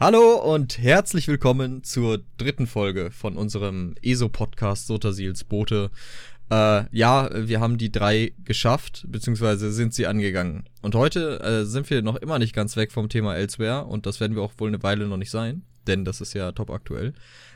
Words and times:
Hallo 0.00 0.36
und 0.36 0.78
herzlich 0.78 1.26
willkommen 1.26 1.82
zur 1.82 2.20
dritten 2.36 2.68
Folge 2.68 3.10
von 3.10 3.36
unserem 3.36 3.96
ESO-Podcast 4.00 4.86
Sotasils 4.86 5.42
Boote. 5.42 5.90
Äh, 6.52 6.84
ja, 6.96 7.28
wir 7.34 7.58
haben 7.58 7.78
die 7.78 7.90
drei 7.90 8.32
geschafft, 8.44 9.04
beziehungsweise 9.08 9.72
sind 9.72 9.92
sie 9.92 10.06
angegangen. 10.06 10.68
Und 10.82 10.94
heute 10.94 11.40
äh, 11.40 11.64
sind 11.64 11.90
wir 11.90 12.02
noch 12.02 12.14
immer 12.14 12.38
nicht 12.38 12.54
ganz 12.54 12.76
weg 12.76 12.92
vom 12.92 13.08
Thema 13.08 13.34
Elsewhere 13.34 13.86
und 13.86 14.06
das 14.06 14.20
werden 14.20 14.36
wir 14.36 14.42
auch 14.42 14.52
wohl 14.58 14.68
eine 14.68 14.84
Weile 14.84 15.08
noch 15.08 15.16
nicht 15.16 15.32
sein, 15.32 15.62
denn 15.88 16.04
das 16.04 16.20
ist 16.20 16.32
ja 16.32 16.52
top 16.52 16.70
aktuell. 16.70 17.12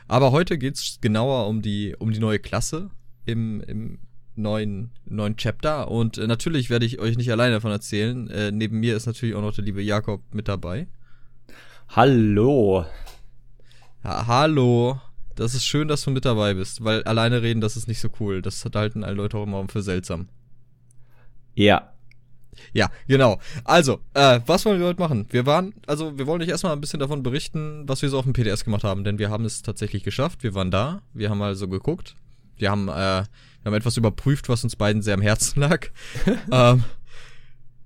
Aber 0.09 0.33
heute 0.33 0.57
geht's 0.57 0.97
genauer 0.99 1.47
um 1.47 1.61
die, 1.61 1.95
um 1.97 2.11
die 2.11 2.19
neue 2.19 2.39
Klasse 2.39 2.89
im, 3.25 3.61
im 3.61 3.99
neuen, 4.35 4.91
neuen 5.05 5.37
Chapter 5.37 5.89
und 5.89 6.17
äh, 6.17 6.27
natürlich 6.27 6.69
werde 6.69 6.85
ich 6.85 6.99
euch 6.99 7.15
nicht 7.15 7.31
alleine 7.31 7.53
davon 7.53 7.71
erzählen. 7.71 8.29
Äh, 8.29 8.51
neben 8.51 8.81
mir 8.81 8.97
ist 8.97 9.05
natürlich 9.05 9.33
auch 9.33 9.41
noch 9.41 9.55
der 9.55 9.63
liebe 9.63 9.81
Jakob 9.81 10.21
mit 10.33 10.49
dabei. 10.49 10.87
Hallo. 11.95 12.87
Ja, 14.03 14.25
hallo. 14.25 14.99
Das 15.35 15.53
ist 15.53 15.63
schön, 15.63 15.87
dass 15.87 16.01
du 16.01 16.09
mit 16.09 16.25
dabei 16.25 16.55
bist, 16.55 16.83
weil 16.83 17.03
alleine 17.03 17.43
reden, 17.43 17.61
das 17.61 17.77
ist 17.77 17.87
nicht 17.87 17.99
so 17.99 18.09
cool. 18.19 18.41
Das 18.41 18.65
halten 18.73 19.03
alle 19.03 19.13
Leute 19.13 19.37
auch 19.37 19.43
immer 19.43 19.67
für 19.67 19.83
seltsam. 19.83 20.27
Ja. 21.53 21.93
Ja, 22.71 22.89
genau. 23.07 23.39
Also, 23.63 23.99
äh, 24.15 24.39
was 24.47 24.65
wollen 24.65 24.79
wir 24.79 24.87
heute 24.87 24.99
machen? 24.99 25.27
Wir 25.29 25.45
waren, 25.45 25.75
also 25.85 26.17
wir 26.17 26.25
wollen 26.25 26.41
euch 26.41 26.47
erstmal 26.47 26.73
ein 26.73 26.81
bisschen 26.81 26.99
davon 26.99 27.21
berichten, 27.21 27.83
was 27.87 28.01
wir 28.01 28.09
so 28.09 28.17
auf 28.17 28.25
dem 28.25 28.33
PDS 28.33 28.65
gemacht 28.65 28.83
haben, 28.83 29.03
denn 29.03 29.19
wir 29.19 29.29
haben 29.29 29.45
es 29.45 29.61
tatsächlich 29.61 30.03
geschafft. 30.03 30.41
Wir 30.41 30.55
waren 30.55 30.71
da, 30.71 31.03
wir 31.13 31.29
haben 31.29 31.43
also 31.43 31.67
geguckt, 31.67 32.15
wir 32.57 32.71
haben, 32.71 32.87
äh, 32.87 32.91
wir 32.91 33.25
haben 33.65 33.73
etwas 33.75 33.97
überprüft, 33.97 34.49
was 34.49 34.63
uns 34.63 34.75
beiden 34.75 35.03
sehr 35.03 35.13
am 35.13 35.21
Herzen 35.21 35.59
lag. 35.59 35.89
ähm, 36.51 36.85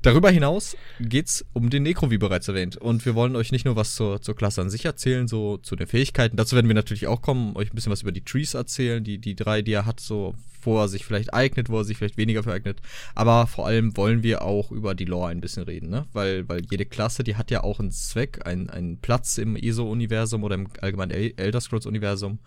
Darüber 0.07 0.31
hinaus 0.31 0.77
geht's 1.01 1.43
um 1.51 1.69
den 1.69 1.83
Necro, 1.83 2.09
wie 2.09 2.17
bereits 2.17 2.47
erwähnt. 2.47 2.77
Und 2.77 3.05
wir 3.05 3.13
wollen 3.13 3.35
euch 3.35 3.51
nicht 3.51 3.65
nur 3.65 3.75
was 3.75 3.93
zur, 3.93 4.21
zur 4.21 4.37
Klasse 4.37 4.61
an 4.61 4.69
sich 4.69 4.85
erzählen, 4.85 5.27
so 5.27 5.57
zu 5.57 5.75
den 5.75 5.85
Fähigkeiten. 5.85 6.37
Dazu 6.37 6.55
werden 6.55 6.69
wir 6.69 6.75
natürlich 6.75 7.07
auch 7.07 7.21
kommen, 7.21 7.57
euch 7.57 7.69
ein 7.69 7.75
bisschen 7.75 7.91
was 7.91 8.03
über 8.03 8.13
die 8.13 8.23
Trees 8.23 8.53
erzählen, 8.53 9.03
die, 9.03 9.17
die 9.17 9.35
drei, 9.35 9.61
die 9.61 9.73
er 9.73 9.85
hat, 9.85 9.99
so, 9.99 10.33
wo 10.61 10.79
er 10.79 10.87
sich 10.87 11.03
vielleicht 11.03 11.33
eignet, 11.33 11.67
wo 11.67 11.79
er 11.79 11.83
sich 11.83 11.97
vielleicht 11.97 12.15
weniger 12.15 12.41
vereignet. 12.41 12.79
Aber 13.15 13.47
vor 13.47 13.67
allem 13.67 13.97
wollen 13.97 14.23
wir 14.23 14.43
auch 14.43 14.71
über 14.71 14.95
die 14.95 15.03
Lore 15.03 15.27
ein 15.27 15.41
bisschen 15.41 15.63
reden, 15.63 15.89
ne? 15.89 16.05
Weil, 16.13 16.47
weil 16.47 16.61
jede 16.71 16.85
Klasse, 16.85 17.25
die 17.25 17.35
hat 17.35 17.51
ja 17.51 17.65
auch 17.65 17.81
einen 17.81 17.91
Zweck, 17.91 18.47
einen, 18.47 18.69
einen 18.69 19.01
Platz 19.01 19.37
im 19.37 19.57
ESO-Universum 19.57 20.41
oder 20.45 20.55
im 20.55 20.69
allgemeinen 20.79 21.11
Elder 21.11 21.59
Scrolls-Universum. 21.59 22.39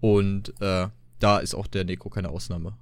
Und 0.00 0.52
äh, 0.60 0.88
da 1.20 1.38
ist 1.38 1.54
auch 1.54 1.68
der 1.68 1.84
Necro 1.84 2.10
keine 2.10 2.30
Ausnahme. 2.30 2.76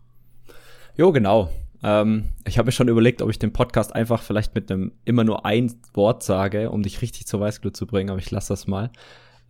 Jo, 0.97 1.13
genau. 1.13 1.51
Ähm, 1.83 2.29
ich 2.47 2.59
habe 2.59 2.67
mir 2.67 2.73
schon 2.73 2.89
überlegt, 2.89 3.23
ob 3.23 3.31
ich 3.31 3.39
den 3.39 3.53
Podcast 3.53 3.95
einfach 3.95 4.23
vielleicht 4.23 4.55
mit 4.55 4.71
einem 4.71 4.93
immer 5.05 5.25
nur 5.25 5.45
ein 5.45 5.73
Wort 5.95 6.23
sage, 6.23 6.71
um 6.71 6.83
dich 6.83 7.03
richtig 7.03 7.27
zur 7.27 7.41
Weißglut 7.41 7.77
zu 7.77 7.87
bringen, 7.87 8.11
aber 8.11 8.19
ich 8.19 8.31
lasse 8.31 8.53
das 8.53 8.67
mal. 8.67 8.91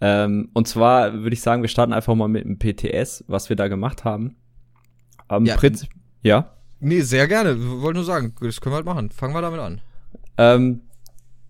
Ähm, 0.01 0.51
und 0.55 0.67
zwar 0.67 1.13
würde 1.13 1.35
ich 1.35 1.43
sagen, 1.43 1.63
wir 1.63 1.69
starten 1.69 1.93
einfach 1.93 2.15
mal 2.15 2.29
mit 2.29 2.45
dem 2.45 2.59
PTS, 2.59 3.25
was 3.29 3.49
wir 3.49 3.57
da 3.57 3.69
gemacht 3.69 4.05
haben. 4.05 4.37
Am 5.29 5.47
ja, 5.47 5.57
Prinzip, 5.57 5.91
ja? 6.23 6.57
Nee, 6.81 7.03
sehr 7.03 7.29
gerne. 7.29 7.57
Wollte 7.81 7.99
nur 7.99 8.05
sagen, 8.05 8.35
das 8.41 8.61
können 8.61 8.73
wir 8.73 8.77
halt 8.79 8.87
machen. 8.87 9.11
Fangen 9.11 9.35
wir 9.35 9.41
damit 9.41 9.61
an. 9.61 9.81
Ähm, 10.39 10.81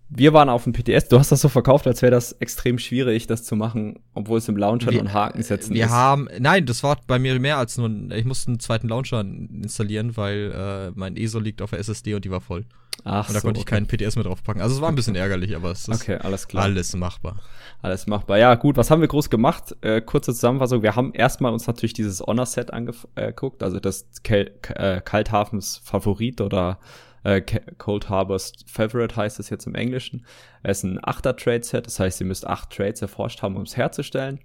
wir 0.09 0.33
waren 0.33 0.49
auf 0.49 0.63
dem 0.63 0.73
PTS. 0.73 1.07
Du 1.07 1.17
hast 1.17 1.31
das 1.31 1.41
so 1.41 1.49
verkauft, 1.49 1.87
als 1.87 2.01
wäre 2.01 2.11
das 2.11 2.33
extrem 2.33 2.77
schwierig, 2.77 3.27
das 3.27 3.43
zu 3.43 3.55
machen, 3.55 3.99
obwohl 4.13 4.37
es 4.37 4.47
im 4.47 4.57
Launcher 4.57 4.91
wir, 4.91 5.03
nur 5.03 5.13
Haken 5.13 5.41
setzen 5.41 5.73
wir 5.73 5.85
ist. 5.85 5.89
Wir 5.89 5.95
haben, 5.95 6.27
nein, 6.39 6.65
das 6.65 6.83
war 6.83 6.97
bei 7.07 7.19
mir 7.19 7.39
mehr 7.39 7.57
als 7.57 7.77
nur, 7.77 7.89
ich 8.11 8.25
musste 8.25 8.51
einen 8.51 8.59
zweiten 8.59 8.87
Launcher 8.87 9.21
installieren, 9.21 10.15
weil 10.15 10.51
äh, 10.51 10.91
mein 10.95 11.17
ESO 11.17 11.39
liegt 11.39 11.61
auf 11.61 11.71
der 11.71 11.79
SSD 11.79 12.13
und 12.13 12.25
die 12.25 12.31
war 12.31 12.41
voll. 12.41 12.65
Ach 13.03 13.27
Und 13.27 13.33
da 13.33 13.39
so, 13.39 13.47
konnte 13.47 13.59
ich 13.59 13.65
okay. 13.65 13.75
keinen 13.75 13.87
PTS 13.87 14.15
mehr 14.15 14.23
draufpacken. 14.23 14.61
Also 14.61 14.75
es 14.75 14.81
war 14.81 14.89
ein 14.89 14.95
bisschen 14.95 15.15
ärgerlich, 15.15 15.55
aber 15.55 15.71
es 15.71 15.87
ist 15.87 16.01
okay, 16.01 16.17
alles, 16.17 16.47
klar. 16.47 16.63
alles 16.63 16.95
machbar. 16.95 17.37
Alles 17.81 18.07
machbar. 18.07 18.37
Ja, 18.37 18.55
gut, 18.55 18.77
was 18.77 18.91
haben 18.91 19.01
wir 19.01 19.07
groß 19.07 19.29
gemacht? 19.29 19.75
Äh, 19.81 20.01
kurze 20.01 20.33
Zusammenfassung. 20.33 20.83
Wir 20.83 20.95
haben 20.95 21.11
erstmal 21.13 21.51
uns 21.51 21.67
natürlich 21.67 21.93
dieses 21.93 22.21
Honor-Set 22.21 22.71
angeguckt, 22.71 23.63
also 23.63 23.79
das 23.79 24.05
Kel 24.23 24.51
äh, 24.75 25.01
Kalthafens 25.01 25.81
Favorit 25.83 26.39
oder 26.39 26.79
äh, 27.23 27.41
Cold 27.41 28.09
Harbors 28.09 28.53
Favorite 28.65 29.15
heißt 29.15 29.39
es 29.39 29.49
jetzt 29.49 29.65
im 29.65 29.75
Englischen. 29.75 30.25
Es 30.61 30.79
ist 30.79 30.83
ein 30.83 30.99
8er 30.99 31.35
Trade 31.35 31.63
Set, 31.63 31.85
das 31.85 31.99
heißt, 31.99 32.21
ihr 32.21 32.27
müsst 32.27 32.45
acht 32.47 32.69
Trades 32.69 33.01
erforscht 33.01 33.41
haben, 33.41 33.55
um 33.55 33.63
es 33.63 33.77
herzustellen. 33.77 34.39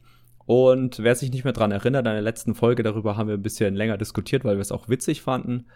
Und 0.46 1.02
wer 1.02 1.14
sich 1.14 1.30
nicht 1.30 1.44
mehr 1.44 1.52
dran 1.52 1.72
erinnert, 1.72 2.06
in 2.06 2.12
der 2.12 2.22
letzten 2.22 2.54
Folge 2.54 2.82
darüber 2.82 3.16
haben 3.16 3.28
wir 3.28 3.34
ein 3.34 3.42
bisschen 3.42 3.74
länger 3.74 3.98
diskutiert, 3.98 4.44
weil 4.44 4.56
wir 4.56 4.62
es 4.62 4.72
auch 4.72 4.88
witzig 4.88 5.20
fanden, 5.20 5.66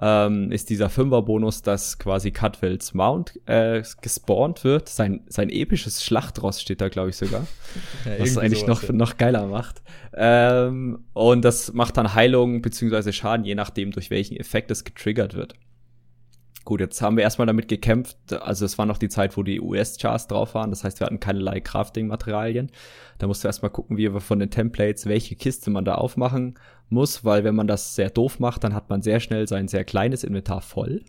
ähm, 0.00 0.52
ist 0.52 0.70
dieser 0.70 0.88
Fünfer-Bonus, 0.88 1.62
dass 1.62 1.98
quasi 1.98 2.30
Cutwells 2.30 2.94
Mount 2.94 3.38
äh, 3.46 3.82
gespawnt 4.00 4.64
wird. 4.64 4.88
Sein, 4.88 5.24
sein 5.28 5.50
episches 5.50 6.04
Schlachtross 6.04 6.62
steht 6.62 6.80
da, 6.80 6.88
glaube 6.88 7.10
ich, 7.10 7.16
sogar. 7.16 7.46
Ja, 8.04 8.18
was 8.18 8.30
es 8.30 8.38
eigentlich 8.38 8.66
noch, 8.66 8.82
ja. 8.82 8.92
noch 8.92 9.16
geiler 9.16 9.46
macht. 9.46 9.82
Ähm, 10.14 11.04
und 11.12 11.44
das 11.44 11.72
macht 11.72 11.96
dann 11.96 12.14
Heilung 12.14 12.62
beziehungsweise 12.62 13.12
Schaden, 13.12 13.44
je 13.44 13.54
nachdem, 13.54 13.90
durch 13.90 14.10
welchen 14.10 14.36
Effekt 14.36 14.70
es 14.70 14.84
getriggert 14.84 15.34
wird. 15.34 15.54
Gut, 16.64 16.80
jetzt 16.80 17.02
haben 17.02 17.16
wir 17.16 17.24
erstmal 17.24 17.46
damit 17.46 17.66
gekämpft. 17.66 18.16
Also 18.32 18.64
es 18.64 18.78
war 18.78 18.86
noch 18.86 18.98
die 18.98 19.08
Zeit, 19.08 19.36
wo 19.36 19.42
die 19.42 19.60
US-Chars 19.60 20.28
drauf 20.28 20.54
waren. 20.54 20.70
Das 20.70 20.84
heißt, 20.84 21.00
wir 21.00 21.06
hatten 21.06 21.18
keinerlei 21.18 21.60
Crafting-Materialien. 21.60 22.70
Da 23.18 23.26
musst 23.26 23.42
du 23.42 23.48
erstmal 23.48 23.72
gucken, 23.72 23.96
wie 23.96 24.12
wir 24.12 24.20
von 24.20 24.38
den 24.38 24.50
Templates, 24.50 25.06
welche 25.06 25.34
Kiste 25.34 25.70
man 25.70 25.84
da 25.84 25.96
aufmachen 25.96 26.54
muss, 26.88 27.24
weil 27.24 27.42
wenn 27.42 27.56
man 27.56 27.66
das 27.66 27.96
sehr 27.96 28.10
doof 28.10 28.38
macht, 28.38 28.62
dann 28.62 28.74
hat 28.74 28.90
man 28.90 29.02
sehr 29.02 29.18
schnell 29.18 29.48
sein 29.48 29.66
sehr 29.66 29.84
kleines 29.84 30.22
Inventar 30.22 30.60
voll. 30.60 31.02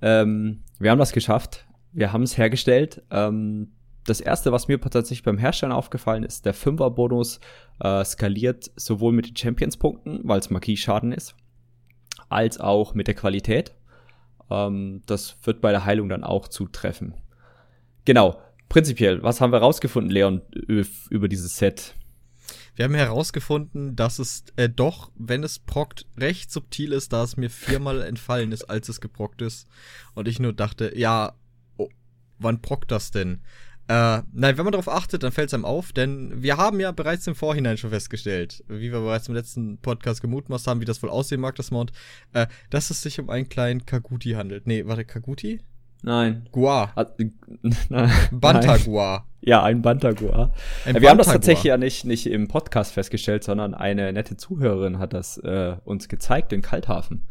Ähm, 0.00 0.62
wir 0.80 0.90
haben 0.90 0.98
das 0.98 1.12
geschafft. 1.12 1.66
Wir 1.92 2.12
haben 2.12 2.22
es 2.24 2.36
hergestellt. 2.36 3.02
Ähm, 3.10 3.72
das 4.04 4.20
erste, 4.20 4.50
was 4.50 4.66
mir 4.66 4.80
tatsächlich 4.80 5.22
beim 5.22 5.38
Herstellen 5.38 5.72
aufgefallen 5.72 6.24
ist, 6.24 6.44
der 6.44 6.54
Fünfer-Bonus 6.54 7.38
äh, 7.80 8.04
skaliert 8.04 8.70
sowohl 8.74 9.12
mit 9.12 9.28
den 9.28 9.36
Champions-Punkten, 9.36 10.20
weil 10.24 10.40
es 10.40 10.50
Marquis-Schaden 10.50 11.12
ist, 11.12 11.36
als 12.28 12.58
auch 12.58 12.94
mit 12.94 13.06
der 13.06 13.14
Qualität. 13.14 13.74
Ähm, 14.52 15.02
das 15.06 15.36
wird 15.42 15.60
bei 15.60 15.70
der 15.70 15.84
Heilung 15.84 16.08
dann 16.08 16.24
auch 16.24 16.48
zutreffen. 16.48 17.14
Genau. 18.04 18.40
Prinzipiell, 18.68 19.22
was 19.22 19.40
haben 19.40 19.52
wir 19.52 19.58
rausgefunden, 19.58 20.10
Leon, 20.10 20.40
über 21.10 21.28
dieses 21.28 21.58
Set? 21.58 21.94
Wir 22.74 22.86
haben 22.86 22.94
herausgefunden, 22.94 23.96
dass 23.96 24.18
es 24.18 24.44
äh, 24.56 24.70
doch, 24.70 25.10
wenn 25.14 25.44
es 25.44 25.58
prockt, 25.58 26.06
recht 26.16 26.50
subtil 26.50 26.92
ist, 26.92 27.12
da 27.12 27.22
es 27.22 27.36
mir 27.36 27.50
viermal 27.50 28.00
entfallen 28.00 28.50
ist, 28.50 28.64
als 28.64 28.88
es 28.88 29.02
geprockt 29.02 29.42
ist. 29.42 29.68
Und 30.14 30.26
ich 30.26 30.40
nur 30.40 30.54
dachte, 30.54 30.96
ja, 30.96 31.34
oh, 31.76 31.90
wann 32.38 32.62
prockt 32.62 32.90
das 32.90 33.10
denn? 33.10 33.42
Äh, 33.92 34.22
nein, 34.32 34.56
wenn 34.56 34.64
man 34.64 34.72
darauf 34.72 34.88
achtet, 34.88 35.22
dann 35.22 35.32
fällt 35.32 35.48
es 35.48 35.54
einem 35.54 35.66
auf, 35.66 35.92
denn 35.92 36.32
wir 36.42 36.56
haben 36.56 36.80
ja 36.80 36.92
bereits 36.92 37.26
im 37.26 37.34
Vorhinein 37.34 37.76
schon 37.76 37.90
festgestellt, 37.90 38.64
wie 38.66 38.90
wir 38.90 39.00
bereits 39.00 39.28
im 39.28 39.34
letzten 39.34 39.76
Podcast 39.76 40.22
gemutmaßt 40.22 40.66
haben, 40.66 40.80
wie 40.80 40.86
das 40.86 41.02
wohl 41.02 41.10
aussehen 41.10 41.42
mag, 41.42 41.56
das 41.56 41.70
Mount, 41.70 41.92
äh, 42.32 42.46
dass 42.70 42.88
es 42.88 43.02
sich 43.02 43.20
um 43.20 43.28
einen 43.28 43.50
kleinen 43.50 43.84
Kaguti 43.84 44.30
handelt. 44.30 44.66
Nee, 44.66 44.86
warte, 44.86 45.04
Kaguti? 45.04 45.60
Nein. 46.02 46.48
Gua. 46.52 46.90
Ah, 46.96 47.04
Bantagua. 48.32 49.26
Ja, 49.42 49.62
ein 49.62 49.82
Bantagua. 49.82 50.54
Ein 50.86 50.98
wir 51.02 51.10
haben 51.10 51.18
das 51.18 51.26
tatsächlich 51.26 51.64
ja 51.64 51.76
nicht, 51.76 52.06
nicht 52.06 52.26
im 52.26 52.48
Podcast 52.48 52.94
festgestellt, 52.94 53.44
sondern 53.44 53.74
eine 53.74 54.10
nette 54.14 54.38
Zuhörerin 54.38 54.98
hat 54.98 55.12
das 55.12 55.36
äh, 55.36 55.76
uns 55.84 56.08
gezeigt 56.08 56.54
in 56.54 56.62
Kalthafen. 56.62 57.26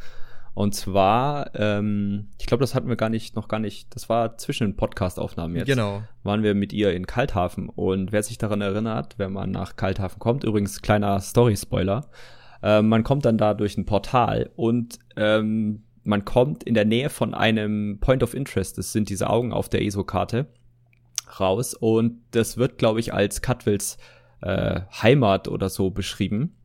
Und 0.53 0.75
zwar, 0.75 1.55
ähm, 1.55 2.27
ich 2.39 2.45
glaube, 2.45 2.61
das 2.61 2.75
hatten 2.75 2.89
wir 2.89 2.97
gar 2.97 3.09
nicht, 3.09 3.35
noch 3.35 3.47
gar 3.47 3.59
nicht, 3.59 3.95
das 3.95 4.09
war 4.09 4.37
zwischen 4.37 4.67
den 4.67 4.75
Podcast-Aufnahmen 4.75 5.55
jetzt. 5.55 5.67
Genau. 5.67 6.03
Waren 6.23 6.43
wir 6.43 6.55
mit 6.55 6.73
ihr 6.73 6.93
in 6.93 7.07
Kalthafen. 7.07 7.69
Und 7.69 8.11
wer 8.11 8.21
sich 8.21 8.37
daran 8.37 8.61
erinnert, 8.61 9.17
wenn 9.17 9.31
man 9.31 9.51
nach 9.51 9.75
Kalthafen 9.77 10.19
kommt, 10.19 10.43
übrigens 10.43 10.81
kleiner 10.81 11.19
Story-Spoiler, 11.19 12.07
äh, 12.63 12.81
man 12.81 13.03
kommt 13.03 13.25
dann 13.25 13.37
da 13.37 13.53
durch 13.53 13.77
ein 13.77 13.85
Portal 13.85 14.49
und 14.55 14.99
ähm, 15.15 15.83
man 16.03 16.25
kommt 16.25 16.63
in 16.63 16.73
der 16.73 16.85
Nähe 16.85 17.09
von 17.09 17.33
einem 17.33 17.99
Point 17.99 18.23
of 18.23 18.33
Interest, 18.33 18.77
das 18.77 18.91
sind 18.91 19.09
diese 19.09 19.29
Augen 19.29 19.53
auf 19.53 19.69
der 19.69 19.83
ESO-Karte, 19.83 20.47
raus. 21.39 21.73
Und 21.73 22.21
das 22.31 22.57
wird, 22.57 22.77
glaube 22.77 22.99
ich, 22.99 23.13
als 23.13 23.41
Cutwills 23.41 23.97
äh, 24.41 24.81
Heimat 25.01 25.47
oder 25.47 25.69
so 25.69 25.91
beschrieben. 25.91 26.55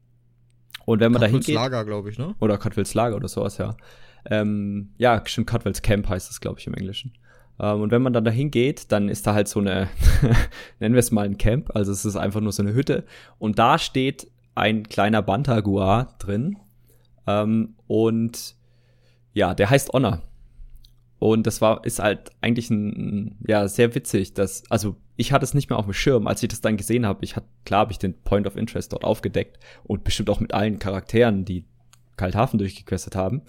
Und 0.86 1.00
wenn 1.00 1.12
man 1.12 1.20
da 1.20 1.26
hingeht. 1.26 1.54
Lager, 1.54 1.84
glaube 1.84 2.08
ich, 2.08 2.18
ne? 2.18 2.34
Oder 2.40 2.56
Cutwells 2.56 2.94
Lager 2.94 3.16
oder 3.16 3.28
sowas, 3.28 3.58
ja. 3.58 3.76
Ähm, 4.24 4.90
ja, 4.96 5.20
stimmt, 5.26 5.48
Cutwells 5.48 5.82
Camp 5.82 6.08
heißt 6.08 6.30
es, 6.30 6.40
glaube 6.40 6.58
ich, 6.58 6.66
im 6.66 6.74
Englischen. 6.74 7.12
Ähm, 7.60 7.82
und 7.82 7.90
wenn 7.90 8.02
man 8.02 8.12
dann 8.12 8.24
da 8.24 8.30
hingeht, 8.30 8.90
dann 8.92 9.08
ist 9.08 9.26
da 9.26 9.34
halt 9.34 9.48
so 9.48 9.60
eine, 9.60 9.88
nennen 10.80 10.94
wir 10.94 11.00
es 11.00 11.10
mal 11.10 11.26
ein 11.26 11.38
Camp, 11.38 11.74
also 11.74 11.92
es 11.92 12.04
ist 12.04 12.16
einfach 12.16 12.40
nur 12.40 12.52
so 12.52 12.62
eine 12.62 12.72
Hütte. 12.72 13.04
Und 13.38 13.58
da 13.58 13.78
steht 13.78 14.30
ein 14.54 14.88
kleiner 14.88 15.22
Bantagua 15.22 16.14
drin. 16.18 16.56
Ähm, 17.26 17.74
und 17.86 18.54
ja, 19.34 19.54
der 19.54 19.68
heißt 19.68 19.92
Honor. 19.92 20.22
Und 21.18 21.46
das 21.46 21.60
war, 21.60 21.84
ist 21.84 21.98
halt 21.98 22.30
eigentlich 22.40 22.70
ein, 22.70 23.38
ja, 23.46 23.68
sehr 23.68 23.94
witzig, 23.94 24.34
dass, 24.34 24.62
also 24.70 24.96
ich 25.16 25.32
hatte 25.32 25.44
es 25.44 25.54
nicht 25.54 25.70
mehr 25.70 25.78
auf 25.78 25.86
dem 25.86 25.94
Schirm, 25.94 26.26
als 26.26 26.42
ich 26.42 26.48
das 26.48 26.60
dann 26.60 26.76
gesehen 26.76 27.06
habe. 27.06 27.24
Ich 27.24 27.36
hatte, 27.36 27.48
klar 27.64 27.80
habe 27.80 27.92
ich 27.92 27.98
den 27.98 28.14
Point 28.22 28.46
of 28.46 28.56
Interest 28.56 28.92
dort 28.92 29.04
aufgedeckt 29.04 29.58
und 29.84 30.04
bestimmt 30.04 30.30
auch 30.30 30.40
mit 30.40 30.52
allen 30.52 30.78
Charakteren, 30.78 31.44
die 31.44 31.64
Kalthafen 32.16 32.58
durchgequestet 32.58 33.16
haben. 33.16 33.42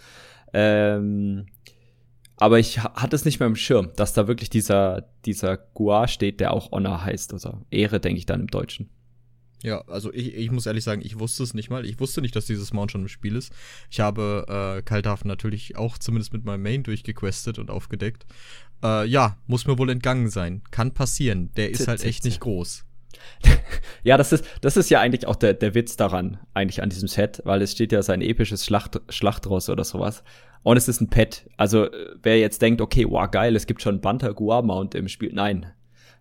Ähm, 0.54 1.48
Aber 2.38 2.60
ich 2.60 2.80
hatte 2.80 3.16
es 3.16 3.26
nicht 3.26 3.40
mehr 3.40 3.48
im 3.48 3.56
Schirm, 3.56 3.90
dass 3.96 4.14
da 4.14 4.28
wirklich 4.28 4.50
dieser, 4.50 5.10
dieser 5.26 5.58
Gua 5.58 6.08
steht, 6.08 6.40
der 6.40 6.54
auch 6.54 6.72
Honor 6.72 7.04
heißt. 7.04 7.34
Also 7.34 7.62
Ehre, 7.72 8.00
denke 8.00 8.20
ich 8.20 8.26
dann 8.28 8.42
im 8.42 8.48
Deutschen. 8.48 8.90
Ja, 9.64 9.82
also 9.88 10.14
ich, 10.14 10.36
ich 10.36 10.52
muss 10.52 10.66
ehrlich 10.66 10.84
sagen, 10.84 11.02
ich 11.04 11.20
wusste 11.20 11.44
es 11.44 11.54
nicht 11.54 11.70
mal. 11.70 11.86
Ich 11.86 12.00
wusste 12.00 12.22
nicht, 12.22 12.36
dass 12.36 12.46
dieses 12.46 12.74
Mount 12.74 12.92
schon 12.92 13.02
im 13.02 13.08
Spiel 13.08 13.36
ist. 13.36 13.52
Ich 13.90 14.00
habe 14.00 14.78
äh, 14.78 14.82
Kalthafen 14.84 15.28
natürlich 15.28 15.76
auch 15.78 15.98
zumindest 15.98 16.34
mit 16.34 16.46
meinem 16.46 16.62
Main 16.62 16.84
durchgequestet 16.84 17.58
und 17.58 17.72
aufgedeckt. 17.72 18.26
Äh, 18.84 19.08
ja, 19.08 19.38
muss 19.48 19.66
mir 19.66 19.78
wohl 19.78 19.90
entgangen 19.90 20.30
sein. 20.30 20.62
Kann 20.70 20.94
passieren. 20.94 21.52
Der 21.58 21.72
ist 21.72 21.88
halt 21.88 22.04
echt 22.04 22.24
nicht 22.24 22.40
groß. 22.40 22.86
ja, 24.04 24.18
das 24.18 24.32
ist, 24.32 24.46
das 24.62 24.78
ist 24.78 24.90
ja 24.90 25.00
eigentlich 25.00 25.28
auch 25.28 25.36
der, 25.36 25.54
der 25.54 25.74
Witz 25.74 25.96
daran, 25.96 26.40
eigentlich 26.54 26.84
an 26.84 26.90
diesem 26.90 27.08
Set, 27.08 27.42
weil 27.46 27.62
es 27.62 27.72
steht 27.72 27.92
ja 27.92 28.04
sein 28.04 28.22
episches 28.22 28.66
Schlacht, 28.66 29.02
Schlachtross 29.10 29.70
oder 29.70 29.84
sowas. 29.84 30.24
Und 30.64 30.78
es 30.78 30.88
ist 30.88 31.02
ein 31.02 31.10
Pet. 31.10 31.50
Also, 31.56 31.88
wer 32.22 32.40
jetzt 32.40 32.62
denkt, 32.62 32.82
okay, 32.82 33.06
wow, 33.08 33.30
geil, 33.30 33.56
es 33.56 33.68
gibt 33.68 33.82
schon 33.82 34.02
Banter 34.02 34.34
Gua 34.34 34.62
Mount 34.62 34.96
im 34.96 35.08
Spiel. 35.08 35.32
Nein. 35.34 35.72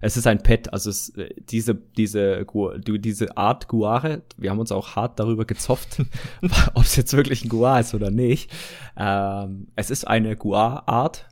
Es 0.01 0.17
ist 0.17 0.27
ein 0.27 0.43
Pet, 0.43 0.73
also 0.73 0.91
es, 0.91 1.13
diese, 1.49 1.75
diese, 1.75 2.45
diese 2.87 3.37
Art 3.37 3.69
Guare, 3.69 4.23
wir 4.37 4.51
haben 4.51 4.59
uns 4.59 4.73
auch 4.73 4.97
hart 4.97 5.19
darüber 5.19 5.45
gezofft, 5.45 6.03
ob 6.75 6.83
es 6.83 6.97
jetzt 6.97 7.15
wirklich 7.15 7.45
ein 7.45 7.49
Gua 7.49 7.79
ist 7.81 7.95
oder 7.95 8.11
nicht. 8.11 8.51
Ähm, 8.97 9.69
es 9.75 9.91
ist 9.91 10.07
eine 10.07 10.37
Gua-Art. 10.37 11.27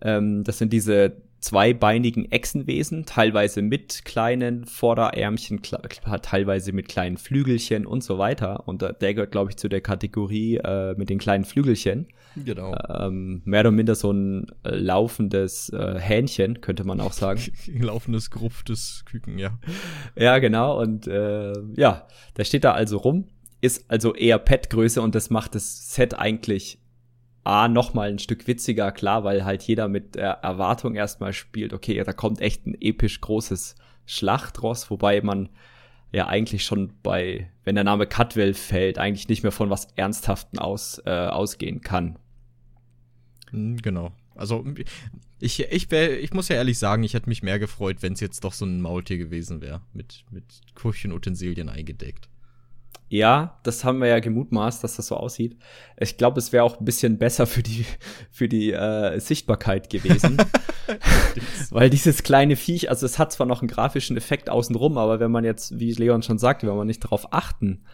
Ähm, 0.00 0.44
das 0.44 0.58
sind 0.58 0.72
diese 0.72 1.16
zweibeinigen 1.40 2.30
Echsenwesen, 2.30 3.06
teilweise 3.06 3.62
mit 3.62 4.04
kleinen 4.04 4.64
Vorderärmchen, 4.64 5.60
teilweise 5.62 6.72
mit 6.72 6.88
kleinen 6.88 7.16
Flügelchen 7.16 7.86
und 7.86 8.02
so 8.02 8.18
weiter. 8.18 8.66
Und 8.66 8.82
der 8.82 9.14
gehört, 9.14 9.32
glaube 9.32 9.50
ich, 9.50 9.56
zu 9.56 9.68
der 9.68 9.80
Kategorie 9.80 10.56
äh, 10.56 10.94
mit 10.96 11.10
den 11.10 11.18
kleinen 11.18 11.44
Flügelchen. 11.44 12.08
Genau. 12.44 12.74
Ähm, 12.88 13.42
mehr 13.44 13.60
oder 13.60 13.70
minder 13.70 13.94
so 13.94 14.10
ein 14.10 14.46
äh, 14.64 14.74
laufendes 14.74 15.70
äh, 15.70 15.98
Hähnchen, 15.98 16.60
könnte 16.60 16.84
man 16.84 17.00
auch 17.00 17.12
sagen. 17.12 17.40
laufendes, 17.80 18.30
gerupftes 18.30 19.04
Küken, 19.06 19.38
ja. 19.38 19.58
Ja, 20.16 20.38
genau. 20.38 20.80
Und 20.80 21.06
äh, 21.06 21.52
ja, 21.76 22.06
der 22.36 22.44
steht 22.44 22.64
da 22.64 22.72
also 22.72 22.98
rum, 22.98 23.28
ist 23.60 23.90
also 23.90 24.14
eher 24.14 24.38
Pet-Größe 24.38 25.00
und 25.00 25.14
das 25.14 25.30
macht 25.30 25.54
das 25.54 25.94
Set 25.94 26.18
eigentlich 26.18 26.78
A, 27.46 27.68
noch 27.68 27.94
mal 27.94 28.08
ein 28.08 28.18
Stück 28.18 28.46
witziger, 28.48 28.90
klar, 28.90 29.22
weil 29.22 29.44
halt 29.44 29.62
jeder 29.62 29.86
mit 29.86 30.16
der 30.16 30.30
Erwartung 30.30 30.96
erstmal 30.96 31.32
spielt, 31.32 31.72
okay, 31.72 32.02
da 32.02 32.12
kommt 32.12 32.40
echt 32.40 32.66
ein 32.66 32.76
episch 32.80 33.20
großes 33.20 33.76
Schlachtross, 34.04 34.90
wobei 34.90 35.20
man 35.20 35.48
ja 36.12 36.26
eigentlich 36.26 36.64
schon 36.64 36.92
bei, 37.02 37.50
wenn 37.62 37.76
der 37.76 37.84
Name 37.84 38.06
Cutwell 38.06 38.52
fällt, 38.52 38.98
eigentlich 38.98 39.28
nicht 39.28 39.44
mehr 39.44 39.52
von 39.52 39.70
was 39.70 39.86
Ernsthaften 39.96 40.58
aus, 40.58 41.00
äh, 41.06 41.10
ausgehen 41.10 41.82
kann. 41.82 42.18
Hm, 43.50 43.76
genau. 43.76 44.12
Also 44.34 44.64
ich, 45.38 45.60
ich, 45.70 45.90
wär, 45.90 46.20
ich 46.20 46.32
muss 46.32 46.48
ja 46.48 46.56
ehrlich 46.56 46.78
sagen, 46.78 47.04
ich 47.04 47.14
hätte 47.14 47.28
mich 47.28 47.42
mehr 47.42 47.58
gefreut, 47.58 47.98
wenn 48.00 48.14
es 48.14 48.20
jetzt 48.20 48.42
doch 48.42 48.52
so 48.52 48.64
ein 48.64 48.80
Maultier 48.80 49.18
gewesen 49.18 49.60
wäre, 49.60 49.82
mit, 49.92 50.24
mit 50.30 50.62
Küchenutensilien 50.74 51.68
eingedeckt. 51.68 52.28
Ja, 53.08 53.60
das 53.62 53.84
haben 53.84 54.00
wir 54.00 54.08
ja 54.08 54.18
gemutmaßt, 54.18 54.82
dass 54.82 54.96
das 54.96 55.06
so 55.06 55.16
aussieht. 55.16 55.56
Ich 55.96 56.16
glaube, 56.16 56.38
es 56.40 56.52
wäre 56.52 56.64
auch 56.64 56.80
ein 56.80 56.84
bisschen 56.84 57.18
besser 57.18 57.46
für 57.46 57.62
die, 57.62 57.86
für 58.30 58.48
die 58.48 58.72
äh, 58.72 59.20
Sichtbarkeit 59.20 59.90
gewesen. 59.90 60.38
Weil 61.70 61.90
dieses 61.90 62.22
kleine 62.22 62.56
Viech, 62.56 62.90
also 62.90 63.06
es 63.06 63.18
hat 63.18 63.32
zwar 63.32 63.46
noch 63.46 63.60
einen 63.60 63.68
grafischen 63.68 64.16
Effekt 64.16 64.50
außenrum, 64.50 64.98
aber 64.98 65.20
wenn 65.20 65.30
man 65.30 65.44
jetzt, 65.44 65.78
wie 65.78 65.92
Leon 65.92 66.22
schon 66.22 66.38
sagte, 66.38 66.66
wenn 66.66 66.76
man 66.76 66.86
nicht 66.86 67.04
darauf 67.04 67.32
achten, 67.32 67.84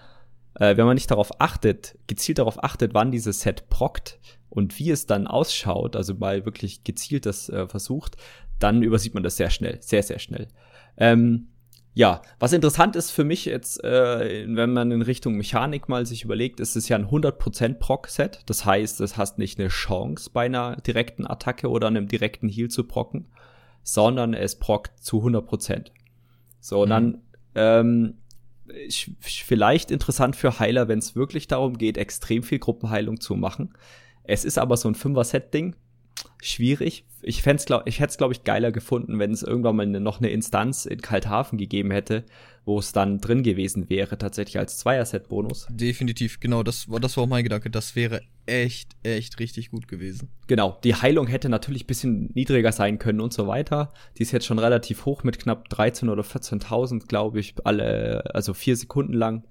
äh, 0.55 0.77
wenn 0.77 0.87
man 0.87 0.95
nicht 0.95 1.11
darauf 1.11 1.41
achtet, 1.41 1.99
gezielt 2.07 2.39
darauf 2.39 2.63
achtet, 2.63 2.95
wann 2.95 3.11
dieses 3.11 3.41
Set 3.41 3.69
prockt 3.69 4.19
und 4.49 4.79
wie 4.79 4.91
es 4.91 5.07
dann 5.07 5.27
ausschaut, 5.27 5.97
also 5.97 6.15
mal 6.15 6.45
wirklich 6.45 6.85
gezielt 6.85 7.27
das 7.27 7.49
äh, 7.49 7.67
versucht, 7.69 8.17
dann 8.59 8.83
übersieht 8.83 9.15
man 9.15 9.23
das 9.23 9.37
sehr 9.37 9.51
schnell, 9.51 9.79
sehr, 9.81 10.03
sehr 10.03 10.19
schnell. 10.19 10.49
Ähm, 10.97 11.49
ja, 11.95 12.23
was 12.39 12.55
interessant 12.55 12.97
ist 12.97 13.11
für 13.11 13.25
mich 13.25 13.45
jetzt, 13.45 13.85
äh, 13.85 14.47
wenn 14.49 14.73
man 14.73 14.91
in 14.91 15.03
Richtung 15.03 15.37
Mechanik 15.37 15.89
mal 15.89 16.07
sich 16.07 16.25
überlegt, 16.25 16.59
ist 16.59 16.75
es 16.75 16.89
ja 16.89 16.97
ein 16.97 17.09
100% 17.11 17.75
Proc-Set. 17.75 18.41
Das 18.47 18.65
heißt, 18.65 19.01
es 19.03 19.19
hast 19.19 19.39
nicht 19.39 19.59
eine 19.59 19.69
Chance 19.69 20.31
bei 20.33 20.47
einer 20.47 20.77
direkten 20.77 21.27
Attacke 21.27 21.69
oder 21.69 21.89
einem 21.89 22.09
direkten 22.09 22.49
Heal 22.49 22.69
zu 22.69 22.85
procken, 22.85 23.27
sondern 23.83 24.33
es 24.33 24.59
prockt 24.59 25.01
zu 25.01 25.23
100%. 25.23 25.89
So, 26.61 26.85
mhm. 26.85 26.89
dann 26.89 27.19
ähm, 27.55 28.15
vielleicht 29.21 29.91
interessant 29.91 30.35
für 30.35 30.59
Heiler, 30.59 30.89
wenn 30.89 30.99
es 30.99 31.15
wirklich 31.15 31.47
darum 31.47 31.77
geht, 31.77 31.99
extrem 31.99 32.43
viel 32.43 32.59
Gruppenheilung 32.59 33.21
zu 33.21 33.35
machen. 33.35 33.75
Es 34.25 34.47
ist 34.47 34.57
aber 34.57 34.79
so 34.79 34.89
ein 34.89 34.95
Fünfer-Set-Ding 34.95 35.77
schwierig. 36.43 37.05
Ich, 37.25 37.43
fänd's, 37.43 37.67
glaub, 37.67 37.87
ich 37.87 38.01
hätte 38.01 38.11
es, 38.11 38.19
glaube 38.19 38.33
ich, 38.35 38.43
geiler 38.43 38.73
gefunden, 38.73 39.19
wenn 39.21 39.31
es 39.31 39.43
irgendwann 39.43 39.77
mal 39.77 39.87
ne, 39.87 40.01
noch 40.01 40.19
eine 40.19 40.31
Instanz 40.31 40.87
in 40.87 41.01
Kalthafen 41.01 41.57
gegeben 41.57 41.93
hätte, 41.93 42.25
wo 42.65 42.81
es 42.81 42.93
dann 42.93 43.19
drin 43.19 43.45
gewesen 43.45 43.89
wäre, 43.89 44.19
tatsächlich 44.19 44.59
als 44.59 44.79
Zweier-Set-Bonus. 44.79 45.69
Definitiv, 45.71 46.41
genau, 46.41 46.65
das 46.65 46.89
war, 46.91 46.99
das 46.99 47.17
war 47.17 47.25
auch 47.25 47.29
mein 47.29 47.45
Gedanke. 47.45 47.71
Das 47.71 47.95
wäre 47.95 48.23
echt, 48.47 48.97
echt 49.05 49.39
richtig 49.39 49.71
gut 49.71 49.87
gewesen. 49.87 50.31
Genau, 50.49 50.79
die 50.83 50.97
Heilung 50.97 51.29
hätte 51.29 51.49
natürlich 51.49 51.87
bisschen 51.87 52.31
niedriger 52.35 52.73
sein 52.73 52.99
können 52.99 53.21
und 53.21 53.33
so 53.33 53.47
weiter. 53.47 53.93
Die 54.19 54.23
ist 54.23 54.33
jetzt 54.33 54.47
schon 54.47 54.59
relativ 54.59 55.05
hoch 55.07 55.23
mit 55.23 55.39
knapp 55.39 55.69
13 55.69 56.09
oder 56.09 56.25
14.000, 56.25 57.07
glaube 57.07 57.39
ich, 57.39 57.55
alle, 57.63 58.35
also 58.35 58.53
vier 58.53 58.77
Sekunden 58.77 59.13
lang. 59.13 59.45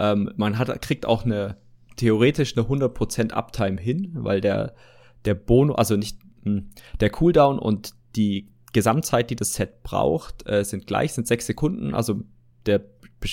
Ähm, 0.00 0.32
man 0.36 0.58
hat, 0.58 0.82
kriegt 0.82 1.06
auch 1.06 1.24
eine, 1.24 1.56
theoretisch 1.96 2.56
eine 2.56 2.66
100% 2.66 3.32
Uptime 3.32 3.80
hin, 3.80 4.10
weil 4.14 4.40
der 4.40 4.74
der 5.24 5.34
Bonus, 5.34 5.76
also 5.76 5.96
nicht 5.96 6.18
hm, 6.44 6.70
der 7.00 7.10
Cooldown 7.10 7.58
und 7.58 7.94
die 8.16 8.48
Gesamtzeit, 8.72 9.30
die 9.30 9.36
das 9.36 9.54
Set 9.54 9.82
braucht, 9.82 10.48
äh, 10.48 10.64
sind 10.64 10.86
gleich, 10.86 11.12
sind 11.12 11.26
sechs 11.26 11.46
Sekunden. 11.46 11.94
Also 11.94 12.22
der 12.66 12.82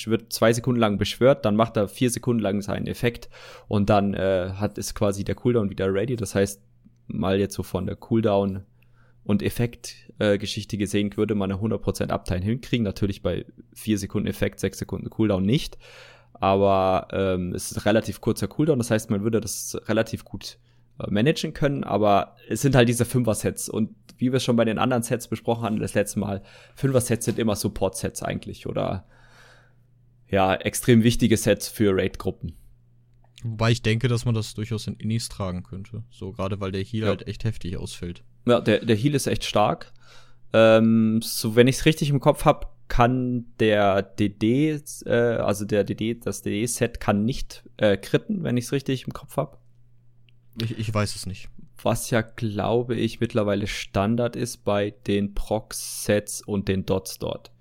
wird 0.06 0.32
zwei 0.32 0.54
Sekunden 0.54 0.80
lang 0.80 0.98
beschwört, 0.98 1.46
dann 1.46 1.56
macht 1.56 1.76
er 1.76 1.88
vier 1.88 2.12
Sekunden 2.12 2.44
lang 2.44 2.62
seinen 2.62 2.86
Effekt 2.86 3.28
und 3.68 3.90
dann 3.90 4.14
äh, 4.14 4.52
hat 4.56 4.78
es 4.78 4.94
quasi 4.94 5.24
der 5.24 5.34
Cooldown 5.36 5.72
wieder 5.72 5.92
ready. 5.92 6.16
Das 6.16 6.36
heißt, 6.36 6.62
mal 7.08 7.40
jetzt 7.40 7.56
so 7.56 7.64
von 7.64 7.88
der 7.88 7.96
Cooldown 7.96 8.64
und 9.24 9.42
Effekt-Geschichte 9.42 10.76
äh, 10.76 10.80
gesehen, 10.80 11.16
würde 11.18 11.36
man 11.36 11.52
eine 11.52 11.62
100% 11.62 12.10
Uptime 12.10 12.42
hinkriegen. 12.42 12.84
Natürlich 12.84 13.22
bei 13.22 13.46
vier 13.74 13.98
Sekunden 13.98 14.28
Effekt, 14.28 14.60
sechs 14.60 14.78
Sekunden 14.78 15.10
Cooldown 15.10 15.44
nicht. 15.44 15.78
Aber 16.34 17.08
ähm, 17.12 17.54
es 17.54 17.72
ist 17.72 17.86
relativ 17.86 18.22
kurzer 18.22 18.48
Cooldown, 18.48 18.78
das 18.78 18.92
heißt, 18.92 19.10
man 19.10 19.24
würde 19.24 19.42
das 19.42 19.78
relativ 19.88 20.24
gut 20.24 20.58
managen 21.10 21.54
können, 21.54 21.84
aber 21.84 22.36
es 22.50 22.62
sind 22.62 22.76
halt 22.76 22.90
diese 22.90 23.06
Fünfer-Sets 23.06 23.70
und 23.70 23.96
wie 24.18 24.34
wir 24.34 24.40
schon 24.40 24.56
bei 24.56 24.66
den 24.66 24.78
anderen 24.78 25.04
Sets 25.04 25.28
besprochen 25.28 25.64
haben 25.64 25.80
das 25.80 25.94
letzte 25.94 26.20
Mal, 26.20 26.44
Fünfer-Sets 26.76 27.26
sind 27.26 27.40
immer 27.40 27.56
Support-Sets 27.56 28.24
eigentlich 28.24 28.68
oder 28.68 29.06
ja, 30.28 30.54
extrem 30.56 31.04
wichtige 31.04 31.38
Sets 31.38 31.68
für 31.68 31.96
Raid-Gruppen. 31.96 32.56
Wobei 33.44 33.72
ich 33.72 33.82
denke, 33.82 34.08
dass 34.08 34.26
man 34.26 34.36
das 34.36 34.54
durchaus 34.54 34.88
in 34.88 34.96
Innis 34.96 35.30
tragen 35.30 35.64
könnte. 35.64 36.04
So, 36.10 36.34
gerade 36.34 36.60
weil 36.60 36.72
der 36.72 36.84
Heal 36.84 37.04
ja. 37.04 37.08
halt 37.10 37.28
echt 37.28 37.46
heftig 37.46 37.78
ausfällt. 37.78 38.24
Ja, 38.46 38.60
der, 38.60 38.86
der 38.86 38.96
Heal 38.96 39.16
ist 39.16 39.28
echt 39.28 39.46
stark. 39.46 39.94
Ähm, 40.52 41.22
so, 41.24 41.56
wenn 41.56 41.68
ich 41.68 41.78
es 41.78 41.86
richtig 41.86 42.10
im 42.10 42.20
Kopf 42.20 42.46
habe, 42.46 42.68
kann 42.90 43.46
der 43.60 44.02
DD, 44.02 44.82
äh, 45.06 45.12
also 45.12 45.64
der 45.64 45.84
DD, 45.84 46.16
das 46.16 46.42
DD-Set 46.42 47.00
kann 47.00 47.24
nicht 47.24 47.64
äh, 47.78 47.98
kritten, 47.98 48.44
wenn 48.44 48.58
ich 48.58 48.66
es 48.66 48.72
richtig 48.72 49.06
im 49.06 49.14
Kopf 49.14 49.38
habe. 49.38 49.58
Ich, 50.62 50.78
ich 50.78 50.94
weiß 50.94 51.16
es 51.16 51.26
nicht. 51.26 51.50
Was 51.82 52.10
ja, 52.10 52.22
glaube 52.22 52.96
ich, 52.96 53.20
mittlerweile 53.20 53.68
Standard 53.68 54.36
ist 54.36 54.66
bei 54.66 54.94
den 55.08 55.34
Proc-Sets 55.34 56.42
und 56.42 56.68
den 56.68 56.86
Dots 56.86 57.20
dort. 57.20 57.52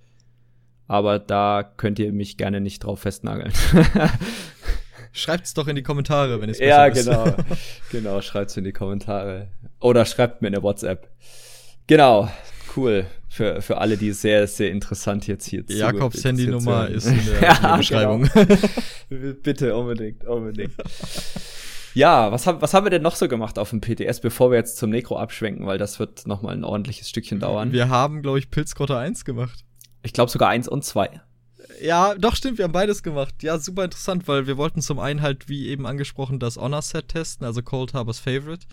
Aber 0.88 1.18
da 1.18 1.62
könnt 1.76 1.98
ihr 1.98 2.12
mich 2.12 2.36
gerne 2.36 2.60
nicht 2.60 2.80
drauf 2.80 3.00
festnageln. 3.00 3.52
Schreibt's 5.12 5.54
doch 5.54 5.68
in 5.68 5.76
die 5.76 5.82
Kommentare, 5.82 6.40
wenn 6.40 6.50
es 6.50 6.58
besser 6.58 6.68
Ja, 6.68 6.86
ist. 6.86 7.04
genau. 7.04 7.36
genau, 7.92 8.20
schreibt's 8.20 8.56
in 8.56 8.64
die 8.64 8.72
Kommentare. 8.72 9.48
Oder 9.80 10.04
schreibt 10.04 10.42
mir 10.42 10.48
eine 10.48 10.62
WhatsApp. 10.62 11.08
Genau, 11.86 12.28
cool. 12.76 13.06
Für, 13.28 13.60
für 13.62 13.78
alle, 13.78 13.96
die 13.96 14.12
sehr, 14.12 14.46
sehr 14.46 14.70
interessant 14.70 15.26
jetzt 15.26 15.46
hier 15.46 15.62
Jakobs 15.68 16.24
Handynummer 16.24 16.88
ist 16.88 17.06
in 17.06 17.20
der, 17.26 17.40
ja, 17.42 17.56
in 17.56 17.62
der 17.62 17.76
Beschreibung. 17.76 18.30
Genau. 19.10 19.34
Bitte, 19.42 19.76
unbedingt, 19.76 20.24
unbedingt. 20.24 20.72
Ja, 21.94 22.32
was, 22.32 22.46
haben 22.46 22.60
was 22.60 22.74
haben 22.74 22.84
wir 22.84 22.90
denn 22.90 23.02
noch 23.02 23.16
so 23.16 23.28
gemacht 23.28 23.58
auf 23.58 23.70
dem 23.70 23.80
PTS, 23.80 24.20
bevor 24.20 24.50
wir 24.50 24.58
jetzt 24.58 24.76
zum 24.76 24.90
Necro 24.90 25.18
abschwenken, 25.18 25.66
weil 25.66 25.78
das 25.78 25.98
wird 25.98 26.26
noch 26.26 26.42
mal 26.42 26.52
ein 26.52 26.64
ordentliches 26.64 27.08
Stückchen 27.08 27.40
dauern. 27.40 27.72
Wir 27.72 27.88
haben, 27.88 28.22
glaube 28.22 28.38
ich, 28.38 28.50
Pilzgrotte 28.50 28.96
1 28.96 29.24
gemacht. 29.24 29.64
Ich 30.02 30.12
glaube 30.12 30.30
sogar 30.30 30.48
1 30.48 30.68
und 30.68 30.84
2. 30.84 31.20
Ja, 31.80 32.14
doch 32.14 32.34
stimmt, 32.34 32.58
wir 32.58 32.64
haben 32.64 32.72
beides 32.72 33.02
gemacht. 33.02 33.42
Ja, 33.42 33.58
super 33.58 33.84
interessant, 33.84 34.26
weil 34.26 34.46
wir 34.46 34.56
wollten 34.56 34.80
zum 34.80 34.98
einen 34.98 35.22
halt, 35.22 35.48
wie 35.48 35.68
eben 35.68 35.86
angesprochen, 35.86 36.38
das 36.38 36.56
Honor-Set 36.56 37.08
testen, 37.08 37.46
also 37.46 37.62
Cold 37.62 37.94
Harbors 37.94 38.18
Favorite. 38.18 38.66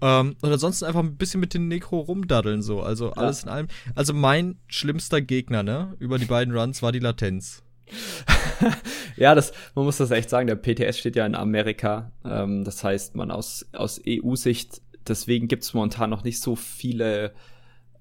Ähm, 0.00 0.36
und 0.40 0.52
ansonsten 0.52 0.84
einfach 0.84 1.00
ein 1.00 1.16
bisschen 1.16 1.40
mit 1.40 1.54
den 1.54 1.68
Necro 1.68 2.00
rumdaddeln, 2.00 2.62
so. 2.62 2.82
Also 2.82 3.12
alles 3.12 3.42
ja. 3.42 3.48
in 3.48 3.52
allem. 3.52 3.68
Also 3.94 4.12
mein 4.12 4.58
schlimmster 4.66 5.20
Gegner, 5.20 5.62
ne, 5.62 5.96
über 5.98 6.18
die 6.18 6.26
beiden 6.26 6.56
Runs 6.56 6.82
war 6.82 6.92
die 6.92 6.98
Latenz. 6.98 7.62
ja, 9.16 9.34
das, 9.34 9.52
man 9.74 9.84
muss 9.84 9.98
das 9.98 10.10
echt 10.10 10.30
sagen, 10.30 10.46
der 10.46 10.56
PTS 10.56 10.98
steht 10.98 11.16
ja 11.16 11.26
in 11.26 11.34
Amerika. 11.34 12.12
Ähm, 12.24 12.64
das 12.64 12.82
heißt, 12.82 13.14
man 13.14 13.30
aus, 13.30 13.66
aus 13.72 14.00
EU-Sicht 14.06 14.80
deswegen 15.08 15.48
gibt 15.48 15.64
es 15.64 15.74
momentan 15.74 16.10
noch 16.10 16.24
nicht 16.24 16.40
so 16.40 16.56
viele 16.56 17.32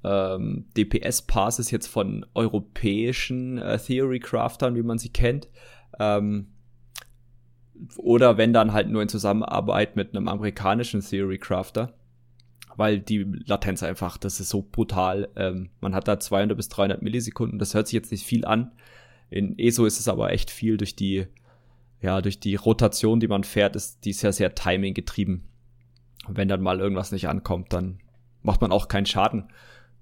ähm, 0.04 0.66
DPS-Passes 0.75 1.72
jetzt 1.72 1.88
von 1.88 2.25
europäischen 2.34 3.58
äh, 3.58 3.78
Theory-Craftern, 3.78 4.75
wie 4.75 4.84
man 4.84 4.98
sie 4.98 5.10
kennt. 5.10 5.50
Ähm, 6.00 6.48
oder 7.98 8.38
wenn 8.38 8.54
dann 8.54 8.74
halt 8.74 8.90
nur 8.90 9.02
in 9.02 9.10
Zusammenarbeit 9.10 9.96
mit 9.96 10.16
einem 10.16 10.28
amerikanischen 10.28 11.02
Theory-Crafter. 11.02 11.94
Weil 12.75 13.00
die 13.00 13.24
Latenz 13.46 13.84
einfach, 13.84 14.18
das 14.18 14.40
ist 14.40 14.50
so 14.50 14.63
brutal. 14.63 15.30
Ähm, 15.36 15.70
man 15.80 15.94
hat 15.94 16.08
da 16.08 16.20
200 16.20 16.58
bis 16.58 16.70
300 16.70 17.04
Millisekunden. 17.04 17.60
Das 17.60 17.75
hört 17.75 17.88
sich 17.88 17.94
jetzt 17.94 18.12
nicht 18.12 18.25
viel 18.25 18.46
an. 18.46 18.72
In 19.34 19.58
ESO 19.58 19.86
ist 19.88 20.00
es 20.00 20.08
aber 20.08 20.32
echt 20.32 20.52
viel 20.52 20.78
durch 20.78 20.96
die, 20.96 21.25
ja, 22.02 22.22
durch 22.22 22.40
die 22.40 22.54
Rotation, 22.54 23.20
die 23.20 23.28
man 23.28 23.44
fährt, 23.44 23.75
ist 23.75 24.06
die 24.06 24.12
ja 24.12 24.32
sehr 24.32 24.54
timing 24.54 24.94
getrieben. 24.94 25.50
Und 26.28 26.38
wenn 26.38 26.48
dann 26.48 26.62
mal 26.62 26.80
irgendwas 26.80 27.12
nicht 27.12 27.28
ankommt, 27.28 27.74
dann 27.74 27.98
macht 28.44 28.62
man 28.62 28.72
auch 28.72 28.88
keinen 28.88 29.08
Schaden. 29.08 29.46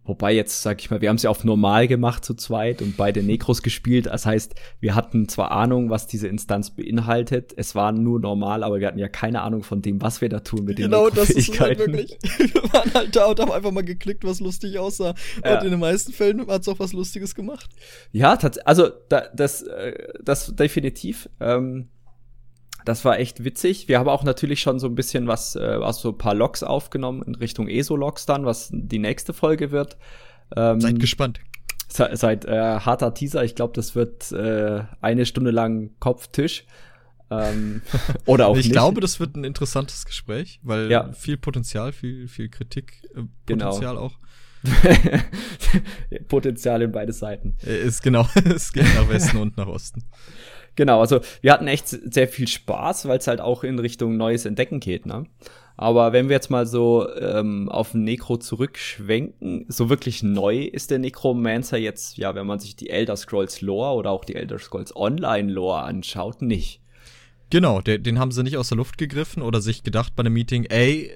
Wobei 0.03 0.34
jetzt, 0.34 0.63
sag 0.63 0.81
ich 0.81 0.89
mal, 0.89 1.00
wir 1.00 1.10
haben 1.10 1.17
es 1.17 1.24
ja 1.24 1.29
auf 1.29 1.43
normal 1.43 1.88
gemacht 1.88 2.25
zu 2.25 2.34
zweit 2.34 2.81
und 2.81 2.98
beide 2.98 3.22
Necros 3.22 3.62
gespielt. 3.62 4.08
Das 4.08 4.25
heißt, 4.25 4.55
wir 4.79 4.96
hatten 4.96 5.29
zwar 5.29 5.51
Ahnung, 5.51 5.91
was 5.91 6.08
diese 6.08 6.27
Instanz 6.27 6.72
beinhaltet. 6.72 7.53
Es 7.55 7.75
war 7.75 7.91
nur 7.91 8.20
normal, 8.20 8.63
aber 8.63 8.79
wir 8.79 8.88
hatten 8.88 8.98
ja 8.98 9.10
keine 9.10 9.41
Ahnung 9.41 9.62
von 9.62 9.84
dem, 9.84 10.01
was 10.01 10.20
wir 10.20 10.29
da 10.29 10.39
tun 10.39 10.65
mit 10.65 10.79
den 10.79 10.86
Genau, 10.86 11.12
das 11.12 11.29
ist 11.29 11.60
halt 11.60 11.77
wirklich. 11.77 12.17
Wir 12.38 12.63
waren 12.74 12.93
halt 12.93 13.15
da 13.15 13.25
und 13.25 13.39
haben 13.39 13.51
einfach 13.51 13.72
mal 13.72 13.84
geklickt, 13.84 14.24
was 14.24 14.39
lustig 14.39 14.79
aussah. 14.79 15.13
Ja. 15.43 15.58
Und 15.58 15.65
in 15.65 15.72
den 15.72 15.79
meisten 15.79 16.12
Fällen 16.12 16.48
hat 16.48 16.62
es 16.62 16.67
auch 16.67 16.79
was 16.79 16.93
Lustiges 16.93 17.36
gemacht. 17.36 17.70
Ja, 18.12 18.38
also 18.65 18.89
da, 19.10 19.27
das, 19.34 19.62
äh, 19.62 19.93
das 20.24 20.55
definitiv. 20.55 21.29
Ähm, 21.39 21.89
das 22.85 23.05
war 23.05 23.19
echt 23.19 23.43
witzig. 23.43 23.88
Wir 23.88 24.00
haben 24.00 24.09
auch 24.09 24.23
natürlich 24.23 24.61
schon 24.61 24.79
so 24.79 24.88
ein 24.88 24.95
bisschen 24.95 25.27
was, 25.27 25.55
äh, 25.55 25.59
aus 25.59 26.01
so 26.01 26.09
ein 26.09 26.17
paar 26.17 26.33
Logs 26.33 26.63
aufgenommen 26.63 27.23
in 27.23 27.35
Richtung 27.35 27.67
ESO-Logs 27.67 28.25
dann, 28.25 28.45
was 28.45 28.69
die 28.71 29.00
nächste 29.00 29.33
Folge 29.33 29.71
wird. 29.71 29.97
Ähm, 30.55 30.81
Seid 30.81 31.00
gespannt. 31.00 31.39
Se 31.88 32.09
seit 32.13 32.45
äh, 32.45 32.79
harter 32.79 33.13
Teaser. 33.13 33.43
Ich 33.43 33.55
glaube, 33.55 33.73
das 33.73 33.95
wird 33.95 34.31
äh, 34.31 34.83
eine 35.01 35.25
Stunde 35.25 35.51
lang 35.51 35.91
Kopftisch. 36.00 36.65
Ähm, 37.29 37.81
oder 38.25 38.47
auch 38.47 38.57
ich 38.57 38.65
nicht. 38.65 38.73
glaube, 38.73 39.01
das 39.01 39.19
wird 39.19 39.35
ein 39.35 39.43
interessantes 39.43 40.05
Gespräch, 40.05 40.59
weil 40.63 40.91
ja. 40.91 41.11
viel 41.13 41.38
Potenzial, 41.38 41.93
viel, 41.93 42.27
viel 42.27 42.50
Kritik, 42.50 43.03
äh, 43.15 43.23
genau. 43.45 43.69
Potenzial 43.69 43.95
genau. 43.95 44.05
auch. 44.05 44.17
Potenzial 46.27 46.83
in 46.83 46.91
beide 46.91 47.13
Seiten. 47.13 47.55
Äh, 47.65 47.81
ist 47.81 48.03
genau, 48.03 48.27
es 48.45 48.71
geht 48.71 48.93
nach 48.95 49.09
Westen 49.09 49.38
und 49.38 49.57
nach 49.57 49.67
Osten. 49.67 50.03
Genau, 50.75 51.01
also 51.01 51.19
wir 51.41 51.51
hatten 51.51 51.67
echt 51.67 51.87
sehr 51.87 52.27
viel 52.27 52.47
Spaß, 52.47 53.07
weil 53.07 53.17
es 53.17 53.27
halt 53.27 53.41
auch 53.41 53.63
in 53.63 53.79
Richtung 53.79 54.17
Neues 54.17 54.45
Entdecken 54.45 54.79
geht, 54.79 55.05
ne? 55.05 55.25
Aber 55.77 56.13
wenn 56.13 56.29
wir 56.29 56.35
jetzt 56.35 56.51
mal 56.51 56.67
so 56.67 57.07
ähm, 57.15 57.67
auf 57.67 57.93
den 57.93 58.03
Necro 58.03 58.37
zurückschwenken, 58.37 59.65
so 59.67 59.89
wirklich 59.89 60.21
neu 60.21 60.63
ist 60.63 60.91
der 60.91 60.99
Necromancer 60.99 61.77
jetzt, 61.77 62.17
ja, 62.17 62.35
wenn 62.35 62.45
man 62.45 62.59
sich 62.59 62.75
die 62.75 62.91
Elder 62.91 63.15
Scrolls 63.15 63.61
Lore 63.61 63.95
oder 63.95 64.11
auch 64.11 64.23
die 64.23 64.35
Elder 64.35 64.59
Scrolls 64.59 64.95
Online 64.95 65.51
Lore 65.51 65.81
anschaut, 65.81 66.43
nicht. 66.43 66.81
Genau, 67.49 67.81
der, 67.81 67.97
den 67.97 68.19
haben 68.19 68.31
sie 68.31 68.43
nicht 68.43 68.57
aus 68.57 68.69
der 68.69 68.77
Luft 68.77 68.97
gegriffen 68.97 69.41
oder 69.41 69.59
sich 69.59 69.83
gedacht 69.83 70.15
bei 70.15 70.21
einem 70.21 70.33
Meeting, 70.33 70.65
ey, 70.65 71.11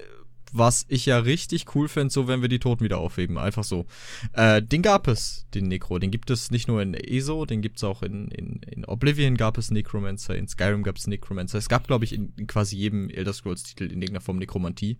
was 0.58 0.86
ich 0.88 1.06
ja 1.06 1.18
richtig 1.18 1.74
cool 1.74 1.88
fände, 1.88 2.12
so 2.12 2.28
wenn 2.28 2.42
wir 2.42 2.48
die 2.48 2.58
Toten 2.58 2.84
wieder 2.84 2.98
aufheben. 2.98 3.38
Einfach 3.38 3.64
so. 3.64 3.86
Äh, 4.32 4.62
den 4.62 4.82
gab 4.82 5.08
es, 5.08 5.46
den 5.54 5.68
Necro. 5.68 5.98
Den 5.98 6.10
gibt 6.10 6.30
es 6.30 6.50
nicht 6.50 6.68
nur 6.68 6.82
in 6.82 6.94
ESO, 6.94 7.46
den 7.46 7.62
gibt 7.62 7.76
es 7.78 7.84
auch 7.84 8.02
in, 8.02 8.28
in, 8.28 8.60
in 8.70 8.84
Oblivion 8.84 9.36
gab 9.36 9.58
es 9.58 9.70
Necromancer, 9.70 10.36
in 10.36 10.48
Skyrim 10.48 10.82
gab 10.82 10.96
es 10.96 11.06
Necromancer. 11.06 11.58
Es 11.58 11.68
gab, 11.68 11.86
glaube 11.86 12.04
ich, 12.04 12.12
in, 12.12 12.32
in, 12.36 12.46
quasi 12.46 12.76
jedem 12.76 13.08
Elder 13.10 13.32
Scrolls-Titel 13.32 13.84
in 13.84 14.02
irgendeiner 14.02 14.20
Form 14.20 14.38
Nekromantie. 14.38 14.98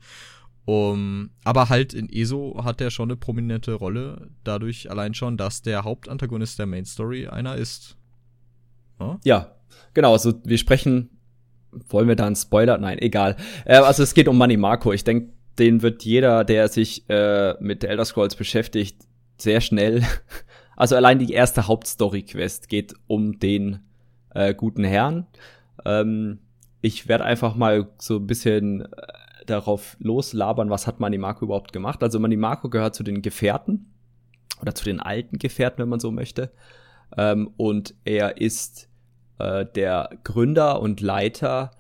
Um, 0.64 1.30
aber 1.44 1.68
halt 1.68 1.94
in 1.94 2.10
ESO 2.12 2.60
hat 2.64 2.80
er 2.80 2.90
schon 2.90 3.08
eine 3.08 3.16
prominente 3.16 3.72
Rolle, 3.75 4.30
dadurch 4.42 4.90
allein 4.90 5.14
schon, 5.14 5.36
dass 5.36 5.62
der 5.62 5.84
Hauptantagonist 5.84 6.58
der 6.58 6.66
Main 6.66 6.84
Story 6.84 7.28
einer 7.28 7.54
ist. 7.54 7.96
Huh? 8.98 9.18
Ja, 9.25 9.54
genau. 9.94 10.12
Also 10.12 10.34
wir 10.44 10.58
sprechen 10.58 11.10
wollen 11.88 12.08
wir 12.08 12.16
da 12.16 12.26
einen 12.26 12.36
Spoiler? 12.36 12.78
Nein, 12.78 12.98
egal. 12.98 13.36
Äh, 13.64 13.76
also 13.76 14.02
es 14.02 14.14
geht 14.14 14.28
um 14.28 14.38
Money 14.38 14.56
Marco. 14.56 14.92
Ich 14.92 15.04
denke, 15.04 15.32
den 15.58 15.82
wird 15.82 16.04
jeder, 16.04 16.44
der 16.44 16.68
sich 16.68 17.08
äh, 17.08 17.54
mit 17.60 17.84
Elder 17.84 18.04
Scrolls 18.04 18.36
beschäftigt, 18.36 18.96
sehr 19.38 19.60
schnell. 19.60 20.02
Also 20.78 20.94
allein 20.94 21.18
die 21.18 21.32
erste 21.32 21.68
Hauptstory-Quest 21.68 22.68
geht 22.68 22.92
um 23.06 23.38
den 23.38 23.80
äh, 24.34 24.52
guten 24.54 24.84
Herrn. 24.84 25.26
Ähm, 25.86 26.40
ich 26.82 27.08
werde 27.08 27.25
einfach 27.25 27.54
mal 27.54 27.88
so 27.96 28.16
ein 28.16 28.26
bisschen 28.26 28.82
äh, 28.82 28.86
darauf 29.46 29.96
loslabern, 30.00 30.68
was 30.68 30.86
hat 30.86 31.00
Manimarco 31.00 31.46
überhaupt 31.46 31.72
gemacht. 31.72 32.02
Also 32.02 32.20
Manimarco 32.20 32.68
gehört 32.68 32.94
zu 32.94 33.04
den 33.04 33.22
Gefährten 33.22 33.90
oder 34.60 34.75
zu 34.75 34.84
den 34.84 35.00
alten 35.00 35.38
Gefährten, 35.38 35.78
wenn 35.78 35.88
man 35.88 36.00
so 36.00 36.10
möchte. 36.10 36.50
Ähm, 37.16 37.50
und 37.56 37.94
er 38.04 38.38
ist 38.38 38.90
äh, 39.38 39.64
der 39.64 40.10
Gründer 40.25 40.80
und 40.80 41.00
Leiter 41.00 41.70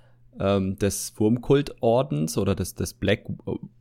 ähm, 0.40 0.78
des 0.78 1.14
Wurmkultordens 1.16 2.38
oder 2.38 2.54
des, 2.54 2.74
des 2.74 2.94
Black 2.94 3.24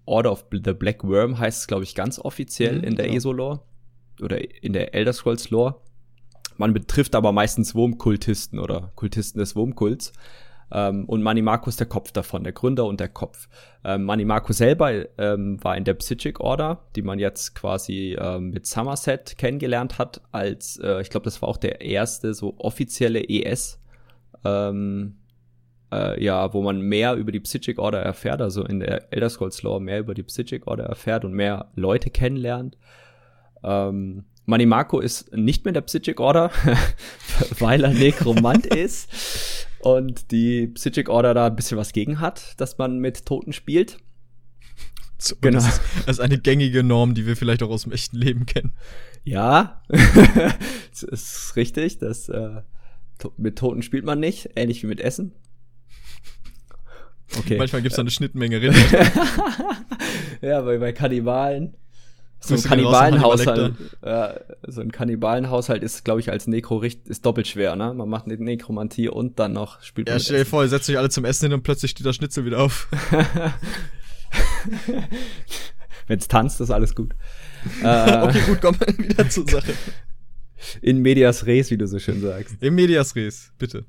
Order 0.05 0.31
of 0.31 0.45
the 0.51 0.73
Black 0.73 1.03
Worm 1.03 1.37
heißt 1.37 1.61
es, 1.61 1.67
glaube 1.67 1.83
ich, 1.83 1.95
ganz 1.95 2.19
offiziell 2.19 2.77
mhm, 2.77 2.83
in 2.83 2.95
der 2.95 3.07
ja. 3.07 3.15
ESO-Lore 3.15 3.61
oder 4.21 4.63
in 4.63 4.73
der 4.73 4.93
Elder 4.93 5.13
Scrolls-Lore. 5.13 5.75
Man 6.57 6.73
betrifft 6.73 7.15
aber 7.15 7.31
meistens 7.31 7.75
Wurmkultisten 7.75 8.59
oder 8.59 8.91
Kultisten 8.95 9.39
des 9.39 9.55
Wurmkults. 9.55 10.13
Ähm, 10.71 11.05
und 11.05 11.21
Manimarco 11.21 11.69
ist 11.69 11.79
der 11.79 11.87
Kopf 11.87 12.11
davon, 12.11 12.43
der 12.43 12.53
Gründer 12.53 12.85
und 12.85 12.99
der 12.99 13.09
Kopf. 13.09 13.47
Ähm, 13.83 14.03
Manimarco 14.03 14.51
selber 14.51 15.05
ähm, 15.19 15.63
war 15.63 15.77
in 15.77 15.83
der 15.83 15.93
Psychic 15.95 16.39
Order, 16.39 16.81
die 16.95 17.01
man 17.01 17.19
jetzt 17.19 17.55
quasi 17.55 18.15
ähm, 18.19 18.49
mit 18.49 18.65
Somerset 18.65 19.37
kennengelernt 19.37 19.99
hat, 19.99 20.21
als, 20.31 20.79
äh, 20.79 21.01
ich 21.01 21.09
glaube, 21.09 21.25
das 21.25 21.41
war 21.41 21.49
auch 21.49 21.57
der 21.57 21.81
erste 21.81 22.33
so 22.33 22.55
offizielle 22.57 23.23
ES, 23.23 23.79
ähm, 24.43 25.17
äh, 25.91 26.23
ja, 26.23 26.53
wo 26.53 26.61
man 26.61 26.81
mehr 26.81 27.15
über 27.15 27.31
die 27.31 27.39
Psychic 27.39 27.79
Order 27.79 27.99
erfährt, 27.99 28.41
also 28.41 28.63
in 28.63 28.79
der 28.79 29.11
Elder 29.13 29.29
Scrolls 29.29 29.61
Lore 29.63 29.81
mehr 29.81 29.99
über 29.99 30.13
die 30.13 30.23
Psychic 30.23 30.67
Order 30.67 30.85
erfährt 30.85 31.25
und 31.25 31.33
mehr 31.33 31.69
Leute 31.75 32.09
kennenlernt. 32.09 32.77
Ähm, 33.63 34.25
Manimarco 34.45 34.99
ist 34.99 35.35
nicht 35.35 35.65
mehr 35.65 35.73
der 35.73 35.81
Psychic 35.81 36.19
Order, 36.19 36.51
weil 37.59 37.83
er 37.83 37.93
Nekromant 37.93 38.65
ist 38.75 39.09
und 39.79 40.31
die 40.31 40.67
Psychic 40.67 41.09
Order 41.09 41.33
da 41.33 41.47
ein 41.47 41.55
bisschen 41.55 41.77
was 41.77 41.93
gegen 41.93 42.19
hat, 42.19 42.59
dass 42.59 42.77
man 42.77 42.99
mit 42.99 43.25
Toten 43.25 43.53
spielt. 43.53 43.97
So, 45.17 45.35
genau. 45.39 45.57
Das 45.57 45.67
ist, 45.67 45.81
das 46.05 46.17
ist, 46.17 46.19
eine 46.19 46.37
gängige 46.37 46.83
Norm, 46.83 47.15
die 47.15 47.25
wir 47.25 47.35
vielleicht 47.35 47.63
auch 47.63 47.69
aus 47.69 47.83
dem 47.83 47.93
echten 47.93 48.17
Leben 48.17 48.45
kennen. 48.45 48.73
Ja, 49.23 49.81
das 49.89 51.03
ist 51.03 51.55
richtig. 51.55 51.97
Das, 51.99 52.29
äh, 52.29 52.61
mit 53.37 53.57
Toten 53.57 53.81
spielt 53.81 54.05
man 54.05 54.19
nicht, 54.19 54.51
ähnlich 54.55 54.83
wie 54.83 54.87
mit 54.87 55.01
Essen. 55.01 55.33
Okay. 57.39 57.57
Manchmal 57.57 57.81
gibt 57.81 57.93
es 57.93 57.95
da 57.95 58.01
eine 58.01 58.11
Schnittmenge 58.11 58.61
Rinder. 58.61 58.79
ja, 60.41 60.61
bei, 60.61 60.77
bei 60.77 60.93
Kannibalen. 60.93 61.75
So 62.39 62.53
ein 62.53 62.61
Kannibalenhaushalt, 62.61 63.73
äh, 64.01 64.33
so 64.67 64.81
ein 64.81 64.91
Kannibalenhaushalt 64.91 65.81
ist, 65.81 66.05
glaube 66.05 66.19
ich, 66.19 66.29
als 66.29 66.45
Nekro 66.45 66.81
ist 66.83 67.25
doppelt 67.25 67.47
schwer, 67.47 67.75
ne? 67.75 67.91
Man 67.95 68.07
macht 68.07 68.25
eine 68.25 68.35
Nekromantie 68.35 69.09
und 69.09 69.39
dann 69.39 69.53
noch 69.53 69.81
spielt 69.81 70.07
man. 70.07 70.17
Ja, 70.17 70.23
stell 70.23 70.39
dir 70.39 70.45
vor, 70.45 70.61
ihr 70.61 70.69
setzt 70.69 70.87
euch 70.89 70.97
alle 70.99 71.09
zum 71.09 71.25
Essen 71.25 71.45
hin 71.45 71.53
und 71.53 71.63
plötzlich 71.63 71.89
steht 71.91 72.05
das 72.05 72.15
Schnitzel 72.15 72.45
wieder 72.45 72.59
auf. 72.59 72.87
Wenn 76.07 76.19
es 76.19 76.27
tanzt, 76.27 76.61
ist 76.61 76.69
alles 76.69 76.93
gut. 76.93 77.15
äh, 77.83 78.21
okay, 78.21 78.41
gut, 78.45 78.61
kommen 78.61 78.79
wir 78.79 78.95
wieder 78.95 79.27
zur 79.27 79.49
Sache. 79.49 79.73
In 80.81 81.01
medias 81.01 81.47
res, 81.47 81.71
wie 81.71 81.77
du 81.77 81.87
so 81.87 81.97
schön 81.97 82.21
sagst. 82.21 82.61
In 82.61 82.75
medias 82.75 83.15
res, 83.15 83.51
bitte. 83.57 83.85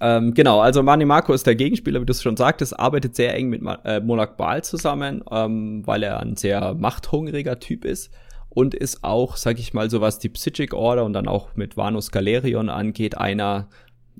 Ähm, 0.00 0.34
genau, 0.34 0.60
also 0.60 0.82
Mani 0.82 1.04
Marco 1.04 1.32
ist 1.32 1.46
der 1.46 1.56
Gegenspieler, 1.56 2.00
wie 2.00 2.06
du 2.06 2.12
es 2.12 2.22
schon 2.22 2.36
sagtest, 2.36 2.78
arbeitet 2.78 3.16
sehr 3.16 3.34
eng 3.34 3.48
mit 3.48 3.62
äh, 3.84 4.00
Monarch 4.00 4.36
Baal 4.36 4.62
zusammen, 4.62 5.24
ähm, 5.30 5.86
weil 5.86 6.02
er 6.02 6.20
ein 6.20 6.36
sehr 6.36 6.74
machthungriger 6.74 7.58
Typ 7.58 7.84
ist 7.84 8.12
und 8.48 8.74
ist 8.74 9.02
auch, 9.02 9.36
sag 9.36 9.58
ich 9.58 9.74
mal, 9.74 9.90
so 9.90 10.00
was 10.00 10.18
die 10.18 10.28
Psychic 10.28 10.72
Order 10.72 11.04
und 11.04 11.12
dann 11.12 11.26
auch 11.26 11.56
mit 11.56 11.76
Vanus 11.76 12.10
Galerion 12.10 12.68
angeht, 12.68 13.16
einer 13.18 13.68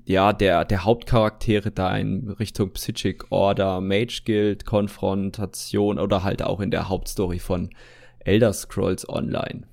ja, 0.05 0.33
der, 0.33 0.65
der 0.65 0.85
Hauptcharaktere 0.85 1.71
da 1.71 1.95
in 1.95 2.29
Richtung 2.29 2.71
Psychic 2.71 3.31
Order, 3.31 3.79
Mage 3.79 4.23
Guild, 4.25 4.65
Konfrontation 4.65 5.99
oder 5.99 6.23
halt 6.23 6.41
auch 6.41 6.61
in 6.61 6.71
der 6.71 6.89
Hauptstory 6.89 7.37
von 7.37 7.69
Elder 8.19 8.53
Scrolls 8.53 9.07
Online. 9.07 9.67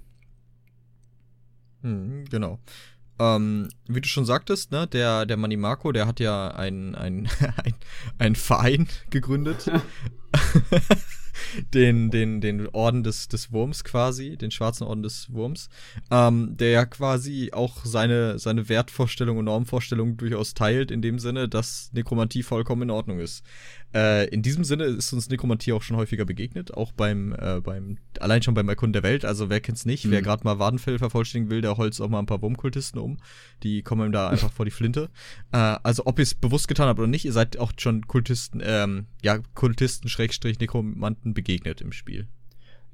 Hm, 1.82 2.24
genau. 2.30 2.58
Ähm, 3.18 3.68
wie 3.86 4.00
du 4.00 4.08
schon 4.08 4.26
sagtest, 4.26 4.72
ne, 4.72 4.86
der, 4.86 5.26
der 5.26 5.36
Manny 5.36 5.56
Marco, 5.56 5.92
der 5.92 6.06
hat 6.06 6.20
ja 6.20 6.48
einen 6.48 6.94
ein, 6.94 7.28
ein 8.18 8.34
Verein 8.34 8.88
gegründet. 9.10 9.70
den, 11.74 12.10
den, 12.10 12.40
den 12.40 12.68
Orden 12.68 13.02
des, 13.02 13.28
des 13.28 13.52
Wurms 13.52 13.84
quasi, 13.84 14.36
den 14.36 14.50
schwarzen 14.50 14.84
Orden 14.84 15.02
des 15.02 15.32
Wurms, 15.32 15.68
ähm, 16.10 16.56
der 16.56 16.70
ja 16.70 16.86
quasi 16.86 17.50
auch 17.52 17.84
seine, 17.84 18.38
seine 18.38 18.68
Wertvorstellung 18.68 19.38
und 19.38 19.46
Normvorstellung 19.46 20.16
durchaus 20.16 20.54
teilt, 20.54 20.90
in 20.90 21.02
dem 21.02 21.18
Sinne, 21.18 21.48
dass 21.48 21.90
Nekromantie 21.92 22.42
vollkommen 22.42 22.82
in 22.82 22.90
Ordnung 22.90 23.20
ist. 23.20 23.44
Äh, 23.94 24.28
in 24.28 24.42
diesem 24.42 24.64
Sinne 24.64 24.84
ist 24.84 25.12
uns 25.12 25.28
Nekromantie 25.28 25.72
auch 25.72 25.82
schon 25.82 25.96
häufiger 25.96 26.24
begegnet, 26.24 26.74
auch 26.74 26.92
beim, 26.92 27.32
äh, 27.32 27.60
beim, 27.60 27.98
allein 28.20 28.42
schon 28.42 28.54
beim 28.54 28.68
Erkunden 28.68 28.92
der 28.92 29.02
Welt. 29.02 29.24
Also 29.24 29.48
wer 29.48 29.60
kennt's 29.60 29.86
nicht? 29.86 30.04
Mhm. 30.04 30.10
Wer 30.10 30.22
gerade 30.22 30.44
mal 30.44 30.58
Wadenfell 30.58 30.98
vervollständigen 30.98 31.50
will, 31.50 31.60
der 31.60 31.76
holzt 31.76 32.00
auch 32.00 32.08
mal 32.08 32.18
ein 32.18 32.26
paar 32.26 32.42
Wurmkultisten 32.42 33.00
um. 33.00 33.18
Die 33.62 33.82
kommen 33.82 34.06
ihm 34.06 34.12
da 34.12 34.28
einfach 34.30 34.52
vor 34.52 34.64
die 34.64 34.70
Flinte. 34.70 35.10
Äh, 35.52 35.76
also 35.82 36.02
ob 36.06 36.18
ihr 36.18 36.24
es 36.24 36.34
bewusst 36.34 36.68
getan 36.68 36.88
habt 36.88 36.98
oder 36.98 37.08
nicht, 37.08 37.24
ihr 37.24 37.32
seid 37.32 37.58
auch 37.58 37.72
schon 37.78 38.06
Kultisten, 38.06 38.60
ähm, 38.64 39.06
ja, 39.22 39.38
Kultisten, 39.54 40.08
Schrägstrich, 40.08 40.58
Nekromanten 40.58 41.34
begegnet 41.34 41.80
im 41.80 41.92
Spiel. 41.92 42.28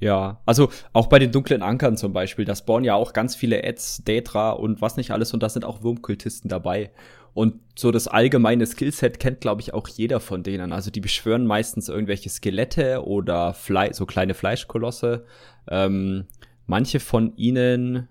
Ja, 0.02 0.40
also 0.46 0.68
auch 0.92 1.06
bei 1.06 1.20
den 1.20 1.30
dunklen 1.30 1.62
Ankern 1.62 1.96
zum 1.96 2.12
Beispiel, 2.12 2.44
da 2.44 2.56
spawnen 2.56 2.82
ja 2.84 2.96
auch 2.96 3.12
ganz 3.12 3.36
viele 3.36 3.62
Ads, 3.62 4.02
Daedra 4.04 4.50
und 4.50 4.82
was 4.82 4.96
nicht 4.96 5.12
alles 5.12 5.32
und 5.32 5.44
da 5.44 5.48
sind 5.48 5.64
auch 5.64 5.84
Wurmkultisten 5.84 6.48
dabei. 6.48 6.90
Und 7.34 7.60
so 7.78 7.92
das 7.92 8.08
allgemeine 8.08 8.66
Skillset 8.66 9.20
kennt, 9.20 9.40
glaube 9.40 9.60
ich, 9.60 9.74
auch 9.74 9.86
jeder 9.86 10.18
von 10.18 10.42
denen. 10.42 10.72
Also 10.72 10.90
die 10.90 11.00
beschwören 11.00 11.46
meistens 11.46 11.88
irgendwelche 11.88 12.30
Skelette 12.30 13.06
oder 13.06 13.54
Fle 13.54 13.94
so 13.94 14.04
kleine 14.04 14.34
Fleischkolosse. 14.34 15.24
Ähm, 15.68 16.24
manche 16.66 16.98
von 16.98 17.36
ihnen, 17.36 18.08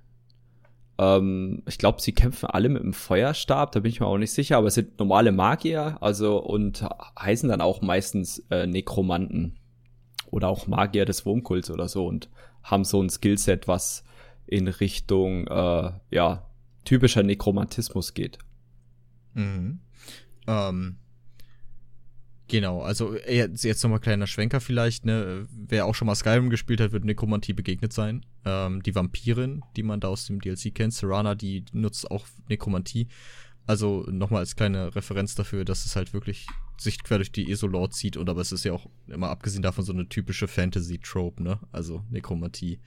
ähm, 0.98 1.62
ich 1.68 1.78
glaube, 1.78 2.02
sie 2.02 2.14
kämpfen 2.14 2.46
alle 2.46 2.70
mit 2.70 2.84
dem 2.84 2.94
Feuerstab, 2.94 3.74
da 3.74 3.82
bin 3.82 3.92
ich 3.92 4.00
mir 4.00 4.08
auch 4.08 4.18
nicht 4.18 4.32
sicher, 4.32 4.56
aber 4.56 4.68
es 4.68 4.76
sind 4.76 4.98
normale 4.98 5.34
Magier, 5.34 5.98
also 6.00 6.38
und 6.38 6.86
heißen 7.20 7.50
dann 7.50 7.60
auch 7.60 7.82
meistens 7.82 8.46
äh, 8.50 8.66
Nekromanten 8.66 9.58
oder 10.32 10.48
auch 10.48 10.68
Magier 10.68 11.06
des 11.06 11.26
Wurmkults 11.26 11.70
oder 11.70 11.88
so 11.88 12.08
und 12.08 12.30
haben 12.64 12.84
so 12.84 13.02
ein 13.02 13.10
Skillset, 13.10 13.68
was 13.68 14.04
in 14.48 14.68
Richtung 14.68 15.48
äh, 15.48 15.92
ja 16.10 16.48
typischer 16.84 17.24
Nekromantismus 17.24 18.14
geht. 18.14 18.40
Mhm. 19.34 19.80
Ähm, 20.48 20.98
genau, 22.48 22.82
also 22.82 23.16
jetzt, 23.16 23.64
jetzt 23.64 23.84
nochmal 23.84 24.00
kleiner 24.00 24.28
Schwenker 24.28 24.60
vielleicht, 24.60 25.06
ne? 25.06 25.48
Wer 25.52 25.86
auch 25.86 25.96
schon 25.96 26.08
mal 26.08 26.16
Skyrim 26.16 26.50
gespielt 26.50 26.82
hat, 26.82 26.92
wird 26.92 27.06
Nekromantie 27.06 27.54
begegnet 27.54 27.94
sein. 27.94 28.26
Ähm, 28.46 28.82
die 28.84 28.96
Vampirin, 28.96 29.64
die 29.76 29.84
man 29.84 30.00
da 30.00 30.08
aus 30.08 30.26
dem 30.26 30.42
DLC 30.42 30.74
kennt, 30.74 30.94
Serana, 30.94 31.36
die 31.36 31.66
nutzt 31.72 32.10
auch 32.10 32.26
Nekromantie. 32.50 33.08
Also 33.68 34.06
nochmal 34.10 34.40
als 34.40 34.56
kleine 34.56 34.96
Referenz 34.96 35.36
dafür, 35.36 35.66
dass 35.66 35.86
es 35.86 35.96
halt 35.96 36.14
wirklich 36.14 36.48
sich 36.82 37.04
quer 37.04 37.18
durch 37.18 37.32
die 37.32 37.52
ESO-Lore 37.52 37.90
zieht 37.90 38.18
und 38.18 38.30
aber 38.30 38.42
es 38.42 38.52
ist 38.52 38.66
ja 38.66 38.74
auch 38.74 38.88
immer 39.08 39.30
abgesehen 39.30 39.62
davon 39.62 39.86
so 39.86 39.94
eine 39.94 40.10
typische 40.10 40.48
Fantasy-Trope, 40.48 41.42
ne? 41.44 41.60
Also 41.72 42.04
Nekromantie. 42.10 42.80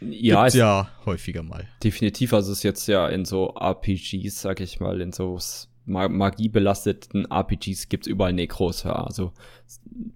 Ja, 0.00 0.42
Gibt's 0.42 0.56
ja 0.56 0.90
häufiger 1.06 1.42
mal. 1.42 1.66
Definitiv, 1.82 2.32
also 2.34 2.52
es 2.52 2.58
ist 2.58 2.64
jetzt 2.64 2.86
ja 2.86 3.08
in 3.08 3.24
so 3.24 3.54
RPGs, 3.58 4.42
sag 4.42 4.60
ich 4.60 4.80
mal, 4.80 5.00
in 5.00 5.12
so 5.12 5.38
magiebelasteten 5.86 7.26
RPGs 7.30 7.88
gibt's 7.88 8.08
überall 8.08 8.32
Nekros, 8.32 8.82
ja. 8.82 8.92
Also 8.92 9.32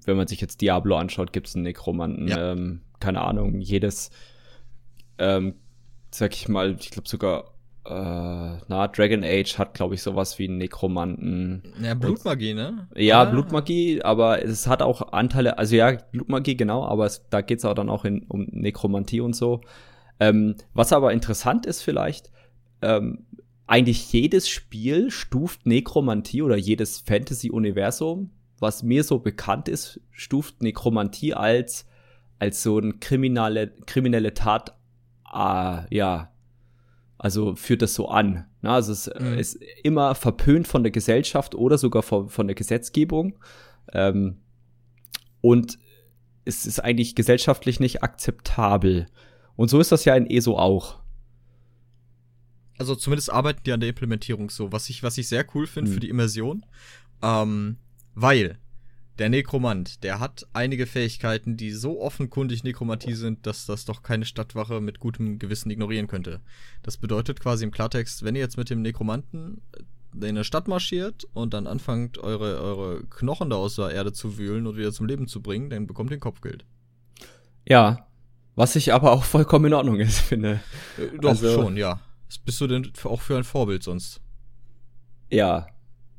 wenn 0.05 0.17
man 0.17 0.27
sich 0.27 0.41
jetzt 0.41 0.61
Diablo 0.61 0.97
anschaut, 0.97 1.33
gibt's 1.33 1.55
einen 1.55 1.63
Nekromanten, 1.63 2.29
ja. 2.29 2.53
ähm, 2.53 2.81
keine 2.99 3.23
Ahnung, 3.23 3.61
jedes, 3.61 4.11
ähm, 5.19 5.55
sag 6.11 6.35
ich 6.35 6.49
mal, 6.49 6.77
ich 6.79 6.91
glaube 6.91 7.09
sogar 7.09 7.55
äh, 7.85 7.91
na, 7.91 8.89
Dragon 8.89 9.25
Age 9.25 9.59
hat, 9.59 9.75
glaube 9.75 9.95
ich, 9.95 10.03
sowas 10.03 10.39
wie 10.39 10.49
einen 10.49 10.59
Nekromanten. 10.59 11.63
Ja, 11.83 11.95
Blutmagie, 11.95 12.55
ne? 12.55 12.89
Ja, 12.95 13.23
ah. 13.23 13.25
Blutmagie, 13.25 14.03
aber 14.03 14.45
es 14.45 14.67
hat 14.67 14.83
auch 14.83 15.13
Anteile, 15.13 15.57
also 15.59 15.77
ja, 15.77 15.93
Blutmagie, 15.93 16.57
genau, 16.57 16.85
aber 16.85 17.07
es, 17.07 17.27
da 17.31 17.41
geht's 17.41 17.65
auch 17.65 17.75
dann 17.75 17.89
auch 17.89 18.05
in, 18.05 18.25
um 18.29 18.47
Nekromantie 18.51 19.21
und 19.21 19.35
so. 19.35 19.63
Ähm, 20.19 20.57
was 20.75 20.93
aber 20.93 21.13
interessant 21.13 21.65
ist 21.65 21.83
vielleicht, 21.83 22.31
ähm, 22.83 23.27
eigentlich 23.67 24.13
jedes 24.13 24.49
Spiel 24.49 25.11
stuft 25.11 25.65
Nekromantie 25.65 26.43
oder 26.43 26.57
jedes 26.57 26.99
Fantasy-Universum, 27.01 28.31
was 28.59 28.83
mir 28.83 29.05
so 29.05 29.21
bekannt 29.21 29.69
ist, 29.69 30.01
stuft 30.11 30.61
Nekromantie 30.61 31.33
als, 31.33 31.87
als 32.39 32.63
so 32.63 32.79
ein 32.79 33.01
kriminelle, 33.01 33.69
kriminelle 33.87 34.35
Tat, 34.35 34.77
äh, 35.33 35.95
ja, 35.95 36.31
also 37.23 37.55
führt 37.55 37.83
das 37.83 37.93
so 37.93 38.09
an. 38.09 38.47
Na, 38.63 38.77
also 38.77 38.93
es 38.93 39.07
mhm. 39.07 39.39
ist 39.39 39.63
immer 39.83 40.15
verpönt 40.15 40.67
von 40.67 40.83
der 40.83 40.91
Gesellschaft 40.91 41.55
oder 41.55 41.77
sogar 41.77 42.03
von, 42.03 42.31
von 42.31 42.47
der 42.47 42.55
Gesetzgebung. 42.55 43.39
Ähm, 43.93 44.39
und 45.43 45.79
es 46.47 46.65
ist 46.65 46.81
eigentlich 46.81 47.15
gesellschaftlich 47.15 47.79
nicht 47.79 48.03
akzeptabel. 48.03 49.07
Und 49.55 49.69
so 49.69 49.79
ist 49.81 49.93
das 49.93 50.07
ja 50.07 50.17
in 50.17 50.31
ESO 50.31 50.57
auch. 50.57 50.99
Also 52.79 52.95
zumindest 52.95 53.31
arbeiten 53.31 53.61
die 53.67 53.73
an 53.73 53.81
der 53.81 53.91
Implementierung 53.91 54.49
so, 54.49 54.73
was 54.73 54.89
ich, 54.89 55.03
was 55.03 55.19
ich 55.19 55.29
sehr 55.29 55.45
cool 55.55 55.67
finde 55.67 55.91
mhm. 55.91 55.95
für 55.95 56.01
die 56.01 56.09
Immersion. 56.09 56.65
Ähm, 57.21 57.77
weil 58.15 58.59
der 59.21 59.29
Nekromant, 59.29 60.03
der 60.03 60.19
hat 60.19 60.47
einige 60.55 60.87
Fähigkeiten, 60.87 61.59
die 61.59 61.73
so 61.73 62.01
offenkundig 62.01 62.65
Nekromantie 62.65 63.13
sind, 63.13 63.47
dass 63.47 63.67
das 63.67 63.85
doch 63.85 64.03
keine 64.03 64.25
Stadtwache 64.25 64.81
mit 64.81 64.99
gutem 64.99 65.39
Gewissen 65.39 65.71
ignorieren 65.71 66.07
könnte. 66.07 66.41
Das 66.83 66.97
bedeutet 66.97 67.39
quasi 67.39 67.65
im 67.65 67.71
Klartext, 67.71 68.25
wenn 68.25 68.35
ihr 68.35 68.41
jetzt 68.41 68.57
mit 68.57 68.71
dem 68.71 68.81
Nekromanten 68.81 69.61
in 70.15 70.25
eine 70.25 70.43
Stadt 70.43 70.69
marschiert 70.69 71.29
und 71.35 71.53
dann 71.53 71.67
anfangt, 71.67 72.17
eure, 72.17 72.61
eure 72.63 73.05
Knochen 73.11 73.51
da 73.51 73.57
aus 73.57 73.77
der 73.77 73.91
Erde 73.91 74.15
zu 74.15 74.39
wühlen 74.39 74.67
und 74.67 74.79
wieder 74.79 74.91
zum 74.91 75.07
Leben 75.07 75.29
zu 75.29 75.43
bringen, 75.43 75.69
dann 75.69 75.87
bekommt 75.87 76.11
ihr 76.11 76.17
ein 76.17 76.21
Kopfgeld. 76.21 76.65
Ja, 77.69 78.09
was 78.55 78.75
ich 78.75 78.95
aber 78.95 79.13
auch 79.13 79.25
vollkommen 79.25 79.67
in 79.67 79.75
Ordnung 79.75 80.01
ist, 80.01 80.19
finde. 80.19 80.61
Äh, 80.97 81.19
doch, 81.19 81.31
also, 81.31 81.53
schon, 81.53 81.77
ja. 81.77 82.01
Was 82.27 82.39
bist 82.39 82.59
du 82.63 82.67
denn 82.67 82.91
auch 83.05 83.21
für 83.21 83.37
ein 83.37 83.45
Vorbild 83.45 83.83
sonst? 83.83 84.23
Ja, 85.31 85.67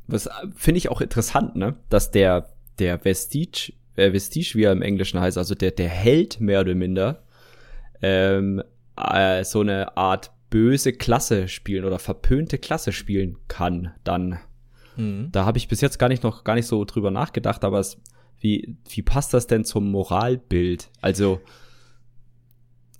was 0.05 0.29
finde 0.55 0.77
ich 0.77 0.89
auch 0.89 1.01
interessant, 1.01 1.55
ne? 1.55 1.77
Dass 1.89 2.11
der 2.11 2.47
der 2.81 2.99
Vestige, 2.99 3.73
äh, 3.95 4.11
Vestige, 4.11 4.55
wie 4.55 4.63
er 4.63 4.71
im 4.71 4.81
Englischen 4.81 5.19
heißt, 5.19 5.37
also 5.37 5.55
der, 5.55 5.71
der 5.71 5.87
Held 5.87 6.41
mehr 6.41 6.61
oder 6.61 6.75
minder, 6.75 7.23
ähm, 8.01 8.61
äh, 8.97 9.43
so 9.43 9.61
eine 9.61 9.95
Art 9.95 10.31
böse 10.49 10.91
Klasse 10.91 11.47
spielen 11.47 11.85
oder 11.85 11.99
verpönte 11.99 12.57
Klasse 12.57 12.91
spielen 12.91 13.37
kann, 13.47 13.93
dann. 14.03 14.39
Mhm. 14.97 15.29
Da 15.31 15.45
habe 15.45 15.57
ich 15.57 15.67
bis 15.67 15.79
jetzt 15.79 15.99
gar 15.99 16.09
nicht 16.09 16.23
noch 16.23 16.43
gar 16.43 16.55
nicht 16.55 16.67
so 16.67 16.83
drüber 16.83 17.11
nachgedacht, 17.11 17.63
aber 17.63 17.79
es, 17.79 18.01
wie, 18.39 18.75
wie 18.89 19.03
passt 19.03 19.33
das 19.33 19.47
denn 19.47 19.63
zum 19.63 19.89
Moralbild? 19.91 20.89
Also, 20.99 21.39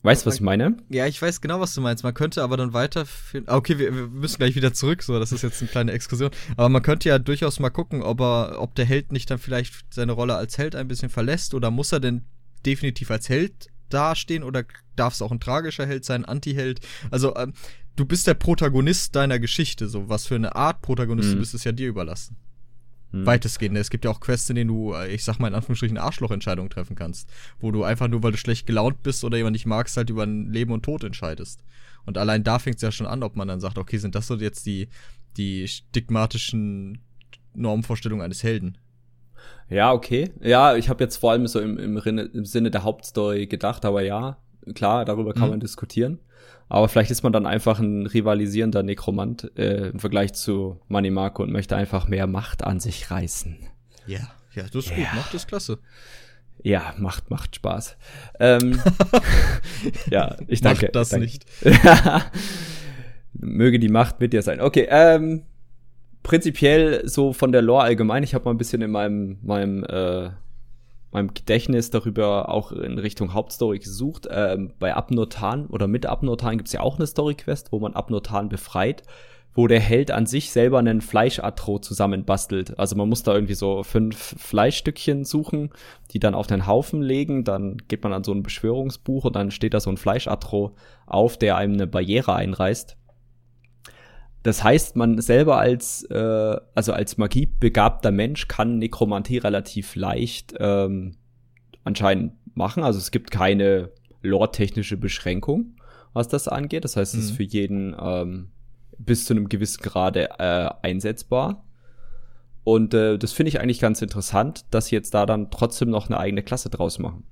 Weißt 0.04 0.26
du, 0.26 0.28
was 0.28 0.36
ich 0.36 0.42
meine? 0.42 0.78
Ja, 0.90 1.06
ich 1.06 1.22
weiß 1.22 1.42
genau, 1.42 1.60
was 1.60 1.76
du 1.76 1.82
meinst. 1.82 2.04
Man 2.04 2.14
könnte 2.14 2.42
aber 2.42 2.58
dann 2.58 2.74
weiterführen. 2.74 3.46
Ah, 3.48 3.56
okay, 3.56 3.78
wir, 3.78 3.94
wir, 3.94 4.08
müssen 4.08 4.38
gleich 4.38 4.56
wieder 4.56 4.74
zurück, 4.74 5.04
so, 5.04 5.20
das 5.20 5.32
ist 5.32 5.44
jetzt 5.44 5.62
eine 5.62 5.70
kleine 5.70 5.92
Exkursion. 5.92 6.32
Aber 6.58 6.70
man 6.70 6.82
könnte 6.82 7.10
ja 7.10 7.20
durchaus 7.20 7.60
mal 7.60 7.70
gucken, 7.70 8.02
ob 8.02 8.20
er, 8.20 8.60
ob 8.60 8.74
der 8.74 8.86
Held 8.86 9.12
nicht 9.12 9.30
dann 9.30 9.38
vielleicht 9.38 9.94
seine 9.94 10.14
Rolle 10.14 10.36
als 10.36 10.58
Held 10.58 10.76
ein 10.76 10.88
bisschen 10.88 11.10
verlässt 11.10 11.54
oder 11.54 11.70
muss 11.70 11.92
er 11.92 12.00
denn 12.00 12.24
definitiv 12.66 13.12
als 13.12 13.30
Held 13.30 13.68
dastehen 13.90 14.44
oder 14.44 14.64
darf 14.96 15.14
es 15.14 15.22
auch 15.22 15.32
ein 15.32 15.40
tragischer 15.40 15.86
Held 15.86 16.04
sein, 16.04 16.26
Anti-Held? 16.26 16.80
Also, 17.12 17.36
ähm, 17.36 17.54
du 17.96 18.06
bist 18.06 18.26
der 18.26 18.34
Protagonist 18.34 19.16
deiner 19.16 19.38
Geschichte, 19.38 19.88
so 19.88 20.10
was 20.10 20.26
für 20.26 20.36
eine 20.36 20.56
Art 20.56 20.82
Protagonist 20.82 21.30
mhm. 21.30 21.34
du 21.34 21.40
bist, 21.42 21.54
ist 21.54 21.64
ja 21.64 21.74
dir 21.74 21.90
überlassen. 21.90 22.38
Hm. 23.12 23.26
Weitestgehend. 23.26 23.78
Es 23.78 23.90
gibt 23.90 24.06
ja 24.06 24.12
auch 24.12 24.20
Quests, 24.20 24.50
in 24.50 24.56
denen 24.56 24.70
du, 24.70 24.94
äh, 24.94 25.14
ich 25.14 25.24
sag 25.24 25.40
mal 25.40 25.48
in 25.48 25.56
Anführungsstrichen, 25.56 25.98
Arschlochentscheidungen 25.98 26.70
treffen 26.70 26.96
kannst. 26.96 27.30
Wo 27.60 27.72
du 27.72 27.84
einfach 27.84 28.08
nur, 28.08 28.24
weil 28.24 28.32
du 28.32 28.38
schlecht 28.38 28.66
gelaunt 28.66 29.04
bist 29.04 29.24
oder 29.24 29.38
jemand 29.38 29.54
nicht 29.54 29.66
magst, 29.66 29.98
halt 29.98 30.10
über 30.10 30.24
ein 30.24 30.52
Leben 30.52 30.72
und 30.72 30.84
Tod 30.84 31.04
entscheidest. 31.04 31.64
Und 32.06 32.18
allein 32.18 32.44
da 32.44 32.58
fängt 32.60 32.78
es 32.78 32.82
ja 32.82 32.92
schon 32.92 33.08
an, 33.08 33.24
ob 33.24 33.36
man 33.36 33.48
dann 33.48 33.60
sagt, 33.60 33.78
okay, 33.78 33.98
sind 33.98 34.16
das 34.16 34.28
so 34.28 34.36
jetzt 34.36 34.66
die, 34.66 34.88
die 35.38 35.68
stigmatischen 35.68 37.00
Normvorstellungen 37.54 38.24
eines 38.24 38.44
Helden? 38.44 38.78
Ja, 39.70 39.92
okay. 39.92 40.32
Ja, 40.42 40.76
ich 40.76 40.90
habe 40.90 41.04
jetzt 41.04 41.18
vor 41.18 41.32
allem 41.32 41.48
so 41.48 41.60
im, 41.60 41.78
im, 41.78 41.98
im 41.98 42.46
Sinne 42.46 42.72
der 42.72 42.84
Hauptstory 42.84 43.48
gedacht, 43.48 43.86
aber 43.86 44.02
ja, 44.02 44.38
klar, 44.74 45.06
darüber 45.06 45.34
kann 45.34 45.46
mhm. 45.46 45.50
man 45.52 45.60
diskutieren. 45.60 46.20
Aber 46.72 46.88
vielleicht 46.88 47.12
ist 47.12 47.22
man 47.22 47.34
dann 47.34 47.46
einfach 47.46 47.80
ein 47.80 48.06
rivalisierender 48.06 48.82
Nekromant 48.82 49.52
äh, 49.58 49.90
im 49.90 50.00
Vergleich 50.00 50.32
zu 50.32 50.80
Money 50.88 51.12
Marco 51.12 51.44
und 51.44 51.52
möchte 51.52 51.76
einfach 51.76 52.08
mehr 52.08 52.28
Macht 52.28 52.64
an 52.64 52.80
sich 52.80 53.12
reißen. 53.12 53.58
Ja, 54.08 54.20
ja, 54.54 54.64
das 54.64 54.86
ist 54.86 54.92
ja. 54.92 54.96
gut. 54.96 55.16
Macht 55.16 55.34
ist 55.34 55.50
klasse. 55.50 55.80
Ja, 56.64 56.94
macht, 56.98 57.30
macht 57.30 57.58
Spaß. 57.58 57.98
Ähm, 58.40 58.80
ja, 60.10 60.38
ich 60.48 60.62
danke. 60.62 60.86
Macht 60.86 60.96
das 60.96 61.10
danke. 61.10 61.26
nicht. 61.26 61.46
Möge 63.34 63.78
die 63.78 63.90
Macht 63.90 64.22
mit 64.22 64.32
dir 64.32 64.42
sein. 64.42 64.62
Okay, 64.62 64.88
ähm, 64.90 65.44
prinzipiell 66.24 67.06
so 67.06 67.34
von 67.34 67.52
der 67.52 67.64
Lore 67.64 67.84
allgemein. 67.84 68.24
Ich 68.24 68.34
habe 68.34 68.46
mal 68.46 68.52
ein 68.52 68.58
bisschen 68.58 68.82
in 68.82 68.92
meinem, 68.92 69.40
meinem 69.42 69.84
äh, 69.84 70.30
meinem 71.12 71.34
Gedächtnis 71.34 71.90
darüber 71.90 72.50
auch 72.50 72.72
in 72.72 72.98
Richtung 72.98 73.34
Hauptstory 73.34 73.80
gesucht. 73.80 74.28
Ähm, 74.32 74.74
bei 74.80 74.94
Abnotan 74.96 75.68
oder 75.68 75.88
mit 75.88 76.06
Abnotan 76.06 76.58
gibt's 76.58 76.74
ja 76.74 76.82
auch 76.82 76.98
eine 76.98 77.08
Story-Quest, 77.08 77.72
wo 77.72 77.80
man 77.80 77.94
Abnotan 77.94 78.50
befreit, 78.50 79.04
wo 79.54 79.68
der 79.68 79.82
Held 79.82 80.12
an 80.12 80.26
sich 80.26 80.52
selber 80.52 80.80
einen 80.80 81.02
Fleischatro 81.02 81.80
zusammenbastelt. 81.80 82.80
Also 82.80 82.96
man 82.96 83.10
muss 83.10 83.24
da 83.24 83.34
irgendwie 83.34 83.54
so 83.54 83.84
fünf 83.84 84.36
Fleischstückchen 84.38 85.26
suchen, 85.26 85.72
die 86.12 86.20
dann 86.20 86.36
auf 86.36 86.48
den 86.48 86.68
Haufen 86.68 87.02
legen. 87.02 87.44
Dann 87.44 87.78
geht 87.88 88.04
man 88.04 88.14
an 88.14 88.24
so 88.24 88.32
ein 88.32 88.44
Beschwörungsbuch 88.44 89.26
und 89.26 89.36
dann 89.36 89.52
steht 89.52 89.74
da 89.74 89.80
so 89.80 89.90
ein 89.90 89.98
Fleischatro 89.98 90.76
auf, 91.06 91.38
der 91.38 91.58
einem 91.58 91.74
eine 91.74 91.88
Barriere 91.88 92.34
einreißt. 92.34 92.98
Das 94.44 94.64
heißt, 94.64 94.96
man 94.96 95.22
selber 95.22 95.58
als, 95.58 96.04
äh, 96.04 96.58
also 96.74 96.94
als 96.94 97.18
magiebegabter 97.18 98.12
Mensch 98.12 98.48
kann 98.48 98.80
Nekromantie 98.80 99.38
relativ 99.38 99.96
leicht 99.96 100.54
ähm, 100.60 101.18
anscheinend 101.84 102.34
machen. 102.56 102.84
Also 102.84 103.00
es 103.00 103.12
gibt 103.12 103.32
keine 103.32 103.92
lore-technische 104.22 104.98
Beschränkung, 104.98 105.76
was 106.14 106.28
das 106.28 106.48
angeht. 106.48 106.84
Das 106.84 106.96
heißt, 106.96 107.14
es 107.14 107.26
ist 107.26 107.32
mhm. 107.32 107.36
für 107.36 107.44
jeden 107.44 107.96
ähm, 108.00 108.52
bis 108.98 109.26
zu 109.26 109.34
einem 109.34 109.50
gewissen 109.50 109.82
Grade 109.82 110.30
äh, 110.40 110.70
einsetzbar. 110.82 111.64
Und 112.64 112.94
äh, 112.94 113.18
das 113.18 113.32
finde 113.34 113.50
ich 113.50 113.60
eigentlich 113.60 113.80
ganz 113.80 114.02
interessant, 114.02 114.66
dass 114.72 114.88
sie 114.88 114.96
jetzt 114.96 115.14
da 115.14 115.26
dann 115.26 115.50
trotzdem 115.50 115.90
noch 115.90 116.08
eine 116.08 116.20
eigene 116.20 116.44
Klasse 116.44 116.70
draus 116.70 117.00
machen. 117.00 117.24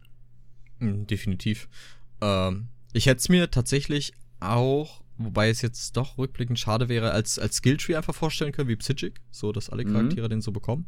Mhm, 0.80 1.08
definitiv. 1.08 1.70
Ähm, 2.22 2.70
ich 2.94 3.06
hätte 3.06 3.20
es 3.20 3.30
mir 3.30 3.52
tatsächlich 3.52 4.14
auch, 4.40 5.02
wobei 5.20 5.50
es 5.50 5.62
jetzt 5.62 5.96
doch 5.96 6.18
rückblickend 6.18 6.58
schade 6.58 6.90
wäre, 6.90 7.12
als, 7.12 7.38
als 7.38 7.58
Skilltree 7.58 7.96
einfach 7.96 8.16
vorstellen 8.16 8.52
können, 8.52 8.70
wie 8.70 8.76
Psychic, 8.76 9.22
so 9.30 9.52
dass 9.52 9.70
alle 9.70 9.86
mhm. 9.86 9.94
Charaktere 9.94 10.26
mhm. 10.26 10.30
den 10.30 10.42
so 10.42 10.52
bekommen. 10.52 10.88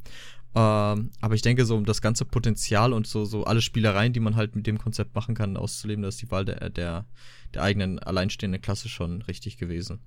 Ähm, 0.56 1.12
aber 1.22 1.36
ich 1.36 1.42
denke, 1.44 1.66
so 1.66 1.76
um 1.76 1.86
das 1.86 2.02
ganze 2.02 2.26
Potenzial 2.26 2.94
und 2.94 3.06
so, 3.06 3.26
so 3.26 3.44
alle 3.44 3.62
Spielereien, 3.62 4.14
die 4.14 4.20
man 4.20 4.36
halt 4.36 4.56
mit 4.56 4.66
dem 4.66 4.80
Konzept 4.80 5.14
machen 5.14 5.36
kann, 5.36 5.56
auszuleben, 5.56 6.02
da 6.02 6.10
ist 6.10 6.22
die 6.22 6.32
Wahl 6.32 6.46
der, 6.46 6.70
der, 6.70 7.06
der 7.54 7.62
eigenen 7.62 8.00
alleinstehenden 8.00 8.62
Klasse 8.62 8.90
schon 8.90 9.22
richtig 9.22 9.58
gewesen 9.58 10.00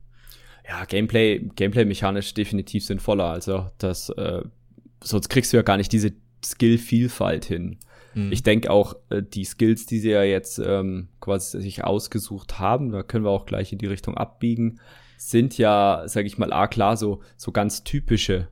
ja, 0.67 0.85
Gameplay, 0.85 1.41
Gameplay 1.57 1.85
mechanisch 1.85 2.35
definitiv 2.35 2.85
sinnvoller. 2.85 3.27
Also 3.27 3.71
das, 3.79 4.09
äh, 4.11 4.43
sonst 5.03 5.29
kriegst 5.29 5.53
du 5.53 5.57
ja 5.57 5.63
gar 5.63 5.77
nicht 5.77 5.93
diese 5.93 6.13
Skill-Vielfalt 6.45 7.45
hin. 7.45 7.79
Mhm. 8.15 8.33
Ich 8.33 8.43
denke 8.43 8.71
auch, 8.71 8.95
äh, 9.11 9.23
die 9.23 9.45
Skills, 9.45 9.87
die 9.87 9.99
sie 9.99 10.11
ja 10.11 10.23
jetzt 10.23 10.59
ähm, 10.59 11.09
quasi 11.21 11.61
sich 11.61 11.85
ausgesucht 11.85 12.59
haben, 12.59 12.91
da 12.91 13.03
können 13.03 13.25
wir 13.25 13.31
auch 13.31 13.47
gleich 13.47 13.73
in 13.73 13.79
die 13.79 13.87
Richtung 13.87 14.17
abbiegen, 14.17 14.81
sind 15.17 15.59
ja, 15.59 16.03
sag 16.07 16.27
ich 16.27 16.39
mal, 16.39 16.53
ah 16.53 16.67
klar, 16.67 16.97
so, 16.97 17.21
so 17.37 17.53
ganz 17.53 17.85
typische 17.85 18.49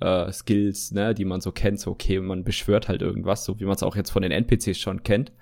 äh, 0.00 0.30
Skills, 0.32 0.92
ne, 0.92 1.14
die 1.14 1.24
man 1.24 1.40
so 1.40 1.52
kennt, 1.52 1.80
so 1.80 1.90
okay, 1.92 2.20
man 2.20 2.44
beschwört 2.44 2.88
halt 2.88 3.02
irgendwas, 3.02 3.44
so 3.44 3.58
wie 3.60 3.64
man 3.64 3.74
es 3.74 3.82
auch 3.82 3.96
jetzt 3.96 4.10
von 4.10 4.22
den 4.22 4.32
NPCs 4.32 4.78
schon 4.78 5.02
kennt. 5.02 5.32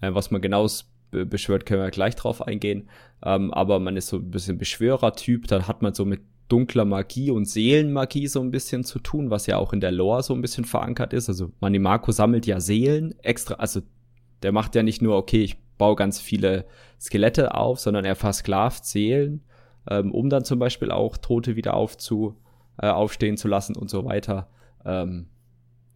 Äh, 0.00 0.14
was 0.14 0.30
man 0.30 0.40
genau 0.40 0.68
beschwört, 1.10 1.64
können 1.64 1.82
wir 1.82 1.90
gleich 1.90 2.16
drauf 2.16 2.42
eingehen. 2.42 2.88
Ähm, 3.22 3.52
aber 3.52 3.78
man 3.78 3.96
ist 3.96 4.08
so 4.08 4.16
ein 4.16 4.30
bisschen 4.30 4.58
Beschwörer-Typ, 4.58 5.46
dann 5.46 5.68
hat 5.68 5.82
man 5.82 5.94
so 5.94 6.04
mit 6.04 6.20
dunkler 6.48 6.84
Magie 6.84 7.30
und 7.30 7.46
Seelenmagie 7.46 8.26
so 8.26 8.40
ein 8.40 8.50
bisschen 8.50 8.84
zu 8.84 8.98
tun, 8.98 9.30
was 9.30 9.46
ja 9.46 9.56
auch 9.56 9.72
in 9.72 9.80
der 9.80 9.92
Lore 9.92 10.22
so 10.22 10.34
ein 10.34 10.42
bisschen 10.42 10.64
verankert 10.64 11.12
ist. 11.12 11.28
Also 11.28 11.52
Manimako 11.60 12.12
sammelt 12.12 12.46
ja 12.46 12.60
Seelen 12.60 13.14
extra, 13.20 13.54
also 13.54 13.80
der 14.42 14.52
macht 14.52 14.74
ja 14.74 14.82
nicht 14.82 15.00
nur, 15.00 15.16
okay, 15.16 15.42
ich 15.42 15.56
baue 15.78 15.96
ganz 15.96 16.20
viele 16.20 16.66
Skelette 17.00 17.54
auf, 17.54 17.80
sondern 17.80 18.04
er 18.04 18.14
versklavt 18.14 18.84
Seelen, 18.84 19.42
ähm, 19.88 20.12
um 20.12 20.28
dann 20.28 20.44
zum 20.44 20.58
Beispiel 20.58 20.90
auch 20.90 21.16
Tote 21.16 21.56
wieder 21.56 21.74
aufzu, 21.74 22.36
äh, 22.78 22.88
aufstehen 22.88 23.36
zu 23.36 23.48
lassen 23.48 23.76
und 23.76 23.90
so 23.90 24.04
weiter. 24.04 24.48
Ähm, 24.84 25.26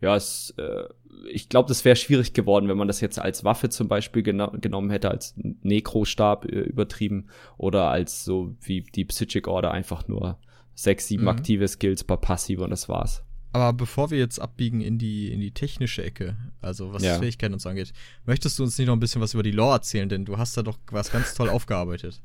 ja, 0.00 0.14
es, 0.16 0.54
äh, 0.58 0.84
ich 1.30 1.48
glaube, 1.48 1.68
das 1.68 1.84
wäre 1.84 1.96
schwierig 1.96 2.32
geworden, 2.32 2.68
wenn 2.68 2.76
man 2.76 2.88
das 2.88 3.00
jetzt 3.00 3.18
als 3.18 3.44
Waffe 3.44 3.68
zum 3.68 3.88
Beispiel 3.88 4.22
gena 4.22 4.52
genommen 4.60 4.90
hätte, 4.90 5.10
als 5.10 5.34
Necro-Stab 5.36 6.44
äh, 6.44 6.60
übertrieben 6.60 7.28
oder 7.56 7.88
als 7.88 8.24
so 8.24 8.54
wie 8.60 8.82
die 8.82 9.04
Psychic 9.04 9.48
Order 9.48 9.72
einfach 9.72 10.06
nur 10.08 10.38
sechs, 10.74 11.08
sieben 11.08 11.24
mhm. 11.24 11.28
aktive 11.28 11.66
Skills 11.66 12.04
per 12.04 12.16
Passive 12.16 12.62
und 12.62 12.70
das 12.70 12.88
war's. 12.88 13.24
Aber 13.52 13.72
bevor 13.72 14.10
wir 14.10 14.18
jetzt 14.18 14.40
abbiegen 14.40 14.80
in 14.80 14.98
die, 14.98 15.32
in 15.32 15.40
die 15.40 15.52
technische 15.52 16.04
Ecke, 16.04 16.36
also 16.60 16.92
was 16.92 17.02
ja. 17.02 17.18
Fähigkeiten 17.18 17.54
uns 17.54 17.66
angeht, 17.66 17.92
möchtest 18.26 18.58
du 18.58 18.62
uns 18.62 18.78
nicht 18.78 18.86
noch 18.86 18.94
ein 18.94 19.00
bisschen 19.00 19.22
was 19.22 19.34
über 19.34 19.42
die 19.42 19.50
Lore 19.50 19.76
erzählen, 19.76 20.08
denn 20.08 20.24
du 20.24 20.38
hast 20.38 20.56
da 20.56 20.62
doch 20.62 20.78
was 20.90 21.10
ganz 21.10 21.34
toll 21.34 21.48
aufgearbeitet. 21.48 22.22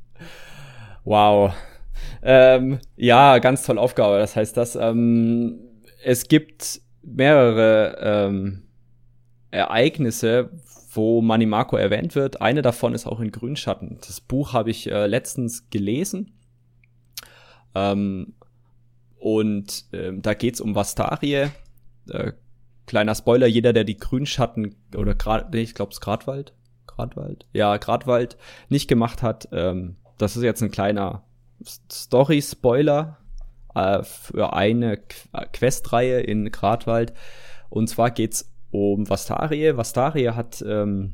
Wow. 1.05 1.53
Ähm, 2.21 2.79
ja, 2.97 3.39
ganz 3.39 3.65
toll 3.65 3.77
aufgearbeitet. 3.77 4.23
Das 4.23 4.36
heißt, 4.36 4.57
dass 4.57 4.75
ähm, 4.75 5.59
es 6.03 6.27
gibt 6.27 6.81
mehrere 7.03 7.97
ähm, 7.99 8.63
Ereignisse, 9.51 10.49
wo 10.93 11.21
Manimako 11.21 11.75
erwähnt 11.77 12.15
wird. 12.15 12.41
Eine 12.41 12.61
davon 12.61 12.93
ist 12.93 13.05
auch 13.05 13.19
in 13.19 13.31
Grünschatten. 13.31 13.99
Das 14.05 14.21
Buch 14.21 14.53
habe 14.53 14.71
ich 14.71 14.89
äh, 14.89 15.07
letztens 15.07 15.69
gelesen. 15.69 16.33
Ähm, 17.75 18.33
und 19.17 19.85
ähm, 19.93 20.21
da 20.21 20.33
geht's 20.33 20.61
um 20.61 20.75
Vastarie. 20.75 21.49
Äh, 22.09 22.33
kleiner 22.85 23.15
Spoiler, 23.15 23.47
jeder, 23.47 23.73
der 23.73 23.83
die 23.83 23.97
Grünschatten 23.97 24.75
oder 24.95 25.15
nee, 25.51 25.61
ich 25.61 25.73
glaube 25.73 25.91
es 25.91 26.01
Gradwald, 26.01 26.53
Gradwald, 26.87 27.47
ja, 27.53 27.77
Gradwald 27.77 28.37
nicht 28.69 28.87
gemacht 28.87 29.21
hat, 29.21 29.47
ähm, 29.51 29.95
das 30.17 30.35
ist 30.35 30.43
jetzt 30.43 30.61
ein 30.61 30.71
kleiner 30.71 31.23
Story-Spoiler 31.91 33.17
äh, 33.75 34.03
für 34.03 34.53
eine 34.53 34.99
Questreihe 35.51 36.21
in 36.21 36.51
Gradwald. 36.51 37.13
Und 37.69 37.88
zwar 37.88 38.12
geht's 38.12 38.51
um 38.71 39.07
Vastarie. 39.09 39.77
Vastarie 39.77 40.29
hat 40.29 40.63
ähm, 40.67 41.13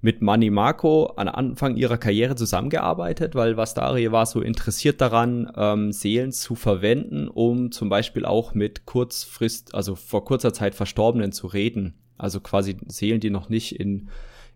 mit 0.00 0.22
Mani 0.22 0.50
Marco 0.50 1.06
an 1.16 1.28
Anfang 1.28 1.76
ihrer 1.76 1.98
Karriere 1.98 2.36
zusammengearbeitet, 2.36 3.34
weil 3.34 3.56
Vastarie 3.56 4.12
war 4.12 4.26
so 4.26 4.40
interessiert 4.40 5.00
daran, 5.00 5.50
ähm, 5.56 5.92
Seelen 5.92 6.32
zu 6.32 6.54
verwenden, 6.54 7.28
um 7.28 7.72
zum 7.72 7.88
Beispiel 7.88 8.24
auch 8.24 8.54
mit 8.54 8.86
kurzfrist, 8.86 9.74
also 9.74 9.96
vor 9.96 10.24
kurzer 10.24 10.52
Zeit 10.52 10.74
Verstorbenen 10.74 11.32
zu 11.32 11.46
reden. 11.46 11.94
Also 12.18 12.40
quasi 12.40 12.76
Seelen, 12.86 13.20
die 13.20 13.30
noch 13.30 13.48
nicht 13.48 13.78
in 13.78 14.08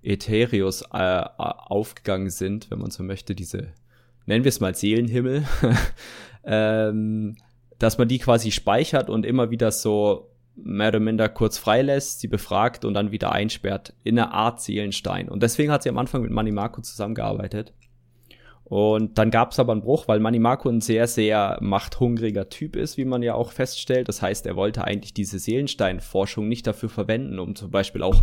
Ätherius 0.02 0.82
äh, 0.92 1.24
aufgegangen 1.36 2.30
sind, 2.30 2.70
wenn 2.70 2.78
man 2.78 2.90
so 2.90 3.02
möchte, 3.02 3.34
diese 3.34 3.72
nennen 4.26 4.44
wir 4.44 4.50
es 4.50 4.60
mal 4.60 4.74
Seelenhimmel, 4.74 5.44
ähm, 6.44 7.36
dass 7.78 7.98
man 7.98 8.08
die 8.08 8.18
quasi 8.18 8.50
speichert 8.50 9.10
und 9.10 9.24
immer 9.24 9.50
wieder 9.50 9.72
so 9.72 10.30
mehr 10.56 10.88
oder 10.88 11.00
minder 11.00 11.28
kurz 11.28 11.58
freilässt, 11.58 12.20
sie 12.20 12.28
befragt 12.28 12.84
und 12.84 12.94
dann 12.94 13.12
wieder 13.12 13.32
einsperrt 13.32 13.94
in 14.04 14.18
eine 14.18 14.32
Art 14.32 14.60
Seelenstein. 14.60 15.28
Und 15.28 15.42
deswegen 15.42 15.72
hat 15.72 15.82
sie 15.82 15.88
am 15.88 15.98
Anfang 15.98 16.22
mit 16.22 16.30
Manny 16.30 16.52
Marco 16.52 16.82
zusammengearbeitet. 16.82 17.72
Und 18.64 19.18
dann 19.18 19.32
gab 19.32 19.50
es 19.50 19.58
aber 19.58 19.72
einen 19.72 19.80
Bruch, 19.80 20.06
weil 20.06 20.20
Manny 20.20 20.38
Marco 20.38 20.68
ein 20.68 20.80
sehr, 20.80 21.08
sehr 21.08 21.58
machthungriger 21.60 22.48
Typ 22.48 22.76
ist, 22.76 22.96
wie 22.96 23.04
man 23.04 23.20
ja 23.20 23.34
auch 23.34 23.50
feststellt. 23.50 24.08
Das 24.08 24.22
heißt, 24.22 24.46
er 24.46 24.54
wollte 24.54 24.84
eigentlich 24.84 25.12
diese 25.12 25.40
Seelensteinforschung 25.40 26.46
nicht 26.46 26.68
dafür 26.68 26.88
verwenden, 26.88 27.40
um 27.40 27.56
zum 27.56 27.72
Beispiel 27.72 28.04
auch 28.04 28.22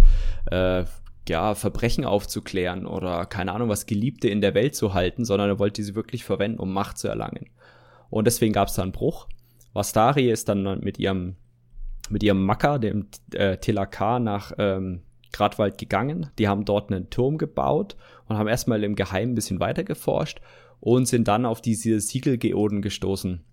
äh, 0.50 0.86
ja, 1.30 1.56
Verbrechen 1.56 2.06
aufzuklären 2.06 2.86
oder 2.86 3.26
keine 3.26 3.52
Ahnung, 3.54 3.70
was 3.70 3.86
Geliebte 3.86 4.28
in 4.30 4.42
der 4.42 4.54
Welt 4.54 4.76
zu 4.76 4.94
halten, 4.94 5.26
sondern 5.26 5.50
er 5.50 5.60
wollte 5.60 5.84
sie 5.84 5.96
wirklich 5.96 6.24
verwenden, 6.24 6.60
um 6.60 6.74
Macht 6.74 6.98
zu 6.98 7.08
erlangen. 7.08 7.50
Und 8.10 8.26
deswegen 8.26 8.54
gab 8.54 8.68
es 8.68 8.76
da 8.76 8.84
einen 8.84 8.92
Bruch. 8.92 9.28
Vastari 9.74 10.32
ist 10.32 10.50
dann 10.50 10.80
mit 10.80 10.98
ihrem, 11.00 11.36
mit 12.10 12.24
ihrem 12.24 12.46
Macker, 12.46 12.80
dem 12.80 13.08
äh, 13.34 13.58
Telakar, 13.58 14.20
nach 14.20 14.54
ähm, 14.58 15.02
Gradwald 15.34 15.78
gegangen. 15.78 16.30
Die 16.40 16.48
haben 16.48 16.66
dort 16.66 16.92
einen 16.92 17.10
Turm 17.10 17.38
gebaut 17.38 17.96
und 18.28 18.38
haben 18.38 18.48
erstmal 18.48 18.84
im 18.84 18.96
Geheimen 18.96 19.34
ein 19.34 19.36
bisschen 19.36 19.60
weiter 19.60 19.84
geforscht 19.84 20.40
und 20.80 21.08
sind 21.08 21.28
dann 21.28 21.46
auf 21.46 21.62
diese 21.62 22.00
Siegelgeoden 22.00 22.82
gestoßen, 22.82 23.44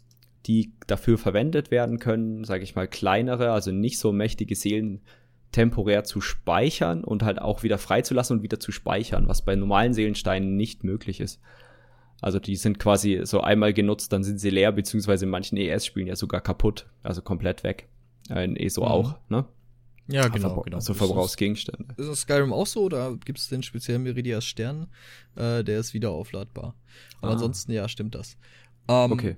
die 0.46 0.72
dafür 0.86 1.18
verwendet 1.18 1.70
werden 1.70 1.98
können, 1.98 2.44
sage 2.44 2.62
ich 2.62 2.74
mal, 2.74 2.88
kleinere, 2.88 3.52
also 3.52 3.70
nicht 3.70 3.98
so 3.98 4.12
mächtige 4.12 4.54
Seelen 4.54 5.02
temporär 5.54 6.02
zu 6.02 6.20
speichern 6.20 7.04
und 7.04 7.22
halt 7.22 7.40
auch 7.40 7.62
wieder 7.62 7.78
freizulassen 7.78 8.38
und 8.38 8.42
wieder 8.42 8.58
zu 8.58 8.72
speichern, 8.72 9.28
was 9.28 9.42
bei 9.42 9.54
normalen 9.54 9.94
Seelensteinen 9.94 10.56
nicht 10.56 10.82
möglich 10.82 11.20
ist. 11.20 11.40
Also 12.20 12.40
die 12.40 12.56
sind 12.56 12.80
quasi 12.80 13.20
so 13.22 13.40
einmal 13.40 13.72
genutzt, 13.72 14.12
dann 14.12 14.24
sind 14.24 14.40
sie 14.40 14.50
leer, 14.50 14.72
beziehungsweise 14.72 15.26
in 15.26 15.30
manchen 15.30 15.56
ES-Spielen 15.56 16.08
ja 16.08 16.16
sogar 16.16 16.40
kaputt, 16.40 16.86
also 17.04 17.22
komplett 17.22 17.62
weg. 17.62 17.88
In 18.30 18.56
ESO 18.56 18.80
mhm. 18.80 18.88
auch, 18.88 19.18
ne? 19.28 19.44
Ja, 20.08 20.26
genau, 20.28 20.48
Verbra 20.48 20.62
genau. 20.64 20.76
Also 20.76 20.92
Verbrauchsgegenstände. 20.92 21.94
Ist 21.96 22.08
das 22.08 22.20
Skyrim 22.22 22.52
auch 22.52 22.66
so 22.66 22.82
oder 22.82 23.16
gibt 23.24 23.38
es 23.38 23.48
den 23.48 23.62
speziellen 23.62 24.02
Meridias 24.02 24.44
Stern? 24.44 24.88
Äh, 25.36 25.62
der 25.62 25.78
ist 25.78 25.94
wieder 25.94 26.10
aufladbar. 26.10 26.74
Aber 27.20 27.30
ah. 27.30 27.34
ansonsten, 27.34 27.72
ja, 27.72 27.88
stimmt 27.88 28.14
das. 28.16 28.36
Ähm, 28.88 29.12
okay. 29.12 29.36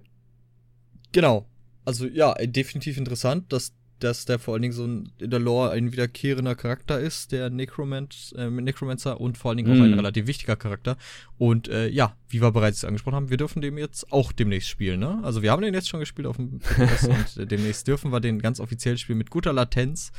Genau. 1.12 1.46
Also 1.84 2.06
ja, 2.06 2.34
definitiv 2.34 2.96
interessant, 2.96 3.52
dass 3.52 3.74
dass 4.00 4.26
der 4.26 4.38
vor 4.38 4.54
allen 4.54 4.62
Dingen 4.62 4.74
so 4.74 4.84
ein, 4.84 5.10
in 5.18 5.30
der 5.30 5.40
Lore 5.40 5.70
ein 5.70 5.92
wiederkehrender 5.92 6.54
Charakter 6.54 7.00
ist, 7.00 7.32
der 7.32 7.50
Necromant, 7.50 8.34
äh, 8.36 8.50
Necromancer 8.50 9.20
und 9.20 9.38
vor 9.38 9.50
allen 9.50 9.58
Dingen 9.58 9.70
mm. 9.70 9.72
auch 9.72 9.84
ein 9.84 9.90
mhm. 9.92 9.98
relativ 9.98 10.26
wichtiger 10.26 10.56
Charakter. 10.56 10.96
Und 11.38 11.68
äh, 11.68 11.88
ja, 11.88 12.14
wie 12.28 12.42
wir 12.42 12.52
bereits 12.52 12.84
angesprochen 12.84 13.16
haben, 13.16 13.30
wir 13.30 13.36
dürfen 13.36 13.62
den 13.62 13.78
jetzt 13.78 14.12
auch 14.12 14.32
demnächst 14.32 14.68
spielen, 14.68 15.00
ne? 15.00 15.20
Also 15.22 15.42
wir 15.42 15.50
haben 15.50 15.62
den 15.62 15.74
jetzt 15.74 15.88
schon 15.88 16.00
gespielt 16.00 16.26
auf 16.26 16.36
dem 16.36 16.58
Podcast 16.58 17.08
und 17.36 17.42
äh, 17.42 17.46
demnächst 17.46 17.88
dürfen 17.88 18.12
wir 18.12 18.20
den 18.20 18.40
ganz 18.40 18.60
offiziell 18.60 18.98
spielen 18.98 19.18
mit 19.18 19.30
guter 19.30 19.52
Latenz. 19.52 20.12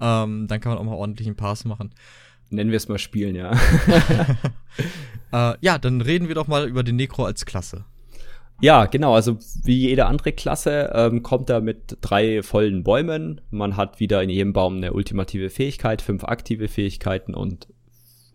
Ähm, 0.00 0.46
dann 0.46 0.60
kann 0.60 0.72
man 0.72 0.78
auch 0.78 0.84
mal 0.84 0.94
ordentlich 0.94 1.26
einen 1.26 1.36
Pass 1.36 1.64
machen. 1.64 1.94
Nennen 2.50 2.70
wir 2.70 2.76
es 2.76 2.88
mal 2.88 2.98
spielen, 2.98 3.34
ja. 3.34 3.52
äh, 5.32 5.56
ja, 5.60 5.78
dann 5.78 6.00
reden 6.00 6.28
wir 6.28 6.34
doch 6.34 6.46
mal 6.46 6.68
über 6.68 6.82
den 6.82 6.96
Necro 6.96 7.24
als 7.24 7.46
Klasse. 7.46 7.84
Ja, 8.60 8.86
genau. 8.86 9.14
Also 9.14 9.38
wie 9.62 9.88
jede 9.88 10.06
andere 10.06 10.32
Klasse 10.32 10.92
ähm, 10.94 11.22
kommt 11.22 11.50
er 11.50 11.60
mit 11.60 11.98
drei 12.00 12.42
vollen 12.42 12.84
Bäumen. 12.84 13.40
Man 13.50 13.76
hat 13.76 14.00
wieder 14.00 14.22
in 14.22 14.30
jedem 14.30 14.52
Baum 14.52 14.76
eine 14.76 14.92
ultimative 14.92 15.50
Fähigkeit, 15.50 16.02
fünf 16.02 16.24
aktive 16.24 16.68
Fähigkeiten 16.68 17.34
und 17.34 17.68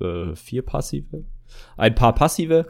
äh, 0.02 0.36
vier 0.36 0.62
passive. 0.62 1.24
Ein 1.78 1.96
paar 1.96 2.14
passive, 2.14 2.68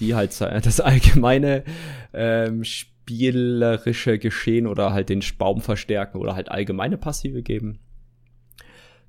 die 0.00 0.14
halt 0.14 0.38
das 0.40 0.80
allgemeine 0.80 1.64
ähm, 2.12 2.64
spielerische 2.64 4.18
Geschehen 4.18 4.66
oder 4.66 4.92
halt 4.92 5.08
den 5.08 5.22
Baum 5.38 5.60
verstärken 5.60 6.18
oder 6.18 6.34
halt 6.34 6.50
allgemeine 6.50 6.98
Passive 6.98 7.42
geben. 7.42 7.78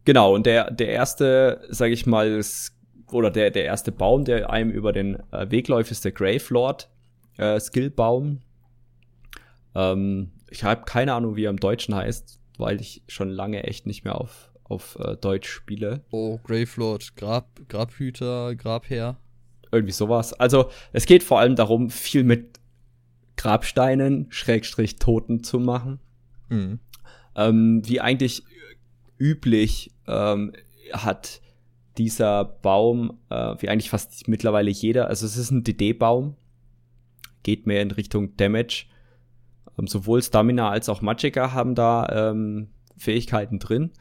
Genau, 0.05 0.33
und 0.33 0.45
der, 0.45 0.71
der 0.71 0.89
erste, 0.89 1.61
sag 1.69 1.91
ich 1.91 2.05
mal, 2.05 2.41
oder 3.11 3.31
der, 3.31 3.51
der 3.51 3.65
erste 3.65 3.91
Baum, 3.91 4.23
der 4.23 4.49
einem 4.49 4.71
über 4.71 4.93
den 4.93 5.17
äh, 5.31 5.51
Weg 5.51 5.67
läuft, 5.67 5.91
ist 5.91 6.05
der 6.05 6.11
Gravelord 6.11 6.89
äh, 7.39 7.59
Skillbaum. 7.59 8.41
Ähm, 9.75 10.31
ich 10.49 10.63
habe 10.63 10.83
keine 10.85 11.13
Ahnung, 11.13 11.35
wie 11.35 11.45
er 11.45 11.49
im 11.49 11.59
Deutschen 11.59 11.95
heißt, 11.95 12.39
weil 12.57 12.81
ich 12.81 13.03
schon 13.07 13.29
lange 13.29 13.63
echt 13.63 13.87
nicht 13.87 14.03
mehr 14.03 14.19
auf, 14.19 14.51
auf 14.63 14.97
äh, 14.99 15.15
Deutsch 15.15 15.49
spiele. 15.49 16.03
Oh, 16.11 16.39
Gravelord, 16.43 17.15
Grab, 17.15 17.47
Grabhüter, 17.69 18.55
Grabherr. 18.55 19.17
Irgendwie 19.71 19.93
sowas. 19.93 20.33
Also 20.33 20.69
es 20.93 21.05
geht 21.05 21.23
vor 21.23 21.39
allem 21.39 21.55
darum, 21.55 21.89
viel 21.89 22.23
mit 22.23 22.59
Grabsteinen, 23.37 24.27
Schrägstrich 24.29 24.97
Toten 24.97 25.43
zu 25.43 25.59
machen. 25.59 25.99
Mhm. 26.49 26.79
Ähm, 27.35 27.81
wie 27.85 28.01
eigentlich 28.01 28.43
üblich 29.17 29.91
ähm, 30.07 30.53
hat 30.91 31.41
dieser 31.97 32.43
Baum, 32.45 33.19
äh, 33.29 33.55
wie 33.59 33.69
eigentlich 33.69 33.89
fast 33.89 34.27
mittlerweile 34.27 34.71
jeder, 34.71 35.07
also 35.07 35.25
es 35.25 35.37
ist 35.37 35.51
ein 35.51 35.63
DD-Baum, 35.63 36.35
geht 37.43 37.67
mehr 37.67 37.81
in 37.81 37.91
Richtung 37.91 38.35
Damage. 38.37 38.85
Ähm, 39.77 39.87
sowohl 39.87 40.21
Stamina 40.21 40.69
als 40.69 40.89
auch 40.89 41.01
Magicka 41.01 41.53
haben 41.53 41.75
da 41.75 42.31
ähm, 42.31 42.69
Fähigkeiten 42.97 43.59
drin. 43.59 43.91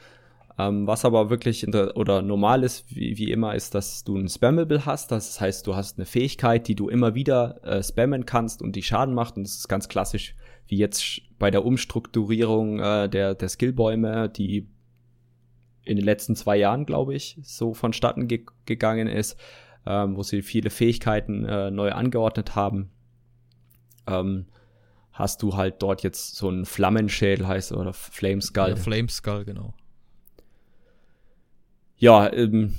Ähm, 0.59 0.89
was 0.89 1.05
aber 1.05 1.31
wirklich 1.31 1.65
der, 1.69 1.97
oder 1.97 2.21
normal 2.21 2.65
ist, 2.65 2.91
wie, 2.95 3.17
wie 3.17 3.31
immer, 3.31 3.55
ist, 3.55 3.77
dass 3.77 4.03
du 4.03 4.17
ein 4.17 4.29
Spammable 4.29 4.85
hast. 4.87 5.13
Das 5.13 5.41
heißt, 5.41 5.67
du 5.67 5.77
hast 5.77 5.99
eine 5.99 6.07
Fähigkeit, 6.07 6.67
die 6.67 6.75
du 6.75 6.89
immer 6.89 7.15
wieder 7.15 7.63
äh, 7.65 7.83
spammen 7.83 8.27
kannst 8.27 8.61
und 8.61 8.75
die 8.75 8.83
Schaden 8.83 9.15
macht. 9.15 9.37
Und 9.37 9.45
das 9.45 9.55
ist 9.55 9.69
ganz 9.69 9.89
klassisch, 9.89 10.35
wie 10.67 10.77
jetzt 10.77 11.21
bei 11.39 11.53
der 11.53 11.65
Umstrukturierung 11.65 12.81
äh, 12.81 13.09
der, 13.09 13.37
der 13.37 13.49
Skillbäume, 13.49 14.29
die 14.29 14.69
in 15.85 15.97
den 15.97 16.05
letzten 16.05 16.35
zwei 16.35 16.57
Jahren, 16.57 16.87
glaube 16.87 17.15
ich, 17.15 17.39
so 17.43 17.73
vonstatten 17.73 18.27
ge 18.27 18.45
gegangen 18.67 19.07
ist, 19.07 19.39
ähm, 19.87 20.17
wo 20.17 20.23
sie 20.23 20.43
viele 20.43 20.71
Fähigkeiten 20.71 21.45
äh, 21.45 21.71
neu 21.71 21.93
angeordnet 21.93 22.57
haben. 22.57 22.91
Ähm, 24.09 24.47
hast 25.13 25.43
du 25.43 25.57
halt 25.57 25.83
dort 25.83 26.03
jetzt 26.03 26.37
so 26.37 26.49
ein 26.49 26.65
Flammenschädel 26.65 27.47
heißt 27.47 27.73
oder 27.73 27.93
Flameskull. 27.93 28.71
Ja, 28.71 28.77
Flameskull, 28.77 29.45
genau. 29.45 29.75
Ja, 31.97 32.33
ähm, 32.33 32.75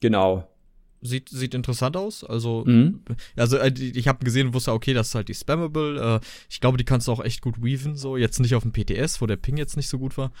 genau. 0.00 0.48
Sieht, 1.00 1.28
sieht 1.28 1.54
interessant 1.54 1.96
aus. 1.96 2.24
Also, 2.24 2.64
mhm. 2.66 3.02
also 3.36 3.58
äh, 3.58 3.72
ich 3.78 4.08
habe 4.08 4.24
gesehen, 4.24 4.54
wusste, 4.54 4.72
okay, 4.72 4.94
das 4.94 5.08
ist 5.08 5.14
halt 5.14 5.28
die 5.28 5.34
Spammable. 5.34 6.20
Äh, 6.20 6.26
ich 6.48 6.60
glaube, 6.60 6.78
die 6.78 6.84
kannst 6.84 7.08
du 7.08 7.12
auch 7.12 7.22
echt 7.22 7.42
gut 7.42 7.62
weaven, 7.62 7.94
so. 7.94 8.16
Jetzt 8.16 8.40
nicht 8.40 8.54
auf 8.54 8.62
dem 8.62 8.72
PTS, 8.72 9.20
wo 9.20 9.26
der 9.26 9.36
Ping 9.36 9.56
jetzt 9.56 9.76
nicht 9.76 9.88
so 9.88 9.98
gut 9.98 10.16
war. 10.16 10.32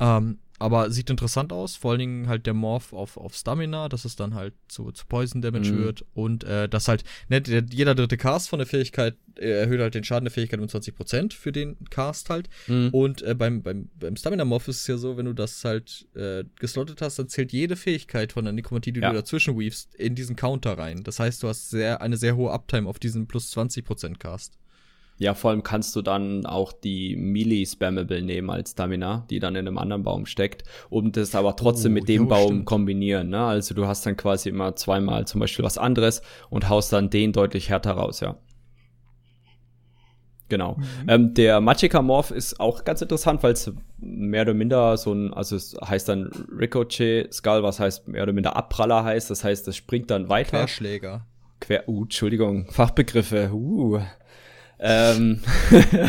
Ähm, 0.00 0.38
aber 0.58 0.90
sieht 0.90 1.10
interessant 1.10 1.52
aus, 1.52 1.76
vor 1.76 1.92
allen 1.92 2.00
Dingen 2.00 2.28
halt 2.28 2.46
der 2.46 2.54
Morph 2.54 2.92
auf, 2.92 3.16
auf 3.16 3.34
Stamina, 3.34 3.88
dass 3.88 4.04
es 4.04 4.16
dann 4.16 4.34
halt 4.34 4.54
zu, 4.68 4.90
zu 4.90 5.06
Poison 5.06 5.40
Damage 5.40 5.72
mhm. 5.72 5.78
wird 5.78 6.04
und 6.14 6.44
äh, 6.44 6.68
das 6.68 6.88
halt, 6.88 7.04
ne, 7.28 7.42
jeder 7.70 7.94
dritte 7.94 8.16
Cast 8.16 8.48
von 8.48 8.58
der 8.58 8.66
Fähigkeit 8.66 9.16
äh, 9.36 9.50
erhöht 9.50 9.80
halt 9.80 9.94
den 9.94 10.04
Schaden 10.04 10.24
der 10.24 10.32
Fähigkeit 10.32 10.58
um 10.60 10.66
20% 10.66 11.32
für 11.32 11.52
den 11.52 11.76
Cast 11.90 12.30
halt. 12.30 12.48
Mhm. 12.66 12.88
Und 12.90 13.22
äh, 13.22 13.34
beim, 13.34 13.62
beim, 13.62 13.88
beim 13.98 14.16
Stamina 14.16 14.44
Morph 14.44 14.68
ist 14.68 14.80
es 14.80 14.86
ja 14.86 14.96
so, 14.96 15.16
wenn 15.16 15.26
du 15.26 15.32
das 15.32 15.64
halt 15.64 16.08
äh, 16.14 16.44
geslottet 16.58 17.00
hast, 17.02 17.18
dann 17.18 17.28
zählt 17.28 17.52
jede 17.52 17.76
Fähigkeit 17.76 18.32
von 18.32 18.44
der 18.44 18.52
Nekromantie, 18.52 18.92
die 18.92 19.00
ja. 19.00 19.10
du 19.10 19.16
dazwischen 19.16 19.58
weavest, 19.58 19.94
in 19.94 20.14
diesen 20.14 20.36
Counter 20.36 20.76
rein. 20.76 21.04
Das 21.04 21.20
heißt, 21.20 21.42
du 21.42 21.48
hast 21.48 21.70
sehr, 21.70 22.00
eine 22.02 22.16
sehr 22.16 22.36
hohe 22.36 22.52
Uptime 22.52 22.88
auf 22.88 22.98
diesen 22.98 23.26
plus 23.26 23.56
20% 23.56 24.18
Cast. 24.18 24.58
Ja, 25.18 25.34
vor 25.34 25.50
allem 25.50 25.62
kannst 25.64 25.96
du 25.96 26.02
dann 26.02 26.46
auch 26.46 26.72
die 26.72 27.16
Melee 27.16 27.66
Spammable 27.66 28.22
nehmen 28.22 28.50
als 28.50 28.70
Stamina, 28.70 29.26
die 29.30 29.40
dann 29.40 29.56
in 29.56 29.66
einem 29.66 29.78
anderen 29.78 30.04
Baum 30.04 30.26
steckt, 30.26 30.62
und 30.90 31.16
das 31.16 31.34
aber 31.34 31.56
trotzdem 31.56 31.92
oh, 31.92 31.94
mit 31.94 32.08
dem 32.08 32.22
jo, 32.22 32.28
Baum 32.28 32.46
stimmt. 32.46 32.66
kombinieren. 32.66 33.28
Ne? 33.30 33.40
Also 33.40 33.74
du 33.74 33.86
hast 33.86 34.06
dann 34.06 34.16
quasi 34.16 34.48
immer 34.48 34.76
zweimal 34.76 35.26
zum 35.26 35.40
Beispiel 35.40 35.64
was 35.64 35.76
anderes 35.76 36.22
und 36.50 36.68
haust 36.68 36.92
dann 36.92 37.10
den 37.10 37.32
deutlich 37.32 37.68
härter 37.68 37.92
raus, 37.92 38.20
ja. 38.20 38.36
Genau. 40.48 40.76
Mhm. 40.76 41.08
Ähm, 41.08 41.34
der 41.34 41.60
Magicka 41.60 42.00
Morph 42.00 42.30
ist 42.30 42.58
auch 42.58 42.84
ganz 42.84 43.02
interessant, 43.02 43.42
weil 43.42 43.52
es 43.52 43.70
mehr 43.98 44.42
oder 44.42 44.54
minder 44.54 44.96
so 44.96 45.12
ein, 45.12 45.34
also 45.34 45.56
es 45.56 45.76
heißt 45.84 46.08
dann 46.08 46.30
Ricochet 46.58 47.32
Skull, 47.32 47.62
was 47.62 47.80
heißt 47.80 48.08
mehr 48.08 48.22
oder 48.22 48.32
minder 48.32 48.56
Abpraller 48.56 49.04
heißt. 49.04 49.30
Das 49.30 49.44
heißt, 49.44 49.68
es 49.68 49.76
springt 49.76 50.10
dann 50.10 50.28
weiter. 50.28 50.58
Querschläger. 50.58 51.26
Quer, 51.60 51.88
uh, 51.88 52.04
Entschuldigung, 52.04 52.66
Fachbegriffe, 52.70 53.50
uh. 53.52 54.00
Ähm, 54.78 55.40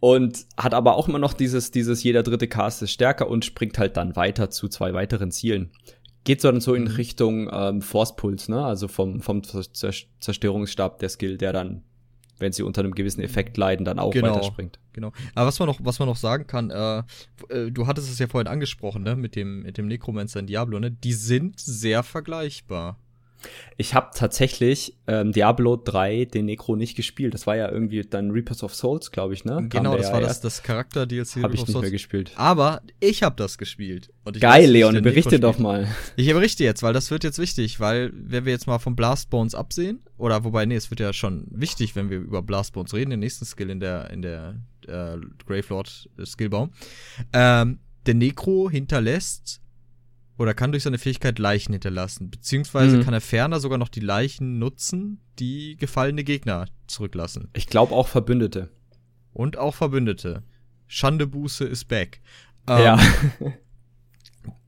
und 0.00 0.46
hat 0.56 0.74
aber 0.74 0.96
auch 0.96 1.08
immer 1.08 1.18
noch 1.18 1.32
dieses, 1.32 1.70
dieses 1.70 2.02
jeder 2.02 2.22
dritte 2.22 2.48
Cast 2.48 2.82
ist 2.82 2.92
stärker 2.92 3.28
und 3.28 3.44
springt 3.44 3.78
halt 3.78 3.96
dann 3.96 4.16
weiter 4.16 4.50
zu 4.50 4.68
zwei 4.68 4.92
weiteren 4.94 5.30
Zielen. 5.30 5.70
Geht 6.24 6.40
so 6.40 6.50
dann 6.50 6.60
so 6.60 6.74
in 6.74 6.84
mhm. 6.84 6.90
Richtung 6.90 7.50
ähm, 7.52 7.82
Force 7.82 8.16
Pulse, 8.16 8.50
ne? 8.50 8.64
Also 8.64 8.88
vom, 8.88 9.20
vom 9.20 9.42
Zerstörungsstab 9.44 10.98
der 10.98 11.08
Skill, 11.08 11.38
der 11.38 11.52
dann, 11.52 11.84
wenn 12.38 12.52
sie 12.52 12.64
unter 12.64 12.82
einem 12.82 12.94
gewissen 12.94 13.20
Effekt 13.20 13.56
leiden, 13.56 13.84
dann 13.84 13.98
auch 13.98 14.10
genau, 14.10 14.34
weiterspringt. 14.34 14.80
Genau. 14.92 15.12
Aber 15.34 15.46
was 15.46 15.58
man 15.60 15.68
noch, 15.68 15.78
was 15.82 15.98
man 15.98 16.08
noch 16.08 16.16
sagen 16.16 16.46
kann, 16.46 16.70
äh, 16.70 16.98
äh, 17.48 17.70
du 17.70 17.86
hattest 17.86 18.10
es 18.10 18.18
ja 18.18 18.26
vorhin 18.26 18.48
angesprochen, 18.48 19.04
ne, 19.04 19.14
mit 19.14 19.36
dem, 19.36 19.62
mit 19.62 19.78
dem 19.78 19.86
Necromancer 19.86 20.40
in 20.40 20.46
Diablo, 20.46 20.80
ne? 20.80 20.90
Die 20.90 21.12
sind 21.12 21.60
sehr 21.60 22.02
vergleichbar. 22.02 22.98
Ich 23.76 23.94
habe 23.94 24.10
tatsächlich 24.14 24.96
ähm, 25.06 25.32
Diablo 25.32 25.76
3 25.76 26.24
den 26.26 26.46
Necro 26.46 26.76
nicht 26.76 26.96
gespielt. 26.96 27.34
Das 27.34 27.46
war 27.46 27.56
ja 27.56 27.70
irgendwie 27.70 28.02
dann 28.02 28.30
Reapers 28.30 28.62
of 28.62 28.74
Souls, 28.74 29.10
glaube 29.10 29.34
ich, 29.34 29.44
ne? 29.44 29.66
Genau, 29.68 29.96
das 29.96 30.12
war 30.12 30.20
das, 30.20 30.40
das 30.40 30.62
Charakter-DLC. 30.62 31.42
Habe 31.42 31.54
ich 31.54 31.66
nicht 31.66 31.80
mehr 31.80 31.90
gespielt. 31.90 32.32
Aber 32.36 32.82
ich 33.00 33.22
habe 33.22 33.36
das 33.36 33.58
gespielt. 33.58 34.10
Geil, 34.24 34.64
weiß, 34.64 34.70
Leon, 34.70 35.02
berichte 35.02 35.38
doch 35.38 35.58
mal. 35.58 35.88
Ich 36.16 36.32
berichte 36.32 36.64
jetzt, 36.64 36.82
weil 36.82 36.92
das 36.92 37.10
wird 37.10 37.24
jetzt 37.24 37.38
wichtig, 37.38 37.78
weil 37.78 38.10
wenn 38.14 38.44
wir 38.44 38.52
jetzt 38.52 38.66
mal 38.66 38.78
vom 38.78 38.96
Blast 38.96 39.30
Bones 39.30 39.54
absehen, 39.54 40.00
oder 40.18 40.44
wobei, 40.44 40.64
nee, 40.64 40.76
es 40.76 40.90
wird 40.90 41.00
ja 41.00 41.12
schon 41.12 41.46
wichtig, 41.50 41.94
wenn 41.94 42.10
wir 42.10 42.18
über 42.18 42.42
Blast 42.42 42.72
Bones 42.72 42.94
reden, 42.94 43.10
den 43.10 43.20
nächsten 43.20 43.44
Skill 43.44 43.70
in 43.70 43.80
der, 43.80 44.10
in 44.10 44.22
der 44.22 44.56
äh, 44.86 45.16
Gravelord 45.46 46.08
Skillbaum. 46.24 46.70
Ähm, 47.32 47.78
der 48.06 48.14
Necro 48.14 48.70
hinterlässt 48.70 49.60
oder 50.38 50.54
kann 50.54 50.72
durch 50.72 50.82
seine 50.82 50.98
Fähigkeit 50.98 51.38
Leichen 51.38 51.72
hinterlassen. 51.72 52.30
Beziehungsweise 52.30 52.98
mhm. 52.98 53.02
kann 53.02 53.14
er 53.14 53.20
ferner 53.20 53.60
sogar 53.60 53.78
noch 53.78 53.88
die 53.88 54.00
Leichen 54.00 54.58
nutzen, 54.58 55.20
die 55.38 55.76
gefallene 55.76 56.24
Gegner 56.24 56.66
zurücklassen. 56.86 57.48
Ich 57.54 57.66
glaube 57.66 57.94
auch 57.94 58.08
Verbündete. 58.08 58.70
Und 59.32 59.58
auch 59.58 59.74
Verbündete. 59.74 60.42
Schandebuße 60.86 61.64
ist 61.64 61.86
back. 61.86 62.20
Ähm, 62.68 62.78
ja. 62.78 62.98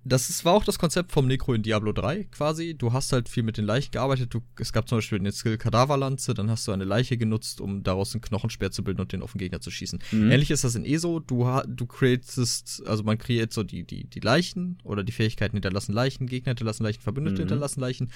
das 0.09 0.31
ist, 0.31 0.45
war 0.45 0.55
auch 0.55 0.65
das 0.65 0.79
Konzept 0.79 1.13
vom 1.13 1.27
Necro 1.27 1.55
in 1.55 1.63
Diablo 1.63 1.93
3 1.93 2.25
quasi. 2.25 2.75
Du 2.75 2.93
hast 2.93 3.13
halt 3.13 3.29
viel 3.29 3.43
mit 3.43 3.57
den 3.57 3.65
Leichen 3.65 3.91
gearbeitet. 3.91 4.33
Du, 4.33 4.41
es 4.59 4.73
gab 4.73 4.89
zum 4.89 4.99
Beispiel 4.99 5.19
den 5.19 5.33
Skill 5.33 5.59
Kadaverlanze, 5.59 6.35
dann 6.35 6.51
hast 6.51 6.67
du 6.67 6.73
eine 6.73 6.85
Leiche 6.85 7.17
genutzt, 7.17 7.61
um 7.61 7.83
daraus 7.83 8.15
einen 8.15 8.23
Knochenspeer 8.23 8.71
zu 8.71 8.83
bilden 8.83 9.01
und 9.01 9.13
den 9.13 9.23
auf 9.23 9.33
den 9.33 9.39
Gegner 9.39 9.61
zu 9.61 9.71
schießen. 9.71 10.01
Mhm. 10.13 10.31
Ähnlich 10.31 10.51
ist 10.51 10.65
das 10.65 10.75
in 10.75 10.85
ESO. 10.85 11.21
Du, 11.21 11.47
du 11.67 11.87
createst, 11.87 12.83
also 12.87 13.03
man 13.03 13.19
kreiert 13.19 13.53
so 13.53 13.63
die, 13.63 13.85
die, 13.85 14.05
die 14.05 14.21
Leichen 14.21 14.79
oder 14.85 15.05
die 15.05 15.13
Fähigkeiten 15.13 15.57
hinterlassen 15.57 15.93
Leichen, 15.93 16.27
Gegner 16.27 16.51
hinterlassen 16.51 16.85
Leichen, 16.85 17.03
Verbündete 17.03 17.37
mhm. 17.37 17.49
hinterlassen 17.49 17.81
Leichen. 17.81 18.13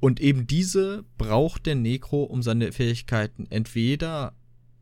Und 0.00 0.20
eben 0.20 0.46
diese 0.46 1.04
braucht 1.18 1.66
der 1.66 1.74
Necro, 1.74 2.24
um 2.24 2.42
seine 2.42 2.72
Fähigkeiten 2.72 3.46
entweder 3.50 4.34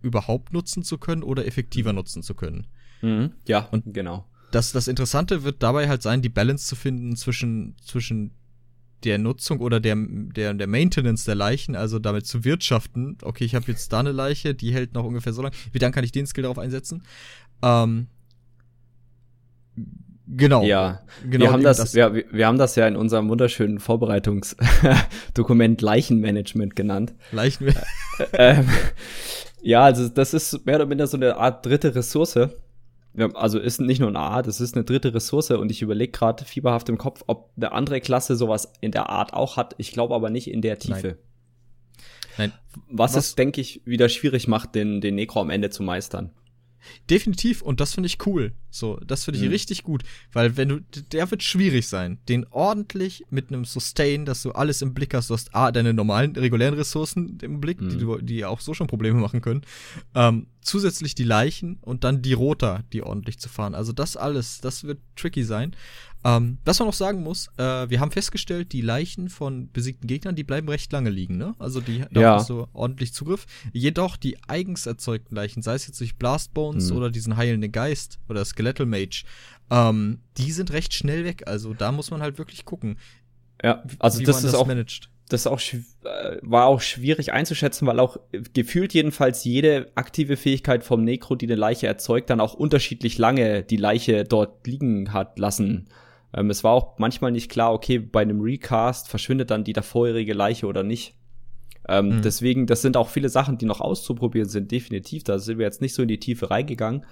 überhaupt 0.03 0.53
nutzen 0.53 0.83
zu 0.83 0.98
können 0.98 1.22
oder 1.22 1.46
effektiver 1.46 1.92
mhm. 1.92 1.96
nutzen 1.96 2.22
zu 2.22 2.35
können. 2.35 2.66
Mhm. 3.03 3.33
Ja, 3.46 3.68
und 3.70 3.92
genau 3.94 4.27
das, 4.54 4.72
das 4.72 4.88
Interessante 4.88 5.42
wird 5.42 5.62
dabei 5.62 5.88
halt 5.88 6.02
sein, 6.02 6.22
die 6.22 6.28
Balance 6.28 6.66
zu 6.66 6.76
finden 6.76 7.16
zwischen, 7.16 7.76
zwischen 7.84 8.32
der 9.02 9.18
Nutzung 9.18 9.60
oder 9.60 9.80
der, 9.80 9.96
der, 9.98 10.54
der 10.54 10.66
Maintenance 10.66 11.24
der 11.24 11.34
Leichen, 11.34 11.76
also 11.76 11.98
damit 11.98 12.26
zu 12.26 12.44
wirtschaften. 12.44 13.18
Okay, 13.22 13.44
ich 13.44 13.54
habe 13.54 13.66
jetzt 13.68 13.92
da 13.92 14.00
eine 14.00 14.12
Leiche, 14.12 14.54
die 14.54 14.72
hält 14.72 14.94
noch 14.94 15.04
ungefähr 15.04 15.32
so 15.32 15.42
lange. 15.42 15.54
Wie 15.72 15.78
dann 15.78 15.92
kann 15.92 16.04
ich 16.04 16.12
den 16.12 16.26
Skill 16.26 16.42
darauf 16.42 16.58
einsetzen? 16.58 17.02
Ähm, 17.62 18.06
genau. 20.26 20.64
Ja, 20.64 21.00
genau. 21.28 21.46
Wir 21.46 21.52
haben 21.52 21.62
das, 21.62 21.78
das 21.78 21.94
wir, 21.94 22.24
wir 22.30 22.46
haben 22.46 22.58
das 22.58 22.76
ja 22.76 22.86
in 22.86 22.96
unserem 22.96 23.28
wunderschönen 23.28 23.80
Vorbereitungsdokument 23.80 25.82
Leichenmanagement 25.82 26.76
genannt. 26.76 27.14
Leichenmanagement. 27.32 27.86
ähm, 28.32 28.68
ja, 29.62 29.82
also 29.82 30.08
das 30.08 30.32
ist 30.32 30.64
mehr 30.64 30.76
oder 30.76 30.86
minder 30.86 31.06
so 31.06 31.16
eine 31.16 31.36
Art 31.36 31.66
dritte 31.66 31.94
Ressource 31.94 32.38
also 33.35 33.59
ist 33.59 33.81
nicht 33.81 34.00
nur 34.00 34.09
eine 34.09 34.18
Art, 34.18 34.46
es 34.46 34.61
ist 34.61 34.74
eine 34.74 34.85
dritte 34.85 35.14
Ressource 35.14 35.50
und 35.50 35.70
ich 35.70 35.83
überlege 35.83 36.12
gerade 36.12 36.44
fieberhaft 36.44 36.88
im 36.88 36.98
Kopf, 36.98 37.22
ob 37.27 37.50
eine 37.57 37.72
andere 37.72 38.00
Klasse 38.00 38.37
sowas 38.37 38.72
in 38.81 38.90
der 38.90 39.09
Art 39.09 39.33
auch 39.33 39.57
hat. 39.57 39.74
Ich 39.79 39.92
glaube 39.92 40.14
aber 40.14 40.31
nicht 40.31 40.50
in 40.50 40.62
der 40.62 40.79
Tiefe. 40.79 41.09
Nein. 41.09 41.18
Nein. 42.37 42.53
Was, 42.88 43.14
Was 43.14 43.27
es, 43.27 43.35
denke 43.37 43.61
ich, 43.61 43.83
wieder 43.85 44.09
schwierig 44.09 44.48
macht, 44.48 44.74
den, 44.74 45.00
den 45.00 45.14
Necro 45.14 45.40
am 45.40 45.50
Ende 45.50 45.70
zu 45.70 45.83
meistern. 45.83 46.31
Definitiv, 47.10 47.62
und 47.62 47.80
das 47.80 47.94
finde 47.94 48.06
ich 48.06 48.26
cool. 48.26 48.52
So, 48.70 48.98
das 49.06 49.24
finde 49.24 49.38
ich 49.38 49.44
mhm. 49.44 49.52
richtig 49.52 49.84
gut. 49.84 50.02
Weil 50.32 50.56
wenn 50.56 50.68
du, 50.68 50.80
der 51.12 51.30
wird 51.30 51.42
schwierig 51.42 51.86
sein, 51.86 52.18
den 52.28 52.44
ordentlich 52.50 53.24
mit 53.30 53.48
einem 53.48 53.64
Sustain, 53.64 54.24
dass 54.24 54.42
du 54.42 54.52
alles 54.52 54.82
im 54.82 54.94
Blick 54.94 55.14
hast, 55.14 55.30
du 55.30 55.34
hast 55.34 55.54
A, 55.54 55.70
deine 55.70 55.94
normalen, 55.94 56.34
regulären 56.34 56.74
Ressourcen 56.74 57.38
im 57.42 57.60
Blick, 57.60 57.80
mhm. 57.80 57.90
die 57.90 57.98
du, 57.98 58.18
die 58.18 58.44
auch 58.44 58.60
so 58.60 58.74
schon 58.74 58.88
Probleme 58.88 59.20
machen 59.20 59.40
können. 59.40 59.62
Ähm, 60.14 60.48
zusätzlich 60.60 61.14
die 61.14 61.24
Leichen 61.24 61.78
und 61.82 62.04
dann 62.04 62.22
die 62.22 62.32
Roter, 62.32 62.84
die 62.92 63.02
ordentlich 63.02 63.38
zu 63.38 63.48
fahren. 63.48 63.74
Also 63.74 63.92
das 63.92 64.16
alles, 64.16 64.60
das 64.60 64.84
wird 64.84 64.98
tricky 65.14 65.44
sein. 65.44 65.76
Ähm, 66.24 66.58
was 66.64 66.78
man 66.78 66.88
noch 66.88 66.94
sagen 66.94 67.22
muss, 67.22 67.48
äh, 67.58 67.88
wir 67.90 68.00
haben 68.00 68.10
festgestellt, 68.10 68.72
die 68.72 68.80
Leichen 68.80 69.28
von 69.28 69.70
besiegten 69.70 70.06
Gegnern, 70.06 70.34
die 70.34 70.44
bleiben 70.44 70.68
recht 70.68 70.90
lange 70.90 71.10
liegen, 71.10 71.37
ne? 71.37 71.54
Also 71.58 71.82
die 71.82 72.04
da 72.10 72.20
ja. 72.20 72.42
du 72.42 72.66
ordentlich 72.72 73.12
Zugriff. 73.12 73.46
Jedoch 73.72 74.16
die 74.16 74.38
eigens 74.48 74.87
erzeugten 74.87 75.34
Leichen, 75.34 75.62
sei 75.62 75.74
es 75.74 75.87
jetzt 75.87 76.00
durch 76.00 76.16
Blastbones 76.16 76.90
mhm. 76.90 76.96
oder 76.96 77.10
diesen 77.10 77.37
heilenden 77.37 77.72
Geist 77.72 78.18
oder 78.28 78.44
Skeletal 78.44 78.87
Mage, 78.87 79.24
ähm, 79.70 80.20
die 80.38 80.50
sind 80.50 80.72
recht 80.72 80.94
schnell 80.94 81.24
weg. 81.24 81.44
Also 81.46 81.74
da 81.74 81.92
muss 81.92 82.10
man 82.10 82.22
halt 82.22 82.38
wirklich 82.38 82.64
gucken. 82.64 82.96
Ja, 83.62 83.82
also 83.98 84.22
das 84.22 84.37
ist 84.37 84.44
das 84.44 84.54
auch 84.54 84.66
managt 84.66 85.10
das 85.28 85.46
auch 85.46 85.60
äh, 85.60 86.37
war 86.42 86.66
auch 86.66 86.80
schwierig 86.80 87.32
einzuschätzen, 87.32 87.87
weil 87.87 87.98
auch 87.98 88.18
gefühlt 88.52 88.92
jedenfalls 88.92 89.44
jede 89.44 89.90
aktive 89.94 90.37
Fähigkeit 90.37 90.84
vom 90.84 91.02
Necro, 91.02 91.34
die 91.34 91.46
eine 91.46 91.54
Leiche 91.54 91.87
erzeugt, 91.87 92.30
dann 92.30 92.40
auch 92.40 92.54
unterschiedlich 92.54 93.16
lange 93.18 93.62
die 93.62 93.76
Leiche 93.76 94.24
dort 94.24 94.66
liegen 94.66 95.12
hat 95.12 95.38
lassen. 95.38 95.88
Ähm, 96.34 96.50
es 96.50 96.64
war 96.64 96.72
auch 96.72 96.98
manchmal 96.98 97.32
nicht 97.32 97.50
klar, 97.50 97.72
okay, 97.72 97.98
bei 97.98 98.22
einem 98.22 98.40
Recast 98.40 99.08
verschwindet 99.08 99.50
dann 99.50 99.64
die 99.64 99.72
davorherige 99.72 100.34
Leiche 100.34 100.66
oder 100.66 100.82
nicht. 100.82 101.14
Ähm, 101.88 102.16
mhm. 102.16 102.22
Deswegen, 102.22 102.66
das 102.66 102.82
sind 102.82 102.96
auch 102.96 103.08
viele 103.08 103.28
Sachen, 103.28 103.58
die 103.58 103.66
noch 103.66 103.80
auszuprobieren 103.80 104.48
sind, 104.48 104.70
definitiv. 104.70 105.22
Da 105.22 105.38
sind 105.38 105.58
wir 105.58 105.66
jetzt 105.66 105.80
nicht 105.80 105.94
so 105.94 106.02
in 106.02 106.08
die 106.08 106.18
Tiefe 106.18 106.50
reingegangen. 106.50 107.04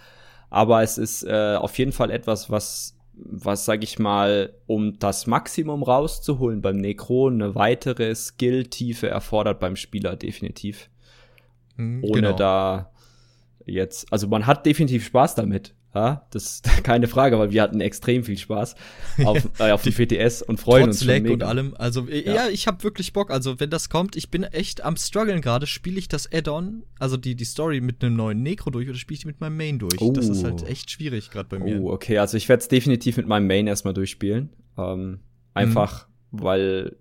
Aber 0.50 0.82
es 0.82 0.98
ist 0.98 1.24
äh, 1.24 1.56
auf 1.56 1.78
jeden 1.78 1.92
Fall 1.92 2.11
etwas, 2.11 2.50
was, 2.50 2.98
was 3.14 3.64
sag 3.64 3.82
ich 3.85 3.98
mal, 3.98 4.54
um 4.66 4.98
das 4.98 5.26
Maximum 5.26 5.82
rauszuholen 5.82 6.61
beim 6.61 6.76
Necro, 6.76 7.28
eine 7.28 7.54
weitere 7.54 8.14
Skill-Tiefe 8.14 9.08
erfordert 9.08 9.61
beim 9.61 9.76
Spieler, 9.76 10.16
definitiv. 10.16 10.90
Mhm, 11.76 12.04
Ohne 12.04 12.22
genau. 12.22 12.37
da 12.37 12.90
jetzt, 13.66 14.12
also 14.12 14.26
man 14.26 14.46
hat 14.46 14.66
definitiv 14.66 15.04
Spaß 15.06 15.37
damit. 15.37 15.74
Ja, 15.94 16.26
das 16.31 16.44
ist 16.44 16.64
keine 16.85 17.07
Frage, 17.07 17.38
weil 17.38 17.52
wir 17.52 17.61
hatten 17.61 17.81
extrem 17.81 18.24
viel 18.24 18.38
Spaß 18.38 18.76
auf, 19.24 19.48
äh, 19.59 19.72
auf 19.72 19.83
die 19.83 19.90
PTS 19.90 20.40
und 20.40 20.59
freuen 20.59 20.85
Trotz 20.85 21.02
uns 21.02 21.05
Lag 21.05 21.31
und 21.31 21.42
allem. 21.42 21.74
Also 21.76 22.09
ja, 22.09 22.35
ja 22.35 22.48
ich 22.48 22.66
habe 22.66 22.83
wirklich 22.83 23.12
Bock. 23.12 23.31
Also 23.31 23.61
wenn 23.61 23.68
das 23.68 23.90
kommt, 23.90 24.16
ich 24.16 24.31
bin 24.31 24.42
echt 24.44 24.83
am 24.85 24.96
struggeln 24.96 25.42
gerade. 25.42 25.66
Spiele 25.66 25.98
ich 25.98 26.09
das 26.09 26.33
Add-on, 26.33 26.85
also 26.98 27.18
die 27.18 27.35
die 27.35 27.44
Story 27.44 27.83
mit 27.83 28.02
einem 28.02 28.16
neuen 28.16 28.42
Necro 28.42 28.70
durch 28.70 28.88
oder 28.88 28.96
spiele 28.96 29.16
ich 29.16 29.20
die 29.20 29.26
mit 29.26 29.40
meinem 29.40 29.57
Main 29.57 29.78
durch? 29.78 30.00
Oh. 30.00 30.12
Das 30.12 30.28
ist 30.28 30.44
halt 30.44 30.62
oh. 30.62 30.66
echt 30.66 30.90
schwierig 30.90 31.31
gerade 31.31 31.48
bei 31.48 31.59
mir. 31.59 31.81
Oh, 31.81 31.90
okay. 31.92 32.18
Also 32.18 32.38
ich 32.38 32.48
werde 32.48 32.62
es 32.62 32.68
definitiv 32.68 33.18
mit 33.18 33.26
meinem 33.26 33.46
Main 33.46 33.66
erstmal 33.66 33.92
durchspielen. 33.92 34.48
Ähm, 34.78 35.20
einfach, 35.52 36.09
mhm. 36.31 36.42
weil, 36.42 36.96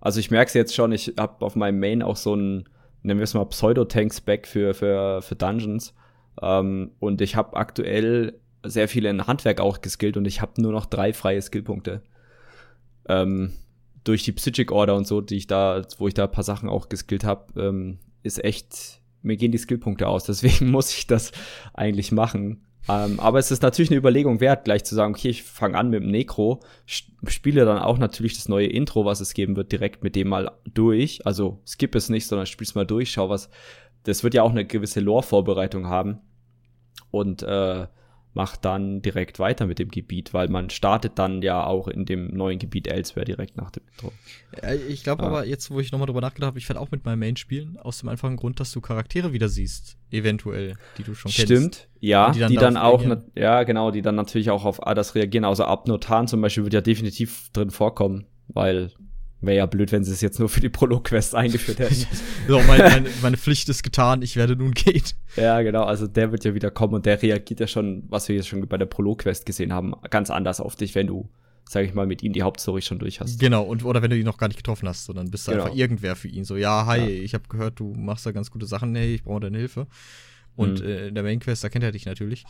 also 0.00 0.20
ich 0.20 0.30
merke 0.30 0.46
es 0.46 0.54
jetzt 0.54 0.76
schon. 0.76 0.92
Ich 0.92 1.14
habe 1.18 1.44
auf 1.44 1.56
meinem 1.56 1.80
Main 1.80 2.02
auch 2.02 2.16
so 2.16 2.36
ein, 2.36 2.68
nennen 3.02 3.18
wir 3.18 3.24
es 3.24 3.34
mal 3.34 3.44
Pseudo-Tank-Spec 3.46 4.46
für 4.46 4.74
für 4.74 5.22
für 5.22 5.34
Dungeons 5.34 5.92
ähm, 6.40 6.92
und 6.98 7.20
ich 7.20 7.36
habe 7.36 7.56
aktuell 7.56 8.38
sehr 8.64 8.88
viel 8.88 9.06
in 9.06 9.26
Handwerk 9.26 9.60
auch 9.60 9.80
geskillt 9.80 10.16
und 10.16 10.24
ich 10.26 10.40
habe 10.40 10.60
nur 10.60 10.72
noch 10.72 10.86
drei 10.86 11.12
freie 11.12 11.42
Skillpunkte. 11.42 12.02
Ähm, 13.08 13.52
durch 14.04 14.24
die 14.24 14.32
Psychic 14.32 14.72
Order 14.72 14.96
und 14.96 15.06
so, 15.06 15.20
die 15.20 15.36
ich 15.36 15.46
da, 15.46 15.82
wo 15.98 16.08
ich 16.08 16.14
da 16.14 16.24
ein 16.24 16.30
paar 16.30 16.44
Sachen 16.44 16.68
auch 16.68 16.88
geskillt 16.88 17.24
habe, 17.24 17.60
ähm, 17.60 17.98
ist 18.22 18.42
echt, 18.42 19.00
mir 19.22 19.36
gehen 19.36 19.52
die 19.52 19.58
Skillpunkte 19.58 20.08
aus. 20.08 20.24
Deswegen 20.26 20.70
muss 20.70 20.96
ich 20.96 21.06
das 21.06 21.32
eigentlich 21.74 22.12
machen. 22.12 22.64
Ähm, 22.88 23.20
aber 23.20 23.38
es 23.38 23.52
ist 23.52 23.62
natürlich 23.62 23.90
eine 23.90 23.98
Überlegung 23.98 24.40
wert, 24.40 24.64
gleich 24.64 24.82
zu 24.82 24.96
sagen, 24.96 25.14
okay, 25.14 25.28
ich 25.28 25.44
fange 25.44 25.78
an 25.78 25.90
mit 25.90 26.02
dem 26.02 26.10
Necro, 26.10 26.60
spiele 26.84 27.64
dann 27.64 27.78
auch 27.78 27.98
natürlich 27.98 28.34
das 28.34 28.48
neue 28.48 28.66
Intro, 28.66 29.04
was 29.04 29.20
es 29.20 29.34
geben 29.34 29.54
wird, 29.54 29.70
direkt 29.70 30.02
mit 30.02 30.16
dem 30.16 30.28
mal 30.28 30.50
durch. 30.74 31.24
Also 31.24 31.60
skip 31.64 31.94
es 31.94 32.08
nicht, 32.08 32.26
sondern 32.26 32.46
spiel's 32.46 32.74
mal 32.74 32.86
durch, 32.86 33.12
schau, 33.12 33.28
was, 33.28 33.50
das 34.04 34.24
wird 34.24 34.34
ja 34.34 34.42
auch 34.42 34.50
eine 34.50 34.64
gewisse 34.64 35.00
Lore-Vorbereitung 35.00 35.86
haben 35.86 36.20
und 37.10 37.42
äh, 37.42 37.86
macht 38.34 38.64
dann 38.64 39.02
direkt 39.02 39.38
weiter 39.38 39.66
mit 39.66 39.78
dem 39.78 39.90
Gebiet, 39.90 40.32
weil 40.32 40.48
man 40.48 40.70
startet 40.70 41.18
dann 41.18 41.42
ja 41.42 41.64
auch 41.64 41.86
in 41.86 42.06
dem 42.06 42.28
neuen 42.34 42.58
Gebiet 42.58 42.88
Elsewhere 42.88 43.26
direkt 43.26 43.56
nach 43.56 43.70
dem 43.70 43.82
Intro. 43.92 44.12
Ich 44.88 45.02
glaube 45.02 45.22
ah. 45.22 45.26
aber 45.26 45.46
jetzt, 45.46 45.70
wo 45.70 45.80
ich 45.80 45.92
nochmal 45.92 46.06
drüber 46.06 46.22
nachgedacht 46.22 46.48
habe, 46.48 46.58
ich 46.58 46.68
werde 46.68 46.80
auch 46.80 46.90
mit 46.90 47.04
meinem 47.04 47.18
Main 47.18 47.36
spielen, 47.36 47.76
aus 47.76 47.98
dem 47.98 48.08
einfachen 48.08 48.36
Grund, 48.36 48.58
dass 48.58 48.72
du 48.72 48.80
Charaktere 48.80 49.32
wieder 49.32 49.48
siehst, 49.48 49.98
eventuell, 50.10 50.76
die 50.96 51.02
du 51.02 51.14
schon 51.14 51.30
kennst. 51.30 51.52
Stimmt, 51.52 51.88
ja, 52.00 52.30
die 52.30 52.40
dann, 52.40 52.50
die 52.50 52.56
dann 52.56 52.76
auch, 52.78 53.04
ja 53.34 53.64
genau, 53.64 53.90
die 53.90 54.02
dann 54.02 54.14
natürlich 54.14 54.50
auch 54.50 54.64
auf 54.64 54.80
das 54.94 55.14
reagieren. 55.14 55.44
Also 55.44 55.64
Abnotan 55.64 56.26
zum 56.26 56.40
Beispiel 56.40 56.64
wird 56.64 56.74
ja 56.74 56.80
definitiv 56.80 57.50
drin 57.52 57.70
vorkommen, 57.70 58.26
weil 58.48 58.92
Wäre 59.42 59.56
ja 59.56 59.66
blöd, 59.66 59.90
wenn 59.90 60.04
sie 60.04 60.12
es 60.12 60.20
jetzt 60.20 60.38
nur 60.38 60.48
für 60.48 60.60
die 60.60 60.68
Prolog-Quest 60.68 61.34
eingeführt 61.34 61.80
hätten. 61.80 62.06
so, 62.48 62.60
meine, 62.60 62.84
meine, 62.84 63.08
meine, 63.22 63.36
Pflicht 63.36 63.68
ist 63.68 63.82
getan, 63.82 64.22
ich 64.22 64.36
werde 64.36 64.54
nun 64.54 64.70
gehen. 64.70 65.02
Ja, 65.36 65.60
genau, 65.62 65.82
also 65.82 66.06
der 66.06 66.30
wird 66.30 66.44
ja 66.44 66.54
wieder 66.54 66.70
kommen 66.70 66.94
und 66.94 67.06
der 67.06 67.20
reagiert 67.20 67.58
ja 67.58 67.66
schon, 67.66 68.04
was 68.08 68.28
wir 68.28 68.36
jetzt 68.36 68.46
schon 68.46 68.66
bei 68.68 68.78
der 68.78 68.86
Prolog-Quest 68.86 69.44
gesehen 69.44 69.72
haben, 69.72 69.94
ganz 70.10 70.30
anders 70.30 70.60
auf 70.60 70.76
dich, 70.76 70.94
wenn 70.94 71.08
du, 71.08 71.28
sag 71.68 71.84
ich 71.84 71.92
mal, 71.92 72.06
mit 72.06 72.22
ihm 72.22 72.32
die 72.32 72.42
Hauptstory 72.42 72.82
schon 72.82 73.00
durch 73.00 73.20
hast. 73.20 73.40
Genau, 73.40 73.64
und 73.64 73.84
oder 73.84 74.00
wenn 74.00 74.10
du 74.10 74.16
ihn 74.16 74.24
noch 74.24 74.38
gar 74.38 74.46
nicht 74.46 74.58
getroffen 74.58 74.88
hast, 74.88 75.06
sondern 75.06 75.28
bist 75.28 75.48
du 75.48 75.50
genau. 75.50 75.64
einfach 75.64 75.76
irgendwer 75.76 76.14
für 76.14 76.28
ihn. 76.28 76.44
So, 76.44 76.56
ja, 76.56 76.86
hi, 76.86 77.00
ja. 77.00 77.06
ich 77.24 77.34
habe 77.34 77.44
gehört, 77.48 77.80
du 77.80 77.94
machst 77.94 78.24
da 78.24 78.30
ganz 78.30 78.48
gute 78.48 78.66
Sachen, 78.66 78.94
hey, 78.94 79.16
ich 79.16 79.24
brauche 79.24 79.40
deine 79.40 79.58
Hilfe. 79.58 79.88
Und 80.54 80.80
mhm. 80.80 80.86
äh, 80.86 81.08
in 81.08 81.14
der 81.16 81.24
Main-Quest, 81.24 81.64
da 81.64 81.68
kennt 81.68 81.84
er 81.84 81.90
dich 81.90 82.06
natürlich. 82.06 82.44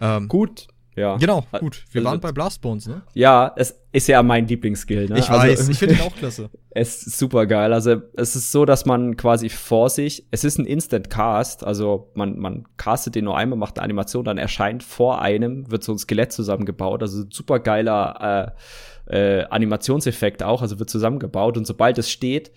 Ähm, 0.00 0.28
Gut, 0.28 0.68
ja. 0.94 1.16
Genau, 1.16 1.46
gut. 1.58 1.84
Wir 1.90 2.00
also, 2.00 2.10
waren 2.10 2.20
bei 2.20 2.32
Blastbones, 2.32 2.86
ne? 2.86 3.02
Ja, 3.14 3.52
es 3.56 3.78
ist 3.92 4.08
ja 4.08 4.22
mein 4.22 4.46
Lieblingsskill, 4.46 5.08
ne? 5.08 5.18
Ich 5.18 5.30
also, 5.30 5.48
weiß, 5.48 5.68
ich 5.68 5.78
finde 5.78 5.94
ihn 5.94 6.00
auch 6.06 6.14
klasse. 6.14 6.50
Es 6.70 7.06
ist 7.06 7.18
super 7.18 7.46
geil. 7.46 7.72
Also, 7.72 8.02
es 8.14 8.36
ist 8.36 8.52
so, 8.52 8.64
dass 8.64 8.84
man 8.84 9.16
quasi 9.16 9.48
vor 9.48 9.90
sich, 9.90 10.26
es 10.30 10.44
ist 10.44 10.58
ein 10.58 10.66
Instant 10.66 11.10
Cast, 11.10 11.64
also 11.64 12.10
man, 12.14 12.38
man 12.38 12.64
castet 12.76 13.14
den 13.14 13.24
nur 13.24 13.36
einmal, 13.36 13.58
macht 13.58 13.78
eine 13.78 13.84
Animation, 13.84 14.24
dann 14.24 14.38
erscheint 14.38 14.82
vor 14.82 15.22
einem, 15.22 15.70
wird 15.70 15.82
so 15.84 15.92
ein 15.92 15.98
Skelett 15.98 16.32
zusammengebaut. 16.32 17.02
Also, 17.02 17.24
super 17.30 17.58
geiler 17.58 18.54
äh, 19.08 19.40
äh, 19.40 19.44
Animationseffekt 19.44 20.42
auch, 20.42 20.62
also 20.62 20.78
wird 20.78 20.90
zusammengebaut 20.90 21.56
und 21.56 21.66
sobald 21.66 21.98
es 21.98 22.10
steht, 22.10 22.52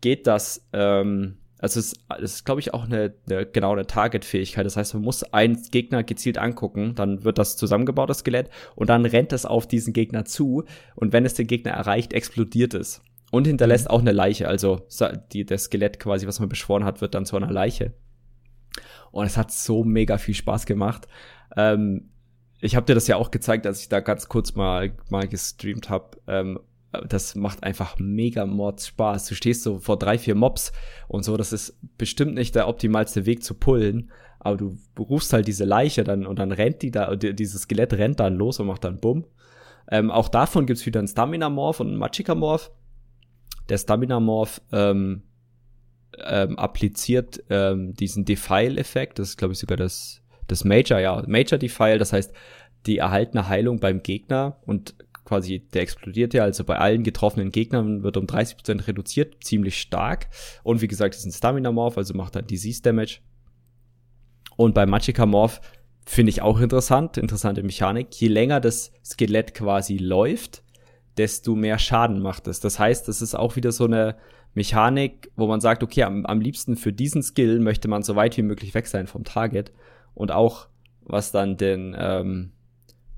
geht 0.00 0.26
das, 0.26 0.68
ähm, 0.72 1.38
also 1.58 1.80
es 1.80 1.92
ist, 1.92 2.00
es 2.22 2.34
ist 2.34 2.44
glaube 2.44 2.60
ich, 2.60 2.72
auch 2.74 2.84
eine, 2.84 3.14
eine 3.28 3.46
genau 3.46 3.72
eine 3.72 3.86
Target-Fähigkeit. 3.86 4.64
Das 4.64 4.76
heißt, 4.76 4.94
man 4.94 5.02
muss 5.02 5.24
einen 5.24 5.60
Gegner 5.70 6.02
gezielt 6.04 6.38
angucken, 6.38 6.94
dann 6.94 7.24
wird 7.24 7.38
das 7.38 7.56
zusammengebaut, 7.56 8.10
das 8.10 8.18
Skelett, 8.18 8.50
und 8.74 8.88
dann 8.88 9.04
rennt 9.04 9.32
es 9.32 9.44
auf 9.44 9.66
diesen 9.66 9.92
Gegner 9.92 10.24
zu. 10.24 10.64
Und 10.94 11.12
wenn 11.12 11.24
es 11.24 11.34
den 11.34 11.46
Gegner 11.46 11.72
erreicht, 11.72 12.12
explodiert 12.12 12.74
es. 12.74 13.02
Und 13.30 13.46
hinterlässt 13.46 13.86
mhm. 13.86 13.90
auch 13.90 14.00
eine 14.00 14.12
Leiche. 14.12 14.48
Also 14.48 14.86
die, 15.32 15.44
das 15.44 15.64
Skelett 15.64 16.00
quasi, 16.00 16.26
was 16.26 16.40
man 16.40 16.48
beschworen 16.48 16.84
hat, 16.84 17.00
wird 17.00 17.14
dann 17.14 17.26
zu 17.26 17.36
einer 17.36 17.50
Leiche. 17.50 17.92
Und 19.10 19.26
es 19.26 19.36
hat 19.36 19.50
so 19.50 19.84
mega 19.84 20.18
viel 20.18 20.34
Spaß 20.34 20.66
gemacht. 20.66 21.08
Ähm, 21.56 22.10
ich 22.60 22.76
habe 22.76 22.86
dir 22.86 22.94
das 22.94 23.06
ja 23.06 23.16
auch 23.16 23.30
gezeigt, 23.30 23.66
als 23.66 23.82
ich 23.82 23.88
da 23.88 24.00
ganz 24.00 24.28
kurz 24.28 24.54
mal, 24.54 24.92
mal 25.10 25.28
gestreamt 25.28 25.90
habe. 25.90 26.18
Ähm, 26.26 26.60
das 27.08 27.34
macht 27.34 27.62
einfach 27.62 27.98
mega 27.98 28.46
Mords 28.46 28.88
Spaß. 28.88 29.26
Du 29.26 29.34
stehst 29.34 29.62
so 29.62 29.78
vor 29.78 29.98
drei, 29.98 30.18
vier 30.18 30.34
Mobs 30.34 30.72
und 31.06 31.22
so, 31.22 31.36
das 31.36 31.52
ist 31.52 31.78
bestimmt 31.98 32.34
nicht 32.34 32.54
der 32.54 32.68
optimalste 32.68 33.26
Weg 33.26 33.42
zu 33.42 33.54
pullen, 33.54 34.10
aber 34.40 34.56
du 34.56 34.78
rufst 34.98 35.32
halt 35.32 35.46
diese 35.46 35.64
Leiche 35.64 36.04
dann 36.04 36.26
und 36.26 36.38
dann 36.38 36.52
rennt 36.52 36.82
die 36.82 36.90
da, 36.90 37.14
dieses 37.16 37.62
Skelett 37.62 37.92
rennt 37.94 38.20
dann 38.20 38.36
los 38.36 38.58
und 38.60 38.66
macht 38.66 38.84
dann 38.84 39.00
Bumm. 39.00 39.26
Ähm, 39.90 40.10
auch 40.10 40.28
davon 40.28 40.66
gibt's 40.66 40.86
wieder 40.86 41.00
einen 41.00 41.08
Stamina-Morph 41.08 41.80
und 41.80 41.88
einen 41.88 41.96
Magicka-Morph. 41.96 42.70
Der 43.68 43.78
Stamina-Morph 43.78 44.60
ähm, 44.72 45.22
ähm, 46.24 46.58
appliziert 46.58 47.42
ähm, 47.50 47.94
diesen 47.94 48.24
Defile-Effekt, 48.24 49.18
das 49.18 49.30
ist 49.30 49.36
glaube 49.36 49.52
ich 49.52 49.58
sogar 49.58 49.76
das, 49.76 50.22
das 50.46 50.64
Major, 50.64 50.98
ja, 50.98 51.22
Major 51.26 51.58
Defile, 51.58 51.98
das 51.98 52.12
heißt 52.12 52.32
die 52.86 52.98
erhaltene 52.98 53.48
Heilung 53.48 53.80
beim 53.80 54.02
Gegner 54.02 54.56
und 54.64 54.94
quasi, 55.28 55.60
der 55.74 55.82
explodiert 55.82 56.32
ja, 56.32 56.42
also 56.42 56.64
bei 56.64 56.78
allen 56.78 57.02
getroffenen 57.02 57.52
Gegnern 57.52 58.02
wird 58.02 58.16
um 58.16 58.24
30% 58.24 58.88
reduziert, 58.88 59.44
ziemlich 59.44 59.78
stark. 59.78 60.28
Und 60.62 60.80
wie 60.80 60.88
gesagt, 60.88 61.14
ist 61.14 61.26
ein 61.26 61.32
Stamina-Morph, 61.32 61.98
also 61.98 62.14
macht 62.14 62.34
dann 62.34 62.46
Disease 62.46 62.80
Damage. 62.80 63.20
Und 64.56 64.74
bei 64.74 64.86
Magicka 64.86 65.26
Morph 65.26 65.60
finde 66.06 66.30
ich 66.30 66.40
auch 66.40 66.60
interessant, 66.60 67.18
interessante 67.18 67.62
Mechanik. 67.62 68.18
Je 68.18 68.28
länger 68.28 68.60
das 68.60 68.90
Skelett 69.04 69.54
quasi 69.54 69.98
läuft, 69.98 70.62
desto 71.18 71.54
mehr 71.54 71.78
Schaden 71.78 72.20
macht 72.20 72.48
es. 72.48 72.60
Das 72.60 72.78
heißt, 72.78 73.06
das 73.06 73.20
ist 73.20 73.34
auch 73.34 73.56
wieder 73.56 73.70
so 73.70 73.84
eine 73.84 74.16
Mechanik, 74.54 75.30
wo 75.36 75.46
man 75.46 75.60
sagt, 75.60 75.82
okay, 75.82 76.04
am, 76.04 76.24
am 76.24 76.40
liebsten 76.40 76.76
für 76.76 76.92
diesen 76.92 77.22
Skill 77.22 77.60
möchte 77.60 77.86
man 77.88 78.02
so 78.02 78.16
weit 78.16 78.36
wie 78.38 78.42
möglich 78.42 78.72
weg 78.74 78.86
sein 78.86 79.06
vom 79.06 79.24
Target. 79.24 79.72
Und 80.14 80.32
auch 80.32 80.68
was 81.02 81.32
dann 81.32 81.58
den, 81.58 81.94
ähm, 81.98 82.52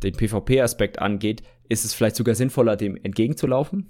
den 0.03 0.15
PvP-Aspekt 0.15 0.99
angeht, 0.99 1.43
ist 1.71 1.87
es 1.87 1.95
vielleicht 1.95 2.17
sogar 2.17 2.35
sinnvoller, 2.35 2.77
dem 2.77 2.99
entgegenzulaufen. 3.03 3.89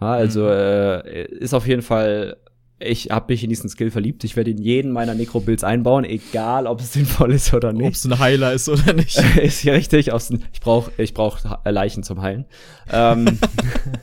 Ja, 0.00 0.12
also 0.12 0.42
mhm. 0.42 0.48
äh, 0.50 1.24
ist 1.24 1.54
auf 1.54 1.66
jeden 1.66 1.82
Fall 1.82 2.36
ich 2.80 3.10
habe 3.10 3.32
mich 3.32 3.42
in 3.42 3.50
diesen 3.50 3.68
Skill 3.68 3.90
verliebt. 3.90 4.22
Ich 4.22 4.36
werde 4.36 4.52
in 4.52 4.58
jeden 4.58 4.92
meiner 4.92 5.14
Necro-Builds 5.14 5.64
einbauen, 5.64 6.04
egal 6.04 6.66
ob 6.66 6.80
es 6.80 6.92
sinnvoll 6.94 7.32
ist 7.32 7.52
oder 7.52 7.72
nicht. 7.72 7.86
Ob 7.86 7.94
es 7.94 8.04
ein 8.04 8.18
Heiler 8.18 8.52
ist 8.52 8.68
oder 8.68 8.92
nicht. 8.92 9.18
ist 9.42 9.64
ja 9.64 9.72
richtig. 9.72 10.10
Ich 10.52 10.60
brauche 10.60 10.92
ich 10.96 11.14
brauch 11.14 11.40
Leichen 11.64 12.02
zum 12.02 12.22
Heilen. 12.22 12.46
ähm, 12.92 13.38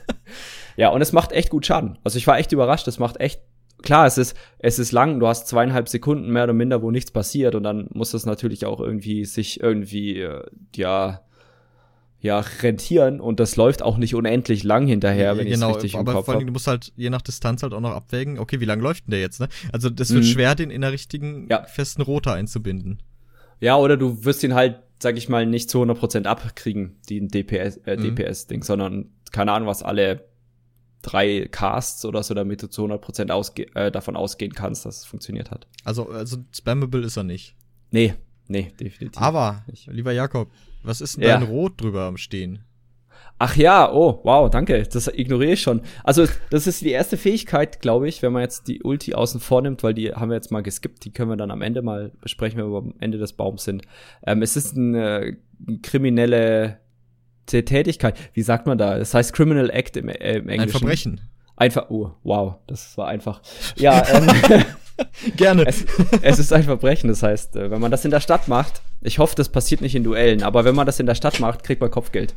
ja, 0.76 0.90
und 0.90 1.00
es 1.00 1.12
macht 1.12 1.32
echt 1.32 1.50
gut 1.50 1.64
Schaden. 1.64 1.98
Also 2.04 2.18
ich 2.18 2.26
war 2.26 2.38
echt 2.38 2.52
überrascht. 2.52 2.86
Es 2.86 2.98
macht 2.98 3.18
echt 3.18 3.40
klar, 3.82 4.06
es 4.06 4.18
ist, 4.18 4.36
es 4.58 4.78
ist 4.78 4.92
lang, 4.92 5.20
du 5.20 5.26
hast 5.26 5.48
zweieinhalb 5.48 5.88
Sekunden 5.88 6.30
mehr 6.30 6.44
oder 6.44 6.52
minder, 6.52 6.82
wo 6.82 6.90
nichts 6.90 7.10
passiert 7.10 7.54
und 7.54 7.62
dann 7.62 7.88
muss 7.92 8.10
das 8.10 8.26
natürlich 8.26 8.66
auch 8.66 8.80
irgendwie 8.80 9.24
sich 9.24 9.60
irgendwie, 9.60 10.20
äh, 10.20 10.42
ja, 10.74 11.20
ja, 12.26 12.40
rentieren 12.40 13.20
und 13.20 13.40
das 13.40 13.56
läuft 13.56 13.82
auch 13.82 13.96
nicht 13.96 14.14
unendlich 14.14 14.64
lang 14.64 14.86
hinterher, 14.86 15.32
ja, 15.32 15.38
wenn 15.38 15.46
genau, 15.46 15.70
ich 15.70 15.76
es 15.76 15.82
richtig 15.84 15.98
aber 15.98 16.12
im 16.12 16.16
Kopf 16.18 16.26
vor 16.26 16.34
allem, 16.34 16.46
du 16.46 16.52
musst 16.52 16.66
halt 16.66 16.92
je 16.96 17.08
nach 17.08 17.22
Distanz 17.22 17.62
halt 17.62 17.72
auch 17.72 17.80
noch 17.80 17.92
abwägen, 17.92 18.38
okay, 18.38 18.60
wie 18.60 18.64
lang 18.64 18.80
läuft 18.80 19.06
denn 19.06 19.12
der 19.12 19.20
jetzt, 19.20 19.40
ne? 19.40 19.48
Also 19.72 19.88
das 19.88 20.10
wird 20.12 20.24
mhm. 20.24 20.28
schwer, 20.28 20.54
den 20.54 20.70
in 20.70 20.82
der 20.82 20.92
richtigen 20.92 21.46
ja. 21.48 21.64
festen 21.64 22.02
Roter 22.02 22.34
einzubinden. 22.34 23.02
Ja, 23.60 23.76
oder 23.76 23.96
du 23.96 24.24
wirst 24.24 24.42
ihn 24.42 24.54
halt, 24.54 24.80
sag 24.98 25.16
ich 25.16 25.28
mal, 25.28 25.46
nicht 25.46 25.70
zu 25.70 25.82
100% 25.82 26.24
abkriegen, 26.24 26.96
den 27.08 27.28
DPS, 27.28 27.78
äh, 27.78 27.96
mhm. 27.96 28.14
DPS-Ding, 28.14 28.62
sondern 28.62 29.10
keine 29.32 29.52
Ahnung, 29.52 29.68
was 29.68 29.82
alle 29.82 30.26
drei 31.02 31.48
Casts 31.50 32.04
oder 32.04 32.22
so, 32.22 32.34
damit 32.34 32.62
du 32.62 32.68
zu 32.68 32.84
100% 32.84 33.30
ausge 33.30 33.74
äh, 33.74 33.90
davon 33.90 34.16
ausgehen 34.16 34.52
kannst, 34.52 34.84
dass 34.84 34.98
es 34.98 35.04
funktioniert 35.04 35.50
hat. 35.50 35.66
Also, 35.84 36.10
also 36.10 36.38
spammable 36.52 37.02
ist 37.02 37.16
er 37.16 37.24
nicht. 37.24 37.54
Nee, 37.92 38.14
nee, 38.48 38.72
definitiv. 38.80 39.20
Aber, 39.22 39.64
nicht. 39.68 39.86
lieber 39.86 40.12
Jakob, 40.12 40.50
was 40.86 41.00
ist 41.00 41.16
denn 41.16 41.24
ja. 41.24 41.38
dein 41.38 41.48
Rot 41.48 41.80
drüber 41.80 42.02
am 42.02 42.16
Stehen? 42.16 42.64
Ach 43.38 43.54
ja, 43.54 43.92
oh, 43.92 44.20
wow, 44.24 44.48
danke. 44.48 44.82
Das 44.84 45.08
ignoriere 45.08 45.52
ich 45.52 45.60
schon. 45.60 45.82
Also, 46.04 46.26
das 46.48 46.66
ist 46.66 46.80
die 46.80 46.90
erste 46.90 47.18
Fähigkeit, 47.18 47.82
glaube 47.82 48.08
ich, 48.08 48.22
wenn 48.22 48.32
man 48.32 48.42
jetzt 48.42 48.66
die 48.66 48.82
Ulti 48.82 49.12
außen 49.12 49.40
vornimmt, 49.40 49.82
weil 49.82 49.92
die 49.92 50.14
haben 50.14 50.30
wir 50.30 50.36
jetzt 50.36 50.50
mal 50.50 50.62
geskippt, 50.62 51.04
die 51.04 51.12
können 51.12 51.28
wir 51.28 51.36
dann 51.36 51.50
am 51.50 51.60
Ende 51.60 51.82
mal 51.82 52.12
besprechen, 52.22 52.58
wenn 52.58 52.70
wir 52.70 52.78
am 52.78 52.94
Ende 52.98 53.18
des 53.18 53.34
Baums 53.34 53.64
sind. 53.64 53.82
Ähm, 54.26 54.40
es 54.40 54.56
ist 54.56 54.74
eine 54.74 55.36
kriminelle 55.82 56.80
Tätigkeit. 57.44 58.18
Wie 58.32 58.42
sagt 58.42 58.66
man 58.66 58.78
da? 58.78 58.98
Das 58.98 59.12
heißt 59.12 59.34
Criminal 59.34 59.68
Act 59.68 59.98
im, 59.98 60.08
äh, 60.08 60.38
im 60.38 60.48
Englischen. 60.48 60.60
Ein 60.60 60.68
Verbrechen. 60.70 61.20
Einfach, 61.56 61.90
oh, 61.90 62.12
wow, 62.22 62.56
das 62.66 62.96
war 62.96 63.08
einfach. 63.08 63.42
Ja, 63.76 64.02
ähm, 64.14 64.64
Gerne. 65.36 65.66
Es, 65.66 65.84
es, 66.22 66.38
ist 66.38 66.52
ein 66.52 66.64
Verbrechen, 66.64 67.08
das 67.08 67.22
heißt, 67.22 67.56
äh, 67.56 67.70
wenn 67.70 67.80
man 67.80 67.90
das 67.90 68.04
in 68.04 68.10
der 68.10 68.20
Stadt 68.20 68.48
macht, 68.48 68.82
ich 69.02 69.18
hoffe, 69.18 69.34
das 69.36 69.48
passiert 69.48 69.80
nicht 69.80 69.94
in 69.94 70.04
Duellen, 70.04 70.42
aber 70.42 70.64
wenn 70.64 70.74
man 70.74 70.86
das 70.86 71.00
in 71.00 71.06
der 71.06 71.14
Stadt 71.14 71.40
macht, 71.40 71.62
kriegt 71.62 71.80
man 71.80 71.90
Kopfgeld. 71.90 72.34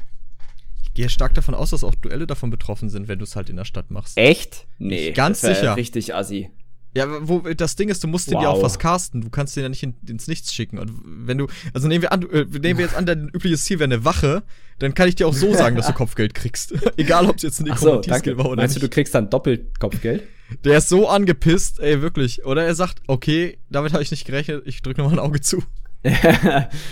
Ich 0.83 0.93
gehe 0.93 1.09
stark 1.09 1.33
davon 1.35 1.55
aus, 1.55 1.69
dass 1.69 1.83
auch 1.83 1.95
Duelle 1.95 2.27
davon 2.27 2.49
betroffen 2.49 2.89
sind, 2.89 3.07
wenn 3.07 3.19
du 3.19 3.23
es 3.23 3.35
halt 3.35 3.49
in 3.49 3.55
der 3.55 3.65
Stadt 3.65 3.91
machst. 3.91 4.17
Echt? 4.17 4.67
Nee. 4.77 5.11
Ganz 5.11 5.41
sicher. 5.41 5.75
Richtig 5.75 6.13
assi. 6.15 6.49
Ja, 6.95 7.05
wo 7.21 7.39
das 7.39 7.75
Ding 7.75 7.89
ist, 7.89 8.03
du 8.03 8.07
musst 8.07 8.27
wow. 8.27 8.33
den 8.33 8.41
ja 8.41 8.49
auch 8.49 8.63
was 8.63 8.79
casten. 8.79 9.21
Du 9.21 9.29
kannst 9.29 9.55
den 9.55 9.63
ja 9.63 9.69
nicht 9.69 9.83
in, 9.83 9.93
ins 10.07 10.27
Nichts 10.27 10.53
schicken. 10.53 10.79
Und 10.79 10.91
wenn 11.05 11.37
du, 11.37 11.47
also 11.73 11.87
nehmen 11.87 12.01
wir 12.01 12.11
an, 12.11 12.23
äh, 12.31 12.45
nehmen 12.45 12.79
wir 12.79 12.85
jetzt 12.85 12.95
an, 12.95 13.05
dein 13.05 13.29
übliches 13.29 13.63
Ziel 13.63 13.77
wäre 13.77 13.85
eine 13.85 14.05
Wache, 14.05 14.41
dann 14.79 14.95
kann 14.95 15.07
ich 15.07 15.15
dir 15.15 15.27
auch 15.27 15.33
so 15.33 15.53
sagen, 15.53 15.75
dass 15.75 15.85
du 15.85 15.93
Kopfgeld 15.93 16.33
kriegst. 16.33 16.73
Egal, 16.97 17.27
ob 17.27 17.35
es 17.35 17.43
jetzt 17.43 17.59
ein 17.59 17.65
Nekromantie-Skill 17.65 18.33
so, 18.33 18.37
war 18.39 18.45
oder 18.47 18.55
Meinst 18.63 18.75
nicht. 18.75 18.83
du, 18.83 18.87
du 18.87 18.93
kriegst 18.93 19.13
dann 19.13 19.29
doppelt 19.29 19.79
Kopfgeld? 19.79 20.23
Der 20.63 20.77
ist 20.77 20.89
so 20.89 21.07
angepisst, 21.07 21.79
ey, 21.79 22.01
wirklich. 22.01 22.45
Oder 22.45 22.65
er 22.65 22.75
sagt, 22.75 23.01
okay, 23.07 23.57
damit 23.69 23.93
habe 23.93 24.03
ich 24.03 24.11
nicht 24.11 24.25
gerechnet, 24.25 24.63
ich 24.65 24.81
drücke 24.81 25.01
nochmal 25.01 25.19
ein 25.19 25.25
Auge 25.25 25.41
zu. 25.41 25.63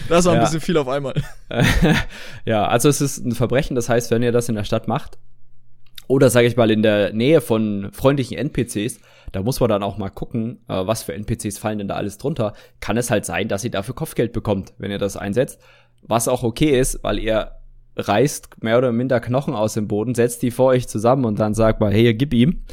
das 0.10 0.26
war 0.26 0.34
ein 0.34 0.39
ja. 0.39 0.43
bisschen 0.43 0.62
viel 0.62 0.78
auf 0.78 0.88
einmal. 0.88 1.14
ja, 2.45 2.68
also 2.68 2.89
es 2.89 3.01
ist 3.01 3.26
ein 3.26 3.34
Verbrechen, 3.34 3.76
das 3.76 3.89
heißt, 3.89 4.12
wenn 4.12 4.22
ihr 4.22 4.32
das 4.32 4.49
in 4.49 4.55
der 4.55 4.66
Stadt 4.66 4.88
macht, 4.88 5.18
oder 6.08 6.30
sage 6.30 6.47
ich 6.47 6.55
mal 6.55 6.72
in 6.72 6.84
der 6.84 7.14
Nähe 7.14 7.41
von 7.41 7.89
freundlichen 7.91 8.38
NPCs, 8.38 8.99
da 9.32 9.41
muss 9.41 9.60
man 9.60 9.70
dann 9.70 9.84
auch 9.84 9.97
mal 9.97 10.10
gucken, 10.10 10.60
äh, 10.68 10.88
was 10.88 11.03
für 11.03 11.14
NPCs 11.14 11.58
fallen 11.58 11.80
denn 11.80 11.89
da 11.89 11.95
alles 11.95 12.18
drunter. 12.18 12.53
Kann 12.80 12.97
es 12.97 13.12
halt 13.12 13.26
sein, 13.26 13.49
dass 13.49 13.64
ihr 13.64 13.72
dafür 13.72 13.95
Kopfgeld 13.95 14.32
bekommt, 14.32 14.74
wenn 14.78 14.91
ihr 14.91 14.99
das 14.99 15.18
einsetzt. 15.18 15.60
Was 16.01 16.30
auch 16.30 16.43
okay 16.43 16.80
ist, 16.80 17.03
weil 17.03 17.20
ihr 17.20 17.51
reißt 17.97 18.64
mehr 18.64 18.78
oder 18.78 18.91
minder 18.91 19.20
Knochen 19.20 19.53
aus 19.53 19.74
dem 19.74 19.88
Boden, 19.88 20.16
setzt 20.16 20.43
die 20.43 20.51
vor 20.51 20.68
euch 20.68 20.88
zusammen 20.88 21.26
und 21.26 21.39
dann 21.39 21.53
sagt 21.53 21.82
mal, 21.82 21.91
hey, 21.91 22.14
gib 22.14 22.34
ihm. 22.34 22.64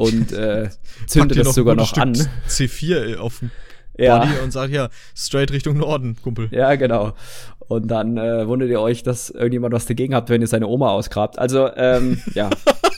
Und 0.00 0.32
äh, 0.32 0.70
zündet 1.06 1.36
es 1.36 1.54
sogar 1.54 1.74
noch 1.74 1.92
an. 1.98 2.14
C4 2.48 3.18
auf 3.18 3.40
dem 3.40 3.50
ja. 3.98 4.20
Body 4.20 4.30
und 4.42 4.50
sagt, 4.50 4.72
ja, 4.72 4.88
straight 5.14 5.52
Richtung 5.52 5.76
Norden, 5.76 6.16
Kumpel. 6.22 6.48
Ja, 6.52 6.74
genau. 6.76 7.12
Und 7.58 7.88
dann 7.88 8.16
äh, 8.16 8.48
wundert 8.48 8.70
ihr 8.70 8.80
euch, 8.80 9.02
dass 9.02 9.28
irgendjemand 9.28 9.74
was 9.74 9.84
dagegen 9.84 10.14
habt, 10.14 10.30
wenn 10.30 10.40
ihr 10.40 10.46
seine 10.46 10.68
Oma 10.68 10.88
ausgrabt. 10.88 11.38
Also, 11.38 11.68
ähm, 11.76 12.18
ja. 12.32 12.48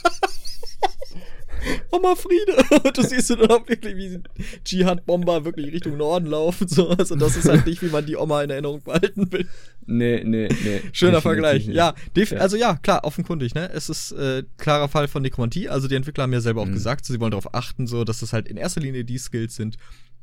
Oma 1.93 2.15
Friede. 2.15 2.57
Und 2.83 2.97
du 2.97 3.03
siehst 3.03 3.29
dann 3.29 3.41
auch 3.49 3.67
wirklich, 3.67 3.95
wie 3.95 4.19
Dschihad-Bomber 4.63 5.45
wirklich 5.45 5.71
Richtung 5.71 5.97
Norden 5.97 6.27
laufen. 6.27 6.67
So. 6.67 6.89
Also 6.89 7.15
das 7.15 7.37
ist 7.37 7.47
halt 7.47 7.65
nicht, 7.65 7.81
wie 7.81 7.89
man 7.89 8.05
die 8.05 8.15
Oma 8.15 8.43
in 8.43 8.49
Erinnerung 8.49 8.81
behalten 8.81 9.31
will. 9.31 9.47
Nee, 9.85 10.23
nee, 10.23 10.47
nee. 10.63 10.81
Schöner 10.91 11.21
Vergleich. 11.21 11.67
Ja, 11.67 11.93
ja, 12.15 12.37
also 12.37 12.57
ja, 12.57 12.75
klar, 12.77 13.03
offenkundig, 13.03 13.53
ne? 13.53 13.69
Es 13.71 13.89
ist 13.89 14.11
äh, 14.13 14.43
klarer 14.57 14.87
Fall 14.87 15.07
von 15.07 15.21
Nekromantie. 15.21 15.69
Also 15.69 15.87
die 15.87 15.95
Entwickler 15.95 16.23
haben 16.23 16.33
ja 16.33 16.41
selber 16.41 16.61
auch 16.61 16.67
mhm. 16.67 16.73
gesagt, 16.73 17.05
so, 17.05 17.13
sie 17.13 17.19
wollen 17.19 17.31
darauf 17.31 17.53
achten, 17.53 17.87
so, 17.87 18.03
dass 18.03 18.19
das 18.19 18.33
halt 18.33 18.47
in 18.47 18.57
erster 18.57 18.81
Linie 18.81 19.05
die 19.05 19.17
Skills 19.17 19.55
sind, 19.55 19.77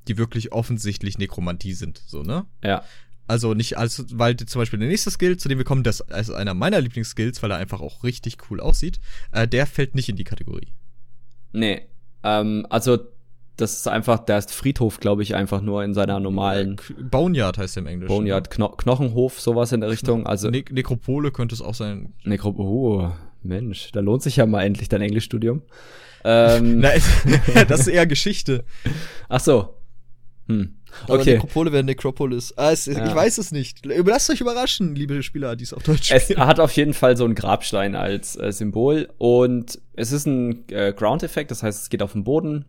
die 0.08 0.18
wirklich 0.18 0.52
offensichtlich 0.52 1.18
Nekromantie 1.18 1.74
sind. 1.74 2.02
So, 2.06 2.22
ne? 2.22 2.46
Ja. 2.64 2.84
Also 3.26 3.54
nicht 3.54 3.78
als, 3.78 4.06
weil 4.18 4.36
zum 4.36 4.60
Beispiel 4.60 4.80
der 4.80 4.88
nächste 4.88 5.10
Skill, 5.12 5.36
zu 5.36 5.48
dem 5.48 5.58
wir 5.58 5.64
kommen, 5.64 5.84
das 5.84 6.00
ist 6.00 6.30
einer 6.30 6.52
meiner 6.52 6.80
Lieblingsskills, 6.80 7.40
weil 7.42 7.52
er 7.52 7.58
einfach 7.58 7.80
auch 7.80 8.02
richtig 8.02 8.38
cool 8.50 8.58
aussieht, 8.60 8.98
äh, 9.30 9.46
der 9.46 9.66
fällt 9.66 9.94
nicht 9.94 10.08
in 10.08 10.16
die 10.16 10.24
Kategorie. 10.24 10.72
Nee. 11.52 11.82
Ähm, 12.22 12.66
also 12.70 12.98
das 13.56 13.74
ist 13.74 13.88
einfach, 13.88 14.20
der 14.20 14.38
ist 14.38 14.52
Friedhof, 14.52 15.00
glaube 15.00 15.22
ich, 15.22 15.34
einfach 15.34 15.60
nur 15.60 15.84
in 15.84 15.94
seiner 15.94 16.18
normalen. 16.18 16.76
Boneyard 16.98 17.58
heißt 17.58 17.76
er 17.76 17.82
im 17.82 17.86
Englischen. 17.86 18.08
Boneyard, 18.14 18.46
ne? 18.46 18.54
Kno 18.54 18.68
Knochenhof, 18.70 19.40
sowas 19.40 19.72
in 19.72 19.80
der 19.80 19.90
Richtung. 19.90 20.26
Also 20.26 20.50
ne 20.50 20.64
Nekropole 20.70 21.30
könnte 21.30 21.54
es 21.54 21.62
auch 21.62 21.74
sein. 21.74 22.14
Nekropole, 22.24 22.68
oh, 22.68 23.12
Mensch, 23.42 23.90
da 23.92 24.00
lohnt 24.00 24.22
sich 24.22 24.36
ja 24.36 24.46
mal 24.46 24.62
endlich 24.62 24.88
dein 24.88 25.02
Englischstudium. 25.02 25.62
Ähm, 26.24 26.78
Na, 26.80 26.90
das 27.68 27.80
ist 27.80 27.88
eher 27.88 28.06
Geschichte. 28.06 28.64
Ach 29.28 29.40
so. 29.40 29.74
Hm. 30.48 30.74
Aber 31.04 31.20
okay. 31.20 31.34
Nekropole 31.34 31.72
wäre 31.72 31.84
Necropolis. 31.84 32.54
Ah, 32.56 32.72
es, 32.72 32.86
ja. 32.86 33.06
Ich 33.06 33.14
weiß 33.14 33.38
es 33.38 33.52
nicht. 33.52 33.84
Lasst 33.84 34.30
euch 34.30 34.40
überraschen, 34.40 34.94
liebe 34.94 35.22
Spieler, 35.22 35.56
die 35.56 35.64
es 35.64 35.72
auf 35.72 35.82
Deutsch 35.82 36.06
spielen. 36.06 36.20
Es 36.20 36.36
hat 36.36 36.60
auf 36.60 36.72
jeden 36.72 36.94
Fall 36.94 37.16
so 37.16 37.24
einen 37.24 37.34
Grabstein 37.34 37.94
als 37.94 38.36
äh, 38.36 38.52
Symbol 38.52 39.08
und 39.18 39.80
es 39.94 40.12
ist 40.12 40.26
ein 40.26 40.68
äh, 40.70 40.92
Ground-Effekt, 40.92 41.50
das 41.50 41.62
heißt, 41.62 41.82
es 41.82 41.90
geht 41.90 42.02
auf 42.02 42.12
den 42.12 42.24
Boden 42.24 42.64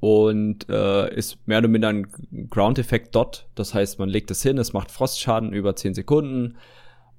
und 0.00 0.68
äh, 0.68 1.14
ist 1.14 1.38
mehr 1.46 1.58
oder 1.58 1.68
minder 1.68 1.88
ein 1.88 2.08
Ground-Effekt-Dot. 2.50 3.46
Das 3.54 3.72
heißt, 3.72 4.00
man 4.00 4.08
legt 4.08 4.32
es 4.32 4.42
hin, 4.42 4.58
es 4.58 4.72
macht 4.72 4.90
Frostschaden 4.90 5.52
über 5.52 5.76
10 5.76 5.94
Sekunden. 5.94 6.56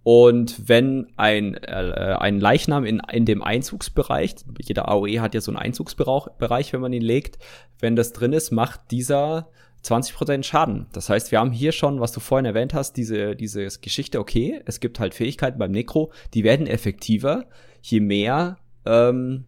Und 0.04 0.68
wenn 0.68 1.08
ein, 1.16 1.56
äh, 1.56 2.18
ein 2.20 2.42
Leichnam 2.42 2.84
in, 2.84 3.02
in 3.10 3.26
dem 3.26 3.42
Einzugsbereich, 3.42 4.36
jeder 4.62 4.90
AOE 4.90 5.22
hat 5.22 5.34
ja 5.34 5.40
so 5.40 5.50
einen 5.50 5.60
Einzugsbereich, 5.60 6.74
wenn 6.74 6.82
man 6.82 6.92
ihn 6.92 7.02
legt, 7.02 7.38
wenn 7.80 7.96
das 7.96 8.12
drin 8.12 8.34
ist, 8.34 8.52
macht 8.52 8.92
dieser 8.92 9.48
20% 9.84 10.44
Schaden. 10.44 10.88
Das 10.94 11.10
heißt, 11.10 11.32
wir 11.32 11.40
haben 11.40 11.52
hier 11.52 11.72
schon, 11.72 12.00
was 12.00 12.12
du 12.12 12.20
vorhin 12.20 12.46
erwähnt 12.46 12.74
hast, 12.74 12.94
diese, 12.94 13.36
diese 13.36 13.68
Geschichte, 13.82 14.20
okay, 14.20 14.62
es 14.66 14.80
gibt 14.80 15.00
halt 15.00 15.14
Fähigkeiten 15.14 15.60
beim 15.60 15.72
Necro, 15.72 16.12
die 16.34 16.44
werden 16.44 16.68
effektiver, 16.68 17.46
je 17.82 18.00
mehr, 18.00 18.58
ähm, 18.86 19.46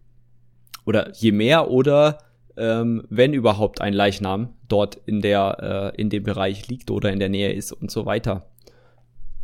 oder 0.85 1.11
je 1.13 1.31
mehr 1.31 1.69
oder 1.71 2.19
ähm, 2.57 3.05
wenn 3.09 3.33
überhaupt 3.33 3.81
ein 3.81 3.93
Leichnam 3.93 4.53
dort 4.67 4.95
in 5.05 5.21
der, 5.21 5.93
äh, 5.95 6.01
in 6.01 6.09
dem 6.09 6.23
Bereich 6.23 6.67
liegt 6.67 6.91
oder 6.91 7.11
in 7.11 7.19
der 7.19 7.29
Nähe 7.29 7.53
ist 7.53 7.71
und 7.71 7.91
so 7.91 8.05
weiter. 8.05 8.49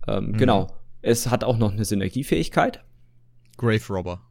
Ähm, 0.08 0.28
mhm. 0.28 0.38
Genau. 0.38 0.68
Es 1.02 1.30
hat 1.30 1.44
auch 1.44 1.58
noch 1.58 1.72
eine 1.72 1.86
Synergiefähigkeit. 1.86 2.84
Grave 3.58 3.82
Robber. 3.89 4.22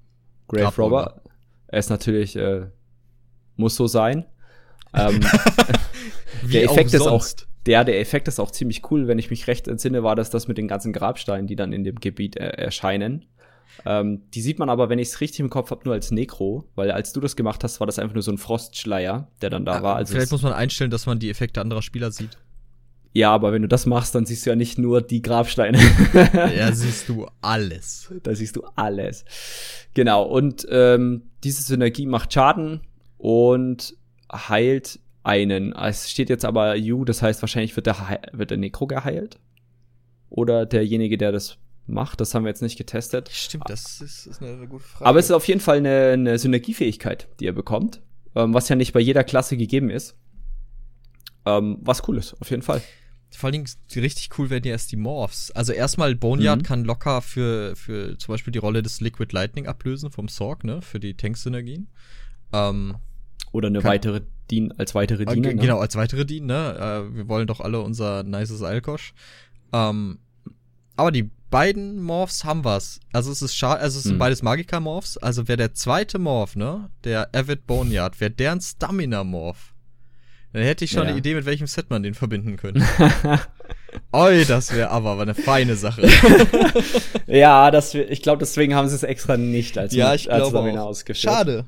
Grave 0.49 0.81
Robber. 0.81 1.23
Er 1.67 1.79
ist 1.79 1.91
natürlich, 1.91 2.37
äh, 2.37 2.67
muss 3.57 3.77
so 3.77 3.87
sein. 3.87 4.27
Ähm, 4.95 5.21
der 6.43 6.65
Effekt 6.65 6.95
ist 6.95 7.07
auch, 7.07 7.25
der, 7.67 7.85
der 7.85 8.01
Effekt 8.01 8.29
ist 8.29 8.41
auch 8.41 8.51
ziemlich 8.51 8.91
cool, 8.91 9.07
wenn 9.07 9.19
ich 9.19 9.31
mich 9.31 9.47
recht 9.47 9.69
entsinne, 9.69 10.03
war 10.03 10.17
das 10.17 10.31
das 10.31 10.49
mit 10.49 10.59
den 10.59 10.69
ganzen 10.69 10.93
Grabsteinen, 10.93 11.47
die 11.47 11.57
dann 11.57 11.73
in 11.73 11.85
dem 11.85 11.97
Gebiet 11.97 12.37
äh, 12.37 12.49
erscheinen. 12.49 13.27
Ähm, 13.85 14.23
die 14.35 14.43
sieht 14.43 14.59
man 14.59 14.69
aber, 14.69 14.89
wenn 14.89 14.99
ich 14.99 15.09
es 15.09 15.21
richtig 15.21 15.41
im 15.41 15.51
Kopf 15.51 15.71
habe, 15.71 15.83
nur 15.85 15.95
als 15.95 16.11
Nekro, 16.11 16.65
weil 16.75 16.91
als 16.91 17.13
du 17.13 17.21
das 17.21 17.37
gemacht 17.37 17.65
hast, 17.65 17.81
war 17.81 17.87
das 17.87 17.99
einfach 17.99 18.15
nur 18.15 18.23
so 18.23 18.33
ein 18.33 18.39
Frostschleier, 18.39 19.29
der 19.41 19.51
dann 19.51 19.65
da 19.65 19.79
ah, 19.79 19.83
war. 19.83 19.97
Also 19.97 20.15
vielleicht 20.15 20.33
muss 20.33 20.43
man 20.43 20.53
einstellen, 20.53 20.91
dass 20.91 21.07
man 21.07 21.19
die 21.19 21.31
Effekte 21.31 21.61
anderer 21.61 21.83
Spieler 21.83 22.11
sieht. 22.11 22.37
Ja, 23.13 23.33
aber 23.33 23.53
wenn 23.53 23.63
du 23.63 23.69
das 23.69 23.87
machst, 23.87 24.15
dann 24.15 24.25
siehst 24.25 24.47
du 24.47 24.51
ja 24.51 24.57
nicht 24.57 24.79
nur 24.79 25.03
die 25.03 25.21
Grabsteine. 25.21 25.79
ja, 26.33 26.73
siehst 26.73 27.09
du 27.09 27.27
alles. 27.41 28.13
Da 28.23 28.35
siehst 28.35 28.55
du 28.57 28.63
alles. 28.77 29.25
Genau, 29.95 30.23
und 30.23 30.67
ähm, 30.71 31.23
diese 31.43 31.63
Synergie 31.63 32.07
macht 32.07 32.33
Schaden 32.33 32.83
und 33.19 33.97
heilt 34.33 34.99
einen. 35.23 35.73
Es 35.73 36.11
steht 36.11 36.31
jetzt 36.31 36.45
aber 36.45 36.77
You, 36.77 37.05
das 37.05 37.23
heißt 37.23 37.43
wahrscheinlich 37.43 37.77
wird 37.77 37.87
der, 37.87 38.21
wird 38.33 38.51
der 38.51 38.59
Necro 38.59 38.87
geheilt. 38.87 39.39
Oder 40.29 40.65
derjenige, 40.67 41.19
der 41.19 41.33
das 41.33 41.59
macht, 41.87 42.21
das 42.21 42.35
haben 42.35 42.45
wir 42.45 42.51
jetzt 42.51 42.63
nicht 42.63 42.79
getestet. 42.79 43.29
Stimmt, 43.33 43.65
das 43.69 44.01
ist, 44.01 44.27
ist 44.27 44.41
eine 44.43 44.69
gute 44.69 44.85
Frage. 44.85 45.07
Aber 45.07 45.19
es 45.19 45.25
ist 45.27 45.33
auf 45.33 45.49
jeden 45.49 45.61
Fall 45.61 45.79
eine, 45.79 46.11
eine 46.13 46.39
Synergiefähigkeit, 46.39 47.29
die 47.41 47.47
er 47.47 47.53
bekommt. 47.53 48.01
ähm, 48.37 48.55
was 48.55 48.69
ja 48.69 48.77
nicht 48.77 48.93
bei 48.93 49.01
jeder 49.01 49.25
Klasse 49.25 49.57
gegeben 49.57 49.91
ist. 49.91 50.15
Ähm, 51.47 51.79
was 51.81 52.07
cool 52.09 52.17
ist, 52.19 52.35
auf 52.41 52.51
jeden 52.51 52.63
Fall. 52.63 52.81
Vor 53.33 53.47
allen 53.49 53.53
Dingen, 53.65 53.69
richtig 53.97 54.29
cool 54.39 54.51
werden 54.51 54.65
ja 54.65 54.73
erst 54.73 54.93
die 54.93 54.97
Morphs. 54.97 55.51
Also 55.53 55.73
erstmal, 55.73 56.15
Boneyard 56.15 56.61
Mhm. 56.61 56.65
kann 56.65 56.85
locker 56.85 57.23
für, 57.23 57.75
für 57.77 58.17
zum 58.19 58.33
Beispiel 58.35 58.53
die 58.53 58.59
Rolle 58.59 58.83
des 58.83 59.01
Liquid 59.01 59.33
Lightning 59.35 59.67
ablösen 59.67 60.11
vom 60.11 60.29
Sorg, 60.29 60.65
ne? 60.65 60.83
Für 60.83 61.01
die 61.01 61.15
Tank-Synergien. 61.17 61.89
Ähm, 62.53 62.97
Oder 63.53 63.69
eine 63.69 63.81
Kann- 63.81 63.91
weitere 63.93 64.21
Dien 64.51 64.73
als 64.79 64.95
weitere 64.95 65.23
äh, 65.25 65.27
Diener. 65.27 65.49
ge- 65.49 65.55
ne? 65.57 65.61
Genau, 65.63 65.79
als 65.79 65.97
weitere 65.97 66.25
Dien, 66.25 66.47
ne? 66.47 67.09
Äh, 67.13 67.17
wir 67.17 67.29
wollen 67.29 67.47
doch 67.47 67.61
alle 67.61 67.81
unser 67.81 68.23
nices 68.23 68.63
Alkosch. 68.63 69.13
Ähm, 69.73 70.19
aber 70.97 71.11
die 71.13 71.31
beiden 71.51 72.01
Morphs 72.03 72.45
haben 72.45 72.65
was. 72.65 73.01
Also 73.13 73.33
es 73.33 73.43
ist 73.43 73.57
schade, 73.57 73.81
also 73.81 73.99
es 73.99 74.05
sind 74.05 74.15
Mhm. 74.15 74.19
beides 74.19 74.43
Magika-Morphs. 74.43 75.17
Also 75.19 75.49
wäre 75.49 75.57
der 75.57 75.75
zweite 75.75 76.19
Morph, 76.19 76.55
ne? 76.57 76.91
Der 77.05 77.29
Avid 77.35 77.67
Boneyard, 77.67 78.21
wäre 78.21 78.31
der 78.31 78.53
ein 78.53 78.61
Stamina-Morph. 78.61 79.75
Dann 80.53 80.63
hätte 80.63 80.85
ich 80.85 80.91
schon 80.91 81.05
Ja. 81.05 81.09
eine 81.11 81.19
Idee, 81.19 81.35
mit 81.35 81.47
welchem 81.47 81.67
Set 81.69 81.91
man 81.91 82.03
den 82.03 82.15
verbinden 82.15 82.57
könnte. 82.57 82.85
Oi, 84.13 84.45
das 84.45 84.73
wäre 84.75 84.91
aber 84.91 85.21
eine 85.21 85.35
feine 85.35 85.77
Sache. 85.77 86.09
ja, 87.27 87.71
das, 87.71 87.95
ich 87.95 88.23
glaube, 88.23 88.39
deswegen 88.41 88.75
haben 88.75 88.89
sie 88.89 88.95
es 88.97 89.03
extra 89.05 89.37
nicht 89.37 89.79
als, 89.79 89.95
ja, 89.95 90.15
ich 90.15 90.31
als 90.33 90.43
auch. 90.53 90.55
ausgeführt. 90.55 91.19
Schade. 91.19 91.65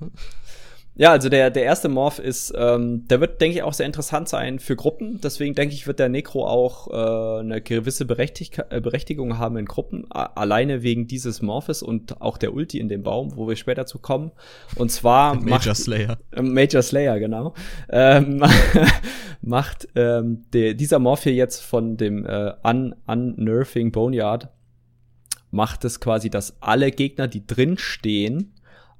Ja, 0.94 1.10
also 1.10 1.30
der, 1.30 1.50
der 1.50 1.62
erste 1.62 1.88
Morph 1.88 2.18
ist, 2.18 2.52
ähm, 2.54 3.08
der 3.08 3.20
wird, 3.20 3.40
denke 3.40 3.56
ich, 3.56 3.62
auch 3.62 3.72
sehr 3.72 3.86
interessant 3.86 4.28
sein 4.28 4.58
für 4.58 4.76
Gruppen. 4.76 5.20
Deswegen 5.22 5.54
denke 5.54 5.74
ich, 5.74 5.86
wird 5.86 5.98
der 5.98 6.10
Necro 6.10 6.46
auch 6.46 6.88
äh, 6.88 7.40
eine 7.40 7.62
gewisse 7.62 8.04
Berechtig 8.04 8.58
äh, 8.68 8.80
Berechtigung 8.80 9.38
haben 9.38 9.56
in 9.56 9.64
Gruppen, 9.64 10.10
alleine 10.10 10.82
wegen 10.82 11.06
dieses 11.06 11.40
Morphes 11.40 11.82
und 11.82 12.20
auch 12.20 12.36
der 12.36 12.52
Ulti 12.52 12.78
in 12.78 12.88
dem 12.88 13.02
Baum, 13.02 13.36
wo 13.36 13.48
wir 13.48 13.56
später 13.56 13.86
zu 13.86 13.98
kommen. 14.00 14.32
Und 14.76 14.90
zwar 14.90 15.34
Major 15.40 15.50
macht, 15.50 15.76
Slayer. 15.76 16.18
ähm, 16.36 16.52
Major 16.52 16.82
Slayer, 16.82 17.18
genau. 17.18 17.54
Ähm, 17.88 18.44
macht 19.40 19.88
ähm, 19.94 20.44
der, 20.52 20.74
dieser 20.74 20.98
Morph 20.98 21.22
hier 21.22 21.34
jetzt 21.34 21.60
von 21.60 21.96
dem 21.96 22.26
äh, 22.26 22.52
Un 22.64 22.94
Unnerving 23.06 23.92
Boneyard 23.92 24.50
macht 25.50 25.84
es 25.84 26.00
quasi, 26.00 26.28
dass 26.30 26.60
alle 26.60 26.90
Gegner, 26.90 27.28
die 27.28 27.46
drin 27.46 27.76
stehen, 27.78 28.54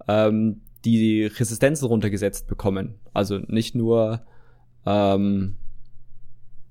ähm, 0.08 0.61
die 0.84 1.24
Resistenzen 1.24 1.86
runtergesetzt 1.86 2.46
bekommen. 2.46 2.94
Also 3.12 3.38
nicht 3.38 3.74
nur 3.74 4.22
ähm, 4.86 5.56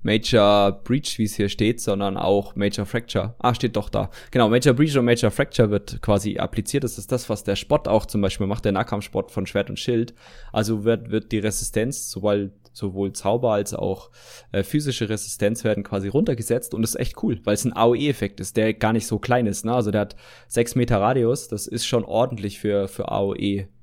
Major 0.02 0.72
Breach, 0.82 1.18
wie 1.18 1.24
es 1.24 1.34
hier 1.34 1.48
steht, 1.48 1.80
sondern 1.80 2.16
auch 2.16 2.56
Major 2.56 2.86
Fracture. 2.86 3.34
Ah, 3.38 3.54
steht 3.54 3.76
doch 3.76 3.88
da. 3.88 4.10
Genau, 4.32 4.48
Major 4.48 4.74
Breach 4.74 4.96
und 4.96 5.04
Major 5.04 5.30
Fracture 5.30 5.70
wird 5.70 6.02
quasi 6.02 6.38
appliziert. 6.38 6.84
Das 6.84 6.98
ist 6.98 7.12
das, 7.12 7.28
was 7.28 7.44
der 7.44 7.56
Spot 7.56 7.82
auch 7.86 8.06
zum 8.06 8.20
Beispiel 8.20 8.46
macht, 8.46 8.64
der 8.64 8.72
Nahkampfspot 8.72 9.30
von 9.30 9.46
Schwert 9.46 9.70
und 9.70 9.78
Schild. 9.78 10.12
Also 10.52 10.84
wird, 10.84 11.10
wird 11.10 11.30
die 11.30 11.38
Resistenz, 11.38 12.10
sowohl, 12.10 12.50
sowohl 12.72 13.12
Zauber 13.12 13.52
als 13.52 13.74
auch 13.74 14.10
äh, 14.50 14.64
physische 14.64 15.08
Resistenz 15.08 15.62
werden 15.62 15.84
quasi 15.84 16.08
runtergesetzt 16.08 16.74
und 16.74 16.82
das 16.82 16.94
ist 16.94 17.00
echt 17.00 17.22
cool, 17.22 17.40
weil 17.44 17.54
es 17.54 17.64
ein 17.64 17.76
AOE-Effekt 17.76 18.40
ist, 18.40 18.56
der 18.56 18.74
gar 18.74 18.92
nicht 18.92 19.06
so 19.06 19.18
klein 19.18 19.46
ist. 19.46 19.64
Ne? 19.64 19.72
Also 19.72 19.90
der 19.90 20.02
hat 20.02 20.16
6 20.48 20.74
Meter 20.74 21.00
Radius, 21.00 21.48
das 21.48 21.66
ist 21.66 21.86
schon 21.86 22.04
ordentlich 22.04 22.58
für, 22.58 22.88
für 22.88 23.08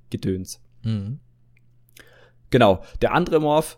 AOE-Gedöns. 0.09 0.61
Mhm. 0.83 1.19
Genau. 2.49 2.83
Der 3.01 3.13
andere 3.13 3.39
Morph, 3.39 3.77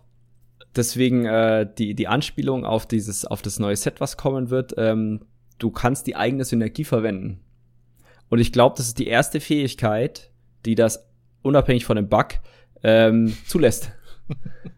deswegen 0.75 1.25
äh, 1.25 1.67
die, 1.77 1.93
die 1.93 2.07
Anspielung 2.07 2.65
auf 2.65 2.85
dieses, 2.87 3.25
auf 3.25 3.41
das 3.41 3.59
neue 3.59 3.75
Set, 3.75 3.99
was 3.99 4.17
kommen 4.17 4.49
wird, 4.49 4.73
ähm, 4.77 5.21
du 5.59 5.71
kannst 5.71 6.07
die 6.07 6.15
eigene 6.15 6.45
Synergie 6.45 6.83
verwenden. 6.85 7.41
Und 8.29 8.39
ich 8.39 8.53
glaube, 8.53 8.75
das 8.77 8.87
ist 8.87 8.99
die 8.99 9.07
erste 9.07 9.39
Fähigkeit, 9.41 10.31
die 10.65 10.75
das 10.75 11.05
unabhängig 11.41 11.85
von 11.85 11.97
dem 11.97 12.07
Bug 12.07 12.27
ähm, 12.83 13.35
zulässt. 13.47 13.91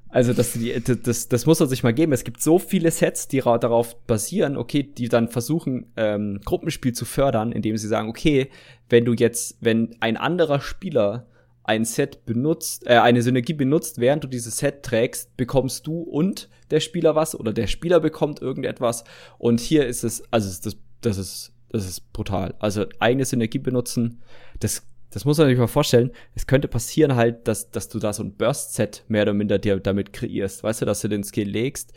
Also 0.10 0.32
das, 0.32 0.54
die, 0.54 0.80
das, 0.80 1.28
das 1.28 1.46
muss 1.48 1.60
man 1.60 1.68
sich 1.68 1.82
mal 1.82 1.92
geben. 1.92 2.12
Es 2.14 2.24
gibt 2.24 2.40
so 2.40 2.60
viele 2.60 2.92
Sets, 2.92 3.28
die 3.30 3.40
ra- 3.40 3.58
darauf 3.58 4.00
basieren, 4.06 4.58
okay, 4.58 4.84
die 4.84 5.10
dann 5.10 5.28
versuchen, 5.28 5.92
ähm, 5.98 6.40
Gruppenspiel 6.46 6.94
zu 6.94 7.06
fördern, 7.06 7.52
indem 7.52 7.78
sie 7.78 7.88
sagen, 7.88 8.10
okay, 8.10 8.52
wenn 8.90 9.06
du 9.06 9.14
jetzt, 9.14 9.58
wenn 9.60 9.96
ein 10.02 10.16
anderer 10.16 10.62
Spieler 10.62 11.26
ein 11.64 11.86
Set 11.86 12.26
benutzt, 12.26 12.86
äh, 12.86 12.98
eine 12.98 13.22
Synergie 13.22 13.54
benutzt, 13.54 14.00
während 14.00 14.24
du 14.24 14.28
dieses 14.28 14.58
Set 14.58 14.84
trägst, 14.84 15.36
bekommst 15.38 15.88
du 15.88 16.02
und 16.02 16.50
der 16.72 16.82
Spieler 16.82 17.16
was 17.16 17.40
oder 17.40 17.54
der 17.54 17.68
Spieler 17.68 18.00
bekommt 18.00 18.42
irgendetwas. 18.42 19.04
Und 19.38 19.60
hier 19.60 19.88
ist 19.88 20.04
es, 20.04 20.24
also 20.32 20.50
das, 20.64 20.78
das 21.02 21.18
ist, 21.18 21.54
das 21.70 21.88
ist 21.88 22.12
brutal. 22.14 22.54
Also 22.60 22.86
eigene 23.00 23.26
Synergie 23.26 23.60
benutzen, 23.60 24.22
das, 24.60 24.86
das 25.10 25.26
muss 25.26 25.38
man 25.38 25.48
sich 25.48 25.58
mal 25.58 25.68
vorstellen. 25.68 26.12
Es 26.36 26.48
könnte 26.48 26.68
passieren 26.68 27.16
halt, 27.16 27.48
dass, 27.48 27.72
dass 27.72 27.88
du 27.88 28.00
da 28.00 28.12
so 28.12 28.24
ein 28.24 28.36
Burst-Set 28.36 29.06
mehr 29.08 29.24
oder 29.24 29.34
minder 29.34 29.60
dir 29.60 29.80
damit 29.80 30.12
kreierst. 30.12 30.64
Weißt 30.64 30.82
du, 30.82 30.86
dass 30.86 31.02
du 31.02 31.08
den 31.08 31.24
Skill 31.24 31.48
legst, 31.48 31.94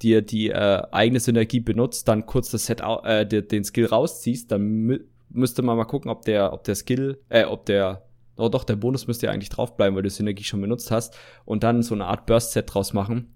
dir 0.00 0.22
die 0.22 0.50
äh, 0.50 0.82
eigene 0.90 1.20
Synergie 1.20 1.60
benutzt, 1.60 2.08
dann 2.08 2.24
kurz 2.24 2.50
das 2.50 2.66
Set, 2.66 2.80
äh, 2.80 3.26
den, 3.26 3.64
Skill 3.64 3.86
rausziehst, 3.86 4.50
dann 4.50 4.62
mü 4.62 5.00
müsste 5.34 5.62
man 5.62 5.78
mal 5.78 5.86
gucken, 5.86 6.10
ob 6.10 6.26
der, 6.26 6.52
ob 6.52 6.62
der 6.64 6.74
Skill, 6.74 7.18
äh, 7.30 7.44
ob 7.44 7.64
der 7.64 8.02
Oh 8.36 8.48
doch, 8.48 8.64
der 8.64 8.76
Bonus 8.76 9.06
müsste 9.06 9.26
ja 9.26 9.32
eigentlich 9.32 9.50
draufbleiben, 9.50 9.94
weil 9.94 10.02
du 10.02 10.10
Synergie 10.10 10.44
schon 10.44 10.60
benutzt 10.60 10.90
hast. 10.90 11.16
Und 11.44 11.62
dann 11.62 11.82
so 11.82 11.94
eine 11.94 12.06
Art 12.06 12.26
Burst-Set 12.26 12.72
draus 12.72 12.92
machen. 12.92 13.34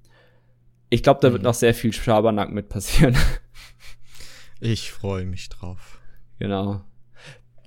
Ich 0.88 1.03
glaube, 1.03 1.20
da 1.20 1.32
wird 1.32 1.42
Mhm. 1.42 1.47
noch 1.47 1.55
sehr 1.55 1.74
viel 1.74 1.92
Schabernack 1.92 2.51
mit 2.51 2.68
passieren. 2.68 3.16
Ich 4.61 4.90
freue 4.90 5.26
mich 5.26 5.49
drauf. 5.49 5.99
genau. 6.38 6.80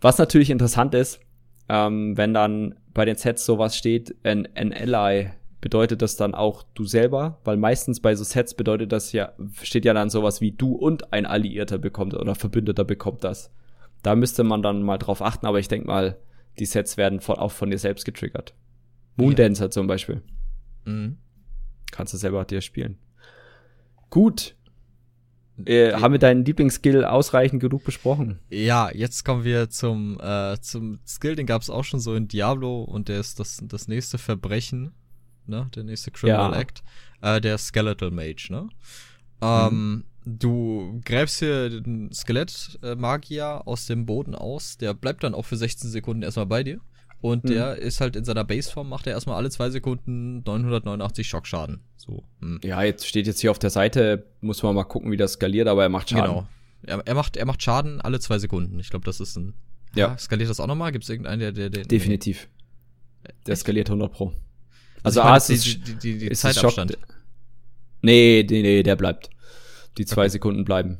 Was 0.01 0.17
natürlich 0.17 0.49
interessant 0.49 0.95
ist, 0.95 1.19
ähm, 1.67 2.15
wenn 2.17 2.33
dann 2.33 2.75
bei 2.93 3.03
den 3.05 3.15
Sets 3.17 3.45
sowas 3.45 3.75
steht, 3.77 4.15
ein, 4.23 4.47
ein 4.55 4.73
Ally, 4.73 5.29
bedeutet 5.61 6.01
das 6.01 6.15
dann 6.15 6.33
auch 6.33 6.63
du 6.73 6.85
selber? 6.85 7.37
Weil 7.43 7.57
meistens 7.57 7.99
bei 7.99 8.15
so 8.15 8.23
Sets 8.23 8.53
bedeutet 8.55 8.91
das 8.91 9.11
ja, 9.11 9.33
steht 9.61 9.83
ja 9.85 9.93
dann 9.93 10.09
sowas 10.09 10.39
wie 10.41 10.51
du 10.51 10.73
und 10.73 11.11
ein 11.13 11.25
Alliierter 11.25 11.77
bekommt 11.77 12.13
oder 12.13 12.33
Verbündeter 12.33 12.85
bekommt 12.85 13.23
das. 13.25 13.51
Da 14.01 14.15
müsste 14.15 14.43
man 14.45 14.63
dann 14.63 14.81
mal 14.83 14.97
drauf 14.97 15.21
achten, 15.21 15.45
aber 15.45 15.59
ich 15.59 15.67
denke 15.67 15.87
mal, 15.87 16.17
die 16.57 16.65
Sets 16.65 16.97
werden 16.97 17.21
von, 17.21 17.35
auch 17.35 17.51
von 17.51 17.69
dir 17.69 17.77
selbst 17.77 18.05
getriggert. 18.05 18.53
Moondancer 19.15 19.69
zum 19.69 19.87
Beispiel. 19.87 20.21
Mhm. 20.85 21.17
Kannst 21.91 22.13
du 22.13 22.17
selber 22.17 22.45
dir 22.45 22.61
spielen. 22.61 22.97
Gut. 24.09 24.55
Äh, 25.65 25.93
haben 25.93 26.13
wir 26.13 26.19
deinen 26.19 26.45
Lieblingsskill 26.45 27.03
ausreichend 27.03 27.61
genug 27.61 27.83
besprochen? 27.83 28.39
Ja, 28.49 28.89
jetzt 28.93 29.25
kommen 29.25 29.43
wir 29.43 29.69
zum, 29.69 30.17
äh, 30.21 30.57
zum 30.61 30.99
Skill, 31.05 31.35
den 31.35 31.45
gab 31.45 31.61
es 31.61 31.69
auch 31.69 31.83
schon 31.83 31.99
so 31.99 32.15
in 32.15 32.29
Diablo 32.29 32.83
und 32.83 33.09
der 33.09 33.19
ist 33.19 33.39
das, 33.39 33.61
das 33.63 33.89
nächste 33.89 34.17
Verbrechen, 34.17 34.93
ne? 35.47 35.69
Der 35.75 35.83
nächste 35.83 36.11
Criminal 36.11 36.53
Ja. 36.53 36.59
Act. 36.59 36.81
Äh, 37.21 37.41
der 37.41 37.57
Skeletal 37.57 38.11
Mage, 38.11 38.47
ne? 38.51 38.69
Ähm, 39.41 40.05
du 40.37 41.01
gräbst 41.05 41.39
hier 41.39 41.69
den 41.81 42.11
Skelett-Magier 42.13 43.61
aus 43.65 43.85
dem 43.85 44.05
Boden 44.05 44.35
aus, 44.35 44.77
der 44.77 44.93
bleibt 44.93 45.23
dann 45.23 45.33
auch 45.33 45.45
für 45.45 45.57
16 45.57 45.89
Sekunden 45.89 46.23
erstmal 46.23 46.45
bei 46.45 46.63
dir. 46.63 46.79
Und 47.21 47.43
Mhm. 47.43 47.49
der 47.49 47.75
ist 47.77 47.99
halt 47.99 48.15
in 48.15 48.23
seiner 48.23 48.45
Baseform, 48.45 48.87
macht 48.87 49.05
er 49.07 49.13
erstmal 49.13 49.35
alle 49.35 49.49
zwei 49.49 49.69
Sekunden 49.69 50.41
989 50.45 51.27
Schockschaden. 51.27 51.81
So. 51.97 52.23
hm. 52.41 52.59
Ja, 52.63 52.81
jetzt 52.83 53.05
steht 53.07 53.27
jetzt 53.27 53.41
hier 53.41 53.51
auf 53.51 53.59
der 53.59 53.69
Seite, 53.69 54.25
muss 54.39 54.63
man 54.63 54.73
mal 54.73 54.85
gucken, 54.85 55.11
wie 55.11 55.17
das 55.17 55.33
skaliert, 55.33 55.67
aber 55.67 55.83
er 55.83 55.89
macht 55.89 56.09
Schaden. 56.09 56.25
Genau. 56.25 56.47
Er, 56.83 57.05
er, 57.05 57.13
macht, 57.15 57.35
er 57.35 57.45
macht 57.45 57.61
Schaden 57.61 57.99
alle 57.99 58.21
zwei 58.21 58.39
Sekunden. 58.39 58.79
Ich 58.79 58.89
glaube, 58.89 59.03
das 59.05 59.19
ist 59.19 59.35
ein. 59.35 59.53
Ja. 59.95 60.13
Ah, 60.13 60.17
skaliert 60.17 60.49
das 60.49 60.61
auch 60.61 60.67
nochmal? 60.67 60.93
Gibt 60.93 61.03
es 61.03 61.09
irgendeinen, 61.09 61.39
der, 61.41 61.51
der, 61.51 61.69
der. 61.69 61.83
Definitiv. 61.83 62.47
Der 63.45 63.51
Echt? 63.53 63.61
skaliert 63.63 63.89
100 63.89 64.13
pro. 64.13 64.27
Also, 65.03 65.21
Also, 65.21 65.21
A, 65.21 65.39
die, 65.39 65.53
ist, 65.53 65.65
die, 65.65 65.95
die, 65.95 66.17
die 66.19 66.31
es 66.31 66.39
Zeitabstand. 66.39 66.91
Schock- 66.93 66.99
Nee, 68.01 68.47
nee, 68.49 68.61
nee, 68.61 68.81
der 68.81 68.95
bleibt. 68.95 69.29
Die 69.99 70.05
zwei 70.07 70.23
Okay. 70.23 70.29
Sekunden 70.31 70.65
bleiben. 70.65 70.97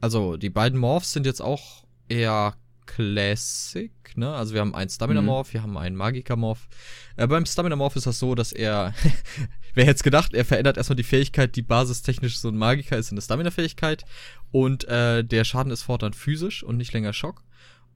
Also, 0.00 0.36
die 0.36 0.50
beiden 0.50 0.78
Morphs 0.78 1.12
sind 1.12 1.26
jetzt 1.26 1.40
auch 1.40 1.84
eher 2.08 2.54
Classic, 2.86 3.90
ne? 4.16 4.32
Also, 4.32 4.54
wir 4.54 4.60
haben 4.60 4.74
einen 4.74 4.90
Stamina-Morph, 4.90 5.52
wir 5.52 5.62
haben 5.62 5.76
einen 5.76 5.96
Magika-Morph. 5.96 6.68
Äh, 7.16 7.26
beim 7.26 7.46
Stamina-Morph 7.46 7.96
ist 7.96 8.06
das 8.06 8.18
so, 8.18 8.34
dass 8.34 8.52
er. 8.52 8.94
Wer 9.74 9.84
hätte 9.84 9.96
es 9.96 10.02
gedacht, 10.02 10.34
er 10.34 10.44
verändert 10.44 10.76
erstmal 10.76 10.96
die 10.96 11.02
Fähigkeit, 11.04 11.54
die 11.54 11.62
basistechnisch 11.62 12.38
so 12.38 12.48
ein 12.48 12.56
Magika 12.56 12.96
ist, 12.96 13.10
in 13.10 13.14
eine 13.16 13.22
Stamina-Fähigkeit. 13.22 14.04
Und 14.50 14.84
äh, 14.88 15.22
der 15.24 15.44
Schaden 15.44 15.70
ist 15.72 15.82
fortan 15.82 16.12
physisch 16.14 16.62
und 16.62 16.76
nicht 16.76 16.92
länger 16.92 17.12
Schock. 17.12 17.42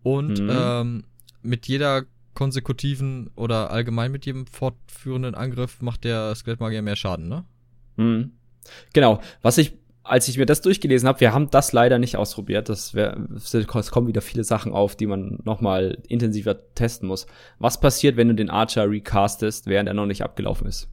Und 0.03 0.39
Mhm. 0.41 0.51
ähm, 0.51 1.05
mit 1.43 1.67
jeder 1.67 2.05
konsekutiven 2.35 3.31
oder 3.35 3.71
allgemein 3.71 4.13
mit 4.13 4.27
jedem 4.27 4.47
fortführenden 4.47 5.35
Angriff 5.35 5.81
macht 5.83 6.05
der 6.05 6.35
Skelettmagier 6.35 6.83
mehr 6.83 6.97
Schaden, 6.97 7.29
ne? 7.29 7.45
Mhm. 7.97 8.33
Genau. 8.93 9.21
Was 9.43 9.59
ich, 9.59 9.73
als 10.05 10.29
ich 10.29 10.39
mir 10.39 10.47
das 10.47 10.61
durchgelesen 10.61 11.09
habe, 11.09 11.21
wir 11.21 11.33
haben 11.33 11.51
das 11.51 11.73
leider 11.73 11.99
nicht 11.99 12.17
ausprobiert. 12.17 12.69
Das 12.69 12.95
wär, 12.95 13.17
es 13.35 13.91
kommen 13.91 14.09
wieder 14.09 14.23
viele 14.23 14.45
Sachen 14.45 14.73
auf, 14.73 14.97
die 14.97 15.07
man 15.07 15.39
nochmal 15.45 15.99
intensiver 16.09 16.57
testen 16.75 17.09
muss. 17.09 17.27
Was 17.59 17.81
passiert, 17.81 18.17
wenn 18.17 18.29
du 18.29 18.35
den 18.35 18.51
Archer 18.51 18.91
recastest, 18.91 19.67
während 19.67 19.89
er 19.89 19.95
noch 19.95 20.07
nicht 20.07 20.23
abgelaufen 20.23 20.67
ist? 20.67 20.89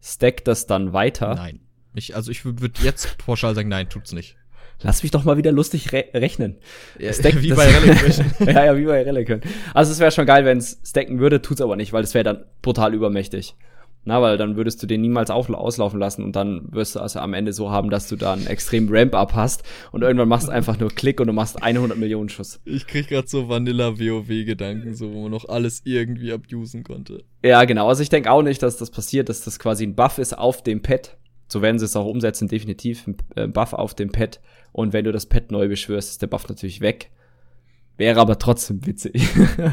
Stackt 0.00 0.46
das 0.46 0.66
dann 0.66 0.92
weiter? 0.92 1.34
Nein. 1.34 1.60
Ich, 1.94 2.14
also 2.14 2.30
ich 2.30 2.44
würde 2.44 2.80
jetzt 2.82 3.18
pauschal 3.18 3.54
sagen, 3.54 3.68
nein, 3.68 3.88
tut's 3.88 4.12
nicht. 4.12 4.36
Lass 4.82 5.02
mich 5.02 5.10
doch 5.10 5.24
mal 5.24 5.36
wieder 5.36 5.50
lustig 5.50 5.92
re 5.92 6.04
rechnen. 6.14 6.56
Ja, 6.98 7.12
Stack, 7.12 7.42
wie 7.42 7.52
bei 7.52 7.66
Relic. 7.66 8.24
ja, 8.46 8.64
ja, 8.66 8.76
wie 8.76 8.84
bei 8.84 9.02
Relic. 9.02 9.44
Also 9.74 9.90
es 9.90 9.98
wäre 9.98 10.12
schon 10.12 10.26
geil, 10.26 10.44
wenn 10.44 10.58
es 10.58 10.80
stacken 10.84 11.18
würde, 11.18 11.42
tut's 11.42 11.60
aber 11.60 11.74
nicht, 11.74 11.92
weil 11.92 12.04
es 12.04 12.14
wäre 12.14 12.24
dann 12.24 12.44
total 12.62 12.94
übermächtig. 12.94 13.56
Na, 14.08 14.22
weil 14.22 14.38
dann 14.38 14.56
würdest 14.56 14.82
du 14.82 14.86
den 14.86 15.02
niemals 15.02 15.28
auf, 15.28 15.50
auslaufen 15.50 16.00
lassen 16.00 16.24
und 16.24 16.34
dann 16.34 16.72
wirst 16.72 16.96
du 16.96 17.00
also 17.00 17.18
am 17.18 17.34
Ende 17.34 17.52
so 17.52 17.70
haben, 17.70 17.90
dass 17.90 18.08
du 18.08 18.16
da 18.16 18.32
einen 18.32 18.46
extremen 18.46 18.88
Ramp-Up 18.90 19.34
hast 19.34 19.64
und 19.92 20.00
irgendwann 20.00 20.28
machst 20.28 20.48
du 20.48 20.52
einfach 20.52 20.78
nur 20.78 20.88
Klick 20.88 21.20
und 21.20 21.26
du 21.26 21.34
machst 21.34 21.62
100 21.62 21.98
Millionen 21.98 22.30
Schuss. 22.30 22.58
Ich 22.64 22.86
krieg 22.86 23.08
grad 23.08 23.28
so 23.28 23.50
Vanilla-WoW-Gedanken, 23.50 24.94
so 24.94 25.12
wo 25.12 25.24
man 25.24 25.32
noch 25.32 25.46
alles 25.50 25.82
irgendwie 25.84 26.32
abusen 26.32 26.84
konnte. 26.84 27.22
Ja, 27.44 27.62
genau. 27.66 27.86
Also 27.86 28.02
ich 28.02 28.08
denke 28.08 28.30
auch 28.30 28.40
nicht, 28.40 28.62
dass 28.62 28.78
das 28.78 28.90
passiert, 28.90 29.28
dass 29.28 29.42
das 29.42 29.58
quasi 29.58 29.84
ein 29.84 29.94
Buff 29.94 30.16
ist 30.16 30.38
auf 30.38 30.62
dem 30.62 30.80
Pad. 30.80 31.18
So 31.46 31.60
werden 31.60 31.78
sie 31.78 31.84
es 31.84 31.94
auch 31.94 32.06
umsetzen, 32.06 32.48
definitiv. 32.48 33.06
Ein 33.06 33.16
äh, 33.36 33.46
Buff 33.46 33.74
auf 33.74 33.92
dem 33.92 34.10
Pad. 34.10 34.40
Und 34.72 34.94
wenn 34.94 35.04
du 35.04 35.12
das 35.12 35.26
Pad 35.26 35.52
neu 35.52 35.68
beschwörst, 35.68 36.12
ist 36.12 36.22
der 36.22 36.28
Buff 36.28 36.48
natürlich 36.48 36.80
weg. 36.80 37.10
Wäre 37.98 38.20
aber 38.20 38.38
trotzdem 38.38 38.86
witzig. 38.86 39.28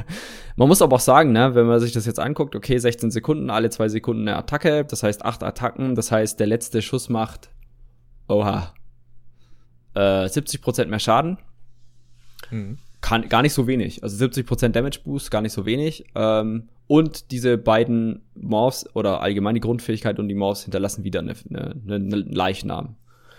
man 0.56 0.68
muss 0.68 0.82
aber 0.82 0.96
auch 0.96 1.02
sagen, 1.02 1.32
ne, 1.32 1.54
wenn 1.54 1.68
man 1.68 1.80
sich 1.80 1.92
das 1.92 2.08
jetzt 2.08 2.20
anguckt, 2.20 2.56
okay, 2.56 2.78
16 2.78 3.12
Sekunden, 3.12 3.52
alle 3.52 3.70
zwei 3.70 3.88
Sekunden 3.88 4.28
eine 4.28 4.36
Attacke, 4.36 4.84
das 4.84 5.04
heißt 5.04 5.24
acht 5.24 5.44
Attacken, 5.44 5.94
das 5.94 6.12
heißt, 6.12 6.40
der 6.40 6.48
letzte 6.48 6.82
Schuss 6.82 7.08
macht, 7.08 7.52
oha, 8.28 8.74
äh, 9.94 10.26
70% 10.26 10.88
mehr 10.88 11.00
Schaden. 11.00 11.38
Mhm. 12.50 12.80
Kann, 13.00 13.30
gar 13.30 13.44
nicht 13.44 13.54
so 13.54 13.68
wenig. 13.68 14.02
Also 14.02 14.26
70% 14.26 14.70
Damage 14.70 15.02
Boost, 15.04 15.30
gar 15.30 15.42
nicht 15.42 15.54
so 15.54 15.68
wenig. 15.68 16.06
Ähm, 16.16 16.70
und 16.88 17.30
diese 17.30 17.60
beiden 17.60 18.24
Morphs 18.34 18.88
oder 18.96 19.22
allgemein 19.22 19.54
die 19.54 19.62
Grundfähigkeit 19.62 20.18
und 20.18 20.28
die 20.30 20.36
Morphs 20.36 20.64
hinterlassen 20.64 21.04
wieder 21.04 21.20
eine, 21.20 21.36
eine, 21.48 21.96
eine 21.96 22.16
Leichnam. 22.16 22.96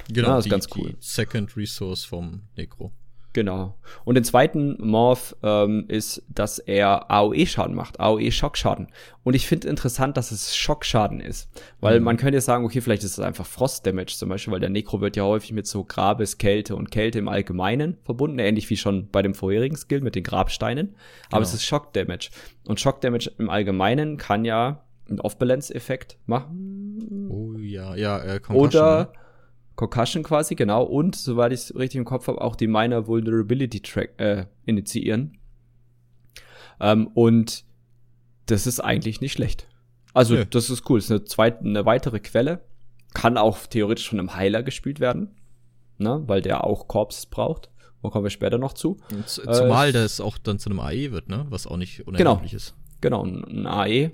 Genau, 0.08 0.28
ja, 0.28 0.34
das 0.36 0.38
ist 0.38 0.44
die, 0.44 0.50
ganz 0.50 0.68
cool. 0.76 0.94
Second 1.00 1.56
Resource 1.56 2.04
vom 2.04 2.42
Necro. 2.56 2.92
Genau. 3.36 3.74
Und 4.06 4.14
den 4.14 4.24
zweiten 4.24 4.78
Morph 4.80 5.36
ähm, 5.42 5.84
ist, 5.88 6.22
dass 6.30 6.58
er 6.58 7.10
AOE-Schaden 7.10 7.74
macht, 7.74 8.00
AOE-Schockschaden. 8.00 8.86
Und 9.24 9.34
ich 9.34 9.46
finde 9.46 9.68
interessant, 9.68 10.16
dass 10.16 10.32
es 10.32 10.56
Schockschaden 10.56 11.20
ist. 11.20 11.50
Weil 11.80 11.98
mhm. 11.98 12.06
man 12.06 12.16
könnte 12.16 12.36
ja 12.36 12.40
sagen, 12.40 12.64
okay, 12.64 12.80
vielleicht 12.80 13.04
ist 13.04 13.18
es 13.18 13.20
einfach 13.20 13.44
Frost-Damage 13.44 14.16
zum 14.16 14.30
Beispiel, 14.30 14.54
weil 14.54 14.60
der 14.60 14.70
Necro 14.70 15.02
wird 15.02 15.16
ja 15.16 15.24
häufig 15.24 15.52
mit 15.52 15.66
so 15.66 15.84
Grabeskälte 15.84 16.74
und 16.74 16.90
Kälte 16.90 17.18
im 17.18 17.28
Allgemeinen 17.28 17.98
verbunden, 18.04 18.38
ähnlich 18.38 18.70
wie 18.70 18.78
schon 18.78 19.10
bei 19.10 19.20
dem 19.20 19.34
vorherigen 19.34 19.76
Skill 19.76 20.00
mit 20.00 20.14
den 20.14 20.24
Grabsteinen. 20.24 20.96
Aber 21.26 21.40
genau. 21.40 21.42
es 21.42 21.52
ist 21.52 21.64
Schock-Damage. 21.66 22.30
Und 22.64 22.80
Schock-Damage 22.80 23.32
im 23.36 23.50
Allgemeinen 23.50 24.16
kann 24.16 24.46
ja 24.46 24.82
einen 25.10 25.20
Off-Balance-Effekt 25.20 26.16
machen. 26.24 27.28
Oh 27.30 27.52
ja, 27.58 27.94
ja, 27.96 28.18
äh, 28.24 28.40
Oder 28.48 28.98
ne? 29.12 29.25
Concussion 29.76 30.22
quasi, 30.22 30.54
genau. 30.54 30.82
Und, 30.82 31.14
soweit 31.14 31.52
ich 31.52 31.60
es 31.60 31.76
richtig 31.76 31.98
im 31.98 32.04
Kopf 32.04 32.26
habe, 32.28 32.40
auch 32.40 32.56
die 32.56 32.66
Minor 32.66 33.06
Vulnerability 33.06 33.80
Track 33.80 34.18
äh, 34.18 34.46
initiieren. 34.64 35.38
Ähm, 36.80 37.08
und 37.08 37.64
das 38.46 38.66
ist 38.66 38.80
eigentlich 38.80 39.20
nicht 39.20 39.32
schlecht. 39.32 39.68
Also, 40.14 40.36
ja. 40.36 40.44
das 40.44 40.70
ist 40.70 40.88
cool. 40.88 40.98
Das 40.98 41.06
ist 41.06 41.10
eine, 41.10 41.24
zweite, 41.24 41.60
eine 41.60 41.84
weitere 41.84 42.20
Quelle. 42.20 42.64
Kann 43.12 43.36
auch 43.36 43.58
theoretisch 43.66 44.08
von 44.08 44.18
einem 44.18 44.34
Heiler 44.34 44.62
gespielt 44.62 44.98
werden. 44.98 45.36
Ne? 45.98 46.22
Weil 46.26 46.42
der 46.42 46.64
auch 46.64 46.88
Korps 46.88 47.26
braucht. 47.26 47.70
Da 48.02 48.10
kommen 48.10 48.24
wir 48.24 48.30
später 48.30 48.58
noch 48.58 48.72
zu. 48.72 48.98
Zumal 49.26 49.88
äh, 49.88 49.92
das 49.92 50.20
auch 50.20 50.38
dann 50.38 50.58
zu 50.58 50.70
einem 50.70 50.80
AE 50.80 51.10
wird, 51.10 51.28
ne? 51.28 51.46
Was 51.50 51.66
auch 51.66 51.76
nicht 51.76 52.06
unerheblich 52.06 52.50
genau, 52.52 52.56
ist. 52.56 52.74
Genau, 53.00 53.24
ein 53.24 53.66
AE. 53.66 54.12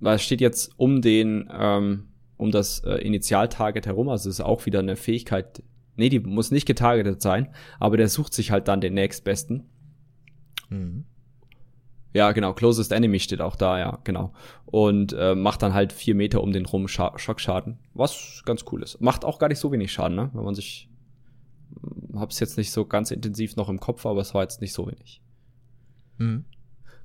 Es 0.00 0.22
steht 0.22 0.40
jetzt 0.40 0.70
um 0.76 1.02
den, 1.02 1.50
ähm, 1.52 2.08
um 2.36 2.50
das 2.50 2.80
äh, 2.80 2.96
Initialtarget 2.96 3.86
herum. 3.86 4.08
Also 4.08 4.28
es 4.28 4.36
ist 4.36 4.44
auch 4.44 4.66
wieder 4.66 4.80
eine 4.80 4.96
Fähigkeit. 4.96 5.62
Nee, 5.96 6.08
die 6.08 6.20
muss 6.20 6.50
nicht 6.50 6.66
getargetet 6.66 7.22
sein, 7.22 7.54
aber 7.80 7.96
der 7.96 8.08
sucht 8.08 8.34
sich 8.34 8.50
halt 8.50 8.68
dann 8.68 8.80
den 8.80 8.94
nächstbesten. 8.94 9.64
Mhm. 10.68 11.04
Ja, 12.12 12.32
genau, 12.32 12.54
Closest 12.54 12.92
Enemy 12.92 13.20
steht 13.20 13.42
auch 13.42 13.56
da, 13.56 13.78
ja, 13.78 13.98
genau. 14.04 14.32
Und 14.64 15.12
äh, 15.12 15.34
macht 15.34 15.62
dann 15.62 15.74
halt 15.74 15.92
vier 15.92 16.14
Meter 16.14 16.42
um 16.42 16.50
den 16.50 16.64
rum 16.64 16.88
Scha 16.88 17.18
Schockschaden. 17.18 17.78
Was 17.92 18.42
ganz 18.46 18.64
cool 18.72 18.82
ist. 18.82 19.00
Macht 19.02 19.24
auch 19.24 19.38
gar 19.38 19.48
nicht 19.48 19.58
so 19.58 19.70
wenig 19.70 19.92
Schaden, 19.92 20.16
ne? 20.16 20.30
Wenn 20.32 20.44
man 20.44 20.54
sich. 20.54 20.88
Hm, 21.78 22.18
hab's 22.18 22.40
jetzt 22.40 22.56
nicht 22.56 22.72
so 22.72 22.86
ganz 22.86 23.10
intensiv 23.10 23.56
noch 23.56 23.68
im 23.68 23.80
Kopf, 23.80 24.06
aber 24.06 24.22
es 24.22 24.32
war 24.32 24.42
jetzt 24.42 24.62
nicht 24.62 24.72
so 24.72 24.86
wenig. 24.86 25.20
Mhm. 26.16 26.46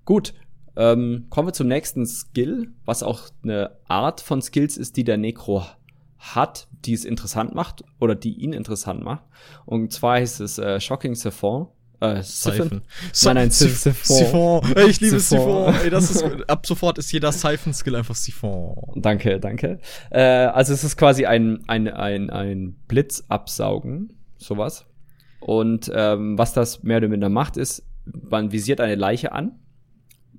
Gut, 0.06 0.34
ähm, 0.76 1.26
kommen 1.30 1.50
wir 1.50 1.54
zum 1.54 1.68
nächsten 1.68 2.06
Skill, 2.06 2.70
was 2.86 3.04
auch 3.04 3.30
eine 3.44 3.72
Art 3.88 4.22
von 4.22 4.42
Skills 4.42 4.78
ist, 4.78 4.98
die 4.98 5.04
der 5.04 5.18
Necro 5.18 5.66
hat, 6.18 6.68
die 6.86 6.94
es 6.94 7.04
interessant 7.04 7.56
macht 7.56 7.84
oder 8.00 8.16
die 8.16 8.34
ihn 8.34 8.54
interessant 8.54 9.04
macht. 9.04 9.24
Und 9.66 9.92
zwar 9.92 10.16
heißt 10.16 10.40
es 10.42 10.58
äh, 10.60 10.80
Shocking 10.80 11.16
Siphon. 11.16 11.68
Äh, 12.00 12.24
Siphon. 12.24 12.82
Nein, 13.24 13.36
nein, 13.36 13.52
Siphon. 13.52 13.94
Siphon. 14.04 14.62
Ey, 14.76 14.90
ich 14.90 15.02
liebe 15.02 15.20
Siphon. 15.20 15.74
Ey, 15.84 15.90
das 15.90 16.10
ist, 16.10 16.24
ab 16.50 16.66
sofort 16.66 16.98
ist 16.98 17.12
jeder 17.12 17.32
Siphon-Skill 17.32 17.96
einfach 17.96 18.16
Siphon. 18.16 18.76
Danke, 18.96 19.40
danke. 19.40 19.80
Äh, 20.10 20.22
also 20.22 20.74
es 20.74 20.84
ist 20.84 20.98
quasi 20.98 21.26
ein, 21.26 21.64
ein, 21.68 21.88
ein, 21.88 22.30
ein 22.30 22.76
Blitzabsaugen, 22.88 24.14
sowas. 24.38 24.86
Und 25.42 25.92
ähm, 25.94 26.38
was 26.38 26.54
das 26.54 26.82
mehr 26.82 26.98
oder 26.98 27.08
minder 27.08 27.30
macht, 27.30 27.58
ist, 27.58 27.84
man 28.06 28.52
visiert 28.52 28.80
eine 28.80 28.96
Leiche 28.96 29.32
an 29.32 29.60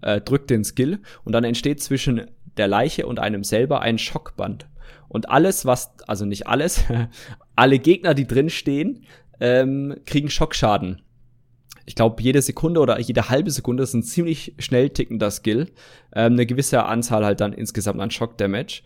äh, 0.03 0.21
drückt 0.21 0.51
den 0.51 0.65
Skill 0.65 1.01
und 1.25 1.33
dann 1.33 1.45
entsteht 1.45 1.83
zwischen 1.83 2.27
der 2.57 2.69
Leiche 2.69 3.07
und 3.07 3.19
einem 3.19 3.45
selber 3.45 3.81
ein 3.81 3.99
Schockband. 3.99 4.67
Und 5.09 5.31
alles, 5.31 5.67
was, 5.67 5.93
also 6.07 6.25
nicht 6.25 6.47
alles, 6.47 6.85
alle 7.57 7.79
Gegner, 7.79 8.15
die 8.15 8.27
drin 8.27 8.51
stehen, 8.51 9.05
ähm, 9.41 9.97
kriegen 10.07 10.31
Schockschaden. 10.31 11.03
Ich 11.85 11.95
glaube, 11.95 12.23
jede 12.23 12.41
Sekunde 12.41 12.81
oder 12.81 13.01
jede 13.01 13.29
halbe 13.29 13.51
Sekunde 13.51 13.83
ist 13.83 13.95
ein 13.95 14.05
ziemlich 14.05 14.55
schnell 14.59 14.91
tickender 14.91 15.31
Skill. 15.31 15.71
Ähm, 16.15 16.35
eine 16.35 16.47
gewisse 16.47 16.85
Anzahl 16.85 17.25
halt 17.25 17.41
dann 17.41 17.53
insgesamt 17.53 18.01
an 18.01 18.11
Schock-Damage. 18.11 18.83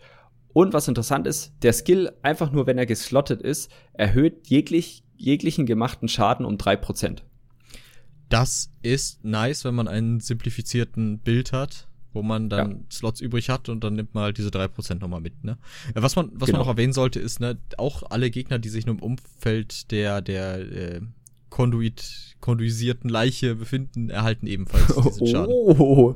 Und 0.51 0.73
was 0.73 0.87
interessant 0.87 1.27
ist, 1.27 1.53
der 1.61 1.73
Skill, 1.73 2.11
einfach 2.23 2.51
nur 2.51 2.65
wenn 2.65 2.79
er 2.79 2.87
geslottet 2.87 3.41
ist, 3.41 3.71
erhöht 3.93 4.47
jeglich, 4.47 5.03
jeglichen 5.15 5.67
gemachten 5.67 6.07
Schaden 6.07 6.45
um 6.45 6.57
drei 6.57 6.75
Prozent. 6.75 7.23
Das 8.29 8.71
ist 8.81 9.23
nice, 9.23 9.63
wenn 9.65 9.75
man 9.75 9.87
einen 9.87 10.19
simplifizierten 10.19 11.19
Bild 11.19 11.53
hat, 11.53 11.87
wo 12.13 12.23
man 12.23 12.49
dann 12.49 12.71
ja. 12.71 12.77
Slots 12.91 13.21
übrig 13.21 13.49
hat 13.49 13.69
und 13.69 13.83
dann 13.83 13.95
nimmt 13.95 14.13
man 14.13 14.23
halt 14.23 14.37
diese 14.37 14.51
drei 14.51 14.67
Prozent 14.67 15.01
nochmal 15.01 15.21
mit, 15.21 15.43
ne? 15.43 15.57
Was 15.93 16.15
man, 16.15 16.31
was 16.33 16.47
genau. 16.47 16.59
man 16.59 16.67
noch 16.67 16.73
erwähnen 16.73 16.93
sollte, 16.93 17.19
ist, 17.19 17.39
ne, 17.39 17.57
auch 17.77 18.03
alle 18.09 18.29
Gegner, 18.29 18.59
die 18.59 18.69
sich 18.69 18.85
nur 18.85 18.95
im 18.95 19.01
Umfeld 19.01 19.91
der, 19.91 20.21
der, 20.21 20.59
äh, 20.59 21.01
Konduit, 21.49 22.35
konduisierten 22.39 23.09
Leiche 23.09 23.55
befinden, 23.55 24.09
erhalten 24.09 24.47
ebenfalls 24.47 24.95
diesen 25.03 25.27
Schaden. 25.27 25.51
Oh, 25.51 26.15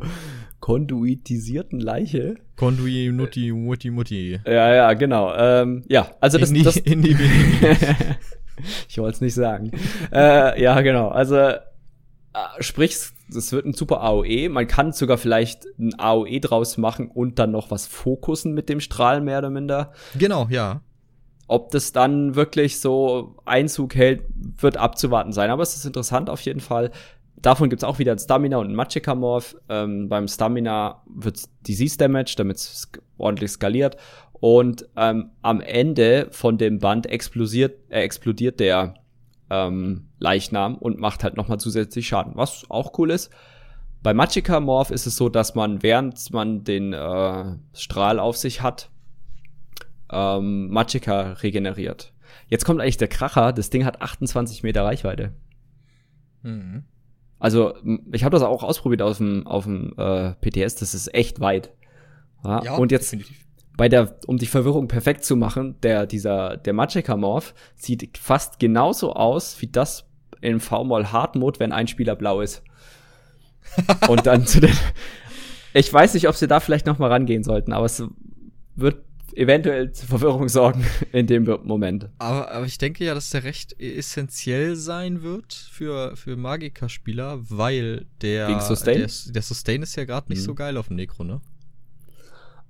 konduitisierten 0.60 1.80
Leiche? 1.80 2.36
Kondui, 2.56 3.12
Nutti, 3.12 3.52
Mutti, 3.52 3.90
Mutti. 3.90 4.40
Ja, 4.46 4.74
ja, 4.74 4.94
genau. 4.94 5.34
Ähm, 5.36 5.84
ja, 5.88 6.12
also 6.20 6.38
das, 6.38 6.50
in 6.50 6.56
die, 6.56 6.64
das 6.64 6.78
in 6.78 7.02
die 7.02 7.18
Ich 8.88 9.00
wollte 9.00 9.16
es 9.16 9.22
nicht 9.22 9.34
sagen. 9.34 9.72
äh, 10.14 10.62
ja, 10.62 10.80
genau. 10.82 11.08
Also 11.08 11.36
äh, 11.38 11.60
sprich, 12.60 12.98
es 13.36 13.52
wird 13.52 13.66
ein 13.66 13.74
super 13.74 14.02
AOE. 14.02 14.50
Man 14.50 14.68
kann 14.68 14.94
sogar 14.94 15.18
vielleicht 15.18 15.66
ein 15.80 15.98
AOE 16.00 16.40
draus 16.40 16.78
machen 16.78 17.10
und 17.10 17.40
dann 17.40 17.52
noch 17.52 17.72
was 17.72 17.88
fokussen 17.88 18.54
mit 18.54 18.70
dem 18.70 18.80
Strahl, 18.80 19.22
mehr 19.22 19.40
oder 19.40 19.50
minder. 19.50 19.92
Genau, 20.18 20.48
ja. 20.50 20.82
Ob 21.48 21.72
das 21.72 21.92
dann 21.92 22.36
wirklich 22.36 22.80
so 22.80 23.36
Einzug 23.46 23.96
hält, 23.96 24.24
wird 24.58 24.78
abzuwarten 24.78 25.34
sein. 25.34 25.50
Aber 25.50 25.64
es 25.64 25.76
ist 25.76 25.86
interessant 25.86 26.30
auf 26.30 26.42
jeden 26.42 26.62
Fall. 26.62 26.92
Davon 27.42 27.70
gibt's 27.70 27.84
auch 27.84 28.00
wieder 28.00 28.12
ein 28.12 28.20
Stamina 28.20 28.58
und 28.58 28.70
ein 28.70 28.76
Magicka 28.76 29.16
Morph. 29.16 29.56
Ähm, 29.68 30.08
beim 30.08 30.28
Stamina 30.28 31.02
wird 31.08 31.44
Disease 31.68 31.98
Damage, 31.98 32.36
damit 32.38 32.58
es 32.58 32.90
ordentlich 33.18 33.52
skaliert. 33.52 33.98
Und 34.34 34.88
ähm, 34.96 35.32
am 35.42 35.62
Ende 35.62 36.28
von 36.32 36.58
dem 36.58 36.80
Band 36.80 37.08
explodiert, 37.08 37.78
äh, 37.90 38.02
explodiert 38.02 38.60
der 38.60 38.96
ähm, 39.52 40.08
Leichnam 40.18 40.76
und 40.76 40.98
macht 40.98 41.24
halt 41.24 41.36
nochmal 41.36 41.60
zusätzlich 41.60 42.08
Schaden, 42.08 42.34
was 42.36 42.66
auch 42.70 42.98
cool 42.98 43.12
ist. 43.12 43.30
Bei 44.02 44.14
Magicka 44.14 44.60
Morph 44.60 44.92
ist 44.92 45.06
es 45.06 45.18
so, 45.18 45.30
dass 45.30 45.54
man, 45.54 45.84
während 45.84 46.32
man 46.32 46.64
den 46.64 46.94
äh, 46.94 47.58
Strahl 47.74 48.20
auf 48.20 48.38
sich 48.38 48.62
hat, 48.62 48.90
ähm, 50.10 50.70
Magicka 50.70 51.34
regeneriert. 51.34 52.14
Jetzt 52.48 52.66
kommt 52.66 52.80
eigentlich 52.82 52.98
der 52.98 53.10
Kracher, 53.10 53.52
das 53.52 53.70
Ding 53.70 53.86
hat 53.86 54.02
28 54.02 54.64
Meter 54.64 54.84
Reichweite. 54.84 55.34
Mhm. 56.42 56.84
Also, 57.38 57.74
ich 58.12 58.24
habe 58.24 58.34
das 58.34 58.44
auch 58.44 58.64
ausprobiert 58.64 59.02
auf 59.02 59.18
dem, 59.18 59.46
auf 59.46 59.66
dem 59.66 59.94
äh, 59.98 60.34
PTS, 60.36 60.76
das 60.76 60.94
ist 60.94 61.14
echt 61.14 61.40
weit. 61.40 61.74
Ja, 62.44 62.64
ja 62.64 62.76
und 62.76 62.92
jetzt, 62.92 63.12
definitiv 63.12 63.46
bei 63.78 63.90
der, 63.90 64.18
um 64.28 64.38
die 64.38 64.46
Verwirrung 64.46 64.88
perfekt 64.88 65.24
zu 65.24 65.36
machen, 65.36 65.80
der, 65.82 66.06
dieser, 66.06 66.58
der 66.58 66.74
Magicka 66.74 67.16
Morph 67.18 67.54
sieht 67.76 68.18
fast 68.18 68.60
genauso 68.60 69.14
aus 69.14 69.60
wie 69.62 69.68
das 69.68 70.06
in 70.42 70.60
V-Moll 70.60 71.08
Hard 71.08 71.36
Mode, 71.36 71.60
wenn 71.60 71.72
ein 71.72 71.88
Spieler 71.88 72.16
blau 72.16 72.42
ist. 72.42 72.64
Und 74.08 74.26
dann 74.26 74.46
zu 74.46 74.60
den, 74.60 74.76
ich 75.74 75.92
weiß 75.92 76.14
nicht, 76.16 76.28
ob 76.28 76.36
sie 76.36 76.48
da 76.48 76.60
vielleicht 76.60 76.86
noch 76.86 77.00
mal 77.00 77.10
rangehen 77.12 77.44
sollten, 77.44 77.74
aber 77.74 77.86
es 77.86 78.04
wird 78.76 79.04
eventuell 79.34 79.94
zu 79.94 80.08
Verwirrung 80.08 80.50
sorgen 80.50 80.84
in 81.14 81.26
dem 81.28 81.44
Moment. 81.64 82.10
Aber, 82.18 82.52
aber 82.52 82.66
ich 82.66 82.78
denke 82.78 83.06
ja, 83.06 83.14
dass 83.14 83.30
der 83.30 83.44
recht 83.46 83.80
essentiell 83.80 84.76
sein 84.76 85.22
wird 85.22 85.54
für, 85.54 86.16
für 86.18 86.36
Magika-Spieler, 86.36 87.40
weil 87.50 88.08
der, 88.22 88.48
Gegen 88.48 88.60
Sustain? 88.60 88.98
der, 88.98 89.10
der 89.34 89.42
Sustain 89.42 89.82
ist 89.84 89.96
ja 89.96 90.04
gerade 90.06 90.28
nicht 90.30 90.40
Mhm. 90.42 90.46
so 90.46 90.56
geil 90.56 90.76
auf 90.76 90.88
dem 90.88 90.98
Necro, 90.98 91.24
ne? 91.24 91.40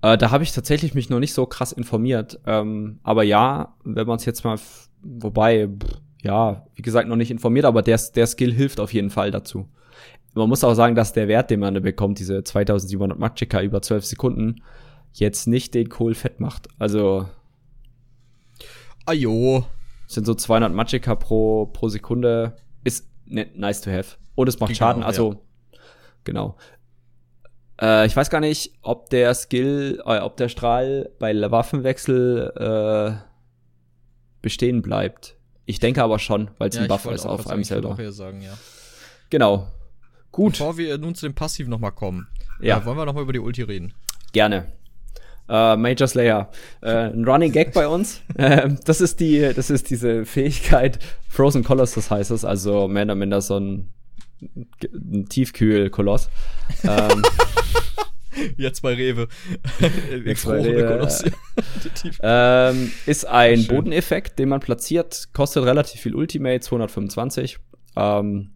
Äh, 0.01 0.17
da 0.17 0.31
habe 0.31 0.43
ich 0.43 0.51
tatsächlich 0.51 0.93
mich 0.93 1.09
noch 1.09 1.19
nicht 1.19 1.33
so 1.33 1.45
krass 1.45 1.71
informiert. 1.71 2.39
Ähm, 2.45 2.99
aber 3.03 3.23
ja, 3.23 3.75
wenn 3.83 4.07
man 4.07 4.17
es 4.17 4.25
jetzt 4.25 4.43
mal, 4.43 4.57
wobei, 5.01 5.67
pff, 5.67 6.01
ja, 6.23 6.65
wie 6.75 6.81
gesagt, 6.81 7.07
noch 7.07 7.15
nicht 7.15 7.31
informiert, 7.31 7.65
aber 7.65 7.81
der, 7.81 7.99
der 8.15 8.27
Skill 8.27 8.53
hilft 8.53 8.79
auf 8.79 8.93
jeden 8.93 9.09
Fall 9.09 9.31
dazu. 9.31 9.67
Man 10.33 10.47
muss 10.47 10.63
auch 10.63 10.73
sagen, 10.73 10.95
dass 10.95 11.13
der 11.13 11.27
Wert, 11.27 11.49
den 11.49 11.59
man 11.59 11.73
da 11.73 11.79
bekommt, 11.79 12.19
diese 12.19 12.43
2700 12.43 13.19
Magicka 13.19 13.61
über 13.61 13.81
12 13.81 14.05
Sekunden, 14.05 14.61
jetzt 15.13 15.47
nicht 15.47 15.73
den 15.73 15.89
Kohl 15.89 16.13
fett 16.13 16.39
macht. 16.39 16.69
Also 16.79 17.27
Ajo. 19.05 19.65
sind 20.07 20.25
so 20.25 20.33
200 20.33 20.73
Magicka 20.73 21.15
pro, 21.15 21.65
pro 21.65 21.89
Sekunde, 21.89 22.55
ist 22.83 23.09
ne, 23.25 23.47
nice 23.55 23.81
to 23.81 23.91
have. 23.91 24.17
Und 24.35 24.47
es 24.47 24.59
macht 24.59 24.69
Genau, 24.69 24.77
Schaden, 24.77 25.03
also 25.03 25.43
genau. 26.23 26.55
Äh, 27.81 28.05
ich 28.05 28.15
weiß 28.15 28.29
gar 28.29 28.39
nicht, 28.41 28.73
ob 28.81 29.09
der 29.09 29.33
Skill, 29.33 30.01
äh, 30.05 30.19
ob 30.19 30.37
der 30.37 30.49
Strahl 30.49 31.09
bei 31.19 31.33
Waffenwechsel 31.51 32.51
äh, 32.55 33.21
bestehen 34.41 34.81
bleibt. 34.81 35.35
Ich 35.65 35.79
denke 35.79 36.03
aber 36.03 36.19
schon, 36.19 36.51
weil 36.57 36.69
es 36.69 36.77
ein 36.77 36.83
ich 36.83 36.89
Buff 36.89 37.05
ist 37.05 37.25
auf 37.25 37.47
einem 37.47 37.63
selber. 37.63 38.11
sagen, 38.11 38.41
ja. 38.41 38.53
Genau. 39.29 39.67
Gut, 40.31 40.53
Bevor 40.53 40.77
wir 40.77 40.97
nun 40.97 41.15
zu 41.15 41.25
dem 41.25 41.35
Passiv 41.35 41.67
nochmal 41.67 41.91
kommen, 41.91 42.27
Ja. 42.61 42.79
äh, 42.79 42.85
wollen 42.85 42.97
wir 42.97 43.05
nochmal 43.05 43.23
über 43.23 43.33
die 43.33 43.39
Ulti 43.39 43.63
reden. 43.63 43.93
gerne. 44.33 44.71
Äh, 45.49 45.75
Major 45.75 46.07
Slayer. 46.07 46.49
Äh, 46.81 47.09
ein 47.09 47.25
Running 47.27 47.51
Gag 47.51 47.73
bei 47.73 47.87
uns. 47.87 48.21
Ähm, 48.37 48.79
das 48.85 49.01
ist 49.01 49.19
die, 49.19 49.51
das 49.53 49.69
ist 49.69 49.89
diese 49.89 50.25
Fähigkeit 50.25 50.99
Frozen 51.27 51.63
Colossus 51.63 52.09
heißt 52.09 52.31
es, 52.31 52.45
also 52.45 52.87
mehr 52.87 53.03
oder 53.03 53.15
minder 53.15 53.41
so 53.41 53.57
ein, 53.59 53.89
ein 54.41 55.25
Tiefkühl-Koloss. 55.27 56.29
ähm, 56.83 57.21
Jetzt 58.57 58.81
bei 58.81 58.93
Rewe. 58.93 59.27
Jetzt 60.25 60.45
bei 60.45 60.61
Rewe, 60.61 61.07
ähm, 62.21 62.91
ist 63.05 63.25
ein 63.25 63.57
Schön. 63.57 63.67
Bodeneffekt, 63.67 64.39
den 64.39 64.49
man 64.49 64.59
platziert, 64.59 65.29
kostet 65.33 65.65
relativ 65.65 66.01
viel 66.01 66.15
Ultimate, 66.15 66.61
225. 66.61 67.59
Ähm, 67.95 68.51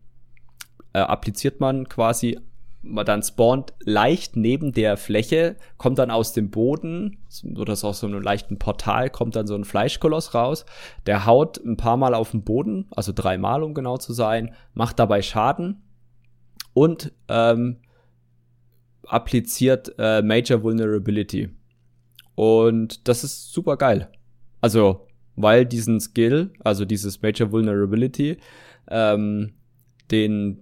äh, 0.93 0.99
appliziert 0.99 1.59
man 1.59 1.89
quasi, 1.89 2.39
man 2.81 3.05
dann 3.05 3.23
spawnt 3.23 3.73
leicht 3.83 4.37
neben 4.37 4.71
der 4.71 4.95
Fläche, 4.95 5.57
kommt 5.77 5.99
dann 5.99 6.11
aus 6.11 6.33
dem 6.33 6.51
Boden, 6.51 7.17
oder 7.55 7.73
ist 7.73 7.83
aus 7.83 7.99
so 7.99 8.07
einem 8.07 8.21
leichten 8.21 8.59
Portal, 8.59 9.09
kommt 9.09 9.35
dann 9.35 9.47
so 9.47 9.55
ein 9.55 9.65
Fleischkoloss 9.65 10.33
raus, 10.33 10.65
der 11.05 11.25
haut 11.25 11.57
ein 11.65 11.77
paar 11.77 11.97
Mal 11.97 12.13
auf 12.13 12.31
den 12.31 12.43
Boden, 12.43 12.87
also 12.91 13.11
dreimal, 13.13 13.63
um 13.63 13.73
genau 13.73 13.97
zu 13.97 14.13
sein, 14.13 14.53
macht 14.73 14.99
dabei 14.99 15.21
Schaden 15.21 15.81
und 16.73 17.11
ähm, 17.27 17.77
appliziert 19.07 19.93
äh, 19.97 20.21
Major 20.21 20.63
Vulnerability. 20.63 21.49
Und 22.35 23.07
das 23.07 23.23
ist 23.23 23.53
super 23.53 23.77
geil. 23.77 24.09
Also, 24.61 25.07
weil 25.35 25.65
diesen 25.65 25.99
Skill, 25.99 26.51
also 26.59 26.85
dieses 26.85 27.21
Major 27.21 27.51
Vulnerability, 27.51 28.37
ähm, 28.87 29.53
den 30.11 30.61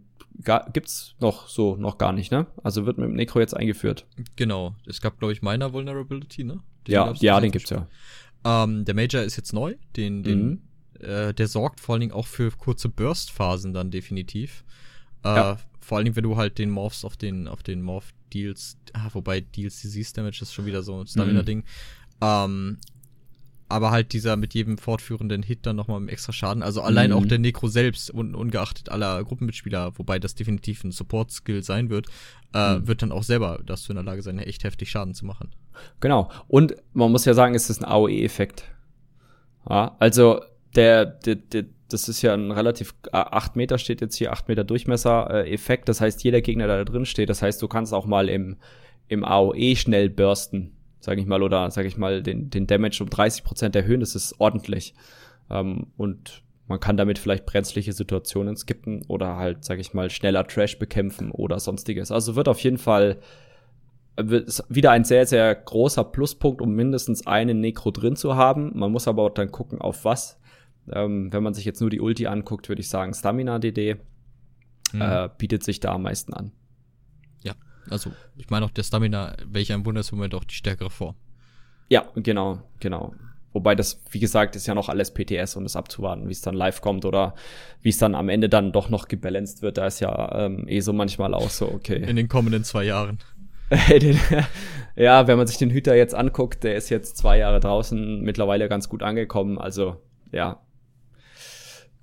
gibt's 0.74 1.16
noch 1.20 1.48
so 1.48 1.76
noch 1.76 1.98
gar 2.00 2.12
nicht, 2.12 2.32
ne? 2.32 2.48
Also 2.64 2.86
wird 2.86 2.98
mit 2.98 3.08
dem 3.08 3.16
Necro 3.16 3.40
jetzt 3.40 3.56
eingeführt. 3.56 4.08
Genau. 4.36 4.76
Es 4.88 5.00
gab, 5.00 5.20
glaube 5.20 5.32
ich, 5.32 5.42
meiner 5.42 5.74
Vulnerability, 5.74 6.44
ne? 6.44 6.60
ja, 6.88 7.06
gab's 7.06 7.22
ja, 7.22 7.34
zusammen 7.34 7.44
den 7.44 7.52
gibt's 7.52 7.70
ja. 7.70 7.88
Ähm, 8.46 8.84
der 8.86 8.96
Major 8.96 9.22
ist 9.22 9.38
jetzt 9.38 9.54
neu. 9.54 9.76
Den, 9.96 10.24
den, 10.24 10.46
Mhm. 10.50 10.62
äh, 11.00 11.34
der 11.34 11.48
sorgt 11.48 11.80
vor 11.80 11.94
allen 11.94 12.02
Dingen 12.02 12.12
auch 12.14 12.28
für 12.28 12.52
kurze 12.52 12.90
Burst-Phasen 12.90 13.74
dann 13.74 13.92
definitiv. 13.92 14.64
Äh, 15.24 15.30
Ja. 15.30 15.58
Vor 15.80 15.98
allen 15.98 16.06
Dingen, 16.06 16.16
wenn 16.16 16.24
du 16.24 16.36
halt 16.38 16.58
den 16.58 16.70
Morphs 16.70 17.04
auf 17.06 17.16
den, 17.18 17.48
auf 17.48 17.62
den 17.62 17.82
Morph 17.82 18.12
Deals, 18.34 18.78
ah, 18.94 19.10
wobei 19.14 19.42
Deals 19.42 19.82
Disease 19.82 20.14
Damage 20.14 20.40
ist 20.42 20.54
schon 20.54 20.66
wieder 20.66 20.84
so 20.84 21.00
ein 21.00 21.08
Stamina-Ding. 21.08 21.64
Ähm, 22.22 22.78
aber 23.70 23.90
halt 23.92 24.14
dieser 24.14 24.36
mit 24.38 24.54
jedem 24.54 24.78
fortführenden 24.78 25.42
Hit 25.42 25.66
dann 25.66 25.76
nochmal 25.76 26.00
mit 26.00 26.12
extra 26.12 26.32
Schaden. 26.32 26.62
Also 26.62 26.82
allein 26.82 27.10
Mhm. 27.10 27.16
auch 27.18 27.26
der 27.26 27.40
Necro 27.40 27.68
selbst, 27.68 28.14
un 28.14 28.36
ungeachtet 28.36 28.90
aller 28.90 29.24
Gruppenmitspieler, 29.24 29.98
wobei 29.98 30.20
das 30.20 30.36
definitiv 30.36 30.84
ein 30.84 30.92
Support-Skill 30.92 31.64
sein 31.64 31.90
wird, 31.90 32.08
äh, 32.54 32.76
Mhm. 32.76 32.88
wird 32.88 33.02
dann 33.02 33.12
auch 33.12 33.24
selber 33.24 33.62
dazu 33.66 33.92
in 33.92 33.96
der 33.96 34.04
Lage 34.06 34.22
sein, 34.22 34.38
echt 34.38 34.64
heftig 34.64 34.92
Schaden 34.92 35.16
zu 35.16 35.26
machen. 35.26 35.50
Genau. 36.02 36.30
Und 36.48 36.76
man 36.94 37.12
muss 37.12 37.26
ja 37.26 37.34
sagen, 37.34 37.56
es 37.56 37.70
ist 37.70 37.82
ein 37.84 37.90
AOE-Effekt. 37.90 38.66
Ja, 39.68 39.96
also 40.00 40.42
der, 40.76 41.06
der, 41.06 41.36
der, 41.36 41.66
das 41.94 42.10
ist 42.10 42.22
ja 42.22 42.34
ein 42.34 42.52
relativ, 42.52 42.94
äh, 43.08 43.18
8 43.18 43.56
Meter 43.56 43.78
steht 43.78 44.02
jetzt 44.02 44.16
hier, 44.16 44.32
8 44.32 44.48
Meter 44.48 44.64
Durchmesser-Effekt. 44.64 45.88
Das 45.88 46.02
heißt, 46.02 46.24
jeder 46.24 46.42
Gegner, 46.42 46.68
der 46.68 46.84
da 46.84 46.84
drin 46.84 47.06
steht, 47.06 47.30
das 47.30 47.42
heißt, 47.42 47.62
du 47.62 47.68
kannst 47.68 47.94
auch 47.94 48.06
mal 48.06 48.30
im, 48.30 48.58
im 49.08 49.24
AOE 49.24 49.76
schnell 49.76 50.10
bursten, 50.10 50.76
sag 51.00 51.18
ich 51.18 51.26
mal, 51.26 51.44
oder 51.44 51.70
sag 51.72 51.86
ich 51.86 51.98
mal, 51.98 52.24
den, 52.24 52.50
den 52.50 52.68
Damage 52.68 53.04
um 53.04 53.10
30% 53.10 53.76
erhöhen. 53.76 54.00
Das 54.00 54.16
ist 54.16 54.40
ordentlich. 54.40 54.94
Ähm, 55.50 55.88
und 55.98 56.44
man 56.68 56.80
kann 56.80 56.98
damit 56.98 57.20
vielleicht 57.20 57.46
brenzliche 57.46 57.94
Situationen 57.94 58.56
skippen 58.56 59.04
oder 59.08 59.36
halt, 59.36 59.64
sag 59.64 59.80
ich 59.80 59.94
mal, 59.94 60.10
schneller 60.10 60.48
Trash 60.48 60.80
bekämpfen 60.80 61.32
oder 61.32 61.60
sonstiges. 61.60 62.12
Also 62.12 62.36
wird 62.36 62.48
auf 62.48 62.60
jeden 62.60 62.78
Fall 62.78 63.20
ist 64.16 64.64
wieder 64.70 64.92
ein 64.92 65.04
sehr, 65.04 65.26
sehr 65.26 65.54
großer 65.56 66.04
Pluspunkt, 66.04 66.62
um 66.62 66.74
mindestens 66.74 67.26
einen 67.26 67.60
Necro 67.60 67.92
drin 67.92 68.16
zu 68.16 68.36
haben. 68.36 68.72
Man 68.76 68.92
muss 68.92 69.08
aber 69.08 69.24
auch 69.24 69.34
dann 69.34 69.52
gucken, 69.52 69.82
auf 69.82 70.06
was. 70.06 70.40
Ähm, 70.92 71.32
wenn 71.32 71.44
man 71.44 71.54
sich 71.54 71.66
jetzt 71.66 71.82
nur 71.82 71.90
die 71.90 72.02
Ulti 72.02 72.28
anguckt, 72.28 72.68
würde 72.70 72.82
ich 72.82 72.90
sagen, 72.90 73.14
Stamina 73.14 73.60
DD 73.60 73.98
Mhm. 74.94 75.02
äh, 75.02 75.30
bietet 75.38 75.64
sich 75.64 75.80
da 75.80 75.94
am 75.94 76.04
meisten 76.04 76.34
an. 76.34 76.52
Ja, 77.42 77.54
also 77.90 78.12
ich 78.38 78.50
meine 78.50 78.66
auch 78.66 78.72
der 78.72 78.84
Stamina, 78.84 79.36
welcher 79.48 79.74
im 79.74 79.84
Bundesmoment 79.84 80.36
auch 80.36 80.44
die 80.44 80.56
stärkere 80.56 80.90
Form. 80.90 81.16
Ja, 81.90 82.06
genau, 82.16 82.62
genau. 82.80 83.14
Wobei 83.52 83.76
das, 83.76 84.02
wie 84.10 84.20
gesagt, 84.20 84.56
ist 84.56 84.66
ja 84.66 84.74
noch 84.74 84.90
alles 84.90 85.12
PTS 85.14 85.56
und 85.58 85.66
es 85.66 85.76
abzuwarten, 85.76 86.28
wie 86.28 86.32
es 86.32 86.42
dann 86.42 86.56
live 86.56 86.82
kommt 86.82 87.06
oder 87.06 87.36
wie 87.82 87.90
es 87.90 87.98
dann 88.00 88.16
am 88.16 88.30
Ende 88.30 88.50
dann 88.50 88.72
doch 88.72 88.90
noch 88.90 89.08
gebalanced 89.08 89.62
wird. 89.62 89.78
Da 89.78 89.86
ist 89.86 90.00
ja 90.00 90.46
ähm, 90.46 90.68
eh 90.68 90.80
so 90.80 90.92
manchmal 90.94 91.34
auch 91.36 91.50
so, 91.50 91.72
okay. 91.72 92.04
In 92.04 92.16
den 92.16 92.28
kommenden 92.28 92.64
zwei 92.64 92.84
Jahren. 92.84 93.20
ja, 94.96 95.28
wenn 95.28 95.38
man 95.38 95.48
sich 95.48 95.58
den 95.58 95.70
Hüter 95.70 95.96
jetzt 95.96 96.16
anguckt, 96.16 96.64
der 96.64 96.76
ist 96.76 96.90
jetzt 96.90 97.18
zwei 97.18 97.38
Jahre 97.38 97.60
draußen, 97.60 98.22
mittlerweile 98.22 98.70
ganz 98.70 98.90
gut 98.90 99.04
angekommen. 99.04 99.58
Also, 99.58 99.98
ja. 100.32 100.62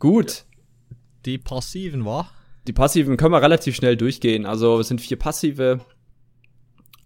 Gut. 0.01 0.47
Die 1.27 1.39
passiven 1.39 2.05
war. 2.05 2.33
Die 2.67 2.73
passiven 2.73 3.17
können 3.17 3.33
wir 3.33 3.43
relativ 3.43 3.77
schnell 3.77 3.97
durchgehen. 3.97 4.47
Also, 4.47 4.81
es 4.81 4.89
sind 4.89 5.01
vier 5.01 5.19
passive. 5.19 5.81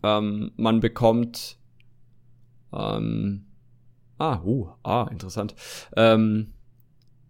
Ähm, 0.03 0.53
man 0.57 0.81
bekommt. 0.81 1.59
Ähm, 2.73 3.47
ah, 4.19 4.41
uh, 4.43 4.69
ah, 4.85 5.09
interessant. 5.11 5.55
Ähm, 5.97 6.53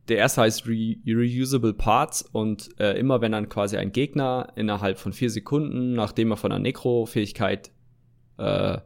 der 0.09 0.19
erste 0.19 0.43
heißt 0.43 0.67
Re 0.67 0.97
Reusable 1.07 1.73
Parts 1.73 2.23
und 2.23 2.79
äh, 2.79 2.99
immer 2.99 3.23
wenn 3.23 3.33
dann 3.33 3.49
quasi 3.49 3.79
ein 3.79 3.93
Gegner 3.93 4.53
innerhalb 4.55 4.99
von 4.99 5.15
vier 5.15 5.31
Sekunden, 5.31 5.95
nachdem 5.95 6.31
er 6.31 6.37
von 6.37 6.53
einer 6.53 6.63
Necro-Fähigkeit 6.63 7.71
äh, 8.37 8.79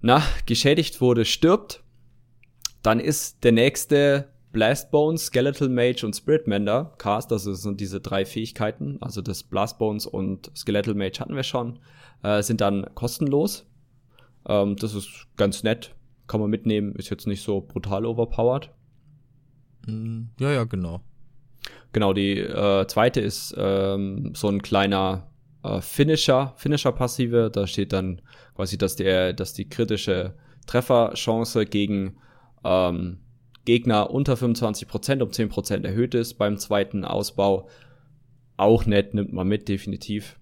na, 0.00 0.22
geschädigt 0.46 1.00
wurde, 1.00 1.24
stirbt, 1.24 1.82
dann 2.82 3.00
ist 3.00 3.42
der 3.42 3.50
nächste 3.50 4.28
Blastbones, 4.56 5.26
Skeletal 5.26 5.68
Mage 5.68 6.02
und 6.06 6.16
Spirit 6.16 6.46
Mender 6.46 6.94
Cast, 6.96 7.30
das 7.30 7.44
sind 7.44 7.78
diese 7.78 8.00
drei 8.00 8.24
Fähigkeiten, 8.24 8.96
also 9.02 9.20
das 9.20 9.42
Blastbones 9.42 10.06
und 10.06 10.50
Skeletal 10.56 10.94
Mage 10.94 11.20
hatten 11.20 11.36
wir 11.36 11.42
schon, 11.42 11.78
äh, 12.22 12.42
sind 12.42 12.62
dann 12.62 12.86
kostenlos. 12.94 13.66
Ähm, 14.48 14.76
das 14.76 14.94
ist 14.94 15.26
ganz 15.36 15.62
nett, 15.62 15.94
kann 16.26 16.40
man 16.40 16.48
mitnehmen, 16.48 16.94
ist 16.94 17.10
jetzt 17.10 17.26
nicht 17.26 17.42
so 17.42 17.60
brutal 17.60 18.06
overpowered. 18.06 18.70
Hm, 19.84 20.30
Ja, 20.40 20.50
ja, 20.50 20.64
genau. 20.64 21.02
Genau, 21.92 22.14
die 22.14 22.38
äh, 22.38 22.86
zweite 22.86 23.20
ist 23.20 23.54
ähm, 23.58 24.32
so 24.34 24.48
ein 24.48 24.62
kleiner 24.62 25.30
äh, 25.64 25.82
Finisher, 25.82 26.54
Finisher-Passive. 26.56 27.50
Da 27.52 27.66
steht 27.66 27.92
dann 27.92 28.22
quasi, 28.54 28.78
dass 28.78 28.96
der, 28.96 29.34
dass 29.34 29.52
die 29.52 29.68
kritische 29.68 30.34
Trefferchance 30.66 31.66
gegen 31.66 32.16
ähm, 32.64 33.18
Gegner 33.66 34.10
unter 34.10 34.34
25% 34.34 35.20
um 35.22 35.28
10% 35.30 35.84
erhöht 35.84 36.14
ist 36.14 36.34
beim 36.34 36.56
zweiten 36.56 37.04
Ausbau. 37.04 37.68
Auch 38.56 38.86
nett, 38.86 39.12
nimmt 39.12 39.34
man 39.34 39.46
mit, 39.46 39.68
definitiv. 39.68 40.38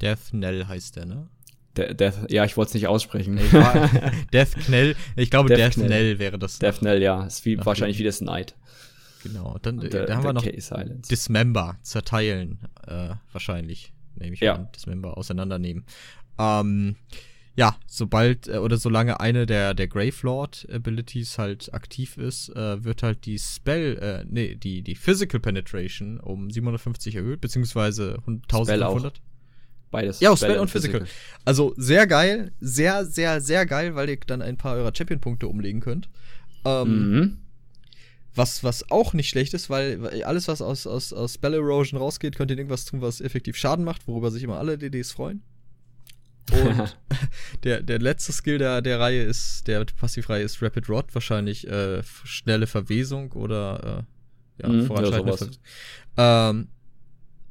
Death 0.00 0.30
Knell 0.30 0.66
heißt 0.66 0.96
der, 0.96 1.04
ne? 1.04 1.28
Der, 1.76 1.92
der, 1.92 2.14
ja, 2.30 2.46
ich 2.46 2.56
wollte 2.56 2.70
es 2.70 2.74
nicht 2.74 2.86
aussprechen. 2.86 3.36
Ich 3.36 3.52
war, 3.52 3.90
Death 4.32 4.54
Knell. 4.64 4.96
Ich 5.16 5.30
glaube, 5.30 5.50
Death 5.50 5.58
Death, 5.58 5.74
Knell. 5.74 5.86
Knell 5.88 6.18
wäre 6.18 6.38
das. 6.38 6.58
Death 6.58 6.78
Knell, 6.78 7.02
ja, 7.02 7.24
ist 7.26 7.44
wie, 7.44 7.62
wahrscheinlich 7.62 7.98
wie 7.98 8.04
das 8.04 8.20
Knight. 8.20 8.54
Genau. 9.22 9.58
Dann 9.60 9.80
Und 9.80 9.92
äh, 9.92 10.06
haben 10.10 10.24
wir 10.24 10.32
noch. 10.32 10.46
Dismember, 11.10 11.76
zerteilen, 11.82 12.60
äh, 12.86 13.10
wahrscheinlich. 13.32 13.92
Nehme 14.14 14.32
ich 14.34 14.40
Ja. 14.40 14.54
an. 14.54 14.68
Dismember 14.74 15.18
auseinandernehmen. 15.18 15.84
Ähm, 16.38 16.96
ja, 17.56 17.74
sobald 17.86 18.48
äh, 18.48 18.58
oder 18.58 18.76
solange 18.76 19.18
eine 19.18 19.46
der, 19.46 19.72
der 19.72 19.88
Gravelord 19.88 20.66
Abilities 20.70 21.38
halt 21.38 21.72
aktiv 21.72 22.18
ist, 22.18 22.50
äh, 22.50 22.84
wird 22.84 23.02
halt 23.02 23.24
die 23.24 23.38
Spell, 23.38 23.96
äh, 23.96 24.26
nee, 24.28 24.54
die, 24.54 24.82
die 24.82 24.94
Physical 24.94 25.40
Penetration 25.40 26.20
um 26.20 26.50
750 26.50 27.16
erhöht, 27.16 27.40
beziehungsweise 27.40 28.18
1500. 28.26 29.22
Beides. 29.90 30.20
Ja, 30.20 30.30
auch 30.30 30.36
Spell, 30.36 30.50
Spell 30.50 30.60
und 30.60 30.70
Physical. 30.70 31.00
Physical. 31.00 31.16
Also 31.46 31.72
sehr 31.78 32.06
geil, 32.06 32.52
sehr, 32.60 33.06
sehr, 33.06 33.40
sehr 33.40 33.64
geil, 33.64 33.94
weil 33.94 34.10
ihr 34.10 34.18
dann 34.26 34.42
ein 34.42 34.58
paar 34.58 34.76
eurer 34.76 34.92
Champion-Punkte 34.94 35.48
umlegen 35.48 35.80
könnt. 35.80 36.10
Ähm, 36.66 37.10
mhm. 37.10 37.38
Was, 38.34 38.64
was 38.64 38.90
auch 38.90 39.14
nicht 39.14 39.30
schlecht 39.30 39.54
ist, 39.54 39.70
weil 39.70 40.22
alles, 40.24 40.46
was 40.46 40.60
aus, 40.60 40.86
aus, 40.86 41.14
aus 41.14 41.34
Spell 41.34 41.54
Erosion 41.54 41.98
rausgeht, 41.98 42.36
könnt 42.36 42.50
ihr 42.50 42.58
irgendwas 42.58 42.84
tun, 42.84 43.00
was 43.00 43.22
effektiv 43.22 43.56
Schaden 43.56 43.82
macht, 43.82 44.06
worüber 44.06 44.30
sich 44.30 44.42
immer 44.42 44.58
alle 44.58 44.76
DDs 44.76 45.12
freuen. 45.12 45.42
Und 46.52 46.96
der, 47.64 47.82
der 47.82 47.98
letzte 47.98 48.32
Skill 48.32 48.58
der, 48.58 48.82
der 48.82 49.00
Reihe 49.00 49.22
ist, 49.22 49.66
der 49.66 49.84
Passivreihe 49.84 50.42
ist 50.42 50.62
Rapid 50.62 50.88
Rod, 50.88 51.14
wahrscheinlich 51.14 51.66
äh, 51.66 52.02
schnelle 52.24 52.66
Verwesung 52.66 53.32
oder 53.32 54.06
äh, 54.58 54.62
ja, 54.62 54.68
mhm, 54.68 54.86
voranschreitende 54.86 55.32
ja, 55.32 55.36
Verwesung. 55.36 55.62
Ähm, 56.16 56.68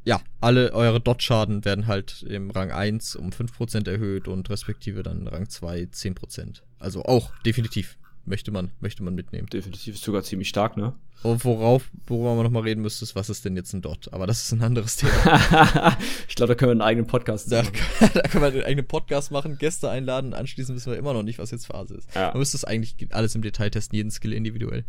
ja, 0.06 0.22
alle 0.40 0.72
eure 0.74 1.02
Dot-Schaden 1.02 1.66
werden 1.66 1.88
halt 1.88 2.24
im 2.24 2.52
Rang 2.52 2.72
1 2.72 3.16
um 3.16 3.32
5% 3.32 3.90
erhöht 3.90 4.28
und 4.28 4.50
respektive 4.50 5.02
dann 5.02 5.28
Rang 5.28 5.50
2 5.50 5.82
10%. 5.92 6.62
Also 6.78 7.04
auch 7.04 7.32
definitiv 7.44 7.98
möchte 8.26 8.52
man, 8.52 8.72
möchte 8.80 9.04
man 9.04 9.16
mitnehmen. 9.16 9.48
Definitiv 9.48 9.96
ist 9.96 10.04
sogar 10.04 10.24
ziemlich 10.24 10.50
stark, 10.50 10.78
ne? 10.78 10.94
Und 11.24 11.44
worauf, 11.44 11.90
worüber 12.06 12.36
man 12.36 12.44
nochmal 12.44 12.64
reden 12.64 12.82
müsste, 12.82 13.04
ist, 13.04 13.16
was 13.16 13.30
ist 13.30 13.46
denn 13.46 13.56
jetzt 13.56 13.74
ein 13.74 13.82
Dot? 13.82 14.14
Aber 14.14 14.28
das 14.28 14.44
ist 14.44 14.52
ein 14.52 14.62
anderes 14.62 14.98
Thema. 14.98 15.98
ich 16.28 16.36
glaube, 16.36 16.54
da 16.54 16.56
können 16.56 16.70
wir 16.70 16.74
einen 16.74 16.82
eigenen 16.82 17.08
Podcast 17.08 17.52
da, 17.52 17.64
machen. 17.64 17.74
da 18.14 18.22
können 18.22 18.44
wir 18.44 18.48
einen 18.52 18.64
eigenen 18.64 18.88
Podcast 18.88 19.32
machen, 19.32 19.58
Gäste 19.58 19.90
einladen, 19.90 20.34
anschließend 20.34 20.76
wissen 20.76 20.92
wir 20.92 21.00
immer 21.00 21.14
noch 21.14 21.24
nicht, 21.24 21.40
was 21.40 21.52
jetzt 21.52 21.68
Phase 21.68 21.96
ist. 21.96 22.14
Ja. 22.14 22.30
Man 22.30 22.40
müsste 22.40 22.58
es 22.58 22.64
eigentlich 22.64 22.96
alles 23.12 23.34
im 23.34 23.42
Detail 23.42 23.70
testen, 23.70 23.96
jeden 23.96 24.12
Skill 24.12 24.34
individuell. 24.34 24.86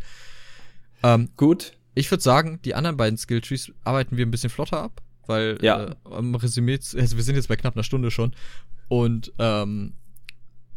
Ähm, 1.03 1.29
Gut. 1.37 1.73
Ich 1.95 2.11
würde 2.11 2.21
sagen, 2.21 2.59
die 2.63 2.75
anderen 2.75 2.97
beiden 2.97 3.17
Skilltrees 3.17 3.71
arbeiten 3.83 4.17
wir 4.17 4.25
ein 4.25 4.29
bisschen 4.31 4.51
flotter 4.51 4.83
ab, 4.83 5.01
weil 5.25 5.57
ja. 5.61 5.85
äh, 5.85 5.95
am 6.03 6.35
Resümee, 6.35 6.75
also 6.75 7.17
wir 7.17 7.23
sind 7.23 7.35
jetzt 7.35 7.47
bei 7.47 7.55
knapp 7.55 7.75
einer 7.75 7.83
Stunde 7.83 8.11
schon 8.11 8.35
und 8.87 9.33
ähm, 9.39 9.93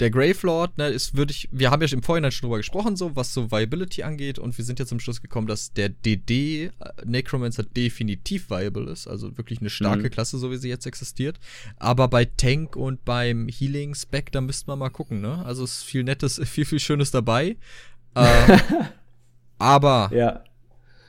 der 0.00 0.10
Gravelord, 0.10 0.78
ne, 0.78 0.88
ist, 0.88 1.14
würde 1.14 1.30
ich, 1.30 1.48
wir 1.52 1.70
haben 1.70 1.82
ja 1.82 1.88
im 1.92 2.02
Vorhinein 2.02 2.32
schon 2.32 2.48
drüber 2.48 2.56
gesprochen, 2.56 2.96
so, 2.96 3.14
was 3.14 3.34
so 3.34 3.50
Viability 3.50 4.02
angeht, 4.02 4.38
und 4.38 4.56
wir 4.56 4.64
sind 4.64 4.78
jetzt 4.78 4.88
zum 4.88 4.98
Schluss 4.98 5.20
gekommen, 5.20 5.46
dass 5.46 5.74
der 5.74 5.90
DD 5.90 6.64
äh, 6.64 6.70
Necromancer 7.04 7.62
definitiv 7.62 8.48
viable 8.48 8.90
ist, 8.90 9.06
also 9.06 9.36
wirklich 9.36 9.60
eine 9.60 9.68
starke 9.68 10.04
mhm. 10.04 10.10
Klasse, 10.10 10.38
so 10.38 10.50
wie 10.50 10.56
sie 10.56 10.70
jetzt 10.70 10.86
existiert. 10.86 11.38
Aber 11.76 12.08
bei 12.08 12.24
Tank 12.24 12.76
und 12.76 13.04
beim 13.04 13.48
Healing 13.48 13.94
Spec, 13.94 14.32
da 14.32 14.40
müsste 14.40 14.68
man 14.68 14.78
mal 14.78 14.88
gucken, 14.88 15.20
ne? 15.20 15.44
Also 15.44 15.64
ist 15.64 15.82
viel 15.82 16.02
Nettes, 16.02 16.40
viel, 16.44 16.64
viel 16.64 16.80
Schönes 16.80 17.10
dabei. 17.10 17.56
Äh, 18.14 18.58
aber 19.58 20.10
ja. 20.14 20.44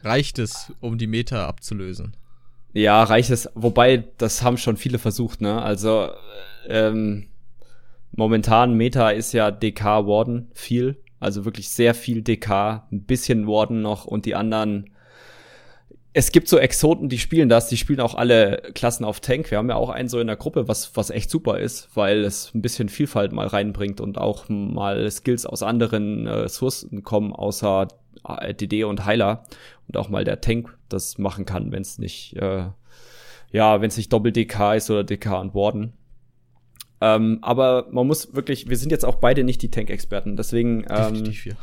reicht 0.03 0.37
es, 0.37 0.73
um 0.81 0.97
die 0.97 1.07
Meta 1.07 1.47
abzulösen? 1.47 2.17
Ja, 2.73 3.03
reicht 3.03 3.29
es, 3.29 3.49
wobei, 3.55 4.05
das 4.17 4.43
haben 4.43 4.57
schon 4.57 4.75
viele 4.75 4.99
versucht, 4.99 5.39
ne? 5.39 5.61
Also, 5.61 6.11
ähm, 6.67 7.27
Momentan 8.21 8.75
Meta 8.75 9.09
ist 9.09 9.33
ja 9.33 9.49
DK 9.49 10.05
Warden 10.05 10.51
viel, 10.53 10.97
also 11.19 11.43
wirklich 11.43 11.69
sehr 11.69 11.95
viel 11.95 12.21
DK, 12.21 12.85
ein 12.91 13.05
bisschen 13.05 13.47
Warden 13.47 13.81
noch 13.81 14.05
und 14.05 14.27
die 14.27 14.35
anderen. 14.35 14.91
Es 16.13 16.31
gibt 16.31 16.47
so 16.47 16.59
Exoten, 16.59 17.09
die 17.09 17.17
spielen 17.17 17.49
das, 17.49 17.67
die 17.67 17.77
spielen 17.77 17.99
auch 17.99 18.13
alle 18.13 18.61
Klassen 18.75 19.05
auf 19.05 19.21
Tank. 19.21 19.49
Wir 19.49 19.57
haben 19.57 19.69
ja 19.69 19.75
auch 19.75 19.89
einen 19.89 20.07
so 20.07 20.19
in 20.19 20.27
der 20.27 20.35
Gruppe, 20.35 20.67
was, 20.67 20.95
was 20.95 21.09
echt 21.09 21.31
super 21.31 21.57
ist, 21.57 21.89
weil 21.95 22.23
es 22.23 22.53
ein 22.53 22.61
bisschen 22.61 22.89
Vielfalt 22.89 23.31
mal 23.31 23.47
reinbringt 23.47 23.99
und 23.99 24.19
auch 24.19 24.47
mal 24.49 25.09
Skills 25.09 25.47
aus 25.47 25.63
anderen 25.63 26.27
äh, 26.27 26.47
Sourcen 26.47 27.01
kommen, 27.01 27.33
außer 27.33 27.87
DD 28.51 28.83
und 28.83 29.03
Heiler. 29.03 29.45
Und 29.87 29.97
auch 29.97 30.09
mal 30.09 30.25
der 30.25 30.41
Tank 30.41 30.77
das 30.89 31.17
machen 31.17 31.45
kann, 31.45 31.71
wenn 31.71 31.81
es 31.81 31.97
nicht, 31.97 32.35
äh, 32.35 32.65
ja, 33.51 33.81
wenn 33.81 33.87
es 33.87 33.97
nicht 33.97 34.13
Doppel 34.13 34.31
DK 34.31 34.75
ist 34.75 34.91
oder 34.91 35.03
DK 35.03 35.41
und 35.41 35.55
Warden. 35.55 35.93
Ähm, 37.01 37.39
aber 37.41 37.87
man 37.91 38.05
muss 38.05 38.35
wirklich, 38.35 38.69
wir 38.69 38.77
sind 38.77 38.91
jetzt 38.91 39.05
auch 39.05 39.15
beide 39.15 39.43
nicht 39.43 39.61
die 39.63 39.71
Tank-Experten, 39.71 40.37
deswegen 40.37 40.85
ähm, 40.89 41.25
ja. 41.25 41.53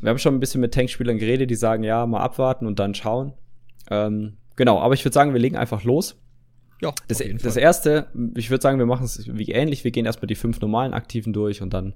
wir 0.00 0.10
haben 0.10 0.18
schon 0.18 0.34
ein 0.34 0.40
bisschen 0.40 0.60
mit 0.60 0.72
Tankspielern 0.72 1.18
geredet, 1.18 1.50
die 1.50 1.56
sagen, 1.56 1.82
ja, 1.82 2.06
mal 2.06 2.20
abwarten 2.20 2.66
und 2.66 2.78
dann 2.78 2.94
schauen. 2.94 3.32
Ähm, 3.90 4.36
genau, 4.54 4.78
aber 4.78 4.94
ich 4.94 5.04
würde 5.04 5.14
sagen, 5.14 5.32
wir 5.32 5.40
legen 5.40 5.56
einfach 5.56 5.82
los. 5.82 6.16
Ja, 6.80 6.92
das, 7.08 7.22
das 7.42 7.56
erste, 7.56 8.08
ich 8.34 8.50
würde 8.50 8.62
sagen, 8.62 8.78
wir 8.78 8.86
machen 8.86 9.04
es 9.04 9.28
wie 9.32 9.52
ähnlich. 9.52 9.84
Wir 9.84 9.92
gehen 9.92 10.06
erstmal 10.06 10.26
die 10.26 10.34
fünf 10.34 10.60
normalen 10.60 10.94
Aktiven 10.94 11.32
durch 11.32 11.62
und 11.62 11.72
dann 11.74 11.94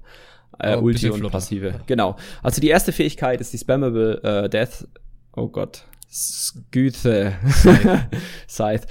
äh, 0.59 0.77
oh, 0.77 0.81
Ulti 0.81 1.09
und 1.09 1.29
Passive. 1.29 1.67
Ja. 1.67 1.79
Genau. 1.87 2.15
Also 2.41 2.61
die 2.61 2.69
erste 2.69 2.91
Fähigkeit 2.93 3.41
ist 3.41 3.51
die 3.51 3.57
Spammable 3.57 4.21
äh, 4.23 4.49
Death. 4.49 4.87
Oh 5.35 5.49
Gott. 5.49 5.83
Sküthe. 6.09 7.33
Scythe. 7.49 8.09
Scythe 8.47 8.87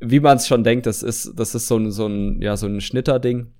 wie 0.00 0.20
man 0.20 0.36
es 0.36 0.46
schon 0.46 0.64
denkt, 0.64 0.86
das 0.86 1.02
ist, 1.02 1.32
das 1.36 1.54
ist 1.54 1.68
so 1.68 1.76
ein, 1.76 1.90
so 1.90 2.06
ein, 2.06 2.40
ja, 2.42 2.56
so 2.56 2.66
ein 2.66 2.80
Schnitterding. 2.80 3.52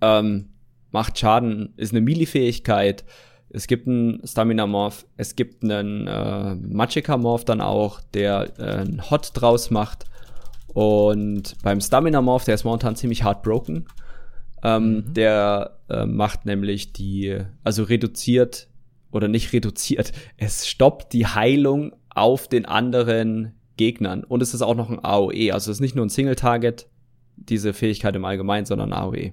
Ähm, 0.00 0.50
macht 0.90 1.18
Schaden, 1.18 1.74
ist 1.76 1.92
eine 1.92 2.00
Melee-Fähigkeit. 2.00 3.04
Es 3.48 3.66
gibt 3.66 3.86
einen 3.86 4.26
Stamina-Morph, 4.26 5.06
es 5.16 5.36
gibt 5.36 5.62
einen 5.62 6.06
äh, 6.06 6.54
Magicka-Morph 6.56 7.44
dann 7.44 7.60
auch, 7.60 8.00
der 8.12 8.52
äh, 8.58 8.80
einen 8.80 9.10
Hot 9.10 9.30
draus 9.34 9.70
macht. 9.70 10.06
Und 10.68 11.54
beim 11.62 11.80
Stamina-Morph, 11.80 12.44
der 12.44 12.54
ist 12.54 12.64
momentan 12.64 12.96
ziemlich 12.96 13.24
heartbroken. 13.24 13.86
Ähm, 14.62 14.82
mhm. 14.82 15.14
Der 15.14 15.78
äh, 15.88 16.04
macht 16.04 16.46
nämlich 16.46 16.92
die, 16.92 17.38
also 17.62 17.84
reduziert 17.84 18.68
oder 19.12 19.28
nicht 19.28 19.52
reduziert, 19.52 20.12
es 20.36 20.66
stoppt 20.66 21.12
die 21.12 21.26
Heilung 21.26 21.94
auf 22.10 22.48
den 22.48 22.66
anderen 22.66 23.54
Gegnern. 23.76 24.24
Und 24.24 24.42
es 24.42 24.54
ist 24.54 24.62
auch 24.62 24.74
noch 24.74 24.90
ein 24.90 25.04
AOE. 25.04 25.52
Also 25.52 25.70
es 25.70 25.78
ist 25.78 25.80
nicht 25.80 25.96
nur 25.96 26.06
ein 26.06 26.10
Single-Target, 26.10 26.88
diese 27.36 27.72
Fähigkeit 27.72 28.14
im 28.16 28.24
Allgemeinen, 28.24 28.66
sondern 28.66 28.92
AOE. 28.92 29.32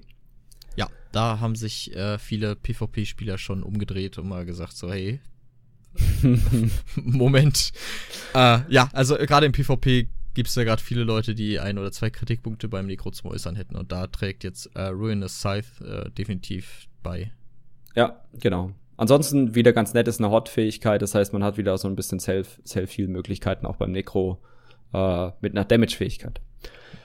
Ja, 0.76 0.88
da 1.12 1.40
haben 1.40 1.54
sich 1.54 1.94
äh, 1.94 2.18
viele 2.18 2.56
PvP-Spieler 2.56 3.38
schon 3.38 3.62
umgedreht 3.62 4.18
und 4.18 4.28
mal 4.28 4.44
gesagt, 4.44 4.76
so, 4.76 4.90
hey, 4.90 5.20
Moment. 6.96 7.72
äh, 8.34 8.60
ja, 8.68 8.88
also 8.92 9.16
gerade 9.16 9.46
im 9.46 9.52
PvP 9.52 10.08
gibt 10.34 10.48
es 10.48 10.54
ja 10.54 10.64
gerade 10.64 10.82
viele 10.82 11.04
Leute, 11.04 11.34
die 11.34 11.60
ein 11.60 11.78
oder 11.78 11.92
zwei 11.92 12.10
Kritikpunkte 12.10 12.68
beim 12.68 12.86
Necro 12.86 13.10
zum 13.10 13.30
Äußern 13.30 13.56
hätten. 13.56 13.76
Und 13.76 13.92
da 13.92 14.06
trägt 14.06 14.44
jetzt 14.44 14.74
äh, 14.74 14.84
Ruinous 14.84 15.38
Scythe 15.38 16.06
äh, 16.06 16.10
definitiv 16.10 16.88
bei. 17.02 17.32
Ja, 17.94 18.22
genau. 18.32 18.72
Ansonsten 19.02 19.56
wieder 19.56 19.72
ganz 19.72 19.94
nett 19.94 20.06
ist 20.06 20.20
eine 20.20 20.30
Hot-Fähigkeit, 20.30 21.02
das 21.02 21.16
heißt, 21.16 21.32
man 21.32 21.42
hat 21.42 21.56
wieder 21.56 21.76
so 21.76 21.88
ein 21.88 21.96
bisschen 21.96 22.20
Self-Heal-Möglichkeiten 22.20 23.66
auch 23.66 23.74
beim 23.74 23.90
Necro 23.90 24.40
äh, 24.94 25.30
mit 25.40 25.56
einer 25.56 25.64
Damage-Fähigkeit. 25.64 26.40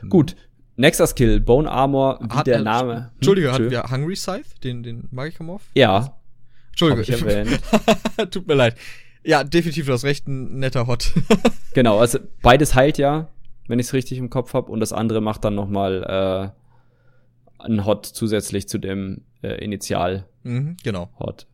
Mhm. 0.03 0.09
Gut, 0.09 0.35
nächster 0.75 1.07
Skill, 1.07 1.39
Bone 1.39 1.67
Armor, 1.67 2.19
wie 2.21 2.35
hat, 2.35 2.45
der 2.45 2.61
Name. 2.61 2.95
Hm? 2.97 3.05
Entschuldige, 3.15 3.51
hatten 3.51 3.71
wir 3.71 3.81
Hungry 3.89 4.15
Scythe, 4.15 4.59
den, 4.63 4.83
den 4.83 5.07
Magikamorph? 5.09 5.63
Ja. 5.73 6.19
Entschuldige. 6.67 7.47
Tut 8.29 8.47
mir 8.47 8.53
leid. 8.53 8.75
Ja, 9.23 9.43
definitiv, 9.43 9.87
du 9.87 9.93
hast 9.93 10.03
recht, 10.03 10.27
ein 10.27 10.59
netter 10.59 10.85
Hot. 10.85 11.13
genau, 11.73 11.97
also 11.97 12.19
beides 12.43 12.75
heilt 12.75 12.99
ja, 12.99 13.29
wenn 13.67 13.79
ich 13.79 13.87
es 13.87 13.93
richtig 13.93 14.19
im 14.19 14.29
Kopf 14.29 14.53
habe, 14.53 14.71
und 14.71 14.81
das 14.81 14.93
andere 14.93 15.19
macht 15.19 15.43
dann 15.45 15.55
noch 15.55 15.67
mal 15.67 16.53
äh, 17.57 17.63
ein 17.63 17.85
Hot 17.87 18.05
zusätzlich 18.05 18.69
zu 18.69 18.77
dem 18.77 19.23
äh, 19.41 19.55
Initial. 19.65 20.27
Mhm, 20.43 20.77
genau. 20.83 21.09
Hot. 21.17 21.47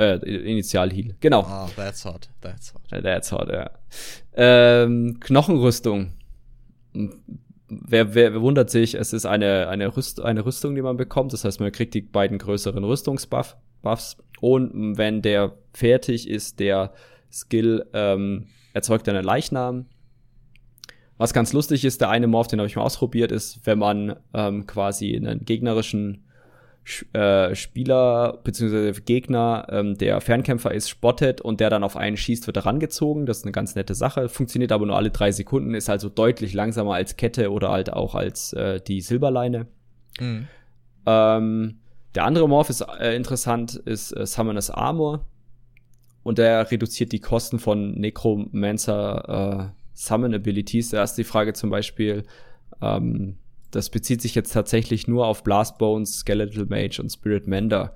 Äh, 0.00 0.16
Initial-Heal. 0.24 1.14
Genau. 1.20 1.42
Ah, 1.42 1.68
that's 1.76 2.06
hot. 2.06 2.30
That's 2.40 2.72
hot. 2.72 2.80
Äh, 2.90 3.02
that's 3.02 3.30
hot, 3.30 3.48
ja. 3.50 3.70
Ähm, 4.34 5.20
Knochenrüstung. 5.20 6.14
Wer, 7.68 8.14
wer, 8.14 8.32
wer 8.32 8.40
wundert 8.40 8.70
sich, 8.70 8.94
es 8.94 9.12
ist 9.12 9.26
eine, 9.26 9.68
eine, 9.68 9.94
Rüst, 9.94 10.22
eine 10.22 10.46
Rüstung, 10.46 10.74
die 10.74 10.80
man 10.80 10.96
bekommt. 10.96 11.34
Das 11.34 11.44
heißt, 11.44 11.60
man 11.60 11.70
kriegt 11.70 11.92
die 11.92 12.00
beiden 12.00 12.38
größeren 12.38 12.82
Rüstungsbuffs. 12.82 14.16
Und 14.40 14.96
wenn 14.96 15.20
der 15.20 15.52
fertig 15.74 16.30
ist, 16.30 16.60
der 16.60 16.94
Skill 17.30 17.84
ähm, 17.92 18.46
erzeugt 18.72 19.06
einen 19.06 19.22
Leichnam. 19.22 19.84
Was 21.18 21.34
ganz 21.34 21.52
lustig 21.52 21.84
ist, 21.84 22.00
der 22.00 22.08
eine 22.08 22.26
Morph, 22.26 22.48
den 22.48 22.58
habe 22.58 22.68
ich 22.68 22.76
mal 22.76 22.82
ausprobiert, 22.82 23.32
ist, 23.32 23.66
wenn 23.66 23.78
man 23.78 24.16
ähm, 24.32 24.66
quasi 24.66 25.14
einen 25.14 25.44
gegnerischen 25.44 26.24
äh, 27.12 27.54
Spieler 27.54 28.38
bzw. 28.42 29.00
Gegner, 29.04 29.66
ähm, 29.70 29.96
der 29.96 30.20
Fernkämpfer 30.20 30.72
ist, 30.72 30.88
spottet 30.88 31.40
und 31.40 31.60
der 31.60 31.70
dann 31.70 31.84
auf 31.84 31.96
einen 31.96 32.16
schießt, 32.16 32.46
wird 32.46 32.56
er 32.56 32.66
rangezogen. 32.66 33.26
Das 33.26 33.38
ist 33.38 33.44
eine 33.44 33.52
ganz 33.52 33.74
nette 33.74 33.94
Sache. 33.94 34.28
Funktioniert 34.28 34.72
aber 34.72 34.86
nur 34.86 34.96
alle 34.96 35.10
drei 35.10 35.32
Sekunden, 35.32 35.74
ist 35.74 35.90
also 35.90 36.08
deutlich 36.08 36.54
langsamer 36.54 36.94
als 36.94 37.16
Kette 37.16 37.50
oder 37.50 37.70
halt 37.70 37.92
auch 37.92 38.14
als 38.14 38.52
äh, 38.52 38.80
die 38.80 39.00
Silberleine. 39.00 39.66
Mhm. 40.18 40.48
Ähm, 41.06 41.78
der 42.14 42.24
andere 42.24 42.48
Morph 42.48 42.70
ist 42.70 42.80
äh, 42.80 43.14
interessant, 43.14 43.74
ist 43.74 44.12
äh, 44.16 44.26
Summoner's 44.26 44.70
Armor. 44.70 45.26
Und 46.22 46.38
der 46.38 46.70
reduziert 46.70 47.12
die 47.12 47.20
Kosten 47.20 47.58
von 47.58 47.92
Necromancer 47.92 49.72
äh, 49.72 49.80
Summon 49.94 50.34
Abilities. 50.34 50.90
Da 50.90 51.02
ist 51.02 51.14
die 51.14 51.24
Frage 51.24 51.52
zum 51.52 51.70
Beispiel, 51.70 52.24
ähm, 52.82 53.36
das 53.70 53.90
bezieht 53.90 54.20
sich 54.20 54.34
jetzt 54.34 54.52
tatsächlich 54.52 55.06
nur 55.06 55.26
auf 55.26 55.44
Blast 55.44 55.78
Bones, 55.78 56.18
Skeletal 56.18 56.66
Mage 56.66 57.00
und 57.00 57.10
Spirit 57.10 57.46
Mender. 57.46 57.94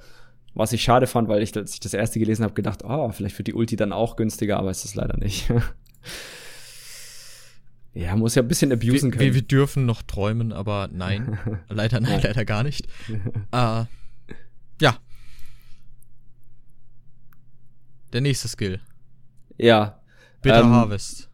Was 0.55 0.73
ich 0.73 0.83
schade 0.83 1.07
fand, 1.07 1.29
weil 1.29 1.43
ich, 1.43 1.57
als 1.57 1.75
ich 1.75 1.81
das 1.81 1.95
erste 1.95 2.21
gelesen 2.21 2.45
habe, 2.45 2.55
gedacht, 2.55 2.85
oh, 2.85 3.11
vielleicht 3.11 3.37
wird 3.39 3.49
die 3.49 3.55
Ulti 3.55 3.75
dann 3.75 3.93
auch 3.93 4.15
günstiger, 4.15 4.59
aber 4.59 4.71
ist 4.71 4.85
es 4.85 4.95
leider 4.95 5.17
nicht. 5.17 5.51
ja, 7.93 8.15
muss 8.15 8.37
ja 8.37 8.43
ein 8.43 8.49
bisschen 8.49 8.73
abusen 8.73 9.11
wir, 9.11 9.19
können. 9.19 9.21
Wir, 9.21 9.35
wir 9.35 9.43
dürfen 9.43 9.85
noch 9.85 10.03
träumen, 10.03 10.53
aber 10.53 10.89
nein. 10.93 11.39
leider 11.69 12.01
nein, 12.01 12.21
leider 12.23 12.45
gar 12.45 12.63
nicht. 12.63 12.87
äh, 13.53 13.85
ja. 14.81 14.97
Der 18.13 18.21
nächste 18.21 18.47
Skill. 18.47 18.81
Ja. 19.59 20.01
Bitter 20.41 20.61
ähm, 20.61 20.71
Harvest. 20.71 21.29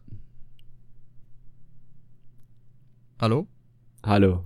Hallo? 3.19 3.47
Hallo. 4.03 4.43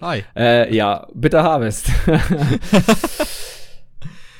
Hi. 0.00 0.24
Äh, 0.36 0.74
ja, 0.74 1.06
Bitter 1.14 1.44
Harvest. 1.44 1.88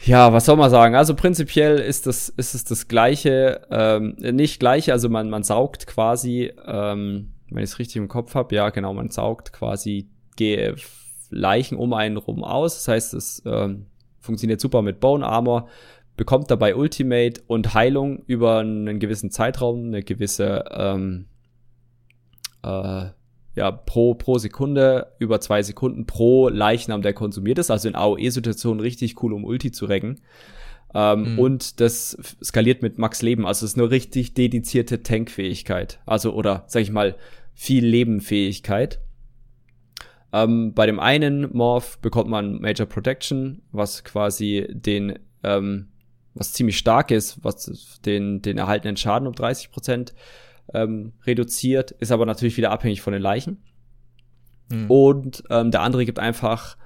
ja, 0.04 0.32
was 0.32 0.46
soll 0.46 0.56
man 0.56 0.68
sagen? 0.68 0.96
Also 0.96 1.14
prinzipiell 1.14 1.78
ist 1.78 2.08
das, 2.08 2.28
ist 2.28 2.54
es 2.56 2.64
das 2.64 2.88
gleiche, 2.88 3.60
ähm, 3.70 4.16
nicht 4.18 4.58
gleiche, 4.58 4.92
also 4.92 5.08
man, 5.08 5.30
man 5.30 5.44
saugt 5.44 5.86
quasi, 5.86 6.52
ähm, 6.66 7.34
wenn 7.50 7.62
ich 7.62 7.70
es 7.70 7.78
richtig 7.78 7.96
im 7.96 8.08
Kopf 8.08 8.34
habe, 8.34 8.52
ja 8.54 8.70
genau, 8.70 8.92
man 8.94 9.10
saugt 9.10 9.52
quasi 9.52 10.08
Ge 10.36 10.74
Leichen 11.30 11.76
um 11.76 11.92
einen 11.92 12.16
rum 12.16 12.42
aus. 12.42 12.74
Das 12.76 12.88
heißt, 12.88 13.14
es 13.14 13.42
ähm, 13.46 13.86
funktioniert 14.18 14.60
super 14.60 14.82
mit 14.82 14.98
Bone 14.98 15.24
Armor, 15.24 15.68
bekommt 16.16 16.50
dabei 16.50 16.74
Ultimate 16.74 17.42
und 17.46 17.74
Heilung 17.74 18.24
über 18.26 18.58
einen 18.58 18.98
gewissen 18.98 19.30
Zeitraum, 19.30 19.86
eine 19.86 20.02
gewisse 20.02 20.64
ähm, 20.72 21.26
äh, 22.64 23.10
ja, 23.54 23.70
pro, 23.70 24.14
pro 24.14 24.38
Sekunde, 24.38 25.12
über 25.18 25.40
zwei 25.40 25.62
Sekunden 25.62 26.06
pro 26.06 26.48
Leichnam, 26.48 27.02
der 27.02 27.12
konsumiert 27.12 27.58
ist. 27.58 27.70
Also 27.70 27.88
in 27.88 27.94
AOE-Situationen 27.94 28.80
richtig 28.80 29.22
cool, 29.22 29.32
um 29.32 29.44
Ulti 29.44 29.72
zu 29.72 29.86
recken. 29.86 30.20
Ähm, 30.94 31.34
mhm. 31.34 31.38
Und 31.38 31.80
das 31.80 32.16
skaliert 32.42 32.82
mit 32.82 32.98
Max 32.98 33.22
Leben. 33.22 33.46
Also 33.46 33.66
es 33.66 33.72
ist 33.72 33.78
eine 33.78 33.90
richtig 33.90 34.34
dedizierte 34.34 35.02
Tankfähigkeit. 35.02 36.00
Also, 36.06 36.32
oder 36.32 36.64
sag 36.68 36.82
ich 36.82 36.90
mal, 36.90 37.16
viel 37.54 37.84
Lebenfähigkeit. 37.84 39.00
Ähm, 40.32 40.74
bei 40.74 40.86
dem 40.86 41.00
einen 41.00 41.52
Morph 41.54 41.98
bekommt 41.98 42.30
man 42.30 42.60
Major 42.60 42.86
Protection, 42.86 43.62
was 43.72 44.04
quasi 44.04 44.66
den, 44.70 45.18
ähm, 45.42 45.88
was 46.34 46.52
ziemlich 46.52 46.78
stark 46.78 47.10
ist, 47.10 47.42
was 47.42 48.00
den, 48.04 48.42
den 48.42 48.58
erhaltenen 48.58 48.96
Schaden 48.96 49.26
um 49.26 49.34
30 49.34 49.70
Prozent 49.70 50.14
ähm, 50.74 51.12
reduziert, 51.24 51.92
ist 51.92 52.12
aber 52.12 52.26
natürlich 52.26 52.56
wieder 52.56 52.70
abhängig 52.70 53.00
von 53.00 53.12
den 53.12 53.22
Leichen. 53.22 53.62
Mhm. 54.70 54.90
Und 54.90 55.44
ähm, 55.50 55.70
der 55.70 55.82
andere 55.82 56.04
gibt 56.04 56.18
einfach 56.18 56.76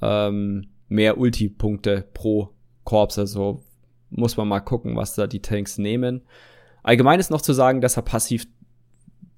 ähm, 0.00 0.68
mehr 0.88 1.18
Ulti-Punkte 1.18 2.06
pro 2.12 2.50
Korps. 2.84 3.18
Also 3.18 3.62
muss 4.10 4.36
man 4.36 4.48
mal 4.48 4.60
gucken, 4.60 4.96
was 4.96 5.14
da 5.14 5.26
die 5.26 5.42
Tanks 5.42 5.78
nehmen. 5.78 6.22
Allgemein 6.82 7.20
ist 7.20 7.30
noch 7.30 7.42
zu 7.42 7.52
sagen, 7.52 7.80
dass 7.80 7.96
er 7.96 8.02
passiv 8.02 8.46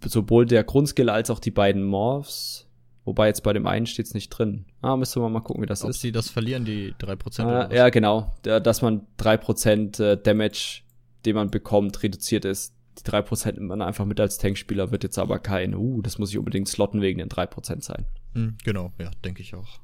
sowohl 0.05 0.47
der 0.47 0.65
Grundskill 0.65 1.11
als 1.11 1.31
auch 1.31 1.39
die 1.39 1.51
beiden 1.51 1.85
Morphs, 1.85 2.69
wobei 3.05 3.29
jetzt 3.29 3.43
bei 3.43 3.53
dem 3.53 3.67
einen 3.67 3.87
steht's 3.87 4.15
nicht 4.15 4.31
drin. 4.31 4.65
Ah, 4.81 4.97
müsste 4.97 5.21
man 5.21 5.33
mal 5.33 5.41
gucken, 5.41 5.63
wie 5.63 5.67
das 5.67 5.85
Ob 5.85 5.91
ist. 5.91 5.97
Ob 5.97 6.01
sie 6.01 6.13
das 6.13 6.31
verlieren, 6.31 6.65
die 6.65 6.93
3%? 6.95 7.43
Ah, 7.45 7.73
ja, 7.73 7.89
genau. 7.91 8.33
Dass 8.43 8.83
man 8.83 9.07
3% 9.19 10.03
äh, 10.03 10.17
Damage, 10.17 10.83
den 11.25 11.37
man 11.37 11.51
bekommt, 11.51 12.03
reduziert 12.03 12.45
ist 12.45 12.75
die 12.99 13.03
3% 13.11 13.53
nimmt 13.55 13.69
man 13.69 13.83
einfach 13.83 14.05
mit 14.05 14.21
als 14.21 14.39
Tankspieler, 14.39 14.91
wird 14.91 15.05
jetzt 15.05 15.19
aber 15.19 15.39
kein, 15.39 15.75
uh, 15.75 16.03
das 16.03 16.19
muss 16.19 16.31
ich 16.31 16.39
unbedingt 16.39 16.69
slotten 16.69 17.01
wegen 17.01 17.19
den 17.19 17.29
3% 17.29 17.83
sein. 17.83 18.07
Mhm, 18.35 18.57
genau, 18.65 18.93
ja, 18.99 19.11
denke 19.25 19.43
ich 19.43 19.55
auch. 19.55 19.81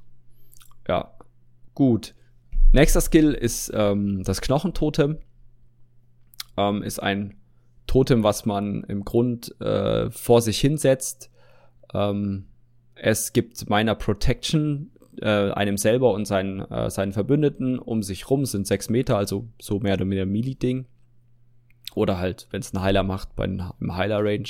Ja, 0.87 1.13
gut. 1.75 2.15
Nächster 2.73 3.01
Skill 3.01 3.33
ist 3.33 3.71
ähm, 3.75 4.23
das 4.25 4.41
Knochentotem. 4.41 5.19
Ähm, 6.57 6.83
ist 6.83 6.99
ein 6.99 7.37
Totem, 7.87 8.23
was 8.23 8.45
man 8.45 8.85
im 8.85 9.05
Grund 9.05 9.59
äh, 9.61 10.11
vor 10.11 10.43
sich 10.43 10.61
hinsetzt. 10.61 11.31
Ähm, 11.95 12.47
es 12.95 13.33
gibt 13.33 13.71
meiner 13.71 13.95
Protection 13.95 14.91
äh, 15.21 15.51
einem 15.51 15.77
selber 15.77 16.13
und 16.13 16.27
seinen, 16.27 16.61
äh, 16.71 16.91
seinen 16.91 17.13
Verbündeten 17.13 17.79
um 17.79 18.03
sich 18.03 18.29
rum, 18.31 18.45
sind 18.45 18.67
sechs 18.67 18.89
Meter, 18.89 19.17
also 19.17 19.49
so 19.61 19.81
mehr 19.81 19.95
oder 19.95 20.05
weniger 20.05 20.27
Melee-Ding. 20.27 20.87
Oder 21.95 22.19
halt, 22.19 22.47
wenn 22.51 22.61
es 22.61 22.73
ein 22.73 22.81
Heiler 22.81 23.03
macht, 23.03 23.35
beim 23.37 23.73
Heiler-Range. 23.81 24.49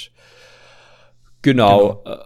Genau. 1.42 2.02
genau. 2.02 2.16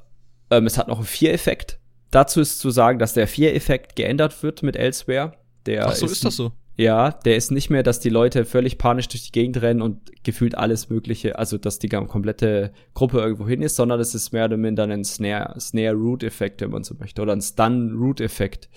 Äh, 0.50 0.56
ähm, 0.56 0.66
es 0.66 0.78
hat 0.78 0.88
noch 0.88 0.98
einen 0.98 1.06
Vier-Effekt. 1.06 1.78
Dazu 2.10 2.40
ist 2.40 2.58
zu 2.58 2.70
sagen, 2.70 2.98
dass 2.98 3.14
der 3.14 3.26
Vier-Effekt 3.26 3.96
geändert 3.96 4.42
wird 4.42 4.62
mit 4.62 4.76
Elsewhere. 4.76 5.32
Der 5.66 5.86
Ach 5.86 5.94
so, 5.94 6.06
ist, 6.06 6.12
ist 6.12 6.24
das 6.24 6.36
so? 6.36 6.52
Ja, 6.77 7.11
der 7.11 7.37
ist 7.37 7.51
nicht 7.51 7.68
mehr, 7.68 7.83
dass 7.83 8.01
die 8.01 8.09
Leute 8.09 8.47
völlig 8.47 8.79
panisch 8.79 9.09
durch 9.09 9.25
die 9.25 9.33
Gegend 9.33 9.61
rennen 9.61 9.83
und 9.83 10.25
gefühlt 10.25 10.57
alles 10.57 10.89
Mögliche, 10.89 11.39
also 11.39 11.59
dass 11.59 11.79
die 11.79 11.89
komplette 11.89 12.73
Gruppe 12.95 13.18
irgendwo 13.18 13.47
hin 13.47 13.61
ist, 13.61 13.77
sondern 13.77 14.01
es 14.01 14.14
ist 14.14 14.33
mehr 14.33 14.47
oder 14.47 14.57
minder 14.57 14.85
ein 14.85 15.05
Snare, 15.05 15.61
Snare-Root-Effekt, 15.61 16.62
wenn 16.62 16.70
man 16.70 16.83
so 16.83 16.95
möchte, 16.99 17.20
oder 17.20 17.33
ein 17.33 17.43
Stun-Root-Effekt 17.43 18.70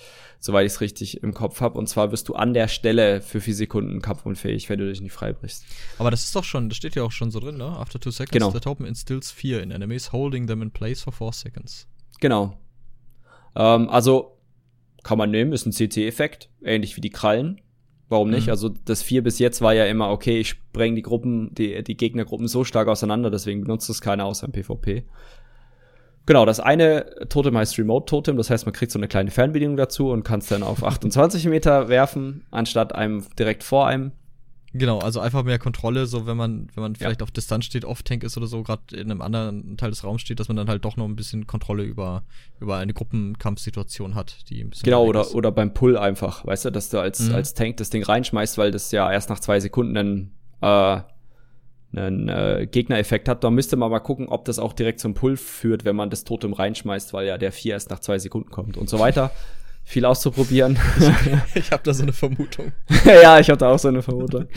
soweit 0.45 0.67
ich 0.67 0.73
es 0.73 0.81
richtig 0.81 1.23
im 1.23 1.33
Kopf 1.33 1.59
habe. 1.59 1.77
Und 1.77 1.87
zwar 1.87 2.11
wirst 2.11 2.29
du 2.29 2.35
an 2.35 2.53
der 2.53 2.67
Stelle 2.67 3.21
für 3.21 3.41
vier 3.41 3.55
Sekunden 3.55 4.01
kampfunfähig, 4.01 4.69
wenn 4.69 4.79
du 4.79 4.87
dich 4.87 5.01
nicht 5.01 5.11
freibrichst. 5.11 5.65
Aber 5.97 6.11
das 6.11 6.23
ist 6.23 6.35
doch 6.35 6.43
schon, 6.43 6.69
das 6.69 6.77
steht 6.77 6.95
ja 6.95 7.03
auch 7.03 7.11
schon 7.11 7.31
so 7.31 7.39
drin, 7.39 7.57
ne? 7.57 7.65
After 7.65 7.99
two 7.99 8.11
seconds, 8.11 8.31
genau. 8.31 8.51
the 8.51 8.59
token 8.59 8.85
instills 8.85 9.31
fear 9.31 9.61
in 9.61 9.71
enemies, 9.71 10.11
holding 10.11 10.45
them 10.45 10.61
in 10.61 10.71
place 10.71 11.01
for 11.01 11.11
four 11.11 11.33
seconds. 11.33 11.87
Genau. 12.19 12.57
Ähm, 13.55 13.89
also 13.89 14.37
kann 15.03 15.17
man 15.17 15.31
nehmen, 15.31 15.51
ist 15.51 15.65
ein 15.65 15.71
CT-Effekt, 15.71 16.49
ähnlich 16.63 16.95
wie 16.95 17.01
die 17.01 17.09
Krallen. 17.09 17.61
Warum 18.07 18.29
nicht? 18.29 18.47
Mhm. 18.47 18.51
Also 18.51 18.69
das 18.69 19.01
4 19.01 19.23
bis 19.23 19.39
jetzt 19.39 19.61
war 19.61 19.73
ja 19.73 19.85
immer, 19.85 20.09
okay, 20.09 20.39
ich 20.39 20.49
spreng 20.49 20.95
die 20.95 21.01
Gruppen, 21.01 21.53
die, 21.55 21.83
die 21.83 21.97
Gegnergruppen 21.97 22.47
so 22.47 22.63
stark 22.63 22.87
auseinander, 22.87 23.31
deswegen 23.31 23.61
benutzt 23.61 23.89
es 23.89 24.01
keiner 24.01 24.25
außer 24.25 24.45
im 24.45 24.51
PvP. 24.51 25.03
Genau, 26.27 26.45
das 26.45 26.59
eine 26.59 27.05
Totem 27.29 27.57
heißt 27.57 27.77
Remote 27.77 28.05
Totem, 28.05 28.37
das 28.37 28.49
heißt, 28.49 28.65
man 28.65 28.73
kriegt 28.73 28.91
so 28.91 28.97
eine 28.99 29.07
kleine 29.07 29.29
Fernbedienung 29.29 29.77
dazu 29.77 30.09
und 30.09 30.23
kann 30.23 30.39
es 30.39 30.47
dann 30.47 30.63
auf 30.63 30.83
28 30.83 31.45
Meter 31.45 31.87
werfen, 31.89 32.45
anstatt 32.51 32.93
einem 32.93 33.23
direkt 33.37 33.63
vor 33.63 33.87
einem. 33.87 34.11
Genau, 34.77 34.99
also 34.99 35.21
einfach 35.21 35.43
mehr 35.43 35.57
Kontrolle, 35.57 36.05
so 36.05 36.27
wenn 36.27 36.35
man, 36.35 36.67
wenn 36.73 36.81
man 36.81 36.95
vielleicht 36.95 37.21
ja. 37.21 37.23
auf 37.23 37.31
Distanz 37.31 37.63
steht, 37.63 37.85
Off-Tank 37.85 38.25
ist 38.25 38.35
oder 38.35 38.47
so, 38.47 38.61
gerade 38.61 38.93
in 38.93 39.09
einem 39.09 39.21
anderen 39.21 39.77
Teil 39.77 39.89
des 39.89 40.03
Raums 40.03 40.21
steht, 40.21 40.41
dass 40.41 40.49
man 40.49 40.57
dann 40.57 40.67
halt 40.67 40.83
doch 40.83 40.97
noch 40.97 41.05
ein 41.05 41.15
bisschen 41.15 41.47
Kontrolle 41.47 41.83
über, 41.83 42.23
über 42.59 42.75
eine 42.75 42.93
Gruppenkampfsituation 42.93 44.15
hat, 44.15 44.49
die 44.49 44.61
ein 44.61 44.71
bisschen. 44.71 44.83
Genau, 44.83 45.05
oder, 45.05 45.33
oder 45.33 45.53
beim 45.53 45.73
Pull 45.73 45.97
einfach, 45.97 46.45
weißt 46.45 46.65
du, 46.65 46.71
dass 46.71 46.89
du 46.89 46.99
als, 46.99 47.21
mhm. 47.21 47.35
als 47.35 47.53
Tank 47.53 47.77
das 47.77 47.89
Ding 47.89 48.03
reinschmeißt, 48.03 48.57
weil 48.57 48.71
das 48.71 48.91
ja 48.91 49.09
erst 49.09 49.29
nach 49.29 49.39
zwei 49.39 49.61
Sekunden 49.61 49.93
dann 49.93 50.31
äh, 50.61 51.01
einen 51.97 52.27
äh, 52.27 52.67
Gegnereffekt 52.69 53.29
hat. 53.29 53.45
Da 53.45 53.51
müsste 53.51 53.77
man 53.77 53.89
mal 53.89 53.99
gucken, 53.99 54.27
ob 54.27 54.43
das 54.43 54.59
auch 54.59 54.73
direkt 54.73 54.99
zum 54.99 55.13
Pull 55.13 55.37
führt, 55.37 55.85
wenn 55.85 55.95
man 55.95 56.09
das 56.09 56.25
Totem 56.25 56.51
reinschmeißt, 56.51 57.13
weil 57.13 57.27
ja 57.27 57.37
der 57.37 57.53
4 57.53 57.73
erst 57.73 57.91
nach 57.91 57.99
zwei 57.99 58.19
Sekunden 58.19 58.49
kommt 58.49 58.75
und 58.75 58.89
so 58.89 58.99
weiter. 58.99 59.31
Viel 59.85 60.03
auszuprobieren. 60.05 60.77
ich 61.55 61.71
habe 61.71 61.83
da 61.83 61.93
so 61.93 62.03
eine 62.03 62.11
Vermutung. 62.11 62.71
ja, 63.05 63.39
ich 63.39 63.49
habe 63.49 63.57
da 63.57 63.71
auch 63.71 63.79
so 63.79 63.87
eine 63.87 64.01
Vermutung. 64.01 64.47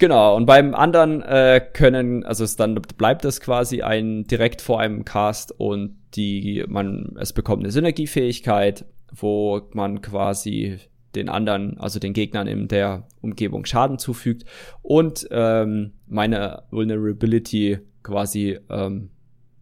Genau, 0.00 0.34
und 0.34 0.46
beim 0.46 0.74
anderen 0.74 1.22
äh, 1.22 1.60
können, 1.72 2.24
also 2.24 2.42
es 2.42 2.56
dann 2.56 2.74
bleibt 2.74 3.24
es 3.24 3.40
quasi 3.40 3.82
ein 3.82 4.24
direkt 4.24 4.60
vor 4.60 4.80
einem 4.80 5.04
Cast 5.04 5.52
und 5.52 5.96
die, 6.14 6.64
man, 6.66 7.16
es 7.20 7.32
bekommt 7.32 7.62
eine 7.62 7.70
Synergiefähigkeit, 7.70 8.86
wo 9.12 9.68
man 9.72 10.00
quasi 10.00 10.78
den 11.14 11.28
anderen, 11.28 11.78
also 11.78 11.98
den 11.98 12.12
Gegnern 12.12 12.46
in 12.46 12.66
der 12.66 13.06
Umgebung 13.20 13.64
Schaden 13.66 13.98
zufügt 13.98 14.44
und 14.82 15.28
ähm, 15.30 15.92
meine 16.06 16.62
Vulnerability 16.70 17.78
quasi 18.02 18.58
ähm, 18.68 19.10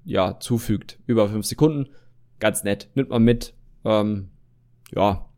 ja 0.04 0.38
zufügt 0.40 0.98
über 1.06 1.28
fünf 1.28 1.46
Sekunden. 1.46 1.88
Ganz 2.38 2.64
nett, 2.64 2.88
nimmt 2.94 3.10
man 3.10 3.22
mit. 3.22 3.54
Ähm, 3.84 4.28
ja, 4.90 5.28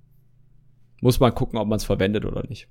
muss 1.01 1.21
man 1.21 1.35
gucken, 1.35 1.59
ob 1.59 1.69
man 1.69 1.77
es 1.77 1.85
verwendet 1.85 2.25
oder 2.25 2.47
nicht. 2.47 2.69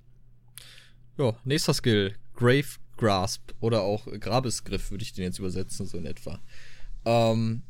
Ja, 1.18 1.36
nächster 1.44 1.74
Skill, 1.74 2.16
Grave 2.36 2.78
Grasp 2.98 3.54
oder 3.60 3.82
auch 3.82 4.08
Grabesgriff 4.20 4.92
würde 4.92 5.04
ich 5.04 5.14
den 5.14 5.24
jetzt 5.24 5.40
übersetzen, 5.40 5.86
so 5.86 5.98
in 5.98 6.06
etwa. 6.06 6.40
Ähm, 7.06 7.64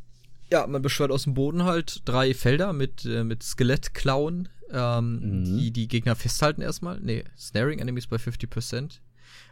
ja, 0.52 0.66
man 0.68 0.82
beschwört 0.82 1.12
aus 1.12 1.24
dem 1.24 1.36
Boden 1.36 1.64
halt 1.64 2.02
drei 2.06 2.34
Felder 2.34 2.74
mit, 2.74 3.06
äh, 3.06 3.24
mit 3.24 3.44
Skelettklauen, 3.44 4.50
ähm, 4.72 5.20
mhm. 5.20 5.44
die 5.46 5.72
die 5.72 5.88
Gegner 5.88 6.16
festhalten 6.16 6.62
erstmal. 6.62 7.00
Nee, 7.00 7.24
Snaring 7.38 7.80
Enemies 7.80 8.08
bei 8.08 8.18
50%. 8.18 9.00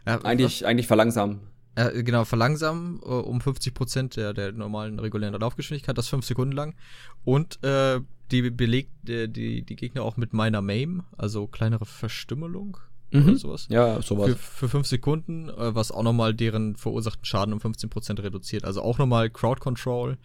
Äh, 0.06 0.18
eigentlich, 0.24 0.62
was? 0.62 0.68
eigentlich 0.68 0.88
verlangsamen. 0.88 1.42
Äh, 1.76 2.02
genau, 2.04 2.26
verlangsamen 2.26 3.00
äh, 3.04 3.06
um 3.06 3.40
50% 3.40 4.16
der, 4.16 4.34
der 4.34 4.52
normalen 4.52 5.00
regulären 5.00 5.40
Laufgeschwindigkeit, 5.40 5.98
das 5.98 6.08
fünf 6.08 6.26
Sekunden 6.26 6.54
lang. 6.54 6.76
Und 7.24 7.64
äh, 7.64 8.00
die 8.32 8.50
belegt 8.50 9.10
äh, 9.10 9.28
die, 9.28 9.64
die 9.64 9.76
Gegner 9.76 10.04
auch 10.04 10.18
mit 10.18 10.34
meiner 10.34 10.62
Maim, 10.62 11.04
also 11.18 11.48
kleinere 11.48 11.86
Verstümmelung 11.86 12.78
mhm. 13.12 13.24
oder 13.24 13.38
sowas. 13.38 13.68
Ja, 13.70 14.02
sowas. 14.02 14.32
Für, 14.32 14.38
für 14.38 14.70
fünf 14.70 14.88
Sekunden, 14.88 15.50
äh, 15.50 15.76
was 15.76 15.92
auch 15.92 16.04
nochmal 16.04 16.34
deren 16.34 16.76
verursachten 16.76 17.26
Schaden 17.26 17.54
um 17.54 17.60
15% 17.60 18.22
reduziert. 18.22 18.66
Also 18.66 18.82
auch 18.82 18.98
nochmal 18.98 19.30
Crowd 19.30 19.60
Control, 19.60 20.18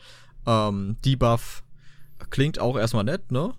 ähm, 0.46 0.96
Debuff, 1.04 1.62
klingt 2.30 2.58
auch 2.58 2.76
erstmal 2.76 3.04
nett, 3.04 3.30
ne? 3.30 3.54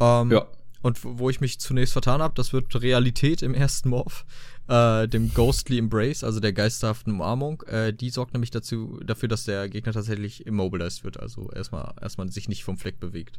Ähm, 0.00 0.30
Ja. 0.30 0.46
Und 0.82 0.98
wo 1.04 1.30
ich 1.30 1.40
mich 1.40 1.60
zunächst 1.60 1.92
vertan 1.92 2.20
habe, 2.20 2.34
das 2.34 2.52
wird 2.52 2.82
Realität 2.82 3.42
im 3.42 3.54
ersten 3.54 3.88
Morph, 3.88 4.24
äh, 4.66 5.06
dem 5.06 5.32
Ghostly 5.32 5.78
Embrace, 5.78 6.24
also 6.24 6.40
der 6.40 6.52
geisterhaften 6.52 7.12
Umarmung. 7.12 7.62
Äh, 7.68 7.92
die 7.92 8.10
sorgt 8.10 8.32
nämlich 8.32 8.50
dazu, 8.50 8.98
dafür, 9.04 9.28
dass 9.28 9.44
der 9.44 9.68
Gegner 9.68 9.92
tatsächlich 9.92 10.44
immobilized 10.44 11.04
wird, 11.04 11.20
also 11.20 11.50
erstmal, 11.52 11.94
erstmal 12.00 12.30
sich 12.32 12.48
nicht 12.48 12.64
vom 12.64 12.78
Fleck 12.78 12.98
bewegt. 12.98 13.38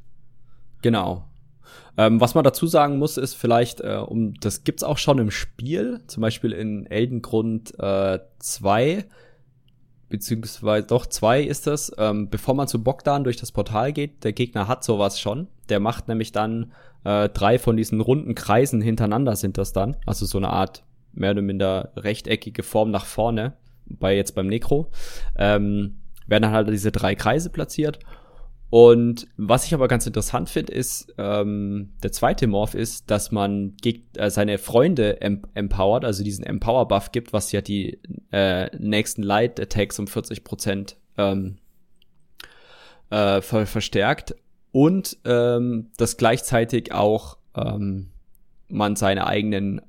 Genau. 0.84 1.24
Ähm, 1.98 2.20
was 2.22 2.36
man 2.36 2.44
dazu 2.44 2.68
sagen 2.68 3.00
muss, 3.00 3.18
ist 3.18 3.34
vielleicht, 3.34 3.82
äh, 3.82 4.04
um 4.06 4.36
das 4.36 4.64
gibt's 4.64 4.84
auch 4.84 4.98
schon 5.00 5.18
im 5.18 5.32
Spiel, 5.32 6.02
zum 6.08 6.22
Beispiel 6.22 6.52
in 6.52 6.86
Eldengrund 6.86 7.74
2, 7.78 8.84
äh, 8.84 9.04
beziehungsweise 10.10 10.88
doch 10.88 11.06
2 11.06 11.42
ist 11.42 11.66
das, 11.66 11.92
ähm, 11.98 12.30
bevor 12.30 12.54
man 12.54 12.68
zu 12.68 12.84
Bogdan 12.84 13.24
durch 13.24 13.38
das 13.38 13.52
Portal 13.52 13.94
geht, 13.94 14.24
der 14.24 14.34
Gegner 14.34 14.68
hat 14.68 14.84
sowas 14.84 15.20
schon. 15.20 15.48
Der 15.70 15.80
macht 15.80 16.08
nämlich 16.08 16.32
dann 16.32 16.74
äh, 17.04 17.30
drei 17.30 17.58
von 17.58 17.78
diesen 17.78 18.02
runden 18.02 18.36
Kreisen 18.36 18.82
hintereinander 18.82 19.36
sind 19.36 19.58
das 19.58 19.72
dann, 19.72 19.96
also 20.06 20.26
so 20.26 20.38
eine 20.38 20.50
Art 20.50 20.84
mehr 21.14 21.32
oder 21.32 21.42
minder 21.42 21.92
rechteckige 21.96 22.64
Form 22.64 22.92
nach 22.92 23.06
vorne, 23.06 23.54
bei 23.86 24.16
jetzt 24.16 24.34
beim 24.34 24.48
Necro, 24.48 24.90
ähm, 25.38 26.00
werden 26.28 26.44
dann 26.44 26.52
halt 26.52 26.70
diese 26.70 26.92
drei 26.92 27.16
Kreise 27.16 27.50
platziert 27.50 28.00
und 28.74 29.28
was 29.38 29.68
ich 29.68 29.76
aber 29.76 29.88
ganz 29.88 30.08
interessant 30.08 30.50
finde, 30.50 30.74
ist, 30.74 31.14
ähm, 31.20 31.92
der 32.02 32.12
zweite 32.12 32.48
Morph 32.48 32.74
ist, 32.74 33.12
dass 33.12 33.32
man 33.32 33.78
geg 33.80 34.02
äh, 34.18 34.32
seine 34.32 34.58
Freunde 34.58 35.22
em 35.22 35.44
empowert, 35.54 36.04
also 36.04 36.24
diesen 36.24 36.44
Empower-Buff 36.44 37.12
gibt, 37.12 37.34
was 37.34 37.52
ja 37.52 37.62
die 37.62 38.00
äh, 38.32 38.76
nächsten 38.76 39.22
Light-Attacks 39.22 40.00
um 40.00 40.06
40% 40.06 40.96
ähm, 41.20 41.58
äh, 43.12 43.42
ver 43.42 43.68
verstärkt. 43.68 44.34
Und 44.72 45.20
ähm, 45.24 45.92
dass 45.98 46.18
gleichzeitig 46.18 46.94
auch 46.94 47.38
ähm, 47.56 48.10
man 48.70 48.96
seine 48.96 49.28
eigenen 49.28 49.82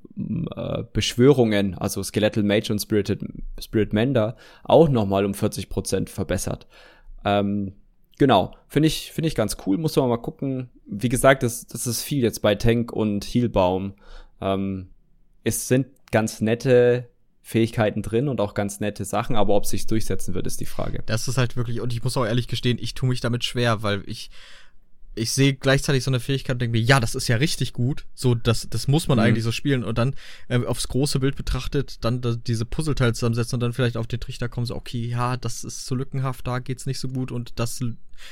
äh, 0.54 0.82
Beschwörungen, 0.92 1.72
also 1.78 2.02
Skeletal 2.02 2.42
Mage 2.42 2.70
und 2.70 2.80
Spirited, 2.80 3.22
Spirit 3.58 3.94
Mender, 3.94 4.36
auch 4.62 4.90
nochmal 4.90 5.24
um 5.24 5.32
40% 5.32 6.10
verbessert. 6.10 6.66
Ähm, 7.24 7.72
Genau, 8.18 8.54
finde 8.68 8.86
ich, 8.86 9.12
finde 9.12 9.28
ich 9.28 9.34
ganz 9.34 9.56
cool, 9.66 9.76
muss 9.78 9.96
man 9.96 10.08
mal 10.08 10.18
gucken. 10.18 10.70
Wie 10.86 11.08
gesagt, 11.08 11.42
das, 11.42 11.66
das 11.66 11.86
ist 11.86 12.02
viel 12.02 12.22
jetzt 12.22 12.42
bei 12.42 12.54
Tank 12.54 12.92
und 12.92 13.24
Healbaum. 13.24 13.94
Ähm, 14.40 14.88
es 15.42 15.68
sind 15.68 15.86
ganz 16.10 16.40
nette 16.40 17.08
Fähigkeiten 17.42 18.02
drin 18.02 18.28
und 18.28 18.40
auch 18.40 18.54
ganz 18.54 18.80
nette 18.80 19.04
Sachen, 19.04 19.36
aber 19.36 19.54
ob 19.54 19.66
sich's 19.66 19.86
durchsetzen 19.86 20.32
wird, 20.32 20.46
ist 20.46 20.60
die 20.60 20.66
Frage. 20.66 21.02
Das 21.06 21.28
ist 21.28 21.36
halt 21.36 21.56
wirklich, 21.56 21.80
und 21.80 21.92
ich 21.92 22.02
muss 22.02 22.16
auch 22.16 22.24
ehrlich 22.24 22.48
gestehen, 22.48 22.78
ich 22.80 22.94
tue 22.94 23.08
mich 23.08 23.20
damit 23.20 23.44
schwer, 23.44 23.82
weil 23.82 24.02
ich, 24.06 24.30
ich 25.16 25.30
sehe 25.32 25.54
gleichzeitig 25.54 26.02
so 26.02 26.10
eine 26.10 26.20
Fähigkeit 26.20 26.54
und 26.54 26.62
denke 26.62 26.76
mir, 26.78 26.82
ja, 26.82 26.98
das 26.98 27.14
ist 27.14 27.28
ja 27.28 27.36
richtig 27.36 27.72
gut. 27.72 28.04
So, 28.14 28.34
das, 28.34 28.66
das 28.68 28.88
muss 28.88 29.06
man 29.08 29.18
Mhm. 29.18 29.24
eigentlich 29.24 29.44
so 29.44 29.52
spielen. 29.52 29.84
Und 29.84 29.96
dann 29.98 30.14
äh, 30.48 30.64
aufs 30.64 30.88
große 30.88 31.20
Bild 31.20 31.36
betrachtet, 31.36 32.04
dann 32.04 32.20
da, 32.20 32.34
diese 32.34 32.64
Puzzleteile 32.64 33.12
zusammensetzen 33.12 33.56
und 33.56 33.60
dann 33.60 33.72
vielleicht 33.72 33.96
auf 33.96 34.06
den 34.06 34.20
Trichter 34.20 34.48
kommen, 34.48 34.66
so, 34.66 34.74
okay, 34.74 35.06
ja, 35.06 35.36
das 35.36 35.62
ist 35.64 35.86
zu 35.86 35.94
lückenhaft, 35.94 36.46
da 36.46 36.58
geht's 36.58 36.86
nicht 36.86 36.98
so 36.98 37.08
gut 37.08 37.30
und 37.30 37.52
das, 37.60 37.80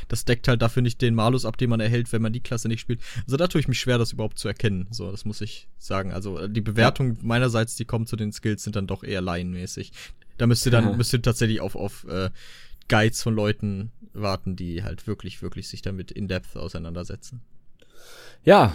das 0.09 0.25
deckt 0.25 0.49
halt 0.49 0.61
dafür 0.63 0.83
nicht 0.83 1.01
den 1.03 1.15
Malus 1.15 1.45
ab, 1.45 1.57
den 1.57 1.71
man 1.71 1.81
erhält, 1.81 2.13
wenn 2.13 2.23
man 2.23 2.33
die 2.33 2.41
Klasse 2.41 2.69
nicht 2.69 2.81
spielt. 2.81 3.01
Also 3.27 3.37
da 3.37 3.47
tue 3.47 3.61
ich 3.61 3.69
mich 3.69 3.79
schwer, 3.81 3.99
das 3.99 4.13
überhaupt 4.13 4.39
zu 4.39 4.49
erkennen. 4.49 4.89
So, 4.91 5.11
das 5.11 5.25
muss 5.25 5.41
ich 5.41 5.69
sagen. 5.79 6.13
Also 6.13 6.39
äh, 6.39 6.51
die 6.51 6.61
Bewertung 6.61 7.17
meinerseits, 7.23 7.77
die 7.77 7.85
kommt 7.85 8.09
zu 8.09 8.17
den 8.17 8.33
Skills, 8.33 8.65
sind 8.65 8.75
dann 8.77 8.87
doch 8.87 9.05
eher 9.05 9.21
laienmäßig. 9.21 9.93
Da 10.39 10.47
müsst 10.49 10.67
ihr 10.67 10.73
dann, 10.73 10.97
müsst 10.97 11.13
ihr 11.13 11.23
tatsächlich 11.23 11.61
auf, 11.61 11.77
auf 11.77 12.05
äh, 12.09 12.31
Guides 12.89 13.23
von 13.23 13.35
Leuten 13.35 13.93
warten, 14.13 14.57
die 14.57 14.83
halt 14.83 15.07
wirklich, 15.07 15.43
wirklich 15.43 15.69
sich 15.69 15.83
damit 15.83 16.11
in 16.11 16.29
Depth 16.29 16.57
auseinandersetzen. 16.57 17.43
Ja, 18.45 18.75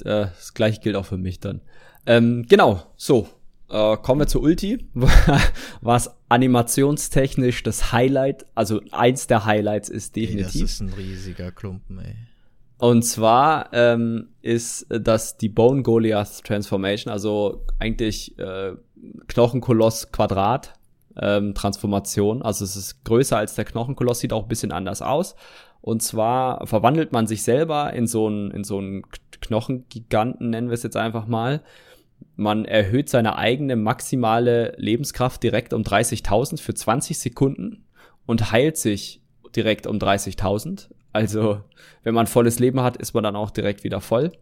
äh, 0.00 0.26
das 0.26 0.54
gleiche 0.54 0.80
gilt 0.80 0.96
auch 0.96 1.06
für 1.06 1.18
mich 1.18 1.40
dann. 1.40 1.60
Ähm, 2.06 2.46
genau, 2.48 2.82
so. 2.96 3.28
Äh, 3.70 3.96
kommen 3.96 4.20
wir 4.20 4.26
zur 4.26 4.42
Ulti. 4.42 4.86
Was 5.80 6.14
animationstechnisch 6.28 7.62
das 7.62 7.92
Highlight, 7.92 8.46
also 8.54 8.80
eins 8.90 9.26
der 9.26 9.46
Highlights 9.46 9.88
ist 9.88 10.16
Ey, 10.16 10.26
das 10.26 10.32
definitiv. 10.32 10.62
ist 10.62 10.80
ein 10.80 10.92
riesiger 10.92 11.50
Klumpen, 11.50 11.98
ey. 11.98 12.14
Und 12.76 13.02
zwar 13.02 13.72
ähm, 13.72 14.28
ist 14.42 14.86
das 14.90 15.38
die 15.38 15.48
Bone 15.48 15.82
Goliath 15.82 16.44
Transformation, 16.44 17.12
also 17.12 17.64
eigentlich 17.78 18.38
äh, 18.38 18.72
Knochenkoloss 19.28 20.12
Quadrat 20.12 20.74
ähm, 21.20 21.54
Transformation. 21.54 22.42
Also 22.42 22.64
es 22.64 22.76
ist 22.76 23.04
größer 23.04 23.36
als 23.36 23.54
der 23.54 23.64
Knochenkoloss, 23.64 24.20
sieht 24.20 24.32
auch 24.32 24.42
ein 24.42 24.48
bisschen 24.48 24.72
anders 24.72 25.02
aus. 25.02 25.36
Und 25.80 26.02
zwar 26.02 26.66
verwandelt 26.66 27.12
man 27.12 27.26
sich 27.26 27.42
selber 27.42 27.92
in 27.92 28.06
so 28.06 28.26
einen 28.26 28.50
in 28.50 28.64
so 28.64 28.78
einen 28.78 29.02
Knochengiganten, 29.40 30.50
nennen 30.50 30.68
wir 30.68 30.74
es 30.74 30.82
jetzt 30.82 30.96
einfach 30.96 31.26
mal. 31.26 31.62
Man 32.36 32.64
erhöht 32.64 33.08
seine 33.08 33.36
eigene 33.36 33.76
maximale 33.76 34.74
Lebenskraft 34.76 35.42
direkt 35.42 35.72
um 35.72 35.82
30.000 35.82 36.60
für 36.60 36.74
20 36.74 37.18
Sekunden 37.18 37.84
und 38.26 38.50
heilt 38.50 38.76
sich 38.76 39.20
direkt 39.54 39.86
um 39.86 39.98
30.000. 39.98 40.88
Also, 41.12 41.60
wenn 42.02 42.14
man 42.14 42.26
volles 42.26 42.58
Leben 42.58 42.80
hat, 42.80 42.96
ist 42.96 43.14
man 43.14 43.22
dann 43.22 43.36
auch 43.36 43.50
direkt 43.50 43.84
wieder 43.84 44.00
voll. 44.00 44.32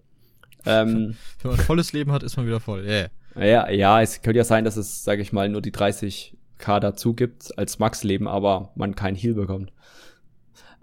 Ähm, 0.64 1.16
Wenn 1.42 1.50
man 1.50 1.60
volles 1.60 1.92
Leben 1.92 2.12
hat, 2.12 2.22
ist 2.22 2.36
man 2.36 2.46
wieder 2.46 2.60
voll. 2.60 2.84
Yeah. 2.86 3.10
ja, 3.36 3.70
ja, 3.70 4.00
es 4.00 4.22
könnte 4.22 4.38
ja 4.38 4.44
sein, 4.44 4.64
dass 4.64 4.76
es, 4.76 5.04
sage 5.04 5.20
ich 5.20 5.32
mal, 5.32 5.48
nur 5.48 5.60
die 5.60 5.72
30k 5.72 6.34
dazu 6.80 7.14
gibt 7.14 7.56
als 7.58 7.78
Max-Leben, 7.78 8.28
aber 8.28 8.72
man 8.74 8.94
kein 8.94 9.14
Heal 9.14 9.34
bekommt. 9.34 9.72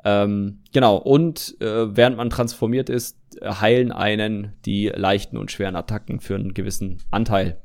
Ähm, 0.05 0.59
genau, 0.71 0.97
und 0.97 1.57
äh, 1.61 1.95
während 1.95 2.17
man 2.17 2.29
transformiert 2.29 2.89
ist, 2.89 3.17
heilen 3.43 3.91
einen 3.91 4.53
die 4.65 4.87
leichten 4.87 5.37
und 5.37 5.51
schweren 5.51 5.75
Attacken 5.75 6.19
für 6.19 6.35
einen 6.35 6.53
gewissen 6.53 6.99
Anteil. 7.11 7.61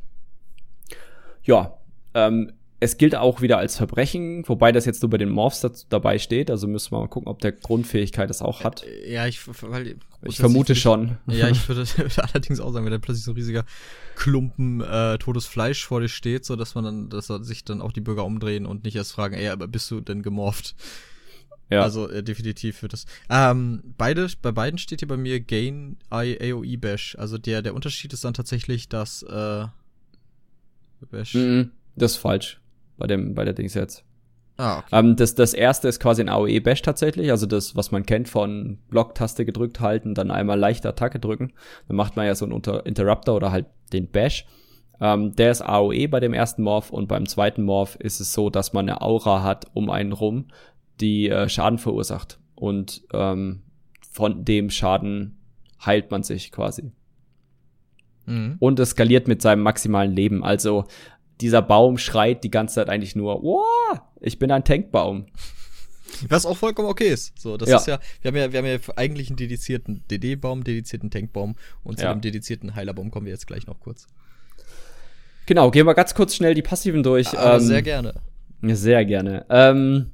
Ja, 1.45 1.79
ähm, 2.15 2.53
es 2.85 2.99
gilt 2.99 3.17
auch 3.17 3.41
wieder 3.41 3.59
als 3.59 3.77
Verbrechen, 3.77 4.47
wobei 4.47 4.71
das 4.71 4.85
jetzt 4.85 5.03
nur 5.03 5.09
bei 5.09 5.17
den 5.17 5.31
Morphs 5.31 5.63
dazu, 5.63 5.87
dabei 5.89 6.19
steht, 6.19 6.51
also 6.51 6.67
müssen 6.67 6.93
wir 6.93 7.01
mal 7.01 7.09
gucken, 7.09 7.29
ob 7.29 7.41
der 7.41 7.53
Grundfähigkeit 7.53 8.29
das 8.29 8.43
auch 8.43 8.63
hat. 8.63 8.85
Ja, 9.07 9.27
ich, 9.27 9.41
weil, 9.63 9.97
Ich 10.23 10.37
vermute 10.37 10.75
schon. 10.75 11.17
Ja, 11.27 11.49
ich 11.49 11.67
würde, 11.67 11.85
allerdings 12.17 12.61
auch 12.61 12.73
sagen, 12.73 12.85
wenn 12.85 12.93
da 12.93 12.99
plötzlich 12.99 13.25
so 13.25 13.33
ein 13.33 13.37
riesiger 13.37 13.65
Klumpen 14.17 14.83
äh, 14.83 15.17
totes 15.19 15.47
Fleisch 15.47 15.85
vor 15.85 16.01
dir 16.01 16.09
steht, 16.09 16.45
so 16.45 16.57
dass 16.57 16.75
man 16.75 16.85
dann, 16.85 17.09
dass 17.09 17.27
sich 17.27 17.65
dann 17.65 17.81
auch 17.81 17.93
die 17.93 18.03
Bürger 18.03 18.25
umdrehen 18.25 18.67
und 18.67 18.85
nicht 18.85 18.97
erst 18.97 19.13
fragen, 19.13 19.35
ey, 19.35 19.49
aber 19.49 19.67
bist 19.67 19.91
du 19.91 20.01
denn 20.01 20.23
gemorpht? 20.23 20.75
Ja. 21.71 21.83
Also 21.83 22.11
äh, 22.11 22.23
definitiv 22.23 22.79
für 22.79 22.89
das. 22.89 23.07
Ähm, 23.31 23.83
beide, 23.97 24.29
bei 24.43 24.53
beiden 24.53 24.79
steht 24.79 25.01
hier 25.01 25.09
bei 25.09 25.17
mir 25.17 25.41
Gain 25.41 25.97
I 26.13 26.53
AOE 26.53 26.77
Bash. 26.77 27.17
Also 27.19 27.39
der, 27.39 27.63
der 27.63 27.75
Unterschied 27.75 28.13
ist 28.13 28.25
dann 28.25 28.35
tatsächlich, 28.35 28.91
dass 28.91 29.23
äh, 29.23 29.65
Bash. 31.11 31.35
Mhm, 31.35 31.71
das 31.97 32.13
ist 32.13 32.19
falsch. 32.19 32.61
Bei 32.97 33.07
dem, 33.07 33.35
bei 33.35 33.45
der 33.45 33.55
Dings 33.55 33.75
jetzt. 33.75 34.05
Ah, 34.57 34.79
okay. 34.79 34.89
Ähm, 34.93 35.17
das, 35.17 35.35
das 35.35 35.53
erste 35.53 35.89
ist 35.89 35.99
quasi 35.99 36.23
ein 36.23 36.29
AOE 36.29 36.61
Bash 36.61 36.83
tatsächlich, 36.83 37.31
also 37.31 37.47
das, 37.47 37.75
was 37.75 37.91
man 37.91 38.07
kennt 38.07 38.29
von 38.29 38.79
Block-Taste 38.89 39.45
gedrückt 39.45 39.81
halten, 39.81 40.15
dann 40.15 40.31
einmal 40.31 40.59
leichte 40.59 40.89
Attacke 40.89 41.19
drücken. 41.19 41.53
Dann 41.89 41.97
macht 41.97 42.15
man 42.15 42.27
ja 42.27 42.35
so 42.35 42.45
einen 42.45 42.53
Unter 42.53 42.87
Interrupter 42.87 43.35
oder 43.35 43.51
halt 43.51 43.67
den 43.93 44.09
Bash. 44.09 44.47
Ähm, 45.01 45.35
der 45.35 45.51
ist 45.51 45.63
AOE 45.63 46.07
bei 46.09 46.21
dem 46.21 46.33
ersten 46.33 46.63
Morph 46.63 46.91
und 46.91 47.09
beim 47.09 47.27
zweiten 47.27 47.65
Morph 47.65 47.97
ist 47.97 48.21
es 48.21 48.33
so, 48.33 48.49
dass 48.49 48.73
man 48.73 48.89
eine 48.89 49.03
Aura 49.03 49.43
hat 49.43 49.67
um 49.75 49.91
einen 49.91 50.13
rum, 50.13 50.47
die 51.01 51.29
äh, 51.29 51.49
Schaden 51.49 51.79
verursacht. 51.79 52.39
Und 52.55 53.03
ähm, 53.13 53.63
von 54.13 54.45
dem 54.45 54.71
Schaden 54.71 55.39
heilt 55.85 56.13
man 56.13 56.23
sich 56.23 56.53
quasi. 56.53 56.93
Mhm. 58.27 58.57
Und 58.61 58.79
es 58.79 58.91
skaliert 58.91 59.27
mit 59.27 59.43
seinem 59.43 59.63
maximalen 59.63 60.13
Leben. 60.13 60.45
Also 60.45 60.85
dieser 61.41 61.63
Baum 61.63 61.99
schreit 61.99 62.45
die 62.45 62.51
ganze 62.51 62.77
Zeit 62.77 62.89
eigentlich 62.89 63.17
nur, 63.17 63.43
wow, 63.43 64.01
ich 64.21 64.39
bin 64.39 64.51
ein 64.51 64.65
Tankbaum. 64.65 65.27
Was 66.29 66.47
auch 66.47 66.57
vollkommen 66.57 66.89
okay 66.89 67.09
ist. 67.09 67.37
So, 67.39 67.57
das 67.57 67.69
Ja. 67.69 67.77
ist 67.79 67.87
ja, 67.87 67.99
wir 68.23 68.29
haben 68.29 68.37
ja, 68.37 68.53
wir 68.53 68.59
haben 68.61 68.67
ja 68.67 68.79
eigentlich 68.97 69.31
einen 69.31 69.37
dedizierten 69.37 70.05
DD-Baum, 70.11 70.63
dedizierten 70.63 71.11
Tankbaum 71.11 71.57
und 71.83 71.99
zu 71.99 72.05
Ja. 72.05 72.13
dem 72.15 72.21
dedizierten 72.21 72.75
Heilerbaum 72.77 73.11
kommen 73.11 73.27
wir 73.27 73.33
jetzt 73.33 73.47
gleich 73.49 73.67
noch 73.67 73.81
kurz. 73.81 74.07
Genau, 75.47 75.71
gehen 75.71 75.87
wir 75.87 75.95
ganz 75.95 76.15
kurz 76.15 76.35
schnell 76.37 76.55
die 76.55 76.63
Passiven 76.63 77.03
durch. 77.03 77.37
Aber 77.37 77.55
Ähm, 77.57 77.61
sehr 77.61 77.83
gerne. 77.83 78.15
Sehr 78.63 79.05
gerne. 79.05 79.45
Ähm, 79.51 80.11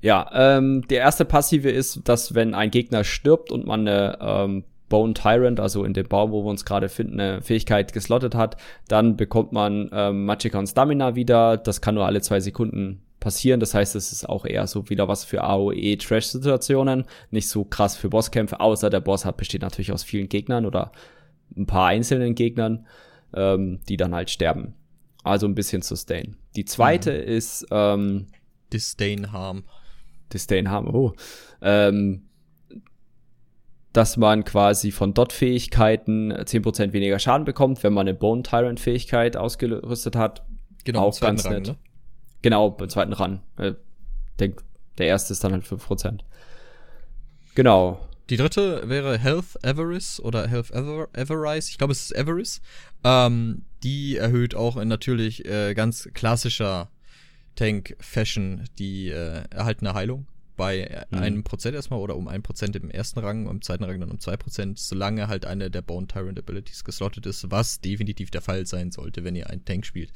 ja, 0.00 0.30
ähm, 0.32 0.86
der 0.88 1.00
erste 1.00 1.24
Passive 1.24 1.70
ist, 1.70 2.00
dass 2.04 2.34
wenn 2.34 2.54
ein 2.54 2.70
Gegner 2.70 3.04
stirbt 3.04 3.50
und 3.52 3.66
man 3.66 3.80
eine 3.86 4.18
ähm, 4.20 4.64
Bone 4.92 5.14
Tyrant, 5.14 5.58
also 5.58 5.84
in 5.84 5.94
dem 5.94 6.06
Baum, 6.06 6.32
wo 6.32 6.44
wir 6.44 6.50
uns 6.50 6.66
gerade 6.66 6.90
finden, 6.90 7.18
eine 7.18 7.40
Fähigkeit 7.40 7.94
geslottet 7.94 8.34
hat, 8.34 8.58
dann 8.88 9.16
bekommt 9.16 9.50
man 9.50 9.88
ähm, 9.90 10.26
Magicka 10.26 10.64
Stamina 10.66 11.14
wieder. 11.14 11.56
Das 11.56 11.80
kann 11.80 11.94
nur 11.94 12.04
alle 12.04 12.20
zwei 12.20 12.40
Sekunden 12.40 13.00
passieren. 13.18 13.58
Das 13.58 13.72
heißt, 13.72 13.96
es 13.96 14.12
ist 14.12 14.28
auch 14.28 14.44
eher 14.44 14.66
so 14.66 14.90
wieder 14.90 15.08
was 15.08 15.24
für 15.24 15.44
AOE 15.44 15.96
Trash 15.96 16.26
Situationen, 16.26 17.04
nicht 17.30 17.48
so 17.48 17.64
krass 17.64 17.96
für 17.96 18.10
Bosskämpfe, 18.10 18.60
außer 18.60 18.90
der 18.90 19.00
Boss 19.00 19.24
hat 19.24 19.38
besteht 19.38 19.62
natürlich 19.62 19.92
aus 19.92 20.02
vielen 20.02 20.28
Gegnern 20.28 20.66
oder 20.66 20.92
ein 21.56 21.64
paar 21.64 21.86
einzelnen 21.86 22.34
Gegnern, 22.34 22.86
ähm, 23.34 23.80
die 23.88 23.96
dann 23.96 24.14
halt 24.14 24.28
sterben. 24.28 24.74
Also 25.24 25.46
ein 25.46 25.54
bisschen 25.54 25.80
Sustain. 25.80 26.36
Die 26.54 26.66
zweite 26.66 27.12
ist 27.12 27.66
ähm, 27.70 28.26
Disdain 28.70 29.32
Harm. 29.32 29.64
Disdain 30.34 30.68
haben. 30.68 30.94
Oh. 30.94 31.14
Ähm, 31.62 32.24
dass 33.92 34.16
man 34.16 34.44
quasi 34.44 34.90
von 34.90 35.14
Dot-Fähigkeiten 35.14 36.32
10% 36.32 36.92
weniger 36.92 37.18
Schaden 37.18 37.44
bekommt, 37.44 37.82
wenn 37.82 37.92
man 37.92 38.08
eine 38.08 38.16
Bone 38.16 38.42
Tyrant-Fähigkeit 38.42 39.36
ausgerüstet 39.36 40.16
hat. 40.16 40.44
Genau, 40.84 41.08
auch 41.08 41.20
ganz 41.20 41.44
Rang, 41.44 41.52
nett. 41.52 41.66
Ne? 41.68 41.76
Genau, 42.40 42.70
beim 42.70 42.88
zweiten 42.88 43.12
Rang. 43.12 43.42
Äh, 43.58 43.74
denk, 44.40 44.62
der 44.98 45.06
erste 45.06 45.32
ist 45.32 45.44
dann 45.44 45.52
halt 45.52 45.64
5%. 45.64 46.20
Genau. 47.54 48.00
Die 48.30 48.36
dritte 48.36 48.88
wäre 48.88 49.18
Health 49.18 49.62
Avarice 49.62 50.20
oder 50.20 50.48
Health 50.48 50.72
Aver 50.72 51.08
Avarice. 51.14 51.68
Ich 51.68 51.76
glaube, 51.76 51.92
es 51.92 52.02
ist 52.02 52.16
Avarice. 52.16 52.62
Ähm, 53.04 53.66
die 53.82 54.16
erhöht 54.16 54.54
auch 54.54 54.76
in 54.76 54.88
natürlich 54.88 55.44
äh, 55.44 55.74
ganz 55.74 56.08
klassischer 56.14 56.88
Tank-Fashion 57.56 58.64
die 58.78 59.10
äh, 59.10 59.42
erhaltene 59.50 59.92
Heilung 59.92 60.26
bei 60.56 61.06
mhm. 61.10 61.18
einem 61.18 61.44
Prozent 61.44 61.74
erstmal 61.74 62.00
oder 62.00 62.16
um 62.16 62.28
ein 62.28 62.42
Prozent 62.42 62.76
im 62.76 62.90
ersten 62.90 63.20
Rang, 63.20 63.48
im 63.48 63.62
zweiten 63.62 63.84
Rang 63.84 64.00
dann 64.00 64.10
um 64.10 64.20
zwei 64.20 64.36
Prozent, 64.36 64.78
solange 64.78 65.28
halt 65.28 65.46
eine 65.46 65.70
der 65.70 65.82
Bone 65.82 66.06
Tyrant 66.06 66.38
Abilities 66.38 66.84
geslottet 66.84 67.26
ist, 67.26 67.50
was 67.50 67.80
definitiv 67.80 68.30
der 68.30 68.42
Fall 68.42 68.66
sein 68.66 68.90
sollte, 68.90 69.24
wenn 69.24 69.36
ihr 69.36 69.50
einen 69.50 69.64
Tank 69.64 69.86
spielt. 69.86 70.12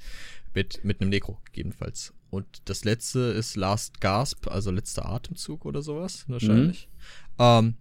Mit, 0.55 0.85
mit 0.85 1.01
einem 1.01 1.11
Necro 1.11 1.39
gegebenenfalls. 1.45 2.15
Und 2.31 2.47
das 2.65 2.85
letzte 2.85 3.19
ist 3.19 3.57
Last 3.57 4.01
Gasp, 4.01 4.49
also 4.49 4.71
letzter 4.71 5.07
Atemzug 5.07 5.65
oder 5.67 5.83
sowas, 5.83 6.25
wahrscheinlich. 6.29 6.89
Mhm. 6.89 6.97
Ähm, 7.39 7.75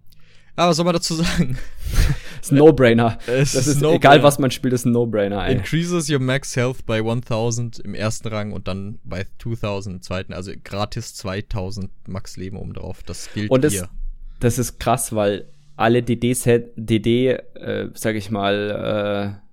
aber 0.56 0.69
was 0.69 0.77
soll 0.77 0.86
man 0.86 0.94
dazu 0.94 1.15
sagen? 1.15 1.57
ist 2.41 2.52
ein 2.52 2.57
No-Brainer. 2.57 3.18
Das 3.27 3.56
ist 3.56 3.82
no 3.82 3.94
egal, 3.94 4.23
was 4.23 4.40
man 4.40 4.52
spielt, 4.52 4.73
ist 4.73 4.86
ein 4.86 4.91
No-Brainer. 4.91 5.48
Increases 5.48 6.10
your 6.10 6.19
max 6.19 6.56
health 6.56 6.86
by 6.86 7.02
1000 7.02 7.80
im 7.80 7.94
ersten 7.94 8.27
Rang 8.27 8.53
und 8.53 8.68
dann 8.68 8.99
bei 9.03 9.26
2000 9.40 9.95
im 9.95 10.02
zweiten. 10.02 10.34
Also 10.34 10.52
gratis 10.64 11.15
2000 11.15 11.90
Max 12.07 12.38
Leben 12.38 12.57
oben 12.57 12.73
drauf. 12.73 13.02
Das 13.06 13.30
gilt 13.34 13.49
und 13.49 13.64
das, 13.64 13.73
hier. 13.73 13.90
Das 14.40 14.57
ist 14.57 14.80
krass, 14.80 15.14
weil 15.14 15.48
alle 15.76 16.03
DD-Set, 16.03 16.72
DD, 16.76 17.32
äh, 17.32 17.90
sag 17.94 18.15
ich 18.15 18.32
mal, 18.32 19.40
äh, 19.41 19.45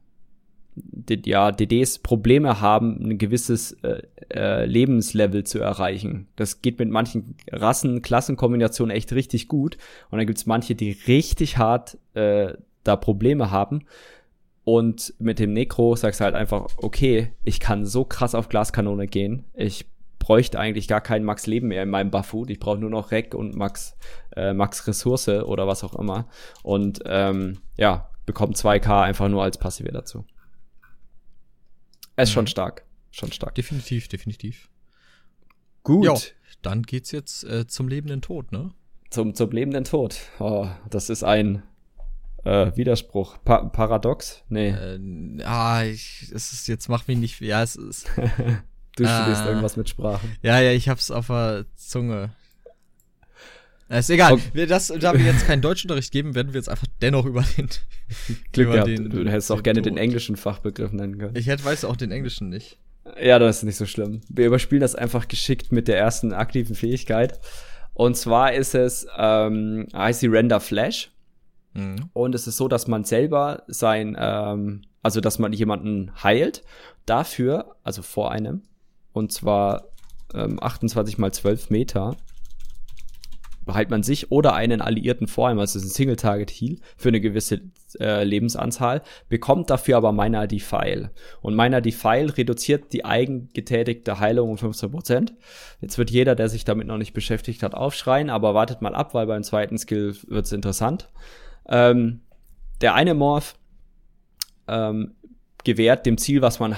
ja, 1.26 1.52
DDs 1.52 1.98
Probleme 1.98 2.60
haben, 2.60 2.98
ein 3.02 3.18
gewisses 3.18 3.72
äh, 3.82 4.02
äh, 4.30 4.64
Lebenslevel 4.64 5.44
zu 5.44 5.58
erreichen. 5.58 6.28
Das 6.36 6.62
geht 6.62 6.78
mit 6.78 6.90
manchen 6.90 7.36
Rassen, 7.50 8.02
Klassenkombinationen 8.02 8.94
echt 8.96 9.12
richtig 9.12 9.48
gut. 9.48 9.76
Und 10.10 10.18
dann 10.18 10.26
gibt's 10.26 10.46
manche, 10.46 10.74
die 10.74 10.96
richtig 11.06 11.58
hart 11.58 11.98
äh, 12.14 12.54
da 12.84 12.96
Probleme 12.96 13.50
haben. 13.50 13.84
Und 14.64 15.12
mit 15.18 15.38
dem 15.38 15.52
Necro 15.52 15.96
sagst 15.96 16.20
du 16.20 16.24
halt 16.24 16.34
einfach, 16.34 16.68
okay, 16.76 17.32
ich 17.44 17.60
kann 17.60 17.84
so 17.84 18.04
krass 18.04 18.34
auf 18.34 18.48
Glaskanone 18.48 19.08
gehen. 19.08 19.44
Ich 19.54 19.86
bräuchte 20.18 20.58
eigentlich 20.58 20.86
gar 20.86 21.00
keinen 21.00 21.24
Max 21.24 21.46
Leben 21.46 21.68
mehr 21.68 21.82
in 21.82 21.90
meinem 21.90 22.12
Bufffood. 22.12 22.48
Ich 22.48 22.60
brauche 22.60 22.78
nur 22.78 22.90
noch 22.90 23.10
Rec 23.10 23.34
und 23.34 23.56
Max, 23.56 23.96
äh, 24.36 24.52
Max 24.52 24.86
Ressource 24.86 25.28
oder 25.28 25.66
was 25.66 25.82
auch 25.82 25.96
immer. 25.96 26.28
Und 26.62 27.00
ähm, 27.06 27.58
ja, 27.76 28.08
bekommt 28.24 28.56
2K 28.56 29.02
einfach 29.02 29.28
nur 29.28 29.42
als 29.42 29.58
Passive 29.58 29.90
dazu. 29.90 30.24
Er 32.22 32.24
ist 32.24 32.30
mhm. 32.30 32.34
schon 32.34 32.46
stark. 32.46 32.84
Schon 33.10 33.32
stark. 33.32 33.56
Definitiv, 33.56 34.06
definitiv. 34.06 34.70
Gut. 35.82 36.04
Jo, 36.04 36.16
dann 36.62 36.84
geht's 36.84 37.10
jetzt 37.10 37.42
äh, 37.42 37.66
zum 37.66 37.88
lebenden 37.88 38.22
Tod, 38.22 38.52
ne? 38.52 38.70
Zum, 39.10 39.34
zum 39.34 39.50
lebenden 39.50 39.82
Tod. 39.82 40.16
Oh, 40.38 40.68
das 40.88 41.10
ist 41.10 41.24
ein 41.24 41.64
äh, 42.44 42.70
Widerspruch. 42.76 43.38
Pa 43.44 43.64
Paradox? 43.64 44.44
Nee. 44.48 44.68
Äh, 44.68 45.42
ah, 45.42 45.82
ich, 45.82 46.30
es 46.32 46.52
ist, 46.52 46.68
jetzt 46.68 46.88
mach 46.88 47.08
mich 47.08 47.18
nicht, 47.18 47.40
ja, 47.40 47.60
es 47.60 47.74
ist. 47.74 48.06
du 48.16 49.04
studierst 49.04 49.42
ah, 49.42 49.48
irgendwas 49.48 49.76
mit 49.76 49.88
Sprachen. 49.88 50.36
Ja, 50.42 50.60
ja, 50.60 50.70
ich 50.70 50.88
hab's 50.88 51.10
auf 51.10 51.26
der 51.26 51.66
Zunge. 51.74 52.36
Ist 53.88 54.10
egal. 54.10 54.32
Okay. 54.32 54.66
Das, 54.66 54.88
da 54.88 55.12
wir 55.12 55.24
jetzt 55.24 55.46
keinen 55.46 55.60
Deutschunterricht 55.60 56.12
geben, 56.12 56.34
werden 56.34 56.54
wir 56.54 56.58
jetzt 56.58 56.68
einfach 56.68 56.86
dennoch 57.02 57.26
über 57.26 57.44
den. 57.56 57.68
Glück 58.52 58.68
über 58.68 58.82
den, 58.82 59.10
du 59.10 59.28
hättest 59.30 59.52
auch 59.52 59.62
gerne 59.62 59.82
den 59.82 59.96
englischen 59.96 60.36
Fachbegriff 60.36 60.92
nennen 60.92 61.18
können. 61.18 61.36
Ich 61.36 61.46
hätte, 61.46 61.64
weiß 61.64 61.84
auch 61.84 61.96
den 61.96 62.10
englischen 62.10 62.48
nicht. 62.48 62.78
Ja, 63.20 63.38
das 63.38 63.58
ist 63.58 63.62
nicht 63.64 63.76
so 63.76 63.86
schlimm. 63.86 64.20
Wir 64.28 64.46
überspielen 64.46 64.80
das 64.80 64.94
einfach 64.94 65.28
geschickt 65.28 65.72
mit 65.72 65.88
der 65.88 65.98
ersten 65.98 66.32
aktiven 66.32 66.74
Fähigkeit. 66.74 67.40
Und 67.94 68.16
zwar 68.16 68.52
ist 68.52 68.74
es 68.74 69.06
ähm, 69.16 69.88
heißt 69.92 70.24
Render 70.24 70.60
Flash. 70.60 71.10
Mhm. 71.74 72.10
Und 72.12 72.34
es 72.34 72.46
ist 72.46 72.56
so, 72.56 72.68
dass 72.68 72.86
man 72.86 73.04
selber 73.04 73.64
sein, 73.66 74.16
ähm, 74.18 74.82
also 75.02 75.20
dass 75.20 75.38
man 75.38 75.52
jemanden 75.52 76.12
heilt. 76.22 76.62
Dafür, 77.06 77.76
also 77.82 78.02
vor 78.02 78.30
einem, 78.30 78.62
und 79.12 79.32
zwar 79.32 79.88
ähm, 80.34 80.62
28 80.62 81.18
mal 81.18 81.32
12 81.32 81.70
Meter, 81.70 82.16
behält 83.64 83.90
man 83.90 84.02
sich 84.02 84.30
oder 84.30 84.54
einen 84.54 84.80
Alliierten 84.80 85.26
vor 85.26 85.48
einem, 85.48 85.58
also 85.58 85.78
ein 85.78 85.88
Single-Target-Heal 85.88 86.76
für 86.96 87.08
eine 87.08 87.20
gewisse 87.20 87.60
äh, 88.00 88.24
Lebensanzahl, 88.24 89.02
bekommt 89.28 89.70
dafür 89.70 89.96
aber 89.96 90.12
Miner 90.12 90.46
Defile. 90.46 91.10
Und 91.40 91.56
Miner 91.56 91.80
Defile 91.80 92.36
reduziert 92.36 92.92
die 92.92 93.04
eigengetätigte 93.04 94.18
Heilung 94.18 94.50
um 94.50 94.56
15%. 94.56 95.32
Jetzt 95.80 95.98
wird 95.98 96.10
jeder, 96.10 96.34
der 96.34 96.48
sich 96.48 96.64
damit 96.64 96.86
noch 96.86 96.98
nicht 96.98 97.12
beschäftigt 97.12 97.62
hat, 97.62 97.74
aufschreien, 97.74 98.30
aber 98.30 98.54
wartet 98.54 98.82
mal 98.82 98.94
ab, 98.94 99.14
weil 99.14 99.26
beim 99.26 99.42
zweiten 99.42 99.78
Skill 99.78 100.16
wird's 100.26 100.52
interessant. 100.52 101.08
Ähm, 101.68 102.20
der 102.80 102.94
eine 102.94 103.14
Morph 103.14 103.54
ähm, 104.66 105.14
gewährt 105.64 106.06
dem 106.06 106.18
Ziel, 106.18 106.42
was 106.42 106.58
man 106.58 106.74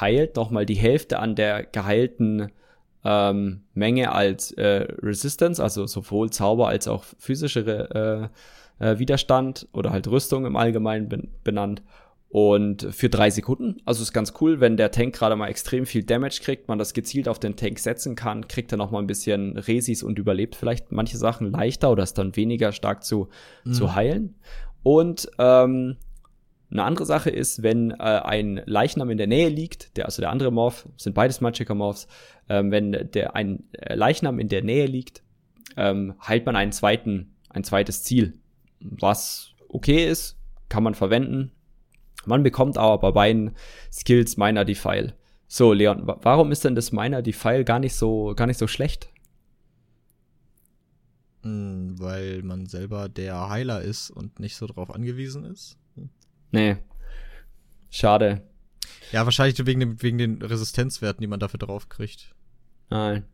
heilt, 0.00 0.36
nochmal 0.36 0.66
die 0.66 0.74
Hälfte 0.74 1.18
an 1.18 1.34
der 1.34 1.64
geheilten 1.64 2.52
ähm, 3.04 3.62
Menge 3.74 4.12
als 4.12 4.52
äh, 4.52 4.86
Resistance, 5.02 5.62
also 5.62 5.86
sowohl 5.86 6.30
Zauber 6.30 6.68
als 6.68 6.88
auch 6.88 7.04
physische 7.18 8.30
äh, 8.80 8.84
äh, 8.84 8.98
Widerstand 8.98 9.68
oder 9.72 9.90
halt 9.90 10.08
Rüstung 10.08 10.46
im 10.46 10.56
Allgemeinen 10.56 11.08
ben 11.08 11.28
benannt. 11.44 11.82
Und 12.30 12.86
für 12.90 13.08
drei 13.08 13.30
Sekunden, 13.30 13.80
also 13.86 14.02
ist 14.02 14.12
ganz 14.12 14.34
cool, 14.40 14.60
wenn 14.60 14.76
der 14.76 14.90
Tank 14.90 15.14
gerade 15.14 15.34
mal 15.34 15.48
extrem 15.48 15.86
viel 15.86 16.02
Damage 16.02 16.40
kriegt, 16.42 16.68
man 16.68 16.78
das 16.78 16.92
gezielt 16.92 17.26
auf 17.26 17.38
den 17.38 17.56
Tank 17.56 17.78
setzen 17.78 18.16
kann, 18.16 18.46
kriegt 18.48 18.70
er 18.70 18.76
noch 18.76 18.90
mal 18.90 18.98
ein 18.98 19.06
bisschen 19.06 19.56
Resis 19.56 20.02
und 20.02 20.18
überlebt 20.18 20.54
vielleicht 20.54 20.92
manche 20.92 21.16
Sachen 21.16 21.50
leichter 21.50 21.90
oder 21.90 22.02
ist 22.02 22.18
dann 22.18 22.36
weniger 22.36 22.72
stark 22.72 23.02
zu, 23.02 23.28
mhm. 23.64 23.72
zu 23.72 23.94
heilen. 23.94 24.34
Und 24.82 25.30
ähm, 25.38 25.96
eine 26.70 26.84
andere 26.84 27.06
Sache 27.06 27.30
ist, 27.30 27.62
wenn 27.62 27.92
äh, 27.92 27.94
ein 27.94 28.62
Leichnam 28.66 29.10
in 29.10 29.18
der 29.18 29.26
Nähe 29.26 29.48
liegt, 29.48 29.96
der, 29.96 30.04
also 30.04 30.20
der 30.20 30.30
andere 30.30 30.50
Morph, 30.50 30.88
sind 30.96 31.14
beides 31.14 31.40
Magicka 31.40 31.74
Morphs, 31.74 32.08
ähm, 32.48 32.70
wenn 32.70 32.92
der 32.92 33.34
ein 33.34 33.64
äh, 33.72 33.94
Leichnam 33.94 34.38
in 34.38 34.48
der 34.48 34.62
Nähe 34.62 34.86
liegt, 34.86 35.22
ähm, 35.76 36.14
heilt 36.26 36.44
man 36.44 36.56
einen 36.56 36.72
zweiten, 36.72 37.34
ein 37.48 37.64
zweites 37.64 38.02
Ziel. 38.02 38.38
Was 38.80 39.52
okay 39.68 40.08
ist, 40.08 40.36
kann 40.68 40.82
man 40.82 40.94
verwenden. 40.94 41.52
Man 42.26 42.42
bekommt 42.42 42.76
aber 42.76 42.98
bei 42.98 43.12
beiden 43.12 43.54
Skills 43.90 44.36
Miner 44.36 44.64
Defile. 44.64 45.14
So, 45.46 45.72
Leon, 45.72 46.02
warum 46.04 46.52
ist 46.52 46.64
denn 46.64 46.74
das 46.74 46.92
Miner 46.92 47.22
Defile 47.22 47.64
gar 47.64 47.78
nicht 47.78 47.94
so, 47.94 48.34
gar 48.36 48.46
nicht 48.46 48.58
so 48.58 48.66
schlecht? 48.66 49.08
Hm, 51.42 51.98
weil 51.98 52.42
man 52.42 52.66
selber 52.66 53.08
der 53.08 53.48
Heiler 53.48 53.80
ist 53.80 54.10
und 54.10 54.40
nicht 54.40 54.56
so 54.56 54.66
drauf 54.66 54.94
angewiesen 54.94 55.44
ist. 55.44 55.78
Nee. 56.50 56.76
Schade. 57.90 58.42
Ja, 59.12 59.24
wahrscheinlich 59.24 59.64
wegen, 59.66 59.80
dem, 59.80 60.02
wegen 60.02 60.18
den 60.18 60.42
Resistenzwerten, 60.42 61.20
die 61.20 61.26
man 61.26 61.40
dafür 61.40 61.58
drauf 61.58 61.88
kriegt. 61.88 62.34
Nein. 62.90 63.24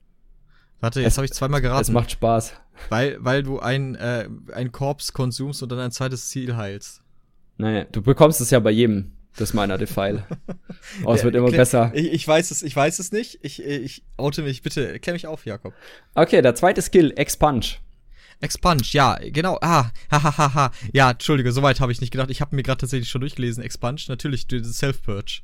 Warte, 0.80 1.00
jetzt 1.00 1.16
habe 1.16 1.24
ich 1.24 1.32
zweimal 1.32 1.60
geraten. 1.60 1.82
Es 1.82 1.90
macht 1.90 2.10
Spaß. 2.10 2.54
Weil, 2.88 3.16
weil 3.20 3.42
du 3.42 3.60
ein, 3.60 3.94
äh, 3.94 4.28
ein 4.52 4.72
Korps 4.72 5.12
konsumst 5.12 5.62
und 5.62 5.70
dann 5.70 5.78
ein 5.78 5.92
zweites 5.92 6.28
Ziel 6.28 6.56
heilst. 6.56 7.02
Naja, 7.56 7.84
du 7.84 8.02
bekommst 8.02 8.40
es 8.40 8.50
ja 8.50 8.58
bei 8.58 8.72
jedem, 8.72 9.12
das 9.36 9.54
meiner 9.54 9.78
Defile. 9.78 10.26
oh, 11.04 11.14
es 11.14 11.24
wird 11.24 11.36
immer 11.36 11.50
besser. 11.50 11.92
Ich, 11.94 12.12
ich, 12.12 12.28
weiß 12.28 12.50
es, 12.50 12.62
ich 12.62 12.74
weiß 12.74 12.98
es 12.98 13.12
nicht. 13.12 13.38
Ich, 13.42 13.62
ich 13.62 14.04
oute 14.16 14.42
mich, 14.42 14.62
bitte, 14.62 14.98
klär 14.98 15.14
mich 15.14 15.26
auf, 15.26 15.46
Jakob. 15.46 15.72
Okay, 16.14 16.42
der 16.42 16.54
zweite 16.54 16.82
Skill, 16.82 17.12
Expunge. 17.16 17.76
Expunge, 18.44 18.82
ja, 18.90 19.18
genau. 19.20 19.58
Ah, 19.60 19.90
hahaha. 20.10 20.38
Ha, 20.38 20.54
ha. 20.54 20.70
Ja, 20.92 21.10
entschuldige, 21.12 21.50
soweit 21.52 21.80
habe 21.80 21.92
ich 21.92 22.00
nicht 22.00 22.10
gedacht. 22.10 22.30
Ich 22.30 22.40
habe 22.40 22.54
mir 22.54 22.62
gerade 22.62 22.78
tatsächlich 22.78 23.08
schon 23.08 23.22
durchgelesen. 23.22 23.62
Expunge, 23.62 24.00
natürlich, 24.08 24.46
Self-Purge. 24.48 25.40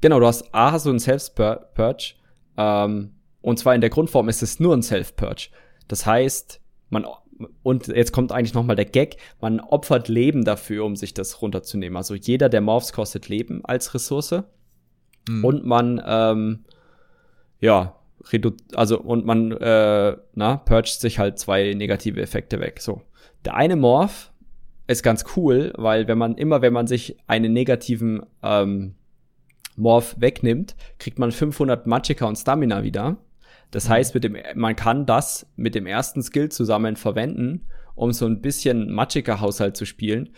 Genau, 0.00 0.18
du 0.18 0.26
hast 0.26 0.54
A, 0.54 0.72
hast 0.72 0.86
du 0.86 0.90
einen 0.90 1.00
Self-Purge. 1.00 2.14
Ähm, 2.56 3.12
und 3.42 3.58
zwar 3.58 3.74
in 3.74 3.80
der 3.80 3.90
Grundform 3.90 4.28
ist 4.28 4.42
es 4.42 4.60
nur 4.60 4.74
ein 4.74 4.82
Self-Purge. 4.82 5.48
Das 5.88 6.06
heißt, 6.06 6.60
man, 6.88 7.06
und 7.62 7.88
jetzt 7.88 8.12
kommt 8.12 8.32
eigentlich 8.32 8.54
nochmal 8.54 8.76
der 8.76 8.84
Gag, 8.84 9.16
man 9.40 9.60
opfert 9.60 10.08
Leben 10.08 10.44
dafür, 10.44 10.84
um 10.84 10.96
sich 10.96 11.14
das 11.14 11.42
runterzunehmen. 11.42 11.96
Also 11.96 12.14
jeder 12.14 12.48
der 12.48 12.60
Morphs 12.60 12.92
kostet 12.92 13.28
Leben 13.28 13.64
als 13.64 13.94
Ressource. 13.94 14.42
Mhm. 15.28 15.44
Und 15.44 15.66
man, 15.66 16.02
ähm, 16.06 16.64
ja, 17.60 17.99
redu 18.32 18.52
also 18.74 19.00
und 19.00 19.24
man, 19.24 19.52
äh, 19.52 20.16
na, 20.34 20.56
purgt 20.56 20.88
sich 20.88 21.18
halt 21.18 21.38
zwei 21.38 21.74
negative 21.74 22.20
Effekte 22.20 22.60
weg. 22.60 22.80
So. 22.80 23.02
Der 23.44 23.54
eine 23.54 23.76
Morph 23.76 24.32
ist 24.86 25.02
ganz 25.02 25.24
cool, 25.36 25.72
weil 25.76 26.08
wenn 26.08 26.18
man 26.18 26.36
immer, 26.36 26.62
wenn 26.62 26.72
man 26.72 26.86
sich 26.86 27.16
einen 27.26 27.52
negativen 27.52 28.26
ähm, 28.42 28.94
Morph 29.76 30.16
wegnimmt, 30.18 30.76
kriegt 30.98 31.18
man 31.18 31.32
500 31.32 31.86
Magicka 31.86 32.26
und 32.26 32.36
Stamina 32.36 32.82
wieder. 32.82 33.16
Das 33.70 33.88
mhm. 33.88 33.92
heißt, 33.92 34.14
mit 34.14 34.24
dem, 34.24 34.36
man 34.54 34.76
kann 34.76 35.06
das 35.06 35.46
mit 35.56 35.74
dem 35.74 35.86
ersten 35.86 36.22
Skill 36.22 36.50
zusammen 36.50 36.96
verwenden 36.96 37.66
um 38.00 38.12
so 38.12 38.24
ein 38.26 38.40
bisschen 38.40 38.90
matschiger 38.90 39.40
Haushalt 39.40 39.76
zu 39.76 39.84
spielen. 39.84 40.30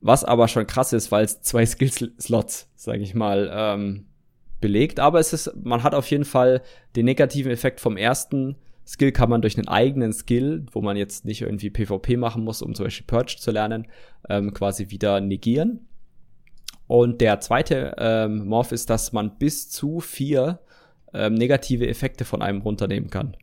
Was 0.00 0.22
aber 0.22 0.46
schon 0.46 0.66
krass 0.66 0.92
ist, 0.92 1.10
weil 1.10 1.24
es 1.24 1.40
zwei 1.42 1.66
Skill-Slots, 1.66 2.70
sage 2.76 3.02
ich 3.02 3.14
mal, 3.14 3.50
ähm, 3.52 4.06
belegt. 4.64 4.98
Aber 4.98 5.20
es 5.20 5.34
ist, 5.34 5.52
man 5.62 5.82
hat 5.82 5.94
auf 5.94 6.10
jeden 6.10 6.24
Fall 6.24 6.62
den 6.96 7.04
negativen 7.04 7.52
Effekt 7.52 7.80
vom 7.80 7.98
ersten 7.98 8.56
Skill 8.86 9.12
kann 9.12 9.28
man 9.28 9.42
durch 9.42 9.58
einen 9.58 9.68
eigenen 9.68 10.14
Skill, 10.14 10.64
wo 10.72 10.80
man 10.80 10.96
jetzt 10.96 11.26
nicht 11.26 11.42
irgendwie 11.42 11.68
PvP 11.68 12.16
machen 12.16 12.44
muss, 12.44 12.62
um 12.62 12.74
zum 12.74 12.86
Beispiel 12.86 13.06
Purge 13.06 13.36
zu 13.38 13.50
lernen, 13.50 13.86
ähm, 14.30 14.54
quasi 14.54 14.88
wieder 14.88 15.20
negieren. 15.20 15.86
Und 16.86 17.20
der 17.20 17.40
zweite 17.40 17.94
ähm, 17.98 18.46
Morph 18.46 18.72
ist, 18.72 18.88
dass 18.88 19.12
man 19.12 19.36
bis 19.36 19.68
zu 19.68 20.00
vier 20.00 20.60
ähm, 21.12 21.34
negative 21.34 21.86
Effekte 21.86 22.24
von 22.24 22.40
einem 22.40 22.62
runternehmen 22.62 23.10
kann. 23.10 23.36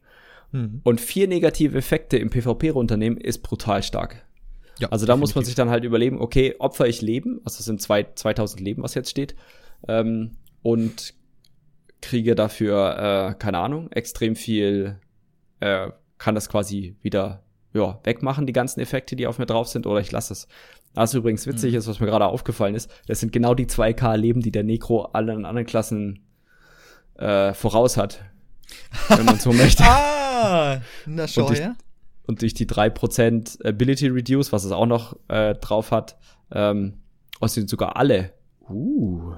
Mhm. 0.51 0.81
Und 0.83 0.99
vier 0.99 1.27
negative 1.27 1.77
Effekte 1.77 2.17
im 2.17 2.31
PvP 2.31 2.71
runternehmen 2.71 3.19
ist 3.19 3.43
brutal 3.43 3.83
stark. 3.83 4.25
Ja, 4.79 4.89
also 4.89 5.05
da 5.05 5.13
definitiv. 5.13 5.19
muss 5.19 5.35
man 5.35 5.45
sich 5.45 5.53
dann 5.53 5.69
halt 5.69 5.83
überlegen, 5.83 6.19
okay, 6.19 6.55
opfer 6.57 6.87
ich 6.87 7.03
Leben, 7.03 7.41
also 7.45 7.59
es 7.59 7.65
sind 7.65 7.79
zwei, 7.79 8.07
2000 8.15 8.59
Leben, 8.59 8.81
was 8.81 8.95
jetzt 8.95 9.11
steht, 9.11 9.35
ähm, 9.87 10.31
und 10.61 11.13
kriege 12.01 12.35
dafür, 12.35 13.31
äh, 13.31 13.33
keine 13.35 13.59
Ahnung, 13.59 13.91
extrem 13.91 14.35
viel, 14.35 14.99
äh, 15.59 15.89
kann 16.17 16.35
das 16.35 16.49
quasi 16.49 16.95
wieder 17.01 17.43
ja, 17.73 17.99
wegmachen, 18.03 18.45
die 18.45 18.53
ganzen 18.53 18.79
Effekte, 18.79 19.15
die 19.15 19.27
auf 19.27 19.39
mir 19.39 19.45
drauf 19.45 19.67
sind, 19.67 19.87
oder 19.87 19.99
ich 19.99 20.11
lasse 20.11 20.33
es. 20.33 20.47
Was 20.93 21.13
übrigens 21.13 21.47
witzig 21.47 21.71
mhm. 21.71 21.77
ist, 21.77 21.87
was 21.87 21.99
mir 21.99 22.07
gerade 22.07 22.25
aufgefallen 22.25 22.75
ist, 22.75 22.91
das 23.07 23.19
sind 23.19 23.31
genau 23.31 23.53
die 23.53 23.65
2K 23.65 24.17
Leben, 24.17 24.41
die 24.41 24.51
der 24.51 24.63
Necro 24.63 25.03
allen 25.03 25.45
anderen 25.45 25.65
Klassen 25.65 26.25
äh, 27.15 27.53
voraus 27.53 27.95
hat. 27.95 28.25
Wenn 29.07 29.25
man 29.25 29.39
so 29.39 29.53
möchte. 29.53 29.83
ah, 29.83 30.81
na 31.05 31.27
schau 31.27 31.41
und 31.41 31.49
durch, 31.49 31.59
her. 31.59 31.75
Und 32.27 32.41
durch 32.41 32.53
die 32.53 32.65
3% 32.65 33.65
Ability 33.65 34.07
Reduce, 34.07 34.51
was 34.51 34.65
es 34.65 34.71
auch 34.71 34.85
noch 34.85 35.17
äh, 35.29 35.55
drauf 35.55 35.91
hat, 35.91 36.17
ähm, 36.51 36.97
sind 37.43 37.69
sogar 37.69 37.95
alle. 37.95 38.33
Uh. 38.69 39.33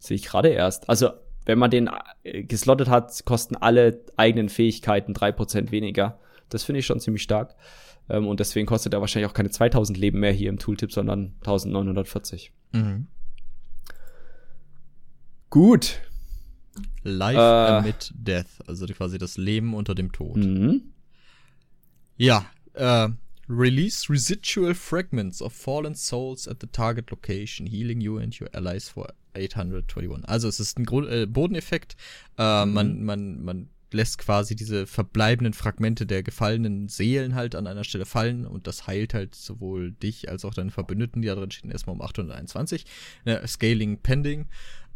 Sehe 0.00 0.16
ich 0.16 0.24
gerade 0.24 0.48
erst. 0.48 0.88
Also, 0.88 1.10
wenn 1.46 1.58
man 1.58 1.70
den 1.70 1.88
äh, 2.24 2.42
geslottet 2.42 2.88
hat, 2.88 3.24
kosten 3.24 3.54
alle 3.54 4.00
eigenen 4.16 4.48
Fähigkeiten 4.48 5.12
3% 5.12 5.70
weniger. 5.70 6.18
Das 6.48 6.64
finde 6.64 6.80
ich 6.80 6.86
schon 6.86 6.98
ziemlich 7.00 7.22
stark. 7.22 7.54
Ähm, 8.08 8.26
und 8.26 8.40
deswegen 8.40 8.66
kostet 8.66 8.92
er 8.92 9.00
wahrscheinlich 9.00 9.30
auch 9.30 9.34
keine 9.34 9.50
2000 9.50 9.96
Leben 9.96 10.18
mehr 10.20 10.32
hier 10.32 10.48
im 10.48 10.58
Tooltip, 10.58 10.92
sondern 10.92 11.34
1940. 11.40 12.52
Mhm. 12.72 13.06
Gut. 15.48 16.00
Life 17.02 17.38
äh, 17.38 17.78
amid 17.78 18.12
Death, 18.14 18.46
also 18.66 18.86
quasi 18.86 19.18
das 19.18 19.36
Leben 19.36 19.74
unter 19.74 19.94
dem 19.94 20.12
Tod. 20.12 20.36
Mhm. 20.36 20.92
Ja, 22.16 22.46
äh, 22.74 23.08
Release 23.50 24.08
residual 24.08 24.74
fragments 24.74 25.42
of 25.42 25.52
fallen 25.52 25.96
souls 25.96 26.46
at 26.46 26.60
the 26.60 26.68
target 26.68 27.10
location, 27.10 27.66
healing 27.66 28.00
you 28.00 28.18
and 28.18 28.38
your 28.40 28.48
allies 28.52 28.88
for 28.88 29.08
821. 29.34 30.24
Also 30.24 30.46
es 30.46 30.60
ist 30.60 30.78
ein 30.78 30.84
Grund, 30.84 31.08
äh, 31.08 31.26
Bodeneffekt. 31.26 31.96
Äh, 32.38 32.64
mhm. 32.64 32.72
Man, 32.72 33.04
man, 33.04 33.42
man 33.42 33.68
lässt 33.92 34.18
quasi 34.18 34.54
diese 34.54 34.86
verbleibenden 34.86 35.52
Fragmente 35.52 36.06
der 36.06 36.22
gefallenen 36.22 36.88
Seelen 36.88 37.34
halt 37.34 37.56
an 37.56 37.66
einer 37.66 37.82
Stelle 37.82 38.06
fallen 38.06 38.46
und 38.46 38.68
das 38.68 38.86
heilt 38.86 39.14
halt 39.14 39.34
sowohl 39.34 39.90
dich 39.90 40.28
als 40.28 40.44
auch 40.44 40.54
deine 40.54 40.70
Verbündeten, 40.70 41.22
die 41.22 41.28
da 41.28 41.34
drin 41.34 41.50
stehen, 41.50 41.72
erstmal 41.72 41.96
um 41.96 42.02
821. 42.02 42.86
Ne, 43.24 43.42
Scaling 43.48 43.98
Pending. 43.98 44.46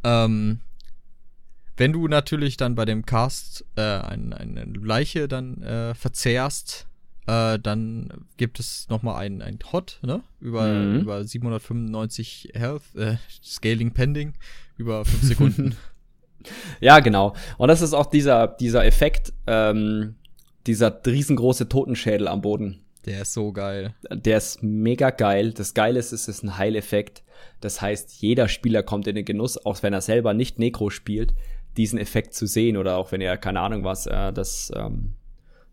Ähm, 0.04 0.60
wenn 1.76 1.92
du 1.92 2.06
natürlich 2.06 2.56
dann 2.56 2.76
bei 2.76 2.84
dem 2.84 3.04
Cast 3.04 3.64
äh, 3.74 3.80
eine, 3.80 4.36
eine 4.36 4.64
Leiche 4.64 5.26
dann 5.26 5.60
äh, 5.62 5.94
verzehrst, 5.94 6.86
äh, 7.26 7.58
dann 7.58 8.26
gibt 8.36 8.60
es 8.60 8.86
nochmal 8.88 9.24
ein, 9.24 9.42
ein 9.42 9.58
Hot, 9.72 9.98
ne? 10.02 10.22
Über, 10.40 10.66
mhm. 10.66 11.00
über 11.00 11.24
795 11.24 12.50
Health, 12.54 12.82
äh, 12.94 13.16
Scaling 13.42 13.92
Pending, 13.92 14.34
über 14.76 15.04
5 15.04 15.22
Sekunden. 15.22 15.76
ja, 16.80 17.00
genau. 17.00 17.34
Und 17.58 17.68
das 17.68 17.82
ist 17.82 17.94
auch 17.94 18.06
dieser, 18.06 18.48
dieser 18.48 18.84
Effekt, 18.84 19.32
ähm, 19.46 20.16
dieser 20.66 21.00
riesengroße 21.04 21.68
Totenschädel 21.68 22.28
am 22.28 22.42
Boden. 22.42 22.80
Der 23.06 23.22
ist 23.22 23.34
so 23.34 23.52
geil. 23.52 23.94
Der 24.10 24.38
ist 24.38 24.62
mega 24.62 25.10
geil. 25.10 25.52
Das 25.52 25.74
Geile 25.74 25.98
ist, 25.98 26.12
es 26.12 26.26
ist 26.26 26.42
ein 26.42 26.56
Heileffekt. 26.56 27.22
Das 27.60 27.82
heißt, 27.82 28.22
jeder 28.22 28.48
Spieler 28.48 28.82
kommt 28.82 29.06
in 29.06 29.14
den 29.14 29.24
Genuss, 29.24 29.64
auch 29.64 29.82
wenn 29.82 29.92
er 29.92 30.00
selber 30.00 30.32
nicht 30.32 30.58
Necro 30.58 30.90
spielt, 30.90 31.34
diesen 31.76 31.98
Effekt 31.98 32.34
zu 32.34 32.46
sehen 32.46 32.76
oder 32.76 32.96
auch 32.96 33.12
wenn 33.12 33.20
ihr, 33.20 33.36
keine 33.36 33.60
Ahnung 33.60 33.84
was, 33.84 34.06
äh, 34.06 34.32
das, 34.32 34.72
ähm, 34.74 35.14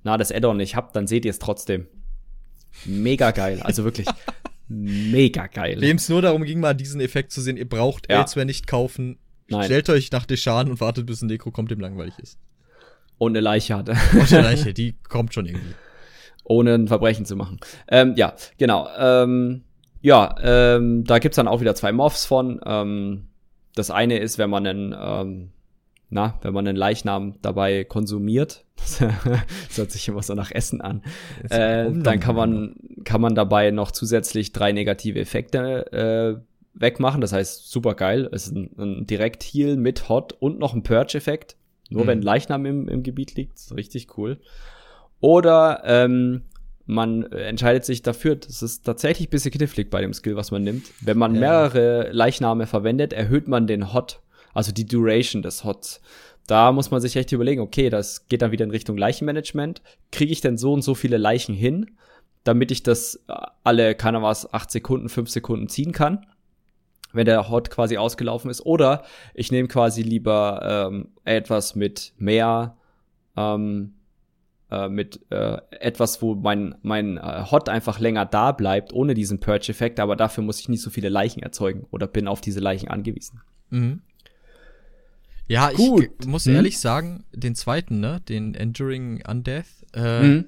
na, 0.04 0.18
das 0.18 0.32
Addon 0.32 0.58
nicht 0.58 0.76
habt, 0.76 0.96
dann 0.96 1.08
seht 1.08 1.26
ihr 1.26 1.32
es 1.32 1.40
trotzdem. 1.40 1.88
Mega 2.86 3.32
geil. 3.32 3.62
Also 3.62 3.84
wirklich 3.84 4.08
mega 4.68 5.48
geil. 5.48 5.80
Wem 5.80 5.98
es 5.98 6.10
nur 6.10 6.22
darum 6.22 6.44
ging, 6.44 6.60
mal 6.60 6.74
diesen 6.74 7.02
Effekt 7.02 7.32
zu 7.32 7.42
sehen, 7.42 7.58
ihr 7.58 7.68
braucht 7.68 8.10
ja. 8.10 8.22
Elsewhere 8.22 8.46
nicht 8.46 8.68
kaufen, 8.68 9.18
Nein. 9.52 9.66
Stellt 9.66 9.90
euch 9.90 10.12
nach 10.12 10.26
Deshan 10.26 10.70
und 10.70 10.80
wartet, 10.80 11.06
bis 11.06 11.22
ein 11.22 11.28
Nekro 11.28 11.52
kommt, 11.52 11.72
dem 11.72 11.80
langweilig 11.80 12.18
ist. 12.20 12.40
Und 13.18 13.34
eine 13.34 13.42
Leiche 13.42 13.76
hat. 13.76 13.90
Und 13.90 14.34
eine 14.34 14.42
Leiche, 14.42 14.74
die 14.74 14.96
kommt 15.08 15.34
schon 15.34 15.46
irgendwie. 15.46 15.76
Ohne 16.44 16.74
ein 16.74 16.88
Verbrechen 16.88 17.26
zu 17.26 17.36
machen. 17.36 17.60
Ähm, 17.88 18.14
ja, 18.16 18.34
genau. 18.58 18.88
Ähm, 18.98 19.64
ja, 20.02 20.36
ähm, 20.42 21.04
da 21.04 21.20
gibt's 21.20 21.36
dann 21.36 21.48
auch 21.48 21.62
wieder 21.62 21.76
zwei 21.76 21.92
Morphs 21.92 22.26
von. 22.26 22.60
Ähm, 22.66 23.28
das 23.76 23.92
eine 23.92 24.18
ist, 24.18 24.38
wenn 24.38 24.50
man 24.50 24.66
einen, 24.66 24.96
ähm, 24.98 25.52
na, 26.12 26.38
wenn 26.42 26.54
man 26.54 26.68
einen 26.68 26.78
Leichnam 26.78 27.36
dabei 27.42 27.86
konsumiert, 27.86 28.66
das 28.76 29.00
hört 29.78 29.92
sich 29.92 30.08
immer 30.08 30.22
so 30.22 30.36
nach 30.36 30.52
Essen 30.52 30.82
an, 30.82 31.02
äh, 31.50 31.90
dann 31.90 32.20
kann 32.20 32.36
man, 32.36 32.76
kann 33.06 33.22
man 33.22 33.34
dabei 33.34 33.72
noch 33.72 33.92
zusätzlich 33.92 34.52
drei 34.52 34.74
negative 34.74 35.20
Effekte 35.20 35.92
äh, 36.38 36.42
wegmachen. 36.74 37.22
Das 37.22 37.32
heißt, 37.32 37.72
super 37.72 37.96
geil. 37.96 38.30
Es 38.32 38.48
ist 38.48 38.56
ein, 38.56 38.72
ein 38.78 39.08
Direkt-Heal 39.08 39.78
mit 39.78 40.10
Hot 40.10 40.34
und 40.34 40.60
noch 40.60 40.74
ein 40.74 40.84
Purge-Effekt. 40.84 41.56
Nur 41.90 42.04
mhm. 42.04 42.08
wenn 42.08 42.22
Leichnam 42.22 42.66
im, 42.66 42.88
im 42.90 43.04
Gebiet 43.04 43.36
liegt. 43.36 43.58
ist 43.58 43.76
richtig 43.76 44.18
cool. 44.18 44.38
Oder 45.22 45.82
ähm, 45.86 46.42
man 46.86 47.24
entscheidet 47.32 47.86
sich 47.86 48.02
dafür, 48.02 48.36
das 48.36 48.62
ist 48.62 48.84
tatsächlich 48.86 49.28
ein 49.28 49.32
bisschen 49.32 49.52
knifflig 49.52 49.90
bei 49.90 50.02
dem 50.02 50.14
Skill, 50.14 50.36
was 50.36 50.52
man 50.52 50.64
nimmt. 50.64 50.88
Wenn 51.00 51.18
man 51.18 51.34
mehrere 51.34 52.12
Leichname 52.12 52.68
verwendet, 52.68 53.14
erhöht 53.14 53.48
man 53.48 53.68
den 53.68 53.94
Hot, 53.94 54.20
also 54.54 54.72
die 54.72 54.86
Duration 54.86 55.42
des 55.42 55.64
Hots. 55.64 56.02
Da 56.48 56.72
muss 56.72 56.92
man 56.92 57.02
sich 57.02 57.16
echt 57.16 57.32
überlegen, 57.32 57.62
okay, 57.62 57.90
das 57.90 58.28
geht 58.28 58.42
dann 58.42 58.52
wieder 58.52 58.66
in 58.66 58.72
Richtung 58.72 58.98
Leichenmanagement. 58.98 59.82
Kriege 60.12 60.32
ich 60.32 60.42
denn 60.42 60.58
so 60.58 60.74
und 60.74 60.82
so 60.82 60.96
viele 60.96 61.18
Leichen 61.18 61.56
hin, 61.56 61.92
damit 62.44 62.72
ich 62.72 62.84
das 62.84 63.24
alle, 63.64 63.96
keiner 63.96 64.22
was, 64.22 64.52
acht 64.54 64.72
Sekunden, 64.72 65.10
fünf 65.10 65.30
Sekunden 65.30 65.70
ziehen 65.70 65.92
kann? 65.92 66.26
wenn 67.14 67.26
der 67.26 67.50
Hot 67.50 67.70
quasi 67.70 67.98
ausgelaufen 67.98 68.50
ist. 68.50 68.66
Oder 68.66 69.04
ich 69.34 69.52
nehme 69.52 69.68
quasi 69.68 70.02
lieber 70.02 70.90
ähm, 70.92 71.10
etwas 71.24 71.76
mit 71.76 72.14
mehr, 72.18 72.78
ähm, 73.36 73.94
äh, 74.70 74.88
mit 74.88 75.20
äh, 75.30 75.58
etwas, 75.72 76.22
wo 76.22 76.36
mein, 76.36 76.76
mein 76.82 77.18
äh, 77.18 77.46
Hot 77.52 77.70
einfach 77.70 78.00
länger 78.00 78.26
da 78.26 78.52
bleibt, 78.52 78.94
ohne 78.94 79.14
diesen 79.14 79.40
Purge-Effekt, 79.40 80.00
aber 80.00 80.16
dafür 80.16 80.44
muss 80.44 80.60
ich 80.60 80.70
nicht 80.70 80.82
so 80.82 80.90
viele 80.90 81.10
Leichen 81.10 81.44
erzeugen 81.44 81.86
oder 81.92 82.08
bin 82.08 82.28
auf 82.28 82.42
diese 82.42 82.60
Leichen 82.60 82.90
angewiesen. 82.90 83.42
Mhm. 83.70 84.02
Ja, 85.52 85.70
Gut. 85.72 86.10
ich 86.22 86.28
muss 86.28 86.46
mhm. 86.46 86.56
ehrlich 86.56 86.80
sagen, 86.80 87.26
den 87.34 87.56
zweiten, 87.56 88.00
ne, 88.00 88.22
den 88.22 88.56
Enduring 88.56 89.22
Undeath, 89.28 89.66
äh, 89.94 90.24
mhm. 90.24 90.46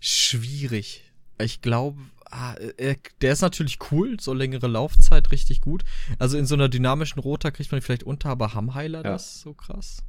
schwierig. 0.00 1.04
Ich 1.38 1.60
glaube, 1.60 2.00
ah, 2.30 2.54
äh, 2.78 2.96
der 3.20 3.34
ist 3.34 3.42
natürlich 3.42 3.78
cool, 3.90 4.18
so 4.18 4.32
längere 4.32 4.66
Laufzeit, 4.66 5.30
richtig 5.30 5.60
gut. 5.60 5.84
Also 6.18 6.38
in 6.38 6.46
so 6.46 6.54
einer 6.54 6.70
dynamischen 6.70 7.20
Rota 7.20 7.50
kriegt 7.50 7.70
man 7.70 7.82
vielleicht 7.82 8.04
unter, 8.04 8.30
aber 8.30 8.54
haben 8.54 8.74
Heiler 8.74 9.04
ja. 9.04 9.10
das 9.10 9.42
so 9.42 9.52
krass? 9.52 10.02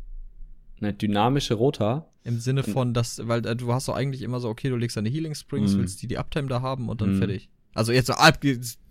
Eine 0.80 0.94
dynamische 0.94 1.56
Rota? 1.56 2.06
Im 2.24 2.40
Sinne 2.40 2.64
von, 2.64 2.94
dass, 2.94 3.28
weil 3.28 3.46
äh, 3.46 3.56
du 3.56 3.74
hast 3.74 3.90
doch 3.90 3.96
eigentlich 3.96 4.22
immer 4.22 4.40
so, 4.40 4.48
okay, 4.48 4.70
du 4.70 4.78
legst 4.78 4.96
deine 4.96 5.10
Healing 5.10 5.36
Springs, 5.36 5.74
mhm. 5.74 5.80
willst 5.80 6.02
die 6.02 6.08
die 6.08 6.18
Uptime 6.18 6.48
da 6.48 6.62
haben 6.62 6.88
und 6.88 7.02
dann 7.02 7.16
mhm. 7.16 7.20
fertig. 7.20 7.50
Also 7.74 7.92
jetzt 7.92 8.08
so 8.08 8.14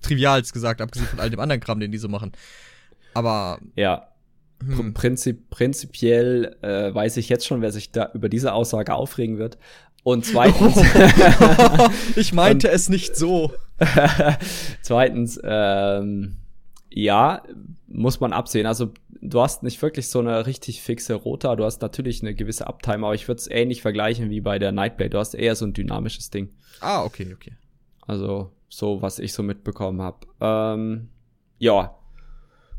trivial 0.02 0.42
gesagt, 0.42 0.82
abgesehen 0.82 1.08
von 1.08 1.18
all 1.18 1.30
dem 1.30 1.40
anderen 1.40 1.60
Kram, 1.60 1.80
den 1.80 1.92
die 1.92 1.98
so 1.98 2.08
machen. 2.08 2.32
Aber. 3.14 3.58
Ja. 3.74 4.08
Hm. 4.64 4.94
Prinzip, 4.94 5.50
prinzipiell 5.50 6.56
äh, 6.62 6.94
weiß 6.94 7.18
ich 7.18 7.28
jetzt 7.28 7.46
schon, 7.46 7.60
wer 7.60 7.72
sich 7.72 7.92
da 7.92 8.10
über 8.14 8.28
diese 8.28 8.52
Aussage 8.52 8.94
aufregen 8.94 9.38
wird. 9.38 9.58
Und 10.02 10.24
zweitens. 10.24 10.76
ich 12.16 12.32
meinte 12.32 12.68
und, 12.68 12.74
es 12.74 12.88
nicht 12.88 13.16
so. 13.16 13.52
zweitens, 14.82 15.38
ähm, 15.42 16.36
ja, 16.90 17.42
muss 17.88 18.20
man 18.20 18.32
absehen. 18.32 18.66
Also 18.66 18.92
du 19.20 19.40
hast 19.40 19.62
nicht 19.62 19.80
wirklich 19.82 20.08
so 20.08 20.20
eine 20.20 20.46
richtig 20.46 20.80
fixe 20.80 21.14
Rota. 21.14 21.56
Du 21.56 21.64
hast 21.64 21.82
natürlich 21.82 22.22
eine 22.22 22.34
gewisse 22.34 22.66
Uptime, 22.66 23.04
aber 23.04 23.14
ich 23.14 23.26
würde 23.28 23.40
es 23.40 23.50
ähnlich 23.50 23.82
vergleichen 23.82 24.30
wie 24.30 24.40
bei 24.40 24.58
der 24.58 24.72
Nightblade. 24.72 25.10
Du 25.10 25.18
hast 25.18 25.34
eher 25.34 25.56
so 25.56 25.66
ein 25.66 25.72
dynamisches 25.72 26.30
Ding. 26.30 26.50
Ah, 26.80 27.04
okay, 27.04 27.34
okay. 27.34 27.52
Also 28.02 28.52
so, 28.68 29.02
was 29.02 29.18
ich 29.18 29.32
so 29.32 29.42
mitbekommen 29.42 30.00
habe. 30.02 30.26
Ähm, 30.40 31.08
ja, 31.58 31.96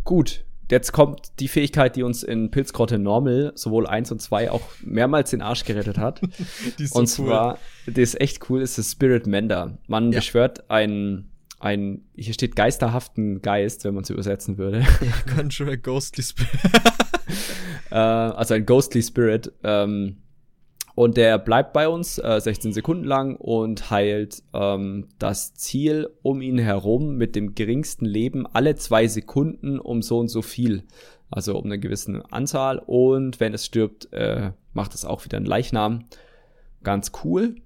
gut. 0.03 0.45
Jetzt 0.69 0.91
kommt 0.91 1.39
die 1.39 1.47
Fähigkeit, 1.47 1.95
die 1.95 2.03
uns 2.03 2.23
in 2.23 2.51
Pilzgrotte 2.51 2.99
Normal 2.99 3.51
sowohl 3.55 3.87
1 3.87 4.11
und 4.11 4.21
2 4.21 4.51
auch 4.51 4.61
mehrmals 4.81 5.31
den 5.31 5.41
Arsch 5.41 5.63
gerettet 5.63 5.97
hat. 5.97 6.21
die 6.79 6.83
ist 6.83 6.93
so 6.93 6.99
und 6.99 7.07
zwar, 7.07 7.59
cool. 7.87 7.93
die 7.93 8.01
ist 8.01 8.19
echt 8.19 8.49
cool, 8.49 8.61
ist 8.61 8.77
das 8.77 8.91
Spirit 8.91 9.27
Mender. 9.27 9.77
Man 9.87 10.11
ja. 10.11 10.19
beschwört 10.19 10.69
einen 10.69 11.31
ein, 11.59 12.01
hier 12.15 12.33
steht 12.33 12.55
geisterhaften 12.55 13.41
Geist, 13.41 13.83
wenn 13.83 13.95
man 13.95 14.03
es 14.03 14.11
übersetzen 14.11 14.59
würde. 14.59 14.85
Conjure 15.35 15.77
Ghostly 15.77 16.23
Spirit. 16.23 16.51
äh, 17.89 17.95
also 17.95 18.53
ein 18.53 18.65
Ghostly 18.65 19.01
Spirit. 19.01 19.51
Ähm, 19.63 20.17
und 20.97 21.15
der 21.15 21.37
bleibt 21.37 21.73
bei 21.73 21.87
uns 21.87 22.17
äh, 22.17 22.41
16 22.41 22.73
Sekunden 22.73 23.03
lang 23.03 23.35
und 23.35 23.91
heilt 23.91 24.41
ähm, 24.51 25.09
das 25.19 25.53
Ziel 25.53 26.09
um 26.23 26.41
ihn 26.41 26.57
herum 26.57 27.17
mit 27.17 27.35
dem 27.35 27.53
geringsten 27.53 28.03
Leben 28.03 28.47
alle 28.47 28.73
zwei 28.77 29.05
Sekunden 29.05 29.79
um 29.79 30.01
so 30.01 30.17
und 30.17 30.29
so 30.29 30.41
viel. 30.41 30.85
Also 31.29 31.55
um 31.55 31.65
eine 31.65 31.77
gewisse 31.77 32.23
Anzahl. 32.31 32.79
Und 32.79 33.39
wenn 33.39 33.53
es 33.53 33.63
stirbt, 33.63 34.11
äh, 34.11 34.53
macht 34.73 34.95
es 34.95 35.05
auch 35.05 35.23
wieder 35.23 35.37
einen 35.37 35.45
Leichnam. 35.45 36.05
Ganz 36.81 37.11
cool. 37.23 37.57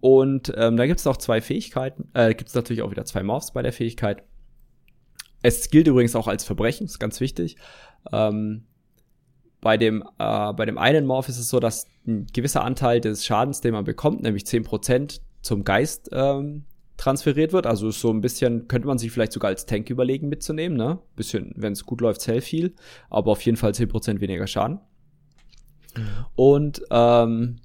Und 0.00 0.52
ähm, 0.56 0.76
da 0.76 0.86
gibt 0.86 0.98
es 0.98 1.04
noch 1.04 1.18
zwei 1.18 1.40
Fähigkeiten. 1.40 2.10
Äh, 2.12 2.34
gibt 2.34 2.48
es 2.48 2.56
natürlich 2.56 2.82
auch 2.82 2.90
wieder 2.90 3.04
zwei 3.04 3.22
Morphs 3.22 3.52
bei 3.52 3.62
der 3.62 3.72
Fähigkeit. 3.72 4.24
Es 5.42 5.70
gilt 5.70 5.86
übrigens 5.86 6.16
auch 6.16 6.26
als 6.26 6.42
Verbrechen, 6.42 6.86
ist 6.86 6.98
ganz 6.98 7.20
wichtig. 7.20 7.56
Ähm, 8.10 8.64
bei 9.60 9.76
dem, 9.76 10.02
äh, 10.18 10.52
bei 10.52 10.64
dem 10.64 10.78
einen 10.78 11.06
Morph 11.06 11.28
ist 11.28 11.38
es 11.38 11.48
so, 11.48 11.60
dass 11.60 11.86
ein 12.06 12.26
gewisser 12.32 12.64
Anteil 12.64 13.00
des 13.00 13.24
Schadens, 13.24 13.60
den 13.60 13.72
man 13.72 13.84
bekommt, 13.84 14.22
nämlich 14.22 14.44
10% 14.44 15.20
zum 15.42 15.64
Geist 15.64 16.10
ähm, 16.12 16.64
transferiert 16.96 17.52
wird. 17.52 17.66
Also 17.66 17.90
so 17.90 18.10
ein 18.10 18.20
bisschen 18.20 18.68
könnte 18.68 18.86
man 18.86 18.98
sich 18.98 19.10
vielleicht 19.10 19.32
sogar 19.32 19.48
als 19.48 19.66
Tank 19.66 19.90
überlegen 19.90 20.28
mitzunehmen, 20.28 20.76
ne? 20.76 20.98
Bisschen, 21.16 21.52
wenn 21.56 21.72
es 21.72 21.84
gut 21.84 22.00
läuft, 22.00 22.20
sehr 22.20 22.42
viel, 22.42 22.74
aber 23.10 23.32
auf 23.32 23.42
jeden 23.42 23.56
Fall 23.56 23.72
10% 23.72 24.20
weniger 24.20 24.46
Schaden. 24.46 24.80
Mhm. 25.96 26.26
Und 26.34 26.82
ähm, 26.90 27.56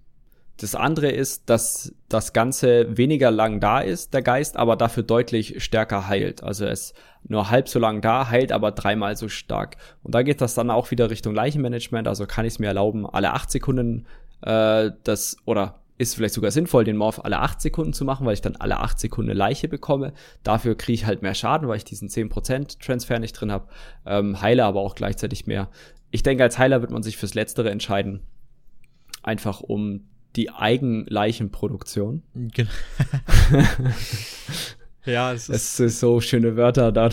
das 0.64 0.76
andere 0.76 1.10
ist, 1.10 1.49
dass 1.49 1.94
das 2.07 2.31
Ganze 2.31 2.98
weniger 2.98 3.31
lang 3.31 3.60
da 3.60 3.80
ist, 3.80 4.14
der 4.14 4.22
Geist, 4.22 4.56
aber 4.56 4.77
dafür 4.77 5.03
deutlich 5.03 5.64
stärker 5.64 6.07
heilt. 6.07 6.41
Also 6.41 6.65
es 6.65 6.94
nur 7.23 7.49
halb 7.49 7.68
so 7.68 7.80
lang 7.80 8.02
da, 8.02 8.30
heilt 8.30 8.52
aber 8.52 8.72
dreimal 8.72 9.15
so 9.15 9.27
stark. 9.27 9.77
Und 10.03 10.15
da 10.15 10.23
geht 10.23 10.41
das 10.41 10.56
dann 10.56 10.72
auch 10.72 10.90
wieder 10.91 11.10
Richtung 11.10 11.35
Leichenmanagement. 11.35 12.07
Also 12.07 12.26
kann 12.26 12.45
ich 12.45 12.53
es 12.53 12.60
mir 12.60 12.68
erlauben, 12.68 13.06
alle 13.06 13.34
acht 13.34 13.52
Sekunden 13.52 14.06
äh, 14.41 14.91
das 15.03 15.38
oder 15.45 15.80
ist 15.98 16.15
vielleicht 16.15 16.34
sogar 16.34 16.52
sinnvoll, 16.52 16.85
den 16.85 16.98
Morph 16.98 17.19
alle 17.23 17.40
acht 17.40 17.61
Sekunden 17.61 17.94
zu 17.94 18.03
machen, 18.03 18.26
weil 18.26 18.34
ich 18.34 18.41
dann 18.41 18.56
alle 18.56 18.80
acht 18.80 18.99
Sekunden 18.99 19.35
Leiche 19.35 19.68
bekomme. 19.68 20.14
Dafür 20.44 20.76
kriege 20.76 20.95
ich 20.95 21.06
halt 21.06 21.22
mehr 21.22 21.35
Schaden, 21.35 21.68
weil 21.68 21.77
ich 21.77 21.84
diesen 21.84 22.10
10% 22.10 22.80
Transfer 22.80 23.19
nicht 23.19 23.34
drin 23.34 23.52
habe. 23.52 23.68
Ähm, 24.06 24.41
heile 24.41 24.65
aber 24.65 24.81
auch 24.81 24.95
gleichzeitig 24.95 25.45
mehr. 25.45 25.69
Ich 26.10 26.23
denke, 26.23 26.44
als 26.44 26.57
Heiler 26.57 26.81
wird 26.81 26.91
man 26.91 27.03
sich 27.03 27.18
fürs 27.18 27.34
Letztere 27.34 27.69
entscheiden. 27.69 28.22
Einfach 29.22 29.61
um 29.61 30.06
die 30.35 30.49
Eigenleichenproduktion. 30.49 32.23
Genau. 32.34 32.72
ja, 35.05 35.34
es 35.34 35.49
ist, 35.49 35.55
es 35.55 35.80
ist 35.80 35.99
so 35.99 36.22
schöne 36.22 36.55
Wörter 36.55 36.91
da. 36.91 37.10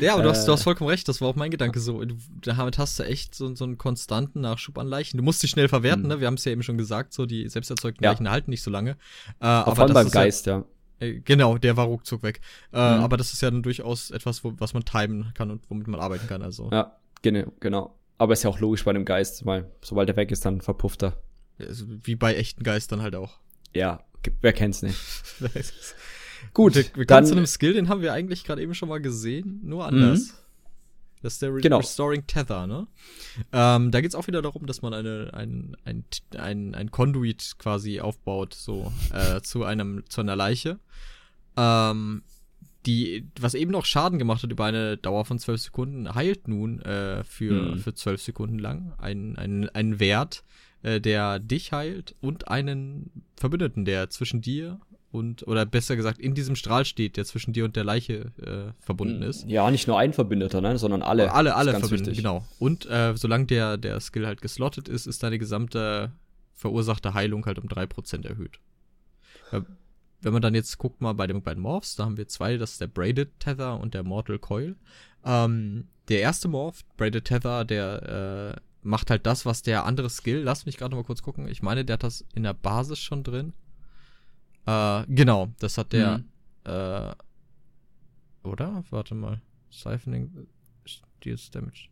ja, 0.00 0.14
aber 0.14 0.24
du 0.24 0.30
hast, 0.30 0.46
du 0.46 0.52
hast 0.52 0.62
äh. 0.62 0.64
vollkommen 0.64 0.90
recht, 0.90 1.08
das 1.08 1.20
war 1.20 1.28
auch 1.28 1.36
mein 1.36 1.50
Gedanke 1.50 1.78
so. 1.78 2.04
Du, 2.04 2.16
damit 2.42 2.78
hast 2.78 2.98
du 2.98 3.04
echt 3.04 3.34
so, 3.34 3.54
so 3.54 3.64
einen 3.64 3.78
konstanten 3.78 4.40
Nachschub 4.40 4.78
an 4.78 4.88
Leichen. 4.88 5.18
Du 5.18 5.22
musst 5.22 5.40
sie 5.40 5.48
schnell 5.48 5.68
verwerten, 5.68 6.02
mhm. 6.02 6.08
ne? 6.08 6.20
Wir 6.20 6.26
haben 6.26 6.34
es 6.34 6.44
ja 6.44 6.52
eben 6.52 6.62
schon 6.62 6.78
gesagt, 6.78 7.12
so 7.12 7.26
die 7.26 7.48
selbsterzeugten 7.48 8.02
ja. 8.02 8.10
Leichen 8.10 8.30
halten 8.30 8.50
nicht 8.50 8.62
so 8.62 8.70
lange. 8.70 8.92
Äh, 9.40 9.46
aber 9.46 9.82
allem 9.82 9.94
beim 9.94 10.10
Geist, 10.10 10.46
ja. 10.46 10.58
ja. 10.58 11.06
Äh, 11.06 11.20
genau, 11.20 11.58
der 11.58 11.76
war 11.76 11.86
ruckzuck 11.86 12.22
weg. 12.22 12.40
Äh, 12.72 12.76
mhm. 12.76 13.04
Aber 13.04 13.16
das 13.16 13.32
ist 13.32 13.42
ja 13.42 13.50
dann 13.50 13.62
durchaus 13.62 14.10
etwas, 14.10 14.42
wo, 14.42 14.54
was 14.58 14.74
man 14.74 14.84
timen 14.84 15.32
kann 15.34 15.50
und 15.50 15.62
womit 15.68 15.86
man 15.86 16.00
arbeiten 16.00 16.26
kann. 16.26 16.42
Also. 16.42 16.70
Ja, 16.72 16.96
genau, 17.22 17.52
genau. 17.60 17.94
Aber 18.18 18.32
ist 18.32 18.42
ja 18.42 18.50
auch 18.50 18.60
logisch 18.60 18.84
bei 18.84 18.92
dem 18.92 19.04
Geist, 19.04 19.44
weil 19.44 19.70
sobald 19.82 20.08
er 20.08 20.16
weg 20.16 20.30
ist, 20.30 20.44
dann 20.44 20.60
verpufft 20.60 21.02
er. 21.02 21.16
Also 21.58 21.86
wie 21.88 22.16
bei 22.16 22.34
echten 22.34 22.62
Geistern 22.62 23.02
halt 23.02 23.14
auch. 23.14 23.38
Ja, 23.74 24.04
wer 24.40 24.52
kennt's 24.52 24.82
nicht. 24.82 24.98
Gut, 26.54 26.74
wir, 26.74 26.84
wir 26.94 27.06
dann 27.06 27.26
zu 27.26 27.32
einem 27.32 27.46
Skill, 27.46 27.74
den 27.74 27.88
haben 27.88 28.02
wir 28.02 28.12
eigentlich 28.12 28.44
gerade 28.44 28.62
eben 28.62 28.74
schon 28.74 28.88
mal 28.88 29.00
gesehen, 29.00 29.60
nur 29.62 29.86
anders. 29.86 30.20
Mhm. 30.20 30.32
Das 31.22 31.34
ist 31.34 31.42
der 31.42 31.54
Re 31.54 31.60
genau. 31.60 31.78
Restoring 31.78 32.26
Tether, 32.26 32.66
ne? 32.66 32.86
Ähm, 33.52 33.90
da 33.90 34.00
geht's 34.00 34.14
auch 34.14 34.26
wieder 34.26 34.42
darum, 34.42 34.66
dass 34.66 34.82
man 34.82 34.94
eine, 34.94 35.30
ein, 35.32 35.76
ein, 35.84 36.04
ein, 36.36 36.74
ein 36.74 36.90
Conduit 36.90 37.56
quasi 37.58 38.00
aufbaut, 38.00 38.54
so 38.54 38.92
äh, 39.12 39.40
zu 39.40 39.64
einem, 39.64 40.04
zu 40.08 40.20
einer 40.20 40.36
Leiche. 40.36 40.78
Ähm, 41.56 42.22
die, 42.86 43.28
was 43.40 43.54
eben 43.54 43.72
noch 43.72 43.84
Schaden 43.84 44.18
gemacht 44.18 44.42
hat 44.42 44.52
über 44.52 44.66
eine 44.66 44.96
Dauer 44.96 45.24
von 45.24 45.38
zwölf 45.38 45.60
Sekunden, 45.60 46.14
heilt 46.14 46.46
nun 46.48 46.80
äh, 46.82 47.24
für, 47.24 47.74
mhm. 47.74 47.78
für 47.78 47.94
zwölf 47.94 48.22
Sekunden 48.22 48.58
lang 48.58 48.92
einen, 48.98 49.36
einen, 49.36 49.68
einen 49.70 49.98
Wert, 49.98 50.44
äh, 50.82 51.00
der 51.00 51.38
dich 51.38 51.72
heilt 51.72 52.14
und 52.20 52.48
einen 52.48 53.10
Verbündeten, 53.36 53.84
der 53.84 54.10
zwischen 54.10 54.40
dir 54.40 54.80
und, 55.10 55.46
oder 55.46 55.64
besser 55.64 55.96
gesagt, 55.96 56.18
in 56.18 56.34
diesem 56.34 56.56
Strahl 56.56 56.84
steht, 56.84 57.16
der 57.16 57.24
zwischen 57.24 57.52
dir 57.52 57.64
und 57.64 57.76
der 57.76 57.84
Leiche 57.84 58.32
äh, 58.42 58.72
verbunden 58.80 59.22
hm, 59.22 59.30
ist. 59.30 59.46
Ja, 59.48 59.70
nicht 59.70 59.86
nur 59.86 59.98
ein 59.98 60.12
Verbündeter, 60.12 60.60
ne, 60.60 60.78
sondern 60.78 61.02
alle. 61.02 61.32
Alle, 61.32 61.54
alle 61.54 61.78
verbunden, 61.78 62.12
genau. 62.12 62.44
Und 62.58 62.86
äh, 62.86 63.16
solange 63.16 63.46
der, 63.46 63.76
der 63.78 64.00
Skill 64.00 64.26
halt 64.26 64.42
geslottet 64.42 64.88
ist, 64.88 65.06
ist 65.06 65.22
deine 65.22 65.38
gesamte 65.38 66.12
verursachte 66.52 67.14
Heilung 67.14 67.46
halt 67.46 67.58
um 67.58 67.68
3% 67.68 68.26
erhöht. 68.26 68.58
Äh, 69.52 69.62
wenn 70.20 70.32
man 70.32 70.42
dann 70.42 70.54
jetzt 70.54 70.78
guckt 70.78 71.00
mal 71.00 71.12
bei 71.12 71.26
den 71.26 71.42
beiden 71.42 71.62
Morphs, 71.62 71.96
da 71.96 72.04
haben 72.04 72.16
wir 72.16 72.26
zwei, 72.28 72.56
das 72.56 72.72
ist 72.72 72.80
der 72.80 72.86
Braided 72.86 73.38
Tether 73.38 73.78
und 73.78 73.94
der 73.94 74.02
Mortal 74.02 74.38
Coil. 74.38 74.74
Ähm, 75.24 75.88
der 76.08 76.20
erste 76.20 76.48
Morph, 76.48 76.84
Braided 76.96 77.24
Tether, 77.24 77.64
der 77.64 78.56
äh, 78.56 78.60
macht 78.86 79.10
halt 79.10 79.26
das, 79.26 79.44
was 79.44 79.62
der 79.62 79.84
andere 79.84 80.08
Skill, 80.10 80.42
lass 80.42 80.66
mich 80.66 80.76
gerade 80.76 80.94
mal 80.96 81.04
kurz 81.04 81.22
gucken. 81.22 81.48
Ich 81.48 81.62
meine, 81.62 81.84
der 81.84 81.94
hat 81.94 82.02
das 82.02 82.24
in 82.34 82.42
der 82.42 82.54
Basis 82.54 82.98
schon 82.98 83.22
drin. 83.24 83.52
Äh, 84.66 85.04
genau, 85.08 85.52
das 85.58 85.78
hat 85.78 85.92
der, 85.92 86.18
mhm. 86.18 86.24
äh, 86.64 87.14
oder? 88.48 88.84
Warte 88.90 89.14
mal. 89.14 89.40
Siphoning, 89.70 90.46
Deals 91.24 91.50
Damage. 91.50 91.88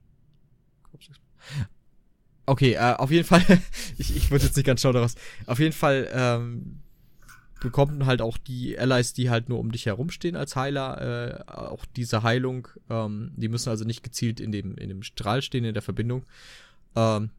Okay, 2.46 2.72
äh, 2.74 2.94
auf 2.94 3.10
jeden 3.10 3.26
Fall, 3.26 3.42
ich, 3.98 4.16
ich 4.16 4.30
würde 4.30 4.44
jetzt 4.44 4.56
nicht 4.56 4.66
ganz 4.66 4.80
schlau 4.80 4.92
daraus. 4.92 5.14
Auf 5.46 5.58
jeden 5.58 5.72
Fall, 5.72 6.08
ähm, 6.12 6.80
bekommen 7.64 8.04
halt 8.04 8.20
auch 8.20 8.36
die 8.36 8.78
Allies, 8.78 9.14
die 9.14 9.30
halt 9.30 9.48
nur 9.48 9.58
um 9.58 9.72
dich 9.72 9.86
herumstehen 9.86 10.36
als 10.36 10.54
Heiler, 10.54 11.46
äh, 11.48 11.50
auch 11.50 11.86
diese 11.96 12.22
Heilung. 12.22 12.68
Ähm, 12.90 13.32
die 13.36 13.48
müssen 13.48 13.70
also 13.70 13.84
nicht 13.84 14.02
gezielt 14.02 14.38
in 14.38 14.52
dem, 14.52 14.76
in 14.76 14.90
dem 14.90 15.02
Strahl 15.02 15.40
stehen, 15.40 15.64
in 15.64 15.72
der 15.72 15.82
Verbindung. 15.82 16.24
Ähm, 16.96 17.30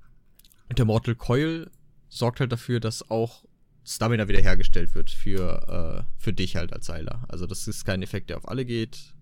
der 0.78 0.86
Mortal 0.86 1.16
Coil 1.16 1.70
sorgt 2.10 2.40
halt 2.40 2.52
dafür, 2.52 2.80
dass 2.80 3.10
auch 3.10 3.46
Stamina 3.84 4.28
wiederhergestellt 4.28 4.96
wird 4.96 5.12
für, 5.12 6.06
äh, 6.08 6.14
für 6.18 6.34
dich 6.34 6.56
halt 6.56 6.74
als 6.74 6.90
Heiler. 6.90 7.24
Also 7.28 7.46
das 7.46 7.68
ist 7.68 7.86
kein 7.86 8.02
Effekt, 8.02 8.30
der 8.30 8.38
auf 8.38 8.48
alle 8.48 8.66
geht, 8.66 9.14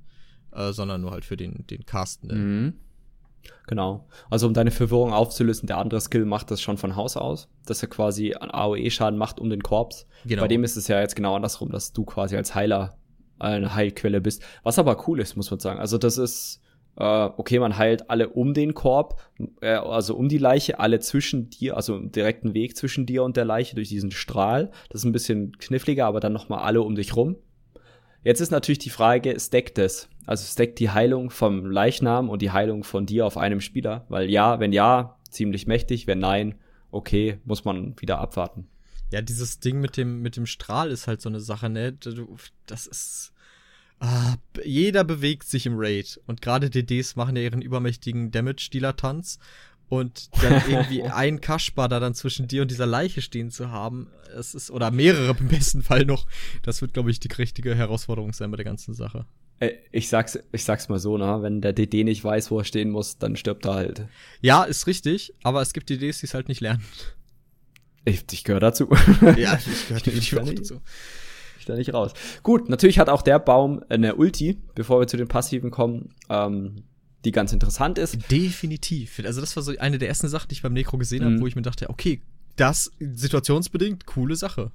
äh, 0.53 0.71
sondern 0.71 1.01
nur 1.01 1.11
halt 1.11 1.25
für 1.25 1.37
den, 1.37 1.67
den 1.67 1.85
Castenden. 1.85 2.65
Mhm. 2.65 2.73
Genau. 3.67 4.07
Also 4.29 4.47
um 4.47 4.53
deine 4.53 4.71
Verwirrung 4.71 5.11
aufzulösen, 5.11 5.67
der 5.67 5.77
andere 5.77 5.99
Skill 5.99 6.25
macht 6.25 6.49
das 6.49 6.61
schon 6.61 6.77
von 6.77 6.95
Haus 6.95 7.17
aus, 7.17 7.49
dass 7.65 7.81
er 7.81 7.89
quasi 7.89 8.33
einen 8.33 8.51
AOE-Schaden 8.51 9.17
macht 9.17 9.39
um 9.39 9.49
den 9.49 9.61
Korps. 9.61 10.07
Genau. 10.25 10.43
Bei 10.43 10.47
dem 10.47 10.63
ist 10.63 10.77
es 10.77 10.87
ja 10.87 11.01
jetzt 11.01 11.15
genau 11.15 11.35
andersrum, 11.35 11.69
dass 11.69 11.91
du 11.91 12.05
quasi 12.05 12.37
als 12.37 12.55
Heiler 12.55 12.97
eine 13.39 13.75
Heilquelle 13.75 14.21
bist. 14.21 14.43
Was 14.63 14.79
aber 14.79 15.07
cool 15.07 15.19
ist, 15.19 15.35
muss 15.35 15.51
man 15.51 15.59
sagen. 15.59 15.79
Also 15.79 15.97
das 15.97 16.17
ist, 16.17 16.61
äh, 16.97 17.29
okay, 17.37 17.59
man 17.59 17.77
heilt 17.77 18.09
alle 18.09 18.29
um 18.29 18.53
den 18.53 18.73
Korb, 18.73 19.21
äh, 19.61 19.73
also 19.73 20.15
um 20.15 20.29
die 20.29 20.37
Leiche, 20.37 20.79
alle 20.79 20.99
zwischen 20.99 21.49
dir, 21.49 21.75
also 21.75 21.95
im 21.95 22.11
direkten 22.11 22.53
Weg 22.53 22.77
zwischen 22.77 23.05
dir 23.05 23.23
und 23.23 23.37
der 23.37 23.45
Leiche 23.45 23.75
durch 23.75 23.89
diesen 23.89 24.11
Strahl. 24.11 24.71
Das 24.89 25.01
ist 25.01 25.05
ein 25.05 25.11
bisschen 25.11 25.57
kniffliger, 25.57 26.05
aber 26.05 26.19
dann 26.19 26.33
nochmal 26.33 26.59
alle 26.59 26.81
um 26.81 26.95
dich 26.95 27.15
rum. 27.15 27.35
Jetzt 28.23 28.39
ist 28.39 28.51
natürlich 28.51 28.79
die 28.79 28.89
Frage, 28.89 29.37
stackt 29.39 29.77
es? 29.77 30.07
Also 30.25 30.45
stackt 30.45 30.79
die 30.79 30.89
Heilung 30.89 31.29
vom 31.29 31.65
Leichnam 31.65 32.29
und 32.29 32.41
die 32.41 32.51
Heilung 32.51 32.83
von 32.83 33.05
dir 33.05 33.25
auf 33.25 33.37
einem 33.37 33.59
Spieler? 33.59 34.05
Weil 34.07 34.29
ja, 34.29 34.59
wenn 34.59 34.71
ja, 34.71 35.17
ziemlich 35.29 35.67
mächtig, 35.67 36.07
wenn 36.07 36.19
nein, 36.19 36.55
okay, 36.91 37.39
muss 37.43 37.65
man 37.65 37.99
wieder 37.99 38.19
abwarten. 38.19 38.67
Ja, 39.11 39.21
dieses 39.21 39.59
Ding 39.59 39.81
mit 39.81 39.97
dem, 39.97 40.21
mit 40.21 40.37
dem 40.37 40.45
Strahl 40.45 40.89
ist 40.89 41.07
halt 41.07 41.21
so 41.21 41.29
eine 41.29 41.41
Sache, 41.41 41.69
ne? 41.69 41.97
Das 42.65 42.87
ist, 42.87 43.32
Ah, 44.03 44.35
jeder 44.65 45.05
bewegt 45.05 45.47
sich 45.47 45.65
im 45.65 45.75
Raid. 45.77 46.19
Und 46.27 46.41
gerade 46.41 46.69
DDs 46.69 47.15
machen 47.15 47.37
ja 47.37 47.41
ihren 47.41 47.61
übermächtigen 47.61 48.31
Damage-Dealer-Tanz. 48.31 49.39
Und 49.87 50.29
dann 50.43 50.61
irgendwie 50.69 51.03
ein 51.03 51.39
Kaspar 51.39 51.87
da 51.87 52.01
dann 52.01 52.13
zwischen 52.13 52.49
dir 52.49 52.63
und 52.63 52.71
dieser 52.71 52.85
Leiche 52.85 53.21
stehen 53.21 53.49
zu 53.49 53.71
haben, 53.71 54.09
es 54.37 54.55
ist, 54.55 54.71
oder 54.71 54.91
mehrere 54.91 55.37
im 55.39 55.47
besten 55.47 55.83
Fall 55.83 56.03
noch, 56.03 56.27
das 56.63 56.81
wird, 56.81 56.93
glaube 56.93 57.11
ich, 57.11 57.21
die 57.21 57.31
richtige 57.31 57.75
Herausforderung 57.75 58.33
sein 58.33 58.51
bei 58.51 58.57
der 58.57 58.65
ganzen 58.65 58.93
Sache. 58.93 59.25
Ich 59.93 60.09
sag's, 60.09 60.37
ich 60.51 60.65
sag's 60.65 60.89
mal 60.89 60.99
so, 60.99 61.17
ne? 61.17 61.37
Wenn 61.41 61.61
der 61.61 61.71
DD 61.71 62.03
nicht 62.03 62.25
weiß, 62.25 62.51
wo 62.51 62.59
er 62.59 62.65
stehen 62.65 62.89
muss, 62.89 63.17
dann 63.17 63.37
stirbt 63.37 63.65
er 63.65 63.75
halt. 63.75 64.05
Ja, 64.41 64.63
ist 64.63 64.85
richtig, 64.87 65.33
aber 65.43 65.61
es 65.61 65.71
gibt 65.71 65.89
DDs, 65.89 66.19
die 66.19 66.25
es 66.25 66.33
halt 66.33 66.49
nicht 66.49 66.59
lernen. 66.59 66.83
Ich, 68.03 68.25
ich 68.33 68.43
gehöre 68.43 68.59
dazu. 68.59 68.89
Ja, 69.37 69.57
ich 69.57 69.87
gehöre 69.87 70.01
definitiv 70.05 70.39
auch 70.39 70.53
dazu 70.53 70.81
ich 71.63 71.67
da 71.67 71.75
nicht 71.75 71.93
raus. 71.93 72.13
Gut, 72.43 72.69
natürlich 72.69 72.99
hat 72.99 73.09
auch 73.09 73.21
der 73.21 73.39
Baum 73.39 73.81
eine 73.89 74.15
Ulti, 74.15 74.59
bevor 74.75 74.99
wir 74.99 75.07
zu 75.07 75.17
den 75.17 75.27
Passiven 75.27 75.71
kommen. 75.71 76.09
Ähm, 76.29 76.83
die 77.25 77.31
ganz 77.31 77.53
interessant 77.53 77.97
ist. 77.97 78.29
Definitiv. 78.29 79.21
Also 79.25 79.39
das 79.39 79.55
war 79.55 79.63
so 79.63 79.71
eine 79.79 79.97
der 79.97 80.09
ersten 80.09 80.27
Sachen, 80.27 80.49
die 80.49 80.55
ich 80.55 80.61
beim 80.61 80.73
Necro 80.73 80.97
gesehen 80.97 81.23
habe, 81.23 81.35
Mhm. 81.35 81.41
wo 81.41 81.47
ich 81.47 81.55
mir 81.55 81.61
dachte, 81.61 81.89
okay, 81.89 82.21
das 82.57 82.91
situationsbedingt, 82.99 84.05
coole 84.05 84.35
Sache. 84.35 84.71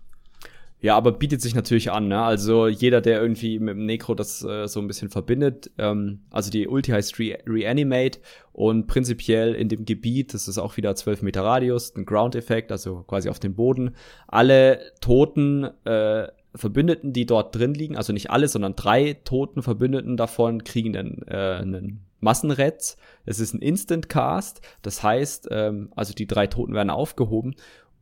Ja, 0.81 0.97
aber 0.97 1.11
bietet 1.13 1.43
sich 1.43 1.55
natürlich 1.57 1.91
an, 1.91 2.07
ne? 2.07 2.23
Also 2.23 2.69
jeder, 2.69 3.01
der 3.01 3.21
irgendwie 3.21 3.59
mit 3.59 3.75
dem 3.75 3.85
Necro 3.85 4.15
das 4.15 4.45
äh, 4.45 4.67
so 4.69 4.81
ein 4.81 4.87
bisschen 4.87 5.11
verbindet, 5.11 5.71
ähm, 5.77 6.21
also 6.31 6.51
die 6.51 6.69
Ulti 6.69 6.93
heißt 6.93 7.19
Re 7.19 7.39
Reanimate 7.47 8.21
und 8.53 8.87
prinzipiell 8.87 9.55
in 9.55 9.69
dem 9.69 9.85
Gebiet, 9.85 10.33
das 10.35 10.47
ist 10.47 10.57
auch 10.57 10.77
wieder 10.77 10.95
12 10.95 11.23
Meter 11.23 11.43
Radius, 11.43 11.95
ein 11.97 12.05
Ground-Effekt, 12.07 12.71
also 12.71 13.03
quasi 13.09 13.29
auf 13.29 13.41
den 13.41 13.55
Boden, 13.57 13.97
alle 14.29 14.81
toten 15.01 15.65
äh, 15.85 16.29
Verbündeten, 16.55 17.13
die 17.13 17.27
dort 17.27 17.55
drin 17.55 17.75
liegen, 17.75 17.97
also 17.97 18.13
nicht 18.13 18.31
alle, 18.31 18.49
sondern 18.49 18.75
drei 18.75 19.15
toten 19.25 19.63
Verbündeten 19.63 20.17
davon, 20.17 20.65
kriegen 20.65 20.97
einen, 20.97 21.23
äh, 21.29 21.59
einen 21.61 22.01
Massenretz. 22.21 22.97
Es 23.27 23.39
ist 23.39 23.55
ein 23.55 23.61
Instant-Cast, 23.61 24.61
das 24.83 25.03
heißt, 25.03 25.49
ähm, 25.51 25.93
also 25.95 26.15
die 26.15 26.27
drei 26.27 26.47
Toten 26.47 26.75
werden 26.75 26.91
aufgehoben 26.91 27.55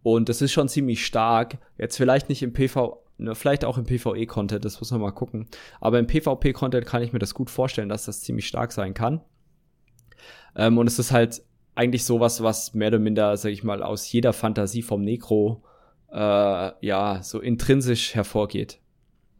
und 0.03 0.29
das 0.29 0.41
ist 0.41 0.53
schon 0.53 0.69
ziemlich 0.69 1.05
stark. 1.05 1.59
Jetzt 1.79 1.97
vielleicht 1.97 2.29
nicht 2.29 2.43
im 2.43 2.53
PV, 2.53 3.03
ne, 3.19 3.35
vielleicht 3.35 3.65
auch 3.65 3.77
im 3.77 3.87
PvE-Content, 3.87 4.65
das 4.65 4.79
muss 4.81 4.93
man 4.93 5.01
mal 5.01 5.11
gucken. 5.11 5.49
Aber 5.81 5.99
im 5.99 6.07
PvP-Content 6.07 6.87
kann 6.87 7.03
ich 7.03 7.13
mir 7.13 7.19
das 7.19 7.35
gut 7.35 7.51
vorstellen, 7.51 7.89
dass 7.89 8.05
das 8.05 8.21
ziemlich 8.21 8.47
stark 8.47 8.71
sein 8.71 8.95
kann. 8.95 9.21
Ähm, 10.55 10.79
und 10.79 10.87
es 10.87 11.01
ist 11.01 11.11
halt 11.11 11.43
eigentlich 11.75 12.05
sowas, 12.05 12.43
was 12.43 12.73
mehr 12.73 12.89
oder 12.89 13.01
minder, 13.01 13.37
sag 13.37 13.51
ich 13.51 13.65
mal, 13.65 13.83
aus 13.83 14.11
jeder 14.11 14.33
Fantasie 14.33 14.83
vom 14.83 15.03
Necro 15.03 15.63
äh, 16.17 16.87
ja 16.87 17.23
so 17.23 17.41
intrinsisch 17.41 18.15
hervorgeht. 18.15 18.81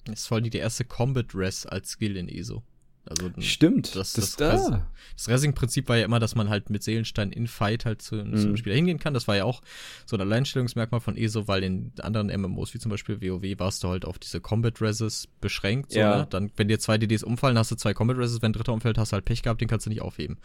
Das 0.05 0.21
ist 0.21 0.27
voll 0.27 0.43
die, 0.43 0.51
die 0.51 0.59
erste 0.59 0.85
Combat 0.85 1.35
Res 1.35 1.67
als 1.67 1.91
Skill 1.91 2.17
in 2.17 2.29
ESO. 2.29 2.63
Also 3.09 3.31
Stimmt. 3.39 3.95
das- 3.95 4.13
das, 4.15 4.37
das- 4.37 4.67
da. 4.69 4.87
das 5.15 5.29
Racing-Prinzip 5.29 5.89
war 5.89 5.97
ja 5.97 6.05
immer, 6.05 6.19
dass 6.19 6.35
man 6.35 6.49
halt 6.49 6.71
mit 6.71 6.83
Seelenstein 6.83 7.31
in 7.31 7.47
Fight 7.47 7.85
halt 7.85 8.03
zu, 8.03 8.17
Mhm. 8.17 8.57
Spieler 8.57 8.75
hingehen 8.75 8.99
kann. 8.99 9.15
Das 9.15 9.29
war 9.29 9.37
ja 9.37 9.45
auch 9.45 9.63
so 10.07 10.17
ein 10.17 10.21
Alleinstellungsmerkmal 10.21 11.01
von 11.01 11.17
ESO, 11.17 11.47
weil 11.49 11.63
in 11.63 11.93
anderen 12.01 12.31
MMOs, 12.31 12.75
wie 12.75 12.79
zum 12.79 12.91
Beispiel 12.91 13.21
WoW, 13.23 13.59
warst 13.59 13.85
du 13.85 13.89
halt 13.89 14.05
auf 14.05 14.19
diese 14.19 14.41
Combat 14.41 14.81
Reses 14.81 15.29
beschränkt. 15.41 15.93
So, 15.93 15.99
Ja. 16.01 16.17
ne? 16.19 16.27
Dann, 16.29 16.51
wenn 16.57 16.69
dir 16.69 16.79
zwei 16.79 16.99
DDs 16.99 17.23
umfallen, 17.23 17.57
hast 17.59 17.71
du 17.71 17.77
zwei 17.77 17.95
Combat 17.95 18.17
Reses. 18.19 18.43
Wenn 18.43 18.51
ein 18.51 18.53
dritter 18.55 18.73
umfällt, 18.73 18.99
hast 18.99 19.13
du 19.13 19.15
halt 19.15 19.25
Pech 19.25 19.43
gehabt, 19.43 19.61
den 19.61 19.69
kannst 19.69 19.87
du 19.87 19.91
nicht 19.91 20.03
aufheben. 20.03 20.39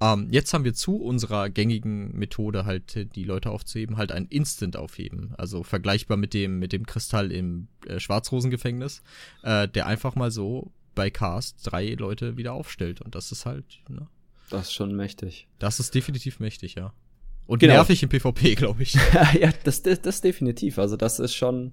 Ähm, 0.00 0.28
jetzt 0.30 0.52
haben 0.52 0.64
wir 0.64 0.74
zu 0.74 0.96
unserer 0.96 1.48
gängigen 1.50 2.16
Methode 2.16 2.64
halt, 2.64 3.14
die 3.16 3.24
Leute 3.24 3.50
aufzuheben, 3.50 3.96
halt 3.96 4.12
ein 4.12 4.26
Instant 4.26 4.76
aufheben. 4.76 5.34
Also 5.38 5.62
vergleichbar 5.62 6.16
mit 6.16 6.34
dem, 6.34 6.58
mit 6.58 6.72
dem 6.72 6.84
Kristall 6.86 7.32
im 7.32 7.68
äh, 7.86 7.98
Schwarzrosengefängnis, 8.00 9.02
äh, 9.42 9.68
der 9.68 9.86
einfach 9.86 10.14
mal 10.14 10.30
so 10.30 10.70
bei 10.94 11.10
Cast 11.10 11.58
drei 11.64 11.94
Leute 11.94 12.36
wieder 12.36 12.52
aufstellt. 12.52 13.00
Und 13.00 13.14
das 13.14 13.32
ist 13.32 13.46
halt, 13.46 13.80
ne? 13.88 14.06
Das 14.50 14.68
ist 14.68 14.74
schon 14.74 14.94
mächtig. 14.94 15.48
Das 15.58 15.80
ist 15.80 15.94
definitiv 15.94 16.38
mächtig, 16.40 16.74
ja. 16.74 16.92
Und 17.46 17.58
Genau. 17.58 17.74
nervig 17.74 18.02
im 18.02 18.08
PvP, 18.08 18.54
glaube 18.56 18.82
ich. 18.82 18.94
ja, 19.40 19.50
das, 19.64 19.82
das, 19.82 20.00
das 20.02 20.20
definitiv. 20.20 20.78
Also 20.78 20.96
das 20.96 21.18
ist 21.18 21.34
schon, 21.34 21.72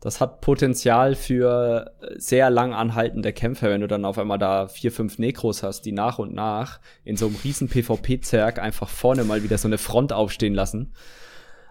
das 0.00 0.20
hat 0.20 0.40
Potenzial 0.40 1.14
für 1.14 1.92
sehr 2.16 2.50
lang 2.50 2.74
anhaltende 2.74 3.32
Kämpfe, 3.32 3.68
wenn 3.70 3.80
du 3.80 3.88
dann 3.88 4.04
auf 4.04 4.18
einmal 4.18 4.38
da 4.38 4.68
vier, 4.68 4.92
fünf 4.92 5.18
Nekros 5.18 5.62
hast, 5.62 5.82
die 5.82 5.92
nach 5.92 6.18
und 6.18 6.34
nach 6.34 6.80
in 7.04 7.16
so 7.16 7.26
einem 7.26 7.36
riesen 7.42 7.68
PvP-Zerg 7.68 8.58
einfach 8.58 8.88
vorne 8.88 9.24
mal 9.24 9.42
wieder 9.42 9.58
so 9.58 9.68
eine 9.68 9.78
Front 9.78 10.12
aufstehen 10.12 10.54
lassen. 10.54 10.92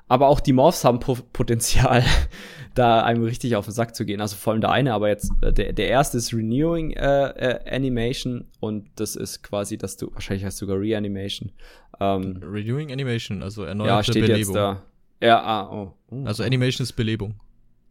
Aber 0.07 0.27
auch 0.27 0.39
die 0.39 0.53
Morphs 0.53 0.83
haben 0.85 0.99
po 0.99 1.17
Potenzial, 1.33 2.03
da 2.75 3.03
einem 3.03 3.23
richtig 3.23 3.55
auf 3.55 3.65
den 3.65 3.73
Sack 3.73 3.95
zu 3.95 4.05
gehen. 4.05 4.21
Also 4.21 4.35
vor 4.35 4.53
allem 4.53 4.61
der 4.61 4.71
eine, 4.71 4.93
aber 4.93 5.09
jetzt 5.09 5.31
äh, 5.41 5.51
der, 5.51 5.73
der 5.73 5.87
erste 5.89 6.17
ist 6.17 6.33
Renewing 6.33 6.91
äh, 6.91 7.29
äh, 7.29 7.75
Animation 7.75 8.45
und 8.59 8.89
das 8.95 9.15
ist 9.15 9.43
quasi, 9.43 9.77
dass 9.77 9.97
du, 9.97 10.13
wahrscheinlich 10.13 10.45
heißt 10.45 10.57
sogar 10.57 10.79
Reanimation. 10.79 11.51
Ähm, 11.99 12.41
Renewing 12.41 12.91
Animation, 12.91 13.43
also 13.43 13.63
ja, 13.63 13.69
erneuerte 13.69 14.11
steht 14.11 14.27
Belebung. 14.27 14.39
jetzt 14.39 14.55
da. 14.55 14.83
Ja, 15.19 15.41
ah, 15.41 15.69
oh. 15.71 15.93
oh. 16.11 16.25
Also 16.25 16.43
Animation 16.43 16.83
ist 16.83 16.93
Belebung. 16.93 17.35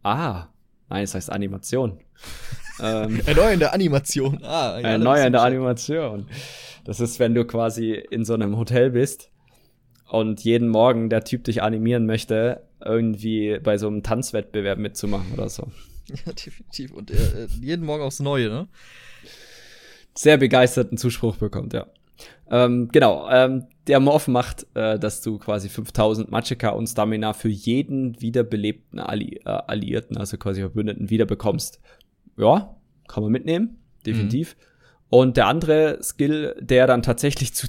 Ah, 0.03 0.47
nein, 0.89 1.03
es 1.03 1.13
heißt 1.13 1.29
Animation. 1.29 1.99
ähm, 2.81 3.21
Erneuernde 3.25 3.73
Animation. 3.73 4.39
Ah, 4.43 4.75
eine 4.75 5.03
neue 5.03 5.25
Animation. 5.39 6.25
Das 6.85 7.01
ist, 7.01 7.19
wenn 7.19 7.35
du 7.35 7.45
quasi 7.45 7.91
in 7.91 8.23
so 8.23 8.33
einem 8.33 8.57
Hotel 8.57 8.91
bist 8.91 9.29
und 10.09 10.43
jeden 10.43 10.69
Morgen 10.69 11.09
der 11.09 11.23
Typ 11.23 11.43
dich 11.43 11.61
animieren 11.61 12.05
möchte, 12.05 12.61
irgendwie 12.83 13.59
bei 13.59 13.77
so 13.77 13.87
einem 13.87 14.03
Tanzwettbewerb 14.03 14.79
mitzumachen 14.79 15.33
oder 15.33 15.49
so. 15.49 15.67
Ja, 16.25 16.31
definitiv. 16.31 16.93
Und 16.93 17.11
äh, 17.11 17.47
jeden 17.59 17.85
Morgen 17.85 18.01
aufs 18.01 18.21
Neue, 18.21 18.47
ne? 18.47 18.69
Sehr 20.15 20.37
begeisterten 20.37 20.97
Zuspruch 20.97 21.35
bekommt, 21.35 21.73
ja. 21.73 21.87
Ähm, 22.49 22.87
genau, 22.93 23.29
ähm, 23.29 23.65
der 23.87 23.99
Morph 23.99 24.29
macht, 24.29 24.65
äh, 24.73 24.97
dass 24.97 25.21
du 25.21 25.37
quasi 25.37 25.67
5000 25.67 26.31
Magicka 26.31 26.69
und 26.69 26.87
Stamina 26.87 27.33
für 27.33 27.49
jeden 27.49 28.21
wiederbelebten 28.21 28.99
Alli 28.99 29.41
äh, 29.43 29.49
Alliierten, 29.49 30.15
also 30.15 30.37
quasi 30.37 30.61
Verbündeten, 30.61 31.09
wieder 31.09 31.25
bekommst. 31.25 31.81
Ja, 32.37 32.75
kann 33.09 33.23
man 33.23 33.31
mitnehmen, 33.33 33.77
definitiv. 34.05 34.55
Und 35.09 35.37
der 35.37 35.47
andere 35.47 35.99
Skill, 36.01 36.55
der 36.59 36.87
dann 36.87 37.01
tatsächlich 37.01 37.53
zu 37.53 37.67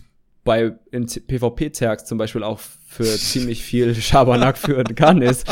bei 0.48 0.72
in 0.92 1.04
PvP-Zergs 1.04 2.06
zum 2.06 2.16
Beispiel 2.16 2.42
auch 2.42 2.58
für 2.58 3.04
ziemlich 3.04 3.62
viel 3.62 3.94
Schabernack 4.00 4.56
führen 4.56 4.94
kann, 4.94 5.20
ist, 5.20 5.46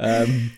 ähm, 0.00 0.50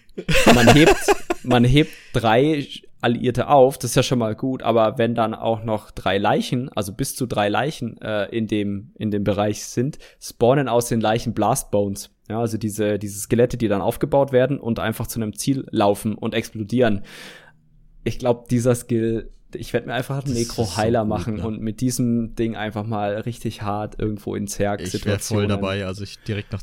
man 0.54 0.72
hebt, 0.72 0.96
man 1.42 1.64
hebt 1.64 1.90
drei 2.14 2.66
Alliierte 3.02 3.48
auf, 3.48 3.76
das 3.76 3.90
ist 3.90 3.96
ja 3.96 4.02
schon 4.02 4.20
mal 4.20 4.34
gut, 4.34 4.62
aber 4.62 4.96
wenn 4.96 5.14
dann 5.14 5.34
auch 5.34 5.64
noch 5.64 5.90
drei 5.90 6.16
Leichen, 6.16 6.70
also 6.70 6.94
bis 6.94 7.14
zu 7.14 7.26
drei 7.26 7.50
Leichen 7.50 8.00
äh, 8.00 8.24
in 8.34 8.46
dem 8.46 8.94
in 8.98 9.10
dem 9.10 9.22
Bereich 9.22 9.66
sind, 9.66 9.98
spawnen 10.18 10.66
aus 10.66 10.88
den 10.88 11.02
Leichen 11.02 11.34
Blast 11.34 11.70
Bones. 11.70 12.08
Ja, 12.30 12.40
also 12.40 12.56
diese 12.56 12.98
diese 12.98 13.18
Skelette, 13.18 13.58
die 13.58 13.68
dann 13.68 13.82
aufgebaut 13.82 14.32
werden 14.32 14.58
und 14.58 14.78
einfach 14.78 15.08
zu 15.08 15.20
einem 15.20 15.36
Ziel 15.36 15.66
laufen 15.70 16.14
und 16.14 16.32
explodieren. 16.32 17.02
Ich 18.02 18.18
glaube, 18.18 18.46
dieser 18.48 18.74
Skill, 18.74 19.30
ich 19.54 19.72
werde 19.72 19.86
mir 19.88 19.94
einfach 19.94 20.24
einen 20.24 20.34
Necro-Heiler 20.34 21.02
so 21.02 21.06
machen 21.08 21.36
ne? 21.36 21.46
und 21.46 21.60
mit 21.60 21.80
diesem 21.80 22.34
Ding 22.36 22.56
einfach 22.56 22.86
mal 22.86 23.14
richtig 23.20 23.62
hart 23.62 23.98
irgendwo 23.98 24.34
in 24.34 24.46
Ich 24.94 25.04
wäre 25.04 25.18
voll 25.18 25.46
dabei, 25.46 25.86
also 25.86 26.02
ich 26.04 26.18
direkt 26.20 26.52
nach 26.52 26.62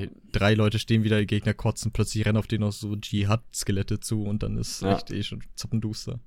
ey. 0.00 0.10
Drei 0.32 0.54
Leute 0.54 0.78
stehen 0.78 1.04
wieder, 1.04 1.24
Gegner 1.24 1.54
kotzen, 1.54 1.92
plötzlich 1.92 2.24
rennen 2.26 2.38
auf 2.38 2.46
denen 2.46 2.62
noch 2.64 2.72
so 2.72 2.94
Dschihad-Skelette 2.96 4.00
zu 4.00 4.22
und 4.24 4.42
dann 4.42 4.56
ist 4.56 4.82
Ja. 4.82 4.94
echt 4.96 5.10
eh 5.10 5.22
schon 5.22 5.42
zappenduster. 5.56 6.20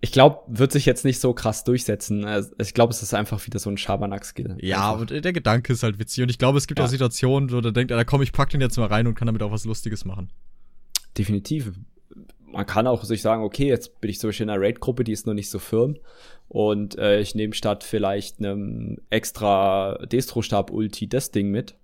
Ich 0.00 0.10
glaube, 0.12 0.40
wird 0.48 0.72
sich 0.72 0.86
jetzt 0.86 1.04
nicht 1.04 1.20
so 1.20 1.34
krass 1.34 1.64
durchsetzen. 1.64 2.24
Äh, 2.24 2.42
Ich 2.58 2.72
glaube, 2.72 2.92
es 2.92 3.02
ist 3.02 3.12
einfach 3.12 3.44
wieder 3.46 3.58
so 3.58 3.68
ein 3.68 3.76
Schabernack-Skill. 3.76 4.56
Ja, 4.62 4.92
Einfach. 4.94 5.00
und 5.14 5.24
der 5.24 5.32
Gedanke 5.34 5.74
ist 5.74 5.82
halt 5.82 5.98
witzig. 5.98 6.22
Und 6.22 6.30
ich 6.30 6.38
glaube, 6.38 6.56
es 6.56 6.66
gibt 6.66 6.78
Ja. 6.78 6.86
auch 6.86 6.88
Situationen, 6.90 7.52
wo 7.52 7.60
der 7.60 7.72
denkt, 7.72 7.92
ah, 7.92 7.96
da 7.96 8.04
komm, 8.04 8.22
ich 8.22 8.32
pack 8.32 8.48
den 8.50 8.62
jetzt 8.62 8.78
mal 8.78 8.86
rein 8.86 9.06
und 9.06 9.16
kann 9.16 9.26
damit 9.26 9.42
auch 9.42 9.52
was 9.52 9.64
Lustiges 9.66 10.04
machen. 10.06 10.30
definitiv. 11.18 11.72
Man 12.52 12.66
kann 12.66 12.86
auch 12.86 13.04
sich 13.04 13.22
sagen, 13.22 13.42
okay, 13.42 13.68
jetzt 13.68 14.00
bin 14.00 14.10
ich 14.10 14.18
zum 14.18 14.28
Beispiel 14.28 14.44
in 14.44 14.50
einer 14.50 14.62
Raid-Gruppe, 14.62 15.04
die 15.04 15.12
ist 15.12 15.26
noch 15.26 15.34
nicht 15.34 15.50
so 15.50 15.58
firm. 15.58 15.96
Und 16.48 16.98
äh, 16.98 17.20
ich 17.20 17.34
nehme 17.34 17.54
statt 17.54 17.84
vielleicht 17.84 18.40
einem 18.40 18.98
extra 19.08 19.98
Destro-Stab-Ulti 20.06 21.08
das 21.08 21.30
Ding 21.30 21.50
mit, 21.50 21.76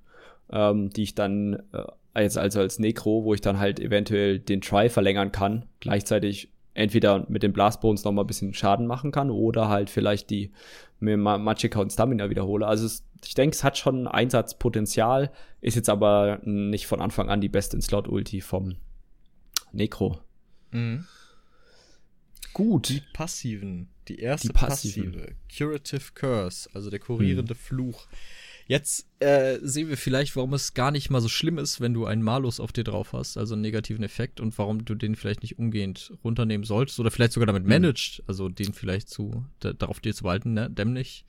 ähm, 0.51 0.91
die 0.91 1.05
ich 1.05 1.15
dann 1.15 1.63
äh, 1.73 2.23
jetzt 2.23 2.37
also 2.37 2.61
als 2.61 2.79
Necro, 2.79 3.25
wo 3.25 3.35
ich 3.35 3.41
dann 3.41 3.61
halt 3.61 3.79
eventuell 3.79 4.41
den 4.41 4.61
Try 4.61 4.89
verlängern 4.89 5.31
kann, 5.31 5.67
gleichzeitig 5.81 6.51
entweder 6.75 7.25
mit 7.29 7.43
den 7.43 7.53
Blastbones 7.53 8.05
noch 8.05 8.13
mal 8.13 8.23
ein 8.23 8.27
bisschen 8.27 8.55
Schaden 8.55 8.87
machen 8.87 9.13
kann 9.13 9.31
oder 9.31 9.69
halt 9.69 9.89
vielleicht 9.89 10.31
die 10.31 10.51
Magicka 11.01 11.81
und 11.81 11.93
Stamina 11.93 12.31
wiederhole. 12.31 12.67
Also 12.67 12.87
es, 12.87 13.07
ich 13.25 13.35
denke, 13.35 13.55
es 13.55 13.65
hat 13.65 13.79
schon 13.79 14.07
Einsatzpotenzial, 14.07 15.31
ist 15.61 15.77
jetzt 15.77 15.89
aber 15.89 16.41
nicht 16.45 16.87
von 16.87 17.01
Anfang 17.01 17.29
an 17.29 17.41
die 17.41 17.49
beste 17.49 17.81
Slot-Ulti 17.81 18.41
vom 18.41 18.77
Necro. 19.73 20.19
Gut. 22.53 22.89
Die 22.89 23.03
passiven. 23.13 23.89
Die 24.09 24.19
erste 24.19 24.49
Die 24.49 24.53
passiven. 24.55 25.13
passive. 25.13 25.35
Curative 25.57 26.13
Curse, 26.15 26.71
also 26.73 26.91
der 26.91 27.01
kurierende 27.01 27.55
Fluch. 27.55 28.07
Jetzt 28.69 29.07
äh, 29.21 29.59
sehen 29.63 29.89
wir 29.89 29.97
vielleicht, 29.97 30.35
warum 30.37 30.53
es 30.55 30.75
gar 30.75 30.91
nicht 30.91 31.11
mal 31.11 31.21
so 31.21 31.29
schlimm 31.29 31.59
ist, 31.59 31.81
wenn 31.81 31.95
du 31.95 32.05
einen 32.07 32.23
Malus 32.23 32.59
auf 32.59 32.73
dir 32.73 32.83
drauf 32.85 33.13
hast, 33.13 33.37
also 33.37 33.55
einen 33.55 33.63
negativen 33.63 34.03
Effekt 34.03 34.41
und 34.41 34.57
warum 34.59 34.85
du 34.85 34.95
den 34.95 35.15
vielleicht 35.17 35.43
nicht 35.43 35.59
umgehend 35.59 36.13
runternehmen 36.25 36.65
solltest 36.65 36.99
oder 36.99 37.11
vielleicht 37.11 37.33
sogar 37.33 37.47
damit 37.47 37.63
Mhm. 37.65 37.69
managed, 37.69 38.23
also 38.27 38.49
den 38.49 38.73
vielleicht 38.73 39.09
zu 39.09 39.45
da, 39.61 39.73
darauf 39.73 40.01
dir 40.01 40.15
zu 40.15 40.25
behalten, 40.25 40.53
ne? 40.55 40.69
Nämlich, 40.77 41.25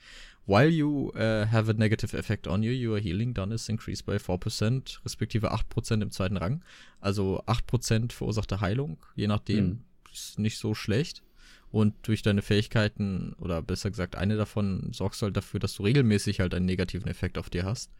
while 0.47 0.69
you 0.69 1.11
uh, 1.15 1.45
have 1.51 1.69
a 1.69 1.73
negative 1.73 2.13
effect 2.17 2.47
on 2.47 2.63
you, 2.63 2.71
your 2.71 2.99
healing 2.99 3.33
done 3.33 3.53
is 3.53 3.67
increased 3.69 4.05
by 4.05 4.15
4%, 4.17 5.03
respektive 5.05 5.51
8% 5.51 6.01
im 6.01 6.11
zweiten 6.11 6.37
Rang. 6.37 6.63
Also 7.01 7.41
8% 7.45 8.11
verursachte 8.13 8.61
Heilung, 8.61 8.97
je 9.15 9.27
nachdem, 9.27 9.65
Mhm. 9.65 9.79
ist 10.11 10.39
nicht 10.39 10.57
so 10.57 10.73
schlecht. 10.73 11.21
Und 11.69 11.93
durch 12.07 12.21
deine 12.21 12.41
Fähigkeiten, 12.41 13.33
oder 13.39 13.61
besser 13.61 13.89
gesagt, 13.89 14.15
eine 14.15 14.37
davon 14.37 14.89
sorgst 14.93 15.21
du 15.21 15.25
halt 15.25 15.35
dafür, 15.37 15.59
dass 15.59 15.73
du 15.75 15.83
regelmäßig 15.83 16.39
halt 16.39 16.53
einen 16.53 16.65
negativen 16.65 17.07
Effekt 17.09 17.37
auf 17.37 17.49
dir 17.49 17.65
hast. 17.65 17.91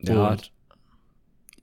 Ja, 0.00 0.28
Und- 0.32 0.52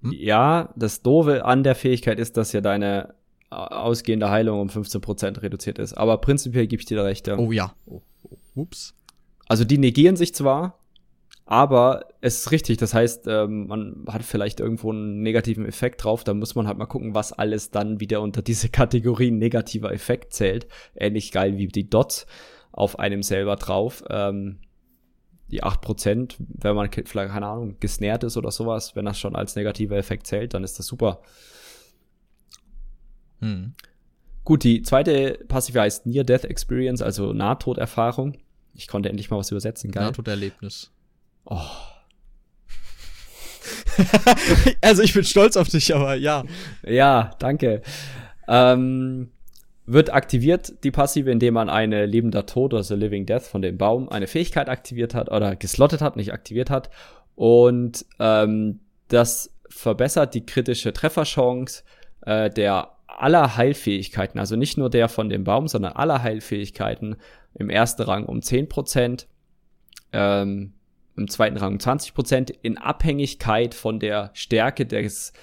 Hm? 0.02 0.12
ja, 0.14 0.74
das 0.76 1.02
Doofe 1.04 1.46
an 1.46 1.64
der 1.64 1.76
Fähigkeit 1.76 2.20
ist, 2.20 2.36
dass 2.38 2.52
ja 2.54 2.60
deine 2.62 3.14
äh, 3.52 3.56
ausgehende 3.56 4.32
Heilung 4.32 4.60
um 4.62 4.70
15% 4.70 5.44
reduziert 5.44 5.78
ist. 5.78 5.94
Aber 5.94 6.18
prinzipiell 6.18 6.66
gebe 6.66 6.82
ich 6.82 6.88
dir 6.88 6.98
da 6.98 7.04
recht. 7.04 7.28
Ja. 7.28 7.38
Oh 7.38 7.52
ja. 7.52 7.76
Oh, 7.86 8.02
oh, 8.24 8.38
ups. 8.56 8.96
Also 9.48 9.66
die 9.66 9.78
negieren 9.78 10.16
sich 10.16 10.34
zwar, 10.34 10.80
aber 11.46 12.06
es 12.22 12.40
ist 12.40 12.52
richtig. 12.52 12.78
Das 12.78 12.94
heißt, 12.94 13.28
ähm, 13.28 13.68
man 13.68 14.06
hat 14.08 14.24
vielleicht 14.24 14.60
irgendwo 14.60 14.92
einen 14.92 15.22
negativen 15.22 15.66
Effekt 15.66 16.04
drauf. 16.04 16.24
Da 16.24 16.34
muss 16.34 16.56
man 16.56 16.68
halt 16.68 16.78
mal 16.78 16.86
gucken, 16.86 17.14
was 17.14 17.34
alles 17.34 17.72
dann 17.72 18.00
wieder 18.00 18.22
unter 18.22 18.42
diese 18.42 18.70
Kategorie 18.70 19.32
negativer 19.32 19.92
Effekt 19.92 20.34
zählt. 20.34 20.68
Ähnlich 20.96 21.32
geil 21.32 21.58
wie 21.58 21.68
die 21.68 21.90
Dots 21.90 22.26
auf 22.72 22.98
einem 22.98 23.24
selber 23.24 23.56
drauf. 23.58 24.04
Ähm, 24.10 24.60
die 25.52 25.64
8%, 25.64 26.36
wenn 26.40 26.76
man 26.76 26.90
vielleicht, 26.92 27.32
keine 27.32 27.46
Ahnung, 27.46 27.78
gesnärt 27.80 28.24
ist 28.24 28.38
oder 28.38 28.50
sowas, 28.50 28.96
wenn 28.96 29.06
das 29.06 29.20
schon 29.20 29.36
als 29.36 29.56
negativer 29.56 29.98
Effekt 29.98 30.26
zählt, 30.26 30.54
dann 30.54 30.64
ist 30.64 30.80
das 30.80 30.88
super. 30.88 31.22
Hm. 33.40 33.76
Gut, 34.46 34.64
die 34.64 34.82
zweite 34.82 35.40
Passive 35.48 35.82
heißt 35.82 36.06
Near 36.06 36.24
Death 36.24 36.46
Experience, 36.46 37.02
also 37.02 37.34
Nahtoderfahrung. 37.34 38.38
Ich 38.74 38.88
konnte 38.88 39.10
endlich 39.10 39.30
mal 39.30 39.38
was 39.38 39.52
übersetzen, 39.52 39.92
geil. 39.92 40.06
Nahtoderlebnis. 40.06 40.92
Oh. 41.46 41.60
also 44.82 45.04
ich 45.04 45.14
bin 45.14 45.24
stolz 45.24 45.58
auf 45.58 45.70
dich, 45.70 45.94
aber 45.94 46.16
ja. 46.16 46.44
Ja, 46.86 47.32
danke. 47.40 47.82
Ähm, 48.48 49.32
wird 49.86 50.14
aktiviert, 50.14 50.84
die 50.84 50.92
Passive, 50.92 51.30
indem 51.30 51.56
man 51.56 51.70
eine 51.70 52.06
lebender 52.06 52.46
Tod, 52.46 52.74
also 52.74 52.96
Living 52.96 53.26
Death 53.26 53.44
von 53.44 53.62
dem 53.62 53.78
Baum, 53.78 54.10
eine 54.10 54.28
Fähigkeit 54.28 54.70
aktiviert 54.70 55.14
hat 55.14 55.30
oder 55.30 55.56
geslottet 55.56 56.02
hat, 56.02 56.16
nicht 56.16 56.32
aktiviert 56.32 56.70
hat. 56.70 56.90
Und 57.36 58.06
ähm, 58.20 58.80
das 59.10 59.54
verbessert 59.70 60.34
die 60.34 60.46
kritische 60.46 60.94
Trefferchance 60.94 61.84
äh, 62.22 62.50
der 62.50 62.93
aller 63.18 63.56
Heilfähigkeiten, 63.56 64.40
also 64.40 64.56
nicht 64.56 64.78
nur 64.78 64.90
der 64.90 65.10
von 65.10 65.30
dem 65.30 65.44
Baum, 65.44 65.68
sondern 65.68 65.94
aller 65.94 66.22
Heilfähigkeiten 66.24 67.16
im 67.54 67.70
ersten 67.70 68.04
Rang 68.04 68.26
um 68.26 68.40
10%, 68.40 69.26
ähm, 70.12 70.74
im 71.16 71.28
zweiten 71.28 71.58
Rang 71.58 71.74
um 71.74 71.78
20%, 71.80 72.54
in 72.62 72.78
Abhängigkeit 72.78 73.74
von 73.74 74.00
der 74.00 74.32
Stärke 74.34 74.86
des, 74.86 75.34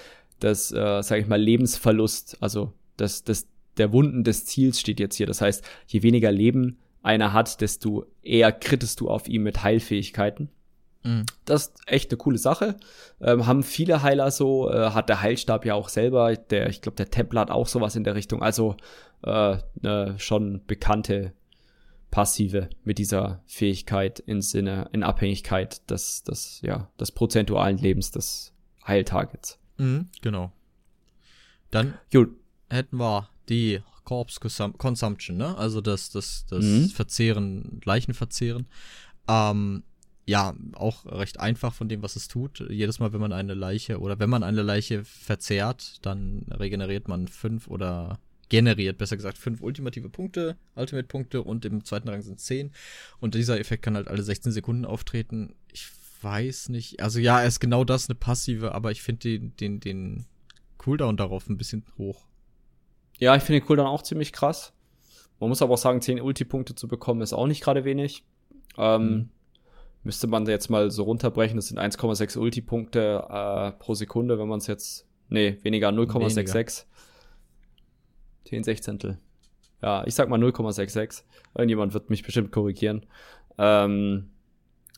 des 0.43 0.73
äh, 0.73 1.03
sage 1.03 1.23
ich 1.23 1.29
mal, 1.29 1.41
Lebensverlust, 1.41 2.39
also 2.41 2.73
des, 2.99 3.25
des 3.25 3.49
der 3.77 3.93
Wunden 3.93 4.25
des 4.25 4.45
Ziels 4.45 4.81
steht 4.81 5.01
jetzt 5.01 5.17
hier. 5.17 5.27
Das 5.27 5.41
heißt, 5.41 5.65
je 5.87 6.03
weniger 6.03 6.31
Leben 6.31 6.79
einer 7.03 7.33
hat, 7.33 7.61
desto 7.61 8.05
eher 8.23 8.53
krittest 8.53 9.01
du 9.01 9.09
auf 9.09 9.29
ihn 9.29 9.43
mit 9.43 9.63
Heilfähigkeiten. 9.63 10.51
Mhm. 11.03 11.25
Das 11.45 11.63
ist 11.63 11.79
echt 11.87 12.11
eine 12.11 12.19
coole 12.19 12.39
Sache. 12.39 12.77
Ähm, 13.21 13.47
haben 13.47 13.63
viele 13.63 14.03
Heiler 14.03 14.31
so, 14.31 14.71
äh, 14.71 14.91
hat 14.91 15.09
der 15.09 15.23
Heilstab 15.23 15.65
ja 15.65 15.75
auch 15.75 15.89
selber. 15.89 16.35
Der, 16.35 16.69
ich 16.69 16.83
glaube, 16.83 16.97
der 16.97 17.11
Templar 17.11 17.43
hat 17.43 17.51
auch 17.51 17.67
sowas 17.67 17.97
in 17.97 18.05
der 18.05 18.15
Richtung. 18.15 18.43
Also 18.43 18.77
äh, 19.23 19.57
ne, 19.81 20.15
schon 20.19 20.65
bekannte 20.67 21.33
Passive 22.11 22.69
mit 22.85 22.99
dieser 22.99 23.43
Fähigkeit 23.47 24.19
in 24.19 24.43
Sinne, 24.43 24.89
in 24.93 25.03
Abhängigkeit 25.03 25.89
des, 25.91 26.23
des, 26.25 26.61
ja, 26.63 26.91
des 26.99 27.13
prozentualen 27.13 27.79
Lebens 27.79 28.11
des 28.11 28.53
Heiltargets. 28.87 29.59
Mhm, 29.79 30.09
genau. 30.21 30.53
Dann 31.71 31.95
Gut. 32.13 32.31
hätten 32.69 32.97
wir 32.97 33.29
die 33.49 33.81
Corpse 34.05 34.41
Consumption, 34.41 35.37
ne? 35.37 35.57
Also 35.57 35.81
das, 35.81 36.11
das, 36.11 36.47
das 36.49 36.65
mhm. 36.65 36.89
Verzehren, 36.89 37.81
Leichenverzehren. 37.85 38.67
Ähm, 39.29 39.85
ja, 40.27 40.55
auch 40.75 41.07
recht 41.07 41.41
einfach 41.41 41.75
von 41.75 41.89
dem, 41.89 42.03
was 42.03 42.17
es 42.17 42.29
tut. 42.29 42.65
Jedes 42.71 43.01
Mal, 43.01 43.13
wenn 43.13 43.21
man 43.21 43.33
eine 43.33 43.55
Leiche 43.55 44.01
oder 44.01 44.19
wenn 44.19 44.31
man 44.31 44.43
eine 44.43 44.63
Leiche 44.63 45.05
verzehrt, 45.05 45.99
dann 46.03 46.47
regeneriert 46.51 47.09
man 47.09 47.27
fünf 47.27 47.69
oder 47.69 48.19
generiert, 48.49 48.99
besser 48.99 49.17
gesagt, 49.17 49.39
fünf 49.39 49.63
ultimative 49.63 50.11
Punkte, 50.11 50.57
Ultimate-Punkte 50.75 51.43
und 51.43 51.65
im 51.65 51.85
zweiten 51.85 52.09
Rang 52.09 52.21
sind 52.21 52.41
zehn. 52.41 52.73
Und 53.21 53.35
dieser 53.35 53.59
Effekt 53.59 53.83
kann 53.83 53.95
halt 53.95 54.09
alle 54.09 54.23
16 54.23 54.53
Sekunden 54.53 54.85
auftreten. 54.85 55.55
Ich 55.73 55.89
weiß 56.21 56.69
nicht. 56.69 57.01
Also 57.01 57.19
ja, 57.19 57.41
er 57.41 57.47
ist 57.47 57.61
genau 57.61 57.85
das, 57.85 58.09
eine 58.09 58.17
passive, 58.17 58.75
aber 58.75 58.91
ich 58.91 59.03
finde 59.03 59.21
den, 59.21 59.57
den, 59.57 59.81
den 59.81 60.27
Cooldown 60.79 61.17
darauf 61.17 61.49
ein 61.49 61.57
bisschen 61.57 61.85
hoch. 61.97 62.27
Ja, 63.19 63.37
ich 63.37 63.43
finde 63.43 63.61
den 63.61 63.67
Cooldown 63.67 63.87
auch 63.87 64.03
ziemlich 64.03 64.33
krass. 64.33 64.73
Man 65.39 65.49
muss 65.49 65.63
aber 65.63 65.75
auch 65.75 65.79
sagen, 65.79 66.03
10 66.03 66.21
Ulti-Punkte 66.21 66.75
zu 66.75 66.89
bekommen 66.89 67.23
ist 67.23 67.33
auch 67.33 67.47
nicht 67.47 67.63
gerade 67.63 67.85
wenig. 67.85 68.25
Ähm, 68.77 69.03
mhm. 69.03 69.31
Müsste 70.03 70.27
man 70.27 70.47
jetzt 70.47 70.71
mal 70.71 70.91
so 70.91 71.03
runterbrechen, 71.03 71.57
das 71.57 71.69
sind 71.69 71.79
1,6 71.79 72.39
Ulti-Punkte 72.39 73.27
äh, 73.29 73.73
pro 73.73 73.95
Sekunde, 73.95 74.39
wenn 74.39 74.49
man 74.49 74.59
es 74.59 74.67
jetzt. 74.67 75.07
Nee, 75.29 75.59
weniger, 75.63 75.91
0,66. 75.91 76.85
10 78.45 78.65
Sechzehntel. 78.65 79.19
Ja, 79.83 80.05
ich 80.07 80.15
sag 80.15 80.29
mal 80.29 80.41
0,66. 80.41 81.23
Irgendjemand 81.55 81.95
wird 81.95 82.11
mich 82.11 82.23
bestimmt 82.23 82.51
korrigieren. 82.51 83.07
Ähm, 83.59 84.31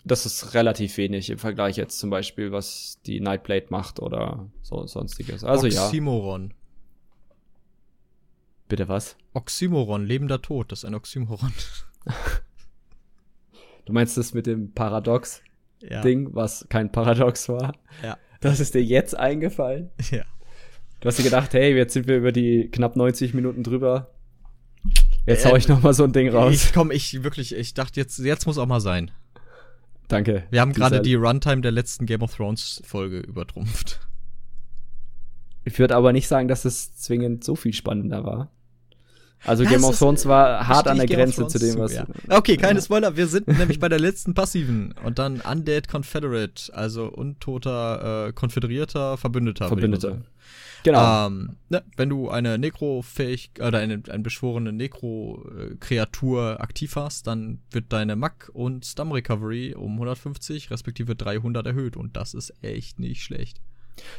das 0.04 0.26
ist 0.26 0.54
relativ 0.54 0.96
wenig 0.96 1.30
im 1.30 1.38
Vergleich 1.38 1.76
jetzt 1.76 1.98
zum 1.98 2.10
Beispiel, 2.10 2.50
was 2.52 3.00
die 3.06 3.20
Nightblade 3.20 3.66
macht 3.70 4.00
oder 4.00 4.50
so 4.62 4.86
sonstiges. 4.86 5.44
Also 5.44 5.66
Oxymoron. 5.66 5.74
ja. 5.74 5.86
Oxymoron. 5.86 6.54
Bitte 8.68 8.88
was? 8.88 9.16
Oxymoron, 9.34 10.06
lebender 10.06 10.40
Tod, 10.40 10.72
das 10.72 10.80
ist 10.80 10.84
ein 10.86 10.94
Oxymoron. 10.94 11.52
du 13.84 13.92
meinst 13.92 14.16
das 14.16 14.34
mit 14.34 14.46
dem 14.46 14.72
Paradox-Ding, 14.72 16.24
ja. 16.24 16.34
was 16.34 16.66
kein 16.68 16.92
Paradox 16.92 17.48
war? 17.48 17.74
Ja. 18.02 18.18
Das 18.40 18.60
ist 18.60 18.74
dir 18.74 18.82
jetzt 18.82 19.16
eingefallen? 19.16 19.90
Ja. 20.10 20.24
Du 21.00 21.09
hast 21.09 21.18
dir 21.18 21.24
gedacht, 21.24 21.52
hey, 21.54 21.74
jetzt 21.76 21.94
sind 21.94 22.06
wir 22.06 22.16
über 22.16 22.30
die 22.30 22.68
knapp 22.70 22.94
90 22.94 23.34
Minuten 23.34 23.64
drüber. 23.64 24.12
Jetzt 25.26 25.44
äh, 25.44 25.48
hau 25.48 25.56
ich 25.56 25.66
noch 25.66 25.82
mal 25.82 25.94
so 25.94 26.04
ein 26.04 26.12
Ding 26.12 26.28
raus. 26.28 26.52
Ich 26.52 26.72
komm, 26.72 26.90
ich 26.90 27.24
wirklich, 27.24 27.56
ich 27.56 27.74
dachte 27.74 27.98
jetzt, 27.98 28.18
jetzt 28.18 28.46
muss 28.46 28.59
auch 28.59 28.66
mal 28.66 28.80
sein. 28.80 29.10
Danke. 30.09 30.44
Wir 30.50 30.60
haben 30.60 30.72
gerade 30.72 31.00
die 31.00 31.14
Runtime 31.14 31.60
der 31.60 31.72
letzten 31.72 32.06
Game 32.06 32.22
of 32.22 32.36
Thrones 32.36 32.82
Folge 32.84 33.18
übertrumpft. 33.18 34.00
Ich 35.64 35.78
würde 35.78 35.96
aber 35.96 36.12
nicht 36.12 36.28
sagen, 36.28 36.48
dass 36.48 36.64
es 36.64 36.94
zwingend 36.96 37.44
so 37.44 37.56
viel 37.56 37.72
spannender 37.72 38.24
war. 38.24 38.50
Also 39.44 39.64
Game 39.64 39.85
of 39.85 39.98
Thrones 39.98 40.27
war 40.27 40.66
hart 40.66 40.86
an 40.89 40.98
der 40.98 41.06
Grenze 41.06 41.47
zu 41.48 41.59
dem, 41.59 41.78
was. 41.78 41.94
Ja. 41.94 42.06
Okay, 42.28 42.56
keine 42.56 42.78
ja. 42.78 42.85
Spoiler. 42.85 43.16
Wir 43.16 43.27
sind 43.27 43.48
nämlich 43.59 43.81
bei 43.81 43.89
der 43.89 43.98
letzten 43.98 44.35
passiven 44.35 44.94
und 45.05 45.19
dann 45.19 45.40
Undead 45.40 45.89
Confederate, 45.89 46.73
also 46.74 47.06
untoter, 47.06 48.28
äh, 48.28 48.32
konföderierter 48.32 49.16
Verbündeter. 49.16 49.69
Verbündeter. 49.69 50.23
Genau. 50.85 51.27
Ähm, 51.27 51.56
ne, 51.69 51.82
wenn 51.97 52.09
du 52.09 52.28
eine 52.28 52.59
Necro-fähig 52.59 53.52
oder 53.60 53.78
eine, 53.78 54.02
eine 54.09 54.23
beschworene 54.23 54.73
Necro-Kreatur 54.73 56.60
aktiv 56.60 56.97
hast, 56.97 57.27
dann 57.27 57.60
wird 57.70 57.93
deine 57.93 58.16
Mack 58.16 58.51
und 58.52 58.85
Stum 58.85 59.12
Recovery 59.12 59.74
um 59.74 59.93
150 59.93 60.70
respektive 60.70 61.14
300 61.14 61.66
erhöht 61.66 61.97
und 61.97 62.16
das 62.16 62.35
ist 62.35 62.52
echt 62.62 62.98
nicht 62.98 63.23
schlecht. 63.23 63.60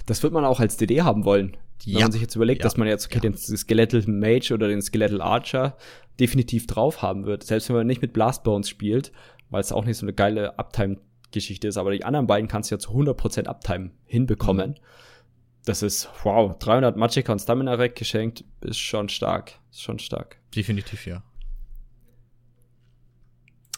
Das 0.06 0.24
wird 0.24 0.34
man 0.34 0.46
auch 0.46 0.60
als 0.60 0.78
DD 0.78 1.02
haben 1.02 1.26
wollen. 1.26 1.58
Wenn 1.86 2.02
man 2.02 2.12
sich 2.12 2.22
jetzt 2.22 2.36
überlegt, 2.36 2.60
ja. 2.60 2.64
dass 2.64 2.78
man 2.78 2.88
jetzt 2.88 3.08
okay, 3.08 3.16
ja. 3.16 3.22
den 3.22 3.36
Skeletal 3.36 4.04
Mage 4.08 4.54
oder 4.54 4.68
den 4.68 4.82
Skeletal 4.82 5.22
Archer 5.22 5.78
definitiv 6.20 6.68
drauf 6.68 7.02
haben 7.02 7.26
wird. 7.26 7.44
Selbst 7.44 7.70
wenn 7.70 7.76
man 7.76 7.88
nicht 7.88 8.02
mit 8.02 8.14
Blast 8.14 8.44
Bones 8.44 8.70
spielt, 8.70 9.12
weil 9.50 9.62
es 9.62 9.72
auch 9.72 9.86
nicht 9.86 9.98
so 9.98 10.06
eine 10.06 10.14
geile 10.14 10.58
Uptime-Geschichte 10.58 11.68
ist. 11.68 11.78
Aber 11.78 11.92
die 11.92 12.04
anderen 12.04 12.28
beiden 12.28 12.48
kannst 12.48 12.72
du 12.72 12.76
ja 12.76 12.80
zu 12.80 12.92
100% 12.92 13.46
Uptime 13.46 13.92
hinbekommen. 14.06 14.72
Mhm. 14.72 14.76
Das 15.66 15.82
ist, 15.82 16.10
wow, 16.24 16.58
300 16.58 16.98
Magicka 16.98 17.32
und 17.32 17.40
Stamina 17.40 17.76
Rack 17.76 17.96
geschenkt, 17.96 18.44
ist 18.62 18.80
schon 18.80 19.08
stark. 19.10 19.54
Ist 19.72 19.82
schon 19.82 20.00
stark. 20.00 20.38
Definitiv, 20.54 21.08
ja. 21.08 21.24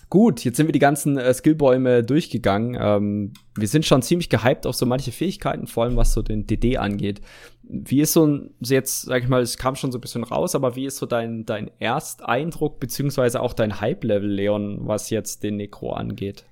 Gut, 0.10 0.44
jetzt 0.44 0.57
sind 0.57 0.68
wir 0.68 0.72
die 0.72 0.80
ganzen 0.80 1.18
äh, 1.18 1.34
Skillbäume 1.34 2.03
durchgegangen. 2.03 2.77
Ähm, 2.80 3.34
wir 3.56 3.68
sind 3.68 3.86
schon 3.86 4.02
ziemlich 4.02 4.30
gehypt 4.30 4.65
auf 4.65 4.76
so 4.76 4.86
manche 4.86 5.11
Fähigkeiten, 5.11 5.68
vor 5.68 5.84
allem 5.84 5.95
was 5.95 6.14
so 6.14 6.22
den 6.22 6.48
DD 6.48 6.77
angeht. 6.77 7.22
Wie 7.68 8.02
ist 8.02 8.14
so 8.14 8.28
ein, 8.28 8.52
jetzt, 8.60 9.04
sag 9.04 9.24
ich 9.24 9.30
mal, 9.30 9.42
es 9.42 9.58
kam 9.58 9.76
schon 9.76 9.92
so 9.92 9.98
ein 9.98 10.02
bisschen 10.02 10.24
raus, 10.24 10.56
aber 10.56 10.76
wie 10.76 10.86
ist 10.86 10.98
so 10.98 11.06
dein, 11.06 11.46
dein 11.46 11.72
Ersteindruck, 11.80 12.80
beziehungsweise 12.80 13.42
auch 13.42 13.54
dein 13.54 13.82
Hype-Level, 13.82 14.30
Leon, 14.30 14.88
was 14.88 15.10
jetzt 15.10 15.44
den 15.44 15.58
Necro 15.58 15.94
angeht? 15.94 16.46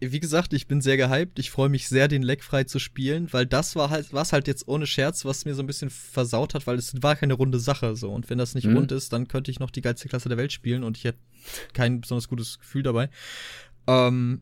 wie 0.00 0.20
gesagt, 0.20 0.52
ich 0.54 0.66
bin 0.66 0.80
sehr 0.80 0.96
gehypt. 0.96 1.38
Ich 1.38 1.50
freue 1.50 1.68
mich 1.68 1.88
sehr, 1.88 2.08
den 2.08 2.22
Leck 2.22 2.42
frei 2.42 2.64
zu 2.64 2.78
spielen, 2.78 3.30
weil 3.32 3.44
das 3.44 3.76
war 3.76 3.90
halt, 3.90 4.12
was 4.12 4.32
halt 4.32 4.48
jetzt 4.48 4.66
ohne 4.66 4.86
Scherz, 4.86 5.24
was 5.24 5.44
mir 5.44 5.54
so 5.54 5.62
ein 5.62 5.66
bisschen 5.66 5.90
versaut 5.90 6.54
hat, 6.54 6.66
weil 6.66 6.76
es 6.76 7.02
war 7.02 7.16
keine 7.16 7.34
runde 7.34 7.58
Sache 7.58 7.94
so. 7.96 8.10
Und 8.10 8.30
wenn 8.30 8.38
das 8.38 8.54
nicht 8.54 8.66
mhm. 8.66 8.76
rund 8.76 8.92
ist, 8.92 9.12
dann 9.12 9.28
könnte 9.28 9.50
ich 9.50 9.60
noch 9.60 9.70
die 9.70 9.82
geilste 9.82 10.08
Klasse 10.08 10.28
der 10.28 10.38
Welt 10.38 10.52
spielen 10.52 10.84
und 10.84 10.96
ich 10.96 11.04
hätte 11.04 11.18
kein 11.74 12.00
besonders 12.00 12.28
gutes 12.28 12.58
Gefühl 12.58 12.82
dabei. 12.82 13.10
Ähm, 13.86 14.40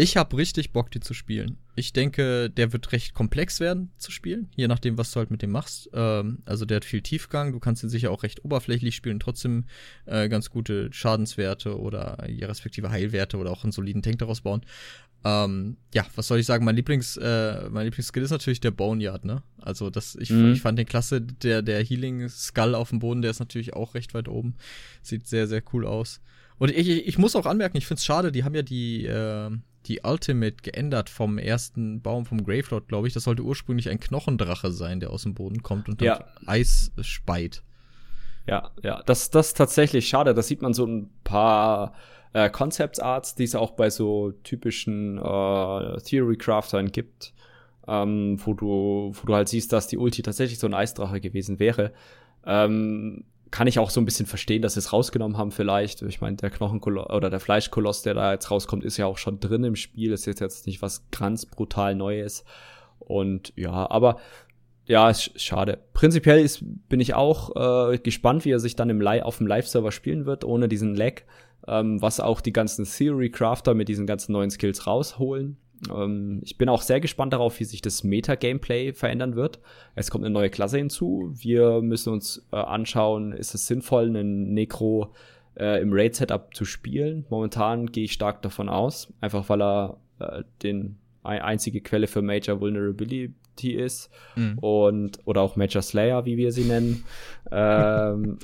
ich 0.00 0.16
habe 0.16 0.36
richtig 0.38 0.72
Bock, 0.72 0.90
die 0.90 1.00
zu 1.00 1.12
spielen. 1.12 1.58
Ich 1.76 1.92
denke, 1.92 2.48
der 2.48 2.72
wird 2.72 2.92
recht 2.92 3.12
komplex 3.12 3.60
werden 3.60 3.92
zu 3.98 4.10
spielen, 4.10 4.48
je 4.56 4.66
nachdem, 4.66 4.96
was 4.96 5.12
du 5.12 5.18
halt 5.18 5.30
mit 5.30 5.42
dem 5.42 5.50
machst. 5.50 5.90
Ähm, 5.92 6.38
also 6.46 6.64
der 6.64 6.76
hat 6.76 6.86
viel 6.86 7.02
Tiefgang, 7.02 7.52
du 7.52 7.60
kannst 7.60 7.82
ihn 7.82 7.90
sicher 7.90 8.10
auch 8.10 8.22
recht 8.22 8.42
oberflächlich 8.42 8.96
spielen, 8.96 9.20
trotzdem 9.20 9.66
äh, 10.06 10.30
ganz 10.30 10.48
gute 10.48 10.90
Schadenswerte 10.90 11.78
oder 11.78 12.26
ja, 12.30 12.46
respektive 12.46 12.90
Heilwerte 12.90 13.36
oder 13.36 13.50
auch 13.50 13.62
einen 13.62 13.72
soliden 13.72 14.00
Tank 14.00 14.18
daraus 14.18 14.40
bauen. 14.40 14.62
Ähm, 15.22 15.76
ja, 15.92 16.06
was 16.14 16.28
soll 16.28 16.38
ich 16.38 16.46
sagen? 16.46 16.64
Mein 16.64 16.76
Lieblings, 16.76 17.18
äh, 17.18 17.68
mein 17.68 17.84
Lieblingsskill 17.84 18.22
ist 18.22 18.30
natürlich 18.30 18.60
der 18.60 18.70
Boneyard, 18.70 19.26
ne? 19.26 19.42
Also 19.58 19.90
das, 19.90 20.16
ich, 20.16 20.30
mhm. 20.30 20.52
ich 20.54 20.62
fand 20.62 20.78
den 20.78 20.86
klasse, 20.86 21.20
der, 21.20 21.60
der 21.60 21.84
Healing 21.84 22.26
Skull 22.30 22.74
auf 22.74 22.88
dem 22.88 23.00
Boden, 23.00 23.20
der 23.20 23.32
ist 23.32 23.40
natürlich 23.40 23.74
auch 23.74 23.94
recht 23.94 24.14
weit 24.14 24.28
oben. 24.28 24.54
Sieht 25.02 25.26
sehr, 25.26 25.46
sehr 25.46 25.62
cool 25.74 25.86
aus. 25.86 26.22
Und 26.56 26.70
ich, 26.70 26.88
ich, 26.88 27.06
ich 27.06 27.18
muss 27.18 27.36
auch 27.36 27.46
anmerken, 27.46 27.76
ich 27.76 27.86
finde 27.86 27.98
es 27.98 28.04
schade, 28.04 28.32
die 28.32 28.44
haben 28.44 28.54
ja 28.54 28.62
die, 28.62 29.04
äh, 29.04 29.50
die 29.86 30.00
Ultimate 30.04 30.56
geändert 30.62 31.08
vom 31.08 31.38
ersten 31.38 32.02
Baum 32.02 32.26
vom 32.26 32.44
Gravelord, 32.44 32.88
glaube 32.88 33.08
ich. 33.08 33.14
Das 33.14 33.24
sollte 33.24 33.42
ursprünglich 33.42 33.88
ein 33.88 34.00
Knochendrache 34.00 34.70
sein, 34.72 35.00
der 35.00 35.10
aus 35.10 35.22
dem 35.22 35.34
Boden 35.34 35.62
kommt 35.62 35.88
und 35.88 36.02
ja. 36.02 36.24
Eis 36.46 36.92
speit. 37.00 37.62
Ja, 38.46 38.70
ja, 38.82 39.02
das, 39.04 39.30
das 39.30 39.48
ist 39.48 39.56
tatsächlich 39.56 40.08
schade. 40.08 40.34
Da 40.34 40.42
sieht 40.42 40.62
man 40.62 40.74
so 40.74 40.84
ein 40.86 41.10
paar 41.24 41.94
äh, 42.32 42.50
Concept 42.50 43.00
Arts, 43.00 43.34
die 43.34 43.44
es 43.44 43.54
auch 43.54 43.72
bei 43.72 43.90
so 43.90 44.32
typischen 44.42 45.18
äh, 45.18 46.00
Theory 46.02 46.36
Craftern 46.36 46.90
gibt, 46.92 47.32
ähm, 47.86 48.38
wo 48.44 48.54
du, 48.54 49.12
wo 49.14 49.26
du 49.26 49.34
halt 49.34 49.48
siehst, 49.48 49.72
dass 49.72 49.86
die 49.86 49.98
Ulti 49.98 50.22
tatsächlich 50.22 50.58
so 50.58 50.66
ein 50.66 50.74
Eisdrache 50.74 51.20
gewesen 51.20 51.58
wäre. 51.58 51.92
Ähm, 52.44 53.24
kann 53.50 53.66
ich 53.66 53.78
auch 53.78 53.90
so 53.90 54.00
ein 54.00 54.04
bisschen 54.04 54.26
verstehen, 54.26 54.62
dass 54.62 54.74
sie 54.74 54.80
es 54.80 54.92
rausgenommen 54.92 55.36
haben 55.36 55.50
vielleicht. 55.50 56.02
Ich 56.02 56.20
meine, 56.20 56.36
der 56.36 56.50
Knochenkoloss 56.50 57.10
oder 57.10 57.30
der 57.30 57.40
Fleischkoloss, 57.40 58.02
der 58.02 58.14
da 58.14 58.32
jetzt 58.32 58.50
rauskommt, 58.50 58.84
ist 58.84 58.96
ja 58.96 59.06
auch 59.06 59.18
schon 59.18 59.40
drin 59.40 59.64
im 59.64 59.76
Spiel. 59.76 60.12
Ist 60.12 60.26
jetzt, 60.26 60.66
nicht 60.66 60.82
was 60.82 61.04
ganz 61.10 61.46
brutal 61.46 61.94
Neues. 61.94 62.44
Und 62.98 63.52
ja, 63.56 63.90
aber 63.90 64.18
ja, 64.86 65.10
ist 65.10 65.40
schade. 65.40 65.78
Prinzipiell 65.94 66.40
ist, 66.40 66.64
bin 66.88 67.00
ich 67.00 67.14
auch 67.14 67.90
äh, 67.92 67.98
gespannt, 67.98 68.44
wie 68.44 68.52
er 68.52 68.60
sich 68.60 68.76
dann 68.76 68.90
im 68.90 69.00
Li 69.00 69.20
auf 69.20 69.38
dem 69.38 69.46
Live-Server 69.46 69.92
spielen 69.92 70.26
wird, 70.26 70.44
ohne 70.44 70.68
diesen 70.68 70.94
Lag, 70.94 71.22
ähm, 71.66 72.00
was 72.00 72.20
auch 72.20 72.40
die 72.40 72.52
ganzen 72.52 72.84
Theory-Crafter 72.84 73.74
mit 73.74 73.88
diesen 73.88 74.06
ganzen 74.06 74.32
neuen 74.32 74.50
Skills 74.50 74.86
rausholen. 74.86 75.56
Ähm, 75.88 76.40
ich 76.44 76.58
bin 76.58 76.68
auch 76.68 76.82
sehr 76.82 77.00
gespannt 77.00 77.32
darauf, 77.32 77.58
wie 77.60 77.64
sich 77.64 77.82
das 77.82 78.04
Meta-Gameplay 78.04 78.92
verändern 78.92 79.36
wird. 79.36 79.60
Es 79.94 80.10
kommt 80.10 80.24
eine 80.24 80.32
neue 80.32 80.50
Klasse 80.50 80.78
hinzu. 80.78 81.32
Wir 81.34 81.80
müssen 81.80 82.12
uns 82.12 82.46
äh, 82.52 82.56
anschauen, 82.56 83.32
ist 83.32 83.54
es 83.54 83.66
sinnvoll, 83.66 84.06
einen 84.06 84.52
Necro 84.52 85.14
äh, 85.58 85.80
im 85.80 85.92
Raid-Setup 85.92 86.54
zu 86.54 86.64
spielen. 86.64 87.26
Momentan 87.30 87.86
gehe 87.86 88.04
ich 88.04 88.12
stark 88.12 88.42
davon 88.42 88.68
aus, 88.68 89.12
einfach 89.20 89.48
weil 89.48 89.62
er 89.62 89.96
äh, 90.18 90.42
den 90.62 90.96
einzige 91.22 91.82
Quelle 91.82 92.06
für 92.06 92.22
Major 92.22 92.60
Vulnerability 92.60 93.34
ist 93.72 94.10
mhm. 94.36 94.58
und 94.58 95.18
oder 95.26 95.42
auch 95.42 95.54
Major 95.54 95.82
Slayer, 95.82 96.24
wie 96.24 96.38
wir 96.38 96.50
sie 96.50 96.64
nennen. 96.64 97.04
ähm, 97.52 98.38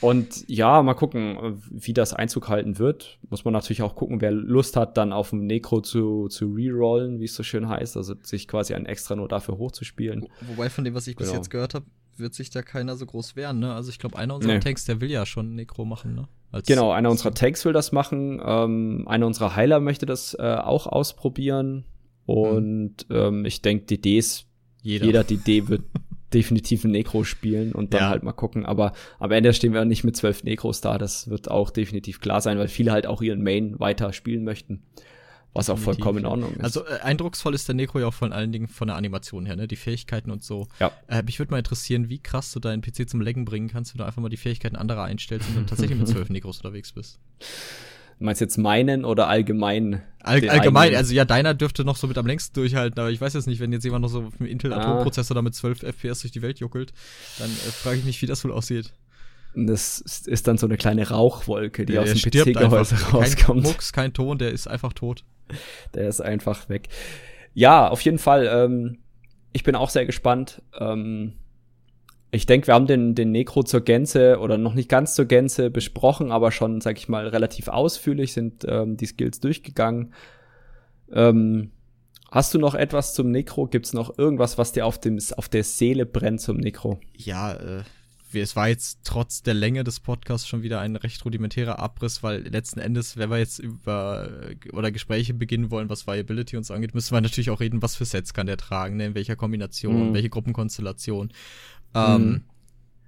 Und 0.00 0.48
ja, 0.48 0.82
mal 0.82 0.94
gucken, 0.94 1.62
wie 1.70 1.94
das 1.94 2.12
Einzug 2.12 2.48
halten 2.48 2.78
wird. 2.78 3.18
Muss 3.30 3.44
man 3.44 3.54
natürlich 3.54 3.82
auch 3.82 3.94
gucken, 3.94 4.20
wer 4.20 4.30
Lust 4.30 4.76
hat, 4.76 4.96
dann 4.96 5.12
auf 5.12 5.30
dem 5.30 5.46
Necro 5.46 5.80
zu, 5.80 6.28
zu 6.28 6.52
rerollen, 6.52 7.20
wie 7.20 7.24
es 7.24 7.34
so 7.34 7.42
schön 7.42 7.68
heißt, 7.68 7.96
also 7.96 8.14
sich 8.20 8.46
quasi 8.46 8.74
ein 8.74 8.86
extra 8.86 9.16
nur 9.16 9.28
dafür 9.28 9.58
hochzuspielen. 9.58 10.28
wobei 10.48 10.68
von 10.68 10.84
dem, 10.84 10.94
was 10.94 11.06
ich 11.06 11.16
genau. 11.16 11.30
bis 11.30 11.36
jetzt 11.36 11.50
gehört 11.50 11.74
habe, 11.74 11.86
wird 12.16 12.34
sich 12.34 12.50
da 12.50 12.62
keiner 12.62 12.96
so 12.96 13.06
groß 13.06 13.36
wehren, 13.36 13.58
ne? 13.58 13.74
Also 13.74 13.90
ich 13.90 13.98
glaube, 13.98 14.18
einer 14.18 14.34
unserer 14.34 14.54
nee. 14.54 14.60
Tanks, 14.60 14.84
der 14.84 15.00
will 15.00 15.10
ja 15.10 15.26
schon 15.26 15.54
Necro 15.54 15.84
machen, 15.84 16.14
ne? 16.14 16.28
Als 16.52 16.66
genau, 16.66 16.92
einer 16.92 17.10
unserer 17.10 17.34
Tanks 17.34 17.64
will 17.64 17.72
das 17.72 17.92
machen. 17.92 18.40
Ähm, 18.44 19.04
einer 19.08 19.26
unserer 19.26 19.56
Heiler 19.56 19.80
möchte 19.80 20.06
das 20.06 20.34
äh, 20.34 20.42
auch 20.42 20.86
ausprobieren. 20.86 21.84
Und 22.24 23.08
mhm. 23.08 23.16
ähm, 23.16 23.44
ich 23.44 23.62
denke, 23.62 23.84
DDs, 23.86 24.46
jeder, 24.82 25.06
jeder 25.06 25.24
DD 25.24 25.68
wird 25.68 25.82
definitiv 26.32 26.84
ein 26.84 26.90
Necro 26.90 27.24
spielen 27.24 27.72
und 27.72 27.94
dann 27.94 28.00
ja. 28.02 28.08
halt 28.08 28.22
mal 28.22 28.32
gucken. 28.32 28.66
Aber 28.66 28.92
am 29.18 29.30
Ende 29.30 29.52
stehen 29.52 29.72
wir 29.72 29.84
nicht 29.84 30.04
mit 30.04 30.16
zwölf 30.16 30.44
Necros 30.44 30.80
da. 30.80 30.98
Das 30.98 31.28
wird 31.30 31.50
auch 31.50 31.70
definitiv 31.70 32.20
klar 32.20 32.40
sein, 32.40 32.58
weil 32.58 32.68
viele 32.68 32.92
halt 32.92 33.06
auch 33.06 33.22
ihren 33.22 33.42
Main 33.42 33.78
weiter 33.78 34.12
spielen 34.12 34.44
möchten. 34.44 34.82
Was 35.56 35.70
auch 35.70 35.78
vollkommen 35.78 36.18
in 36.18 36.26
Ordnung 36.26 36.52
ist. 36.52 36.64
Also 36.64 36.84
äh, 36.84 37.00
eindrucksvoll 37.00 37.54
ist 37.54 37.66
der 37.66 37.74
Necro 37.74 37.98
ja 37.98 38.06
auch 38.08 38.14
vor 38.14 38.30
allen 38.30 38.52
Dingen 38.52 38.68
von 38.68 38.88
der 38.88 38.96
Animation 38.96 39.46
her, 39.46 39.56
ne? 39.56 39.66
Die 39.66 39.76
Fähigkeiten 39.76 40.30
und 40.30 40.44
so. 40.44 40.68
Ja. 40.80 40.92
Äh, 41.06 41.22
mich 41.22 41.38
würde 41.38 41.50
mal 41.50 41.58
interessieren, 41.58 42.10
wie 42.10 42.18
krass 42.18 42.52
du 42.52 42.60
deinen 42.60 42.82
PC 42.82 43.08
zum 43.08 43.22
Laggen 43.22 43.46
bringen 43.46 43.68
kannst, 43.68 43.94
wenn 43.94 43.98
du 43.98 44.04
einfach 44.04 44.20
mal 44.20 44.28
die 44.28 44.36
Fähigkeiten 44.36 44.76
anderer 44.76 45.04
einstellst 45.04 45.48
und 45.48 45.56
dann 45.56 45.66
tatsächlich 45.66 45.98
mit 45.98 46.08
zwölf 46.08 46.28
Necros 46.28 46.58
unterwegs 46.58 46.92
bist. 46.92 47.20
Du 48.18 48.24
meinst 48.24 48.40
jetzt 48.40 48.56
meinen 48.56 49.04
oder 49.04 49.28
allgemein? 49.28 50.02
All, 50.22 50.48
allgemein, 50.48 50.94
also 50.94 51.14
ja, 51.14 51.24
deiner 51.24 51.54
dürfte 51.54 51.84
noch 51.84 51.96
so 51.96 52.06
mit 52.06 52.18
am 52.18 52.26
längsten 52.26 52.54
durchhalten, 52.54 52.98
aber 52.98 53.10
ich 53.10 53.20
weiß 53.20 53.34
jetzt 53.34 53.46
nicht, 53.46 53.60
wenn 53.60 53.72
jetzt 53.72 53.84
jemand 53.84 54.02
noch 54.02 54.08
so 54.08 54.22
mit 54.22 54.40
einem 54.40 54.48
Intel-Atomprozessor 54.48 55.34
ah. 55.34 55.38
da 55.38 55.42
mit 55.42 55.54
12 55.54 55.82
FPS 55.82 56.20
durch 56.20 56.32
die 56.32 56.42
Welt 56.42 56.58
juckelt, 56.58 56.92
dann 57.38 57.50
äh, 57.50 57.70
frage 57.70 57.98
ich 57.98 58.04
mich, 58.04 58.20
wie 58.22 58.26
das 58.26 58.42
wohl 58.44 58.52
aussieht. 58.52 58.92
Das 59.54 60.00
ist 60.00 60.48
dann 60.48 60.58
so 60.58 60.66
eine 60.66 60.76
kleine 60.76 61.08
Rauchwolke, 61.08 61.86
die 61.86 61.94
der 61.94 62.02
aus 62.02 62.12
dem 62.12 62.30
PC-Gehäuse 62.30 62.96
rauskommt. 63.12 63.36
Kein 63.36 63.72
Mucks, 63.72 63.92
kein 63.92 64.12
Ton, 64.12 64.38
der 64.38 64.50
ist 64.50 64.66
einfach 64.66 64.92
tot. 64.92 65.24
Der 65.94 66.08
ist 66.08 66.20
einfach 66.20 66.68
weg. 66.68 66.88
Ja, 67.54 67.88
auf 67.88 68.00
jeden 68.02 68.18
Fall. 68.18 68.48
Ähm, 68.50 68.98
ich 69.52 69.62
bin 69.62 69.74
auch 69.74 69.88
sehr 69.88 70.04
gespannt. 70.04 70.60
Ähm, 70.78 71.34
ich 72.36 72.46
denke, 72.46 72.68
wir 72.68 72.74
haben 72.74 72.86
den, 72.86 73.14
den 73.14 73.32
Necro 73.32 73.62
zur 73.62 73.80
Gänze 73.80 74.38
oder 74.38 74.58
noch 74.58 74.74
nicht 74.74 74.88
ganz 74.88 75.14
zur 75.14 75.24
Gänze 75.24 75.70
besprochen, 75.70 76.30
aber 76.30 76.52
schon, 76.52 76.80
sag 76.80 76.98
ich 76.98 77.08
mal, 77.08 77.26
relativ 77.26 77.68
ausführlich 77.68 78.32
sind 78.32 78.64
ähm, 78.68 78.96
die 78.96 79.06
Skills 79.06 79.40
durchgegangen. 79.40 80.12
Ähm, 81.12 81.72
hast 82.30 82.54
du 82.54 82.58
noch 82.58 82.74
etwas 82.74 83.14
zum 83.14 83.30
Necro? 83.30 83.66
Gibt's 83.66 83.92
noch 83.92 84.18
irgendwas, 84.18 84.58
was 84.58 84.72
dir 84.72 84.86
auf, 84.86 85.00
dem, 85.00 85.18
auf 85.36 85.48
der 85.48 85.64
Seele 85.64 86.06
brennt 86.06 86.40
zum 86.40 86.58
Necro? 86.58 87.00
Ja, 87.14 87.54
äh, 87.54 87.82
es 88.32 88.56
war 88.56 88.68
jetzt 88.68 89.00
trotz 89.04 89.42
der 89.42 89.54
Länge 89.54 89.84
des 89.84 90.00
Podcasts 90.00 90.46
schon 90.46 90.62
wieder 90.62 90.80
ein 90.80 90.96
recht 90.96 91.24
rudimentärer 91.24 91.78
Abriss, 91.78 92.22
weil 92.22 92.46
letzten 92.46 92.80
Endes, 92.80 93.16
wenn 93.16 93.30
wir 93.30 93.38
jetzt 93.38 93.58
über 93.58 94.28
oder 94.72 94.90
Gespräche 94.90 95.34
beginnen 95.34 95.70
wollen, 95.70 95.88
was 95.88 96.06
Viability 96.06 96.56
uns 96.56 96.70
angeht, 96.70 96.94
müssen 96.94 97.14
wir 97.14 97.20
natürlich 97.20 97.50
auch 97.50 97.60
reden, 97.60 97.82
was 97.82 97.96
für 97.96 98.04
Sets 98.04 98.34
kann 98.34 98.46
der 98.46 98.56
tragen, 98.56 98.96
ne? 98.96 99.06
in 99.06 99.14
welcher 99.14 99.36
Kombination, 99.36 100.10
mhm. 100.10 100.14
welche 100.14 100.30
Gruppenkonstellation. 100.30 101.32
Ähm, 101.94 102.24
mhm. 102.24 102.44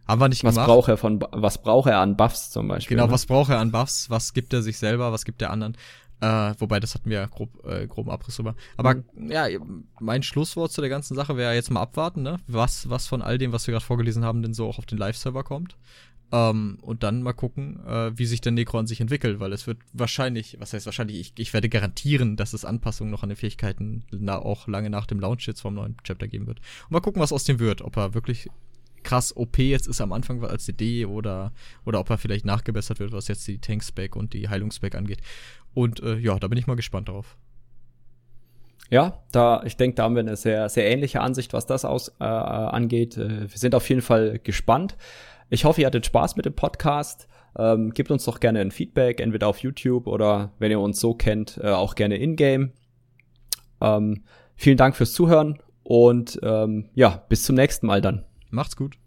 Haben 0.06 0.20
wir 0.22 0.28
nicht 0.28 0.42
was 0.42 0.54
gemacht. 0.54 0.68
Braucht 0.68 0.88
er 0.88 0.96
von, 0.96 1.22
was 1.32 1.60
braucht 1.60 1.88
er 1.88 2.00
an 2.00 2.16
Buffs 2.16 2.50
zum 2.50 2.66
Beispiel? 2.66 2.96
Genau, 2.96 3.06
ne? 3.06 3.12
was 3.12 3.26
braucht 3.26 3.50
er 3.50 3.58
an 3.58 3.70
Buffs? 3.70 4.08
Was 4.08 4.32
gibt 4.32 4.54
er 4.54 4.62
sich 4.62 4.78
selber? 4.78 5.12
Was 5.12 5.26
gibt 5.26 5.42
der 5.42 5.50
anderen? 5.50 5.76
Äh, 6.20 6.54
wobei, 6.58 6.80
das 6.80 6.94
hatten 6.94 7.10
wir 7.10 7.18
ja 7.18 7.26
grob, 7.26 7.50
äh, 7.64 7.86
groben 7.86 8.10
Abriss 8.10 8.36
drüber. 8.36 8.56
Aber 8.76 8.94
mhm. 8.94 9.30
ja, 9.30 9.46
mein 10.00 10.22
Schlusswort 10.22 10.72
zu 10.72 10.80
der 10.80 10.90
ganzen 10.90 11.14
Sache 11.14 11.36
wäre 11.36 11.54
jetzt 11.54 11.70
mal 11.70 11.82
abwarten, 11.82 12.22
ne? 12.22 12.38
Was, 12.46 12.88
was 12.90 13.06
von 13.06 13.22
all 13.22 13.38
dem, 13.38 13.52
was 13.52 13.66
wir 13.66 13.72
gerade 13.72 13.84
vorgelesen 13.84 14.24
haben, 14.24 14.42
denn 14.42 14.54
so 14.54 14.66
auch 14.66 14.78
auf 14.78 14.86
den 14.86 14.98
Live-Server 14.98 15.44
kommt. 15.44 15.76
Ähm, 16.32 16.78
und 16.82 17.02
dann 17.02 17.22
mal 17.22 17.34
gucken, 17.34 17.80
äh, 17.86 18.18
wie 18.18 18.26
sich 18.26 18.40
der 18.40 18.52
Necro 18.52 18.78
an 18.78 18.86
sich 18.86 19.00
entwickelt, 19.00 19.40
weil 19.40 19.52
es 19.52 19.66
wird 19.66 19.78
wahrscheinlich, 19.92 20.56
was 20.58 20.72
heißt 20.72 20.86
wahrscheinlich, 20.86 21.20
ich, 21.20 21.32
ich 21.36 21.52
werde 21.54 21.68
garantieren, 21.68 22.36
dass 22.36 22.52
es 22.52 22.64
Anpassungen 22.64 23.10
noch 23.10 23.22
an 23.22 23.30
den 23.30 23.36
Fähigkeiten 23.36 24.04
na, 24.10 24.38
auch 24.38 24.66
lange 24.68 24.90
nach 24.90 25.06
dem 25.06 25.20
Launch 25.20 25.46
jetzt 25.46 25.60
vom 25.60 25.74
neuen 25.74 25.96
Chapter 26.02 26.28
geben 26.28 26.46
wird. 26.46 26.58
Und 26.58 26.90
mal 26.90 27.00
gucken, 27.00 27.22
was 27.22 27.32
aus 27.32 27.44
dem 27.44 27.60
wird, 27.60 27.80
ob 27.80 27.96
er 27.96 28.12
wirklich 28.12 28.50
krass 29.08 29.34
OP 29.34 29.56
jetzt 29.56 29.88
ist 29.88 30.02
am 30.02 30.12
Anfang 30.12 30.44
als 30.44 30.66
CD 30.66 31.06
oder, 31.06 31.52
oder 31.86 31.98
ob 31.98 32.10
er 32.10 32.18
vielleicht 32.18 32.44
nachgebessert 32.44 33.00
wird, 33.00 33.12
was 33.12 33.26
jetzt 33.28 33.48
die 33.48 33.58
Tank-Spec 33.58 34.14
und 34.14 34.34
die 34.34 34.50
Heilungsspec 34.50 34.94
angeht. 34.94 35.20
Und 35.72 36.02
äh, 36.02 36.18
ja, 36.18 36.38
da 36.38 36.46
bin 36.46 36.58
ich 36.58 36.66
mal 36.66 36.76
gespannt 36.76 37.08
drauf. 37.08 37.38
Ja, 38.90 39.22
da, 39.32 39.62
ich 39.64 39.78
denke, 39.78 39.94
da 39.94 40.02
haben 40.02 40.14
wir 40.14 40.20
eine 40.20 40.36
sehr, 40.36 40.68
sehr 40.68 40.90
ähnliche 40.90 41.22
Ansicht, 41.22 41.54
was 41.54 41.64
das 41.64 41.86
aus, 41.86 42.08
äh, 42.20 42.24
angeht. 42.24 43.16
Äh, 43.16 43.50
wir 43.50 43.58
sind 43.58 43.74
auf 43.74 43.88
jeden 43.88 44.02
Fall 44.02 44.40
gespannt. 44.40 44.98
Ich 45.48 45.64
hoffe, 45.64 45.80
ihr 45.80 45.86
hattet 45.86 46.04
Spaß 46.04 46.36
mit 46.36 46.44
dem 46.44 46.54
Podcast. 46.54 47.28
Ähm, 47.56 47.94
gebt 47.94 48.10
uns 48.10 48.26
doch 48.26 48.40
gerne 48.40 48.60
ein 48.60 48.70
Feedback, 48.70 49.20
entweder 49.20 49.48
auf 49.48 49.60
YouTube 49.60 50.06
oder 50.06 50.52
wenn 50.58 50.70
ihr 50.70 50.80
uns 50.80 51.00
so 51.00 51.14
kennt, 51.14 51.58
äh, 51.62 51.70
auch 51.70 51.94
gerne 51.94 52.18
in-game. 52.18 52.72
Ähm, 53.80 54.24
vielen 54.54 54.76
Dank 54.76 54.96
fürs 54.96 55.14
Zuhören 55.14 55.62
und 55.82 56.38
ähm, 56.42 56.90
ja, 56.94 57.24
bis 57.30 57.44
zum 57.44 57.56
nächsten 57.56 57.86
Mal 57.86 58.02
dann. 58.02 58.27
Macht's 58.50 58.76
gut. 58.76 58.98